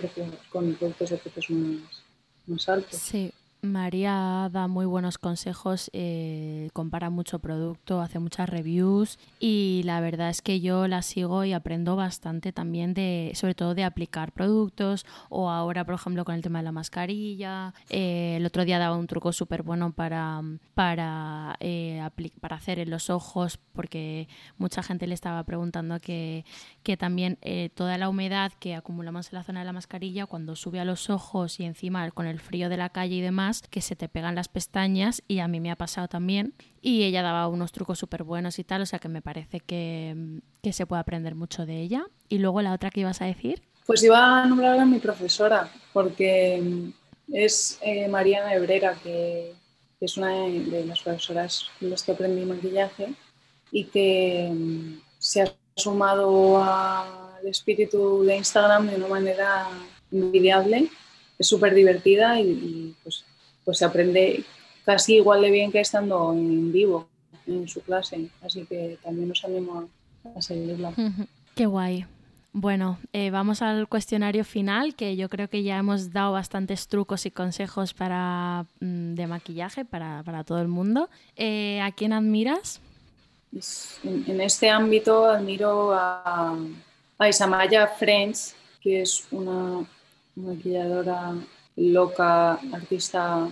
con 0.50 0.74
productos 0.74 1.10
de 1.10 1.16
precios 1.16 1.50
más, 1.50 2.02
más 2.46 2.68
altos. 2.68 2.98
Sí. 2.98 3.32
María 3.60 4.48
da 4.52 4.68
muy 4.68 4.86
buenos 4.86 5.18
consejos, 5.18 5.90
eh, 5.92 6.70
compara 6.72 7.10
mucho 7.10 7.40
producto, 7.40 8.00
hace 8.00 8.20
muchas 8.20 8.48
reviews 8.48 9.18
y 9.40 9.82
la 9.84 10.00
verdad 10.00 10.30
es 10.30 10.42
que 10.42 10.60
yo 10.60 10.86
la 10.86 11.02
sigo 11.02 11.44
y 11.44 11.52
aprendo 11.52 11.96
bastante 11.96 12.52
también 12.52 12.94
de, 12.94 13.32
sobre 13.34 13.54
todo 13.54 13.74
de 13.74 13.82
aplicar 13.82 14.30
productos 14.30 15.04
o 15.28 15.50
ahora, 15.50 15.84
por 15.84 15.94
ejemplo, 15.94 16.24
con 16.24 16.36
el 16.36 16.42
tema 16.42 16.60
de 16.60 16.64
la 16.66 16.72
mascarilla. 16.72 17.74
Eh, 17.90 18.36
el 18.36 18.46
otro 18.46 18.64
día 18.64 18.78
daba 18.78 18.96
un 18.96 19.08
truco 19.08 19.32
súper 19.32 19.64
bueno 19.64 19.92
para, 19.92 20.40
para, 20.74 21.56
eh, 21.58 22.00
para 22.40 22.56
hacer 22.56 22.78
en 22.78 22.90
los 22.90 23.10
ojos 23.10 23.58
porque 23.72 24.28
mucha 24.56 24.82
gente 24.84 25.06
le 25.06 25.14
estaba 25.14 25.42
preguntando 25.42 25.98
que, 26.00 26.44
que 26.82 26.96
también 26.96 27.38
toda 27.74 27.98
la 27.98 28.08
humedad 28.08 28.52
que 28.58 28.74
acumulamos 28.74 29.32
en 29.32 29.38
la 29.38 29.44
zona 29.44 29.60
de 29.60 29.66
la 29.66 29.72
mascarilla 29.72 30.26
cuando 30.26 30.56
sube 30.56 30.80
a 30.80 30.84
los 30.84 31.10
ojos 31.10 31.60
y 31.60 31.64
encima 31.64 32.10
con 32.10 32.26
el 32.26 32.40
frío 32.40 32.68
de 32.68 32.76
la 32.76 32.90
calle 32.90 33.16
y 33.16 33.20
demás, 33.20 33.47
que 33.70 33.80
se 33.80 33.96
te 33.96 34.08
pegan 34.08 34.34
las 34.34 34.48
pestañas 34.48 35.22
y 35.28 35.40
a 35.40 35.48
mí 35.48 35.60
me 35.60 35.70
ha 35.70 35.76
pasado 35.76 36.08
también. 36.08 36.54
Y 36.80 37.04
ella 37.04 37.22
daba 37.22 37.48
unos 37.48 37.72
trucos 37.72 37.98
súper 37.98 38.22
buenos 38.24 38.58
y 38.58 38.64
tal, 38.64 38.82
o 38.82 38.86
sea 38.86 38.98
que 38.98 39.08
me 39.08 39.22
parece 39.22 39.60
que, 39.60 40.40
que, 40.62 40.72
se 40.72 40.86
puede 40.86 41.00
aprender 41.00 41.34
mucho 41.34 41.66
de 41.66 41.80
ella. 41.80 42.06
Y 42.28 42.38
luego 42.38 42.62
la 42.62 42.72
otra 42.72 42.90
que 42.90 43.00
ibas 43.00 43.20
a 43.22 43.26
decir. 43.26 43.62
Pues 43.86 44.02
iba 44.02 44.42
a 44.42 44.46
nombrar 44.46 44.78
a 44.78 44.84
mi 44.84 44.98
profesora, 44.98 45.70
porque 45.92 46.92
es 47.32 47.78
eh, 47.82 48.08
Mariana 48.08 48.54
Hebrera, 48.54 48.94
que, 49.02 49.54
es 50.00 50.16
una 50.16 50.30
de, 50.30 50.84
las 50.86 51.00
profesoras 51.00 51.68
con 51.78 51.90
las 51.90 52.02
que 52.02 52.12
aprendí 52.12 52.44
maquillaje 52.44 53.14
y 53.72 53.84
que 53.84 54.48
mm, 54.52 55.00
se 55.18 55.42
ha 55.42 55.54
sumado 55.74 56.62
al 56.62 57.46
espíritu 57.46 58.22
de 58.24 58.36
Instagram 58.36 58.88
de 58.88 58.96
una 58.96 59.08
manera 59.08 59.68
envidiable. 60.12 60.88
Es 61.38 61.48
súper 61.48 61.74
divertida 61.74 62.40
y, 62.40 62.94
pues 63.02 63.24
pues 63.68 63.76
se 63.76 63.84
aprende 63.84 64.44
casi 64.86 65.16
igual 65.16 65.42
de 65.42 65.50
bien 65.50 65.70
que 65.70 65.80
estando 65.80 66.32
en 66.32 66.72
vivo 66.72 67.06
en 67.46 67.68
su 67.68 67.82
clase. 67.82 68.30
Así 68.40 68.64
que 68.64 68.98
también 69.02 69.28
nos 69.28 69.44
animo 69.44 69.90
a 70.34 70.40
seguirla. 70.40 70.94
Qué 71.54 71.66
guay. 71.66 72.06
Bueno, 72.54 72.98
eh, 73.12 73.28
vamos 73.28 73.60
al 73.60 73.86
cuestionario 73.86 74.46
final, 74.46 74.94
que 74.94 75.16
yo 75.16 75.28
creo 75.28 75.50
que 75.50 75.64
ya 75.64 75.76
hemos 75.76 76.14
dado 76.14 76.32
bastantes 76.32 76.88
trucos 76.88 77.26
y 77.26 77.30
consejos 77.30 77.92
para, 77.92 78.64
mm, 78.80 79.12
de 79.12 79.26
maquillaje 79.26 79.84
para, 79.84 80.44
todo 80.46 80.62
el 80.62 80.68
mundo. 80.68 81.10
Eh, 81.36 81.82
¿A 81.82 81.92
quién 81.92 82.14
admiras? 82.14 82.80
En, 84.02 84.40
este 84.40 84.70
ámbito 84.70 85.26
admiro 85.26 85.92
a, 85.92 86.56
a 87.18 87.28
Isamaya 87.28 87.86
French, 87.86 88.54
que 88.80 89.02
es 89.02 89.26
una 89.30 89.86
maquilladora 90.36 91.34
loca, 91.78 92.58
artista 92.72 93.50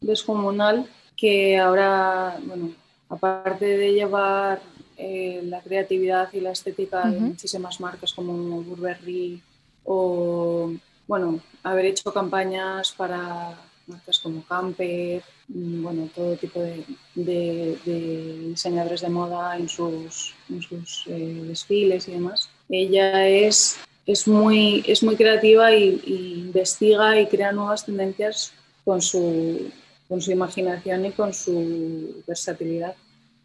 descomunal, 0.00 0.86
que 1.16 1.58
ahora, 1.58 2.38
bueno, 2.44 2.70
aparte 3.08 3.66
de 3.66 3.92
llevar 3.92 4.62
eh, 4.96 5.42
la 5.44 5.60
creatividad 5.60 6.32
y 6.32 6.40
la 6.40 6.52
estética 6.52 7.08
de 7.08 7.18
muchísimas 7.18 7.80
marcas 7.80 8.12
como 8.12 8.62
Burberry 8.62 9.42
o, 9.84 10.72
bueno, 11.06 11.40
haber 11.62 11.86
hecho 11.86 12.12
campañas 12.12 12.92
para 12.92 13.58
marcas 13.86 14.18
como 14.18 14.42
Camper, 14.44 15.22
mm, 15.48 15.82
bueno, 15.82 16.08
todo 16.14 16.36
tipo 16.36 16.60
de, 16.60 16.84
diseñadores 18.48 19.00
de 19.00 19.08
moda 19.08 19.58
en 19.58 19.68
sus, 19.68 20.34
sus 20.68 21.04
eh, 21.08 21.42
desfiles 21.46 22.08
y 22.08 22.12
demás. 22.12 22.48
Ella 22.68 23.28
es 23.28 23.78
es 24.06 24.28
muy, 24.28 24.84
es 24.86 25.02
muy 25.02 25.16
creativa 25.16 25.74
y, 25.74 26.00
investiga 26.46 27.20
y 27.20 27.26
crea 27.26 27.52
nuevas 27.52 27.84
tendencias 27.86 28.52
con 28.84 29.00
su, 29.00 29.70
con 30.08 30.20
su 30.20 30.30
imaginación 30.30 31.06
y 31.06 31.12
con 31.12 31.32
su 31.32 32.22
versatilidad. 32.26 32.94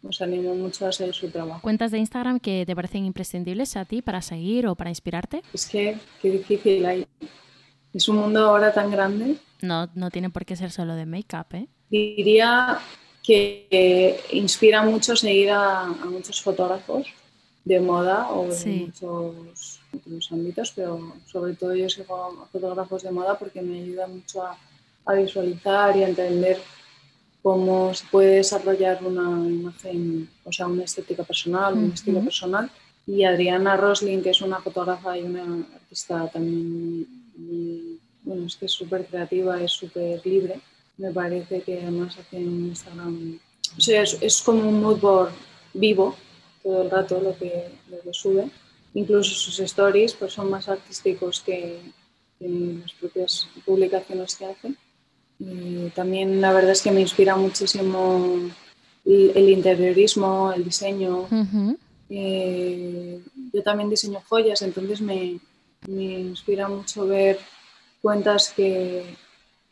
Nos 0.02 0.20
animo 0.22 0.54
mucho 0.54 0.86
a 0.86 0.92
seguir 0.92 1.14
su 1.14 1.28
trabajo. 1.30 1.60
¿Cuentas 1.60 1.90
de 1.90 1.98
Instagram 1.98 2.40
que 2.40 2.64
te 2.66 2.74
parecen 2.74 3.04
imprescindibles 3.04 3.76
a 3.76 3.84
ti 3.84 4.00
para 4.00 4.22
seguir 4.22 4.66
o 4.66 4.74
para 4.74 4.90
inspirarte? 4.90 5.42
Es 5.52 5.66
que 5.66 5.96
qué 6.22 6.30
difícil 6.30 6.86
hay. 6.86 7.06
Es 7.92 8.08
un 8.08 8.16
mundo 8.16 8.46
ahora 8.46 8.72
tan 8.72 8.90
grande. 8.90 9.36
No, 9.60 9.90
no 9.94 10.10
tiene 10.10 10.30
por 10.30 10.46
qué 10.46 10.56
ser 10.56 10.70
solo 10.70 10.94
de 10.94 11.04
make-up, 11.04 11.54
¿eh? 11.54 11.66
Diría 11.90 12.78
que 13.22 14.18
inspira 14.32 14.82
mucho 14.82 15.16
seguir 15.16 15.50
a, 15.50 15.82
a 15.82 16.04
muchos 16.06 16.40
fotógrafos 16.40 17.06
de 17.64 17.80
moda 17.80 18.30
o 18.30 18.46
de 18.46 18.86
muchos 18.86 19.79
otros 19.96 20.30
ámbitos, 20.32 20.72
pero 20.74 21.14
sobre 21.26 21.54
todo 21.54 21.74
yo 21.74 21.88
sigo 21.88 22.46
fotógrafos 22.52 23.02
de 23.02 23.10
moda 23.10 23.38
porque 23.38 23.62
me 23.62 23.80
ayuda 23.80 24.06
mucho 24.06 24.42
a, 24.44 24.56
visualizar 25.14 25.96
y 25.96 26.04
a 26.04 26.08
entender 26.08 26.58
cómo 27.42 27.92
se 27.92 28.06
puede 28.12 28.36
desarrollar 28.36 29.04
una 29.04 29.28
imagen, 29.48 30.30
o 30.44 30.52
sea, 30.52 30.68
una 30.68 30.84
estética 30.84 31.24
personal, 31.24 31.74
un 31.74 31.90
estilo 31.92 32.20
personal. 32.20 32.70
Y 33.08 33.24
Adriana 33.24 33.76
Rosling, 33.76 34.22
que 34.22 34.30
es 34.30 34.40
una 34.40 34.60
fotógrafa 34.60 35.18
y 35.18 35.22
una 35.22 35.66
artista 35.74 36.28
también, 36.28 37.08
bueno, 38.22 38.46
es 38.46 38.54
que 38.54 38.66
es 38.66 38.72
súper 38.72 39.04
creativa, 39.06 39.60
es 39.60 39.72
súper 39.72 40.24
libre. 40.24 40.60
Me 40.98 41.10
parece 41.10 41.62
que 41.62 41.80
además 41.82 42.16
hace 42.16 42.36
en 42.36 42.66
Instagram, 42.66 43.40
o 43.76 43.80
sea, 43.80 44.02
es, 44.02 44.16
es 44.20 44.40
como 44.42 44.68
un 44.68 44.80
mood 44.80 45.00
board 45.00 45.32
vivo 45.74 46.14
todo 46.62 46.82
el 46.82 46.90
rato 46.90 47.20
lo 47.20 47.36
que, 47.36 47.70
lo 47.90 48.00
que 48.00 48.12
sube. 48.12 48.50
Incluso 48.94 49.34
sus 49.34 49.60
stories 49.60 50.14
pues, 50.14 50.32
son 50.32 50.50
más 50.50 50.68
artísticos 50.68 51.40
que, 51.40 51.80
las 52.40 52.92
propias 52.94 53.48
publicaciones 53.66 54.34
que 54.34 54.46
hace. 54.46 54.74
Y 55.38 55.90
también 55.90 56.40
la 56.40 56.52
verdad 56.52 56.72
es 56.72 56.82
que 56.82 56.90
me 56.90 57.02
inspira 57.02 57.36
muchísimo 57.36 58.50
el, 59.04 59.48
interiorismo, 59.48 60.52
el 60.52 60.64
diseño. 60.64 61.26
Eh, 62.08 63.20
yo 63.52 63.62
también 63.62 63.90
diseño 63.90 64.20
joyas, 64.28 64.62
entonces 64.62 65.00
me, 65.00 65.38
me 65.86 66.20
inspira 66.20 66.68
mucho 66.68 67.06
ver 67.06 67.38
cuentas 68.02 68.52
que, 68.56 69.04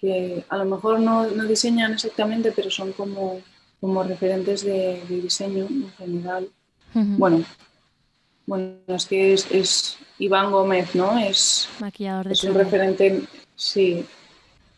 que 0.01 0.45
a 0.49 0.57
lo 0.57 0.65
mejor 0.65 1.01
no, 1.01 1.27
no, 1.27 1.45
diseñan 1.45 1.95
exactamente, 1.95 2.53
pero 2.53 2.71
son 2.71 2.93
como, 2.93 3.41
como 3.81 4.03
referentes 4.03 4.63
de, 4.63 5.03
de 5.09 5.21
diseño 5.21 5.67
en 5.67 5.91
general. 5.93 6.49
Bueno, 6.95 7.45
bueno, 8.49 8.79
es 8.87 9.05
que 9.05 9.35
es, 9.35 9.99
Iván 10.19 10.51
Gómez, 10.51 10.95
¿no? 10.95 11.19
Es, 11.19 11.69
Maquillador 11.81 12.29
de 12.29 12.33
es 12.33 12.45
un 12.45 12.55
referente, 12.55 13.23
sí, 13.55 14.07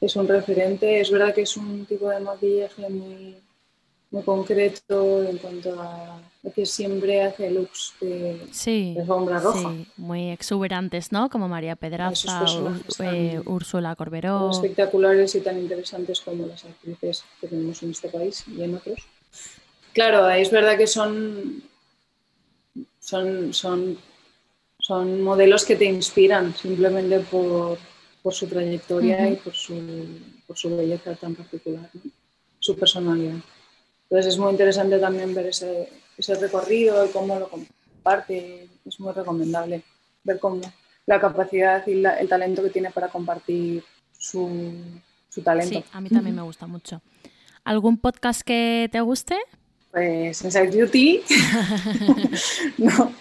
es 0.00 0.16
un 0.16 0.26
referente. 0.26 1.00
Es 1.00 1.10
verdad 1.10 1.32
que 1.32 1.42
es 1.42 1.56
un 1.56 1.86
tipo 1.86 2.08
de 2.08 2.18
maquillaje 2.18 2.88
muy, 2.88 3.36
muy 4.10 4.22
concreto 4.24 5.22
en 5.22 5.38
cuanto 5.38 5.80
a, 5.80 6.20
que 6.52 6.66
siempre 6.66 7.22
hace 7.22 7.48
looks 7.48 7.94
de, 8.00 8.40
sí, 8.50 8.96
sombra 9.06 9.38
roja. 9.38 9.70
Sí, 9.70 9.86
muy 9.96 10.30
exuberantes, 10.30 11.12
¿no? 11.12 11.30
Como 11.30 11.46
María 11.46 11.76
Pedraza, 11.76 12.44
eh, 12.98 13.40
Úrsula 13.46 13.94
Corberó. 13.94 14.50
espectaculares 14.50 15.36
y 15.36 15.42
tan 15.42 15.60
interesantes 15.60 16.20
como 16.20 16.44
las 16.48 16.64
actrices 16.64 17.24
que 17.40 17.46
tenemos 17.46 17.80
en 17.84 17.92
este 17.92 18.08
país 18.08 18.44
y 18.48 18.64
en 18.64 18.74
otros. 18.74 18.98
claro, 19.92 20.28
es 20.28 20.50
verdad 20.50 20.76
que 20.76 20.88
son, 20.88 21.62
son, 23.10 23.52
son, 23.52 23.98
son 24.78 25.22
modelos 25.22 25.64
que 25.64 25.76
te 25.76 25.84
inspiran 25.84 26.54
simplemente 26.54 27.20
por, 27.20 27.78
su 28.30 28.46
trayectoria 28.46 29.28
y 29.30 29.36
por 29.36 29.52
su, 29.52 29.74
por 30.46 30.56
su 30.56 30.76
belleza 30.76 31.14
tan 31.16 31.34
particular, 31.34 31.90
su 32.58 32.76
personalidad. 32.76 33.40
Entonces 34.04 34.34
es 34.34 34.38
muy 34.38 34.50
interesante 34.52 34.98
también 34.98 35.34
ver 35.34 35.46
ese, 35.46 35.88
ese 36.16 36.34
recorrido 36.36 37.04
y 37.04 37.10
cómo 37.10 37.38
lo 37.38 37.48
comparte. 37.48 38.68
Es 38.84 39.00
muy 39.00 39.12
recomendable 39.12 39.82
ver 40.22 40.38
cómo 40.38 40.60
la 41.06 41.20
capacidad 41.20 41.84
y 41.86 42.04
el 42.04 42.28
talento 42.28 42.62
que 42.62 42.70
tiene 42.70 42.90
para 42.90 43.08
compartir 43.08 43.82
su, 44.16 44.48
su 45.28 45.42
talento. 45.42 45.80
Sí, 45.80 45.84
a 45.92 46.00
mí 46.00 46.08
también 46.08 46.36
me 46.36 46.42
gusta 46.42 46.66
mucho. 46.66 47.02
¿Algún 47.64 47.98
podcast 47.98 48.42
que 48.42 48.88
te 48.92 49.00
guste? 49.00 49.36
Pues 49.90 50.42
Inside 50.42 50.70
Beauty. 50.70 51.22
no. 52.78 53.12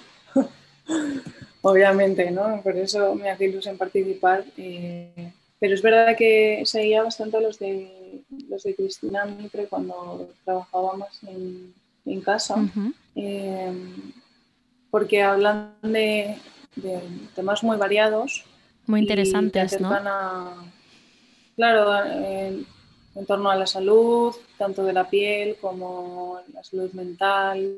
Obviamente, 1.61 2.31
¿no? 2.31 2.61
Por 2.61 2.77
eso 2.77 3.15
me 3.15 3.29
hace 3.29 3.45
ilusión 3.45 3.77
participar. 3.77 4.45
Eh, 4.57 5.31
pero 5.59 5.73
es 5.73 5.81
verdad 5.81 6.15
que 6.17 6.63
seguía 6.65 7.03
bastante 7.03 7.41
los 7.41 7.59
de 7.59 8.23
los 8.47 8.63
de 8.63 8.75
Cristina 8.75 9.25
Mitre 9.25 9.65
cuando 9.67 10.29
trabajábamos 10.45 11.19
en, 11.27 11.73
en 12.05 12.21
casa. 12.21 12.55
Eh, 13.15 13.71
porque 14.89 15.21
hablan 15.21 15.73
de, 15.81 16.37
temas 17.35 17.63
muy 17.63 17.77
variados. 17.77 18.43
Muy 18.87 19.01
interesantes, 19.01 19.79
¿no? 19.79 19.89
claro, 21.55 22.63
en, 23.19 23.25
torno 23.25 23.51
a 23.51 23.55
la 23.55 23.67
salud, 23.67 24.35
tanto 24.57 24.83
de 24.83 24.93
la 24.93 25.09
piel 25.09 25.57
como 25.59 26.39
la 26.53 26.63
salud 26.63 26.91
mental. 26.93 27.75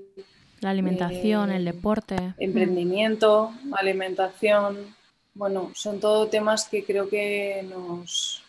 La 0.60 0.70
alimentación, 0.70 1.52
el 1.52 1.68
eh, 1.68 1.74
deporte. 1.74 2.34
Emprendimiento, 2.38 3.52
alimentación. 3.74 4.96
Bueno, 5.34 5.72
son 5.74 6.00
todos 6.00 6.30
temas 6.30 6.66
que 6.66 6.84
creo 6.84 7.10
que 7.10 7.66
nos, 7.68 8.44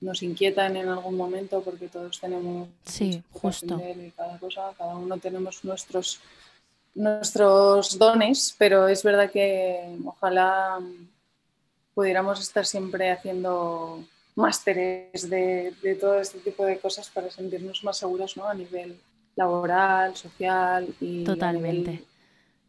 nos 0.00 0.22
inquietan 0.22 0.76
en 0.76 0.88
algún 0.88 1.16
momento 1.16 1.62
porque 1.62 1.88
todos 1.88 2.20
tenemos 2.20 2.68
sí, 2.84 3.22
justo. 3.30 3.80
cada 4.16 4.38
cosa, 4.38 4.72
cada 4.76 4.96
uno 4.96 5.18
tenemos 5.18 5.64
nuestros 5.64 6.20
nuestros 6.94 7.98
dones, 7.98 8.54
pero 8.58 8.88
es 8.88 9.02
verdad 9.02 9.30
que 9.30 9.96
ojalá 10.04 10.78
pudiéramos 11.94 12.40
estar 12.40 12.66
siempre 12.66 13.10
haciendo 13.10 14.04
másteres 14.34 15.28
de, 15.28 15.74
todo 16.00 16.20
este 16.20 16.38
tipo 16.38 16.64
de 16.64 16.78
cosas 16.78 17.10
para 17.10 17.30
sentirnos 17.30 17.84
más 17.84 17.98
seguros 17.98 18.36
¿no? 18.36 18.46
a 18.46 18.54
nivel 18.54 18.98
laboral, 19.36 20.16
social 20.16 20.94
y 21.00 21.24
totalmente. 21.24 22.04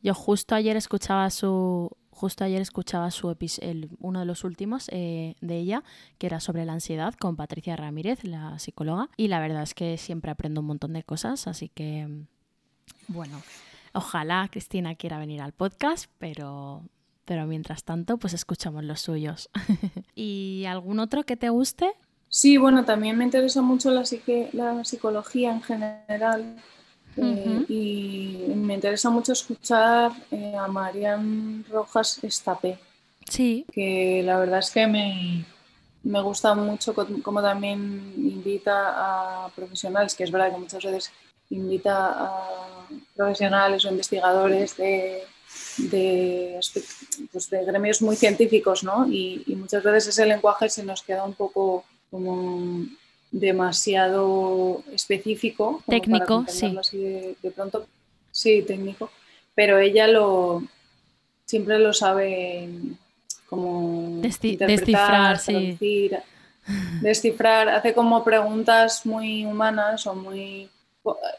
Yo 0.02 0.14
justo 0.14 0.56
ayer 0.56 0.76
escuchaba 0.76 1.30
su 1.30 1.90
justo 2.10 2.44
ayer 2.44 2.62
escuchaba 2.62 3.10
su 3.10 3.36
el, 3.62 3.90
uno 4.00 4.20
de 4.20 4.26
los 4.26 4.44
últimos 4.44 4.88
eh, 4.92 5.36
de 5.42 5.58
ella 5.58 5.84
que 6.20 6.28
era 6.28 6.40
sobre 6.40 6.64
la 6.64 6.74
ansiedad 6.74 7.14
con 7.16 7.36
Patricia 7.36 7.76
Ramírez, 7.76 8.24
la 8.24 8.60
psicóloga, 8.60 9.10
y 9.18 9.30
la 9.30 9.40
verdad 9.40 9.64
es 9.64 9.74
que 9.74 9.98
siempre 9.98 10.32
aprendo 10.32 10.62
un 10.62 10.68
montón 10.68 10.94
de 10.94 11.04
cosas, 11.04 11.48
así 11.48 11.70
que 11.70 12.08
bueno, 13.08 13.42
Ojalá 13.94 14.48
Cristina 14.52 14.96
quiera 14.96 15.20
venir 15.20 15.42
al 15.42 15.54
podcast, 15.54 16.10
pero, 16.18 16.84
pero 17.26 17.46
mientras 17.46 17.84
tanto, 17.84 18.18
pues 18.18 18.34
escuchamos 18.34 18.84
los 18.84 19.02
suyos. 19.02 19.50
¿Y 20.16 20.66
algún 20.68 21.00
otro 21.00 21.24
que 21.24 21.38
te 21.38 21.50
guste? 21.50 21.92
Sí, 22.30 22.58
bueno, 22.58 22.84
también 22.84 23.18
me 23.18 23.26
interesa 23.26 23.62
mucho 23.62 23.92
la, 23.92 24.04
la 24.54 24.84
psicología 24.84 25.52
en 25.52 25.62
general. 25.62 26.56
Eh, 27.16 27.66
y 27.70 28.54
me 28.56 28.74
interesa 28.74 29.12
mucho 29.12 29.34
escuchar 29.34 30.12
eh, 30.32 30.56
a 30.58 30.68
Marian 30.68 31.64
Rojas 31.70 32.24
Estapé. 32.24 32.80
Sí. 33.30 33.66
Que 33.72 34.24
la 34.26 34.40
verdad 34.40 34.60
es 34.60 34.72
que 34.72 34.88
me, 34.88 35.46
me 36.04 36.22
gusta 36.22 36.56
mucho 36.56 36.94
como 36.94 37.42
también 37.42 38.14
invita 38.18 39.46
a 39.46 39.50
profesionales, 39.50 40.16
que 40.16 40.24
es 40.24 40.32
verdad 40.32 40.52
que 40.52 40.58
muchas 40.58 40.84
veces 40.84 41.12
invita 41.50 42.14
a 42.16 42.88
profesionales 43.16 43.86
o 43.86 43.90
investigadores 43.90 44.76
de, 44.78 45.22
de, 45.78 46.60
pues 47.32 47.50
de 47.50 47.66
gremios 47.66 48.02
muy 48.02 48.16
científicos, 48.16 48.84
¿no? 48.84 49.08
Y, 49.08 49.44
muchas 49.58 49.84
veces 49.84 50.08
ese 50.08 50.26
lenguaje 50.26 50.70
se 50.70 50.84
nos 50.84 51.02
queda 51.04 51.24
un 51.24 51.34
poco 51.34 51.86
como 52.12 52.86
demasiado 53.32 54.84
específico. 54.92 55.82
técnico, 55.88 56.46
sí. 56.48 56.76
de, 57.42 57.52
pronto, 57.52 57.88
sí, 58.32 58.64
técnico. 58.64 59.10
Pero 59.56 59.80
ella 59.80 60.08
lo 60.08 60.64
siempre 61.46 61.80
lo 61.80 61.94
sabe 61.94 62.70
como 63.48 64.22
descifrar, 64.22 65.38
sí. 65.40 65.78
descifrar, 67.02 67.70
hace 67.70 67.94
como 67.94 68.24
preguntas 68.24 69.06
muy 69.06 69.46
humanas 69.46 70.08
o 70.08 70.16
muy 70.16 70.70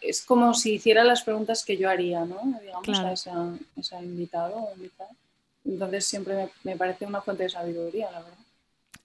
es 0.00 0.22
como 0.22 0.54
si 0.54 0.74
hiciera 0.74 1.04
las 1.04 1.22
preguntas 1.22 1.64
que 1.64 1.76
yo 1.76 1.88
haría, 1.88 2.24
¿no? 2.24 2.38
Digamos, 2.60 2.98
a 2.98 3.12
ese, 3.12 3.96
invitado 4.02 4.56
o 4.56 4.72
Entonces 5.64 6.04
siempre 6.04 6.50
me, 6.62 6.76
parece 6.76 7.06
una 7.06 7.22
fuente 7.22 7.44
de 7.44 7.50
sabiduría, 7.50 8.10
la 8.10 8.20
verdad. 8.20 8.38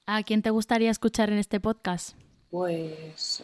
¿A 0.06 0.24
quién 0.24 0.42
te 0.42 0.50
gustaría 0.50 0.92
escuchar 0.92 1.30
en 1.30 1.38
este 1.38 1.60
podcast? 1.60 2.16
Pues 2.50 3.44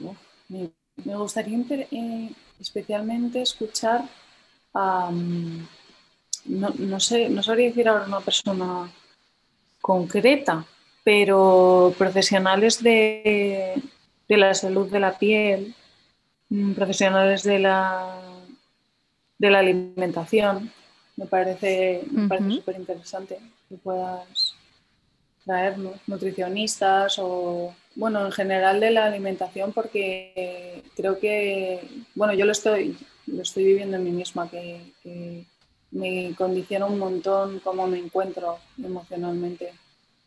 me, 0.50 0.72
gustaría 1.16 1.60
eh, 1.70 2.32
especialmente 2.60 3.42
escuchar 3.42 4.04
a... 4.74 5.12
no, 6.46 7.00
sé, 7.00 7.30
no 7.30 7.44
sabría 7.44 7.68
decir 7.68 7.88
ahora 7.88 8.06
una 8.06 8.20
persona 8.20 8.92
concreta, 9.80 10.66
pero 11.04 11.94
profesionales 11.98 12.82
de, 12.82 13.82
de 14.28 14.38
la 14.38 14.54
salud 14.56 14.90
de 14.90 15.00
la 15.00 15.18
piel, 15.18 15.76
Mm, 15.76 15.85
profesionales 16.76 17.44
de 17.44 17.60
la, 17.60 18.20
de 19.38 19.50
la 19.50 19.60
alimentación. 19.60 20.72
Me 21.18 21.26
parece, 21.26 22.04
súper 22.50 22.76
interesante 22.76 23.40
que 23.70 23.76
puedas 23.78 24.56
traernos, 25.46 25.96
nutricionistas 26.08 27.18
o, 27.20 27.74
bueno, 27.96 28.26
en 28.26 28.32
general 28.32 28.80
de 28.80 28.92
la 28.92 29.06
alimentación, 29.06 29.72
porque 29.72 30.84
creo 30.96 31.20
que, 31.20 31.88
bueno, 32.16 32.34
yo 32.34 32.46
lo 32.46 32.52
estoy, 32.52 32.98
lo 33.28 33.44
estoy 33.44 33.64
viviendo 33.64 33.98
en 33.98 34.04
mí 34.04 34.12
misma, 34.12 34.50
que, 34.50 35.46
me 35.92 36.36
condiciona 36.38 36.88
un 36.88 37.00
montón 37.00 37.62
cómo 37.64 37.88
me 37.88 37.98
encuentro 37.98 38.58
emocionalmente 38.78 39.72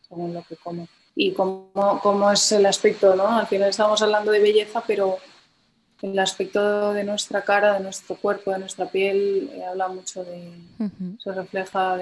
según 0.09 0.33
lo 0.33 0.43
que 0.43 0.57
como. 0.57 0.89
Y 1.15 1.33
cómo, 1.33 2.01
cómo 2.03 2.31
es 2.31 2.53
el 2.53 2.65
aspecto, 2.65 3.15
¿no? 3.15 3.29
Al 3.29 3.47
final 3.49 3.69
estamos 3.69 4.01
hablando 4.01 4.31
de 4.31 4.41
belleza, 4.41 4.83
pero 4.87 5.19
el 6.03 6.19
aspecto 6.19 6.93
de 6.93 7.05
nuestra 7.05 7.43
cara, 7.43 7.75
de 7.75 7.81
nuestro 7.81 8.16
cuerpo, 8.16 8.53
de 8.53 8.61
nuestra 8.61 8.87
piel, 8.87 9.51
eh, 9.53 9.65
habla 9.65 9.89
mucho 9.89 10.25
de, 10.25 10.53
se 11.19 11.33
refleja 11.33 11.99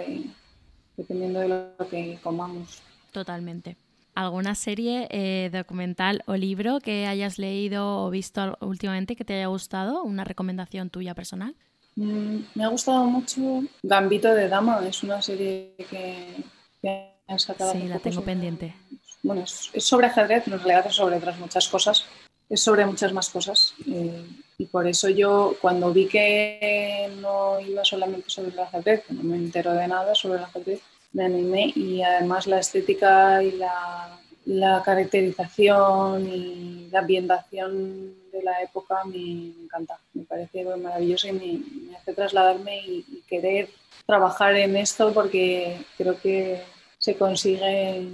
dependiendo 0.97 1.41
de 1.41 1.49
lo 1.49 1.89
que 1.89 2.19
comamos. 2.23 2.83
Totalmente. 3.13 3.77
¿Alguna 4.15 4.55
serie, 4.55 5.09
eh, 5.11 5.51
documental 5.53 6.23
o 6.27 6.37
libro 6.37 6.81
que 6.81 7.07
hayas 7.07 7.39
leído 7.39 8.05
o 8.05 8.11
visto 8.11 8.57
últimamente 8.61 9.15
que 9.15 9.25
te 9.25 9.35
haya 9.35 9.47
gustado? 9.47 10.03
¿Una 10.03 10.25
recomendación 10.25 10.89
tuya 10.89 11.15
personal? 11.15 11.55
Mm, 11.97 12.39
me 12.55 12.65
ha 12.65 12.69
gustado 12.69 13.05
mucho 13.05 13.63
Gambito 13.83 14.33
de 14.35 14.49
Dama, 14.49 14.81
es 14.87 15.03
una 15.03 15.21
serie 15.21 15.75
que, 15.91 16.45
que 16.81 17.13
han 17.27 17.39
sacado. 17.39 17.73
Sí, 17.73 17.89
la 17.89 17.99
tengo 17.99 18.23
pendiente. 18.23 18.75
Bueno, 19.23 19.43
es, 19.43 19.71
es 19.73 19.85
sobre 19.85 20.07
ajedrez, 20.07 20.47
en 20.47 20.59
realidad 20.59 20.87
es 20.87 20.95
sobre 20.95 21.17
otras 21.17 21.39
muchas 21.39 21.69
cosas, 21.69 22.07
es 22.49 22.61
sobre 22.61 22.87
muchas 22.87 23.13
más 23.13 23.29
cosas. 23.31 23.75
Eh, 23.87 24.25
y 24.59 24.67
por 24.67 24.87
eso 24.87 25.09
yo, 25.09 25.57
cuando 25.61 25.93
vi 25.93 26.07
que 26.07 27.11
no 27.21 27.61
iba 27.61 27.85
solamente 27.85 28.31
sobre 28.31 28.51
el 28.51 28.59
ajedrez, 28.59 29.05
no 29.11 29.23
me 29.23 29.37
entero 29.37 29.73
de 29.73 29.87
nada 29.87 30.15
sobre 30.15 30.39
el 30.39 30.45
ajedrez, 30.45 30.81
me 31.13 31.25
animé 31.25 31.73
y 31.75 32.03
además 32.03 32.47
la 32.47 32.61
estética 32.61 33.43
y 33.43 33.53
la, 33.53 34.19
la 34.47 34.83
caracterización 34.85 36.27
y 36.27 36.89
la 36.91 37.01
ambientación 37.01 38.15
de 38.33 38.43
la 38.43 38.63
época 38.63 39.05
me, 39.05 39.53
encanta, 39.65 39.99
me 40.15 40.23
parece 40.25 40.65
maravilloso 40.65 41.29
y 41.29 41.33
me, 41.33 41.97
hace 41.97 42.13
trasladarme 42.13 42.79
y, 42.87 43.23
querer 43.27 43.69
trabajar 44.07 44.55
en 44.55 44.77
esto 44.77 45.13
porque 45.13 45.79
creo 45.99 46.17
que 46.21 46.63
se 46.99 47.17
consigue 47.17 48.07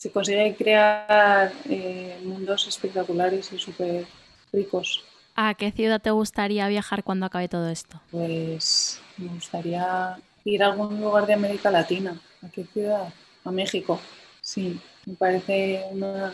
se 0.00 0.10
consigue 0.10 0.56
crear 0.56 1.52
eh, 1.68 2.18
mundos 2.24 2.66
espectaculares 2.66 3.52
y 3.52 3.58
súper 3.58 4.06
ricos. 4.50 5.04
¿A 5.36 5.52
qué 5.52 5.72
ciudad 5.72 6.00
te 6.00 6.10
gustaría 6.10 6.66
viajar 6.68 7.04
cuando 7.04 7.26
acabe 7.26 7.48
todo 7.48 7.68
esto? 7.68 8.00
Pues 8.10 8.98
me 9.18 9.28
gustaría 9.28 10.16
ir 10.44 10.62
a 10.62 10.68
algún 10.68 10.98
lugar 11.02 11.26
de 11.26 11.34
América 11.34 11.70
Latina. 11.70 12.18
¿A 12.42 12.48
qué 12.48 12.64
ciudad? 12.64 13.12
A 13.44 13.50
México. 13.50 14.00
Sí, 14.40 14.80
me 15.04 15.16
parece 15.16 15.84
una, 15.90 16.32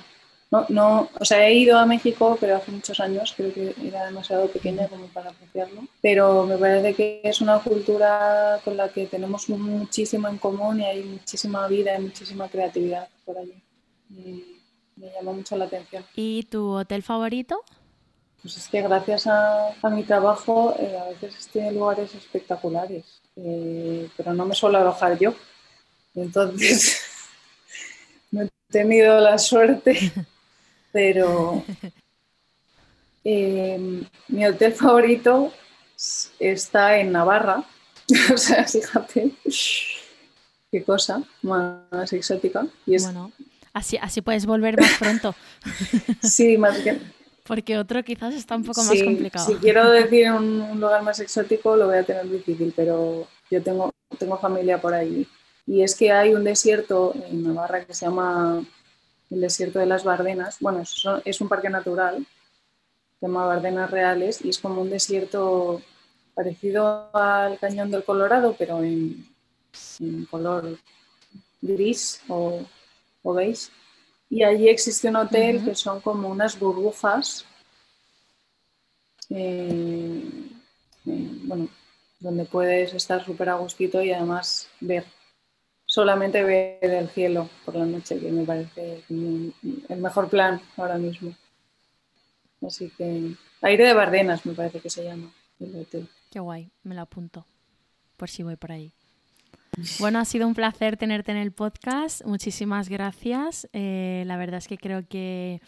no, 0.53 0.67
no, 0.69 1.11
o 1.19 1.25
sea, 1.25 1.49
he 1.49 1.55
ido 1.55 1.77
a 1.77 1.87
México, 1.87 2.39
pero 2.41 2.59
hace 2.59 2.71
muchos 2.71 3.01
años, 3.01 3.35
creo 3.37 3.53
que 3.53 3.75
era 3.85 4.07
demasiado 4.07 4.47
pequeña 4.47 4.87
como 4.87 5.07
para 5.09 5.31
apreciarlo, 5.31 5.83
pero 6.01 6.47
me 6.47 6.57
parece 6.57 6.95
que 6.95 7.21
es 7.25 7.41
una 7.41 7.59
cultura 7.59 8.61
con 8.65 8.77
la 8.77 8.91
que 8.91 9.07
tenemos 9.07 9.49
muchísimo 9.49 10.29
en 10.29 10.39
común 10.39 10.83
y 10.83 10.85
hay 10.85 11.03
muchísima 11.03 11.67
vida 11.67 11.99
y 11.99 12.03
muchísima 12.03 12.49
creatividad 12.49 13.09
por 13.27 13.37
allí. 13.37 13.63
Y 14.09 14.63
me 14.97 15.13
llama 15.13 15.33
mucho 15.33 15.57
la 15.59 15.67
atención. 15.67 16.03
¿Y 16.15 16.45
tu 16.45 16.71
hotel 16.71 17.03
favorito? 17.03 17.63
Pues 18.41 18.57
es 18.57 18.69
que 18.69 18.81
gracias 18.81 19.27
a, 19.27 19.75
mi 19.91 20.05
trabajo 20.05 20.75
eh, 20.79 20.97
a 20.97 21.05
veces 21.11 21.37
estoy 21.37 21.63
en 21.63 21.75
lugares 21.75 22.15
espectaculares, 22.15 23.21
eh, 23.37 24.09
pero 24.17 24.33
no 24.33 24.47
me 24.47 24.55
suelo 24.55 24.79
alojar 24.79 25.19
yo. 25.19 25.35
Entonces, 26.15 27.03
no 28.31 28.43
he 28.43 28.51
tenido 28.71 29.21
la 29.21 29.37
suerte 29.37 30.13
pero 30.97 31.63
eh, 33.23 34.03
mi 34.29 34.47
hotel 34.47 34.73
favorito 34.73 35.53
está 36.39 36.99
en 36.99 37.13
Navarra. 37.13 37.65
o 38.33 38.37
sea, 38.39 38.65
fíjate 38.65 39.33
qué 40.77 40.85
cosa 40.85 41.23
más 41.43 42.13
exótica. 42.13 42.67
Y 42.85 43.01
Bueno, 43.03 43.33
así, 43.73 43.97
así 43.97 44.21
puedes 44.21 44.45
volver 44.45 44.79
más 44.79 44.93
pronto. 44.99 45.35
sí, 46.23 46.59
más 46.59 46.79
que... 46.81 46.99
Porque 47.47 47.79
otro 47.79 48.03
quizás 48.03 48.35
está 48.35 48.57
un 48.57 48.65
poco 48.65 48.83
más 48.83 49.03
complicado. 49.03 49.47
Si 49.47 49.55
quiero 49.55 49.89
decir 49.91 50.31
un, 50.33 50.81
lugar 50.81 51.03
más 51.03 51.21
exótico 51.21 51.77
lo 51.77 51.87
voy 51.87 51.97
a 51.97 52.03
tener 52.03 52.29
difícil, 52.29 52.75
pero 52.77 53.27
yo 53.51 53.63
tengo, 53.63 53.95
tengo 54.19 54.37
familia 54.39 54.81
por 54.81 54.93
allí. 54.93 55.27
Y 55.65 55.83
es 55.83 55.95
que 55.95 56.13
hay 56.13 56.35
un 56.35 56.45
desierto 56.45 57.15
en 57.31 57.45
Navarra 57.45 57.85
que 57.85 57.95
se 57.95 58.05
llama 58.05 58.63
el 59.31 59.41
desierto 59.41 59.79
de 59.79 59.87
las 59.87 60.05
Bardenas. 60.05 60.57
Bueno, 60.61 60.83
es 61.25 61.41
un 61.41 61.49
parque 61.49 61.71
natural, 61.71 62.27
se 63.21 63.27
llama 63.27 63.47
Bardenas 63.47 63.91
Reales, 63.91 64.45
y 64.45 64.51
es 64.51 64.59
como 64.59 64.83
un 64.83 64.91
desierto 64.91 65.81
parecido 66.35 67.09
al 67.15 67.59
Cañón 67.61 67.91
del 67.91 68.05
Colorado, 68.05 68.57
pero 68.59 68.83
en, 68.83 69.25
color 70.31 70.79
gris 71.61 72.23
o, 72.29 72.63
o, 73.23 73.35
beige. 73.35 73.71
Y 74.29 74.43
allí 74.43 74.69
existe 74.69 75.09
un 75.09 75.17
hotel 75.17 75.65
que 75.65 75.75
son 75.75 76.01
como 76.01 76.29
unas 76.29 76.59
burbujas, 76.59 77.45
eh, 79.31 80.23
eh, 81.07 81.31
bueno, 81.45 81.69
donde 82.21 82.45
puedes 82.45 82.93
estar 82.95 83.25
súper 83.25 83.49
a 83.49 83.55
gustito 83.55 84.03
y 84.03 84.13
además 84.13 84.69
ver 84.81 85.05
solamente 85.85 86.43
ver 86.43 86.79
el 86.83 87.09
cielo 87.09 87.49
por 87.65 87.77
la 87.77 87.87
noche, 87.87 88.19
que 88.19 88.31
me 88.31 88.45
parece 88.45 89.05
el 89.09 89.99
mejor 89.99 90.29
plan 90.29 90.61
ahora 90.77 90.99
mismo. 90.99 91.35
Así 92.63 92.91
que 92.91 93.35
aire 93.63 93.87
de 93.87 93.95
Bardenas 93.95 94.45
me 94.45 94.55
parece 94.55 94.81
que 94.81 94.91
se 94.91 95.05
llama 95.05 95.33
Qué 96.31 96.41
guay, 96.41 96.71
me 96.83 96.95
lo 96.95 97.03
apunto 97.03 97.47
por 98.17 98.29
si 98.29 98.43
voy 98.43 98.57
por 98.57 98.73
ahí. 98.73 98.93
Bueno, 99.99 100.19
ha 100.19 100.25
sido 100.25 100.47
un 100.47 100.55
placer 100.55 100.97
tenerte 100.97 101.33
en 101.33 101.39
el 101.39 101.53
podcast. 101.53 102.25
Muchísimas 102.25 102.89
gracias. 102.89 103.69
Eh, 103.73 104.25
la 104.27 104.37
verdad 104.37 104.59
es 104.59 104.69
que 104.69 104.79
creo 104.79 105.07
que 105.07 105.61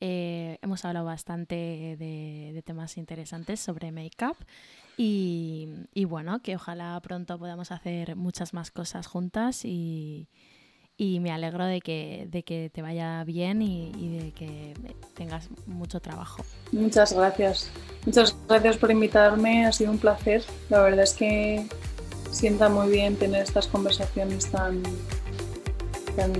eh, 0.00 0.58
hemos 0.62 0.84
hablado 0.84 1.06
bastante 1.06 1.54
de, 1.98 2.62
temas 2.64 2.96
interesantes 2.96 3.60
sobre 3.60 3.92
make-up 3.92 4.36
y, 4.98 6.04
bueno, 6.06 6.40
que 6.42 6.56
ojalá 6.56 6.98
pronto 7.02 7.38
podamos 7.38 7.70
hacer 7.70 8.16
muchas 8.16 8.54
más 8.54 8.70
cosas 8.70 9.06
juntas 9.06 9.64
y, 9.64 10.28
me 10.98 11.30
alegro 11.30 11.64
de 11.64 11.80
que, 11.80 12.26
de 12.30 12.42
que 12.42 12.70
te 12.72 12.82
vaya 12.82 13.22
bien 13.24 13.62
y, 13.62 14.18
de 14.18 14.32
que 14.32 14.74
tengas 15.14 15.48
mucho 15.66 16.00
trabajo. 16.00 16.44
Muchas 16.72 17.12
gracias. 17.12 17.70
Muchas 18.04 18.36
gracias 18.48 18.76
por 18.76 18.90
invitarme, 18.90 19.66
ha 19.66 19.72
sido 19.72 19.90
un 19.90 19.98
placer. 19.98 20.44
La 20.70 20.82
verdad 20.82 21.04
es 21.04 21.14
que 21.14 21.66
sienta 22.30 22.68
muy 22.68 22.90
bien 22.90 23.16
tener 23.16 23.42
estas 23.42 23.66
conversaciones 23.66 24.46
tan, 24.50 24.82
tan 26.16 26.32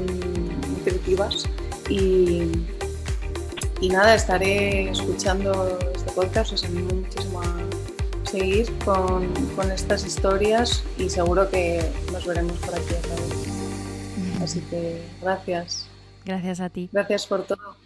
nutritivas 0.70 1.44
y, 1.88 2.50
y 3.80 3.88
nada, 3.88 4.14
estaré 4.14 4.90
escuchando 4.90 5.78
este 5.94 6.12
podcast, 6.12 6.52
os 6.52 6.64
animo 6.64 6.94
muchísimo 6.94 7.40
a 7.42 8.28
seguir 8.28 8.66
con, 8.84 9.32
con, 9.54 9.70
estas 9.70 10.04
historias 10.04 10.82
y 10.98 11.08
seguro 11.08 11.48
que 11.48 11.82
nos 12.12 12.26
veremos 12.26 12.58
por 12.58 12.74
aquí 12.74 12.94
otra 12.94 13.14
vez. 13.14 14.42
Así 14.42 14.60
que 14.70 15.02
gracias. 15.22 15.88
Gracias 16.24 16.60
a 16.60 16.68
ti. 16.68 16.88
Gracias 16.92 17.26
por 17.26 17.44
todo. 17.44 17.85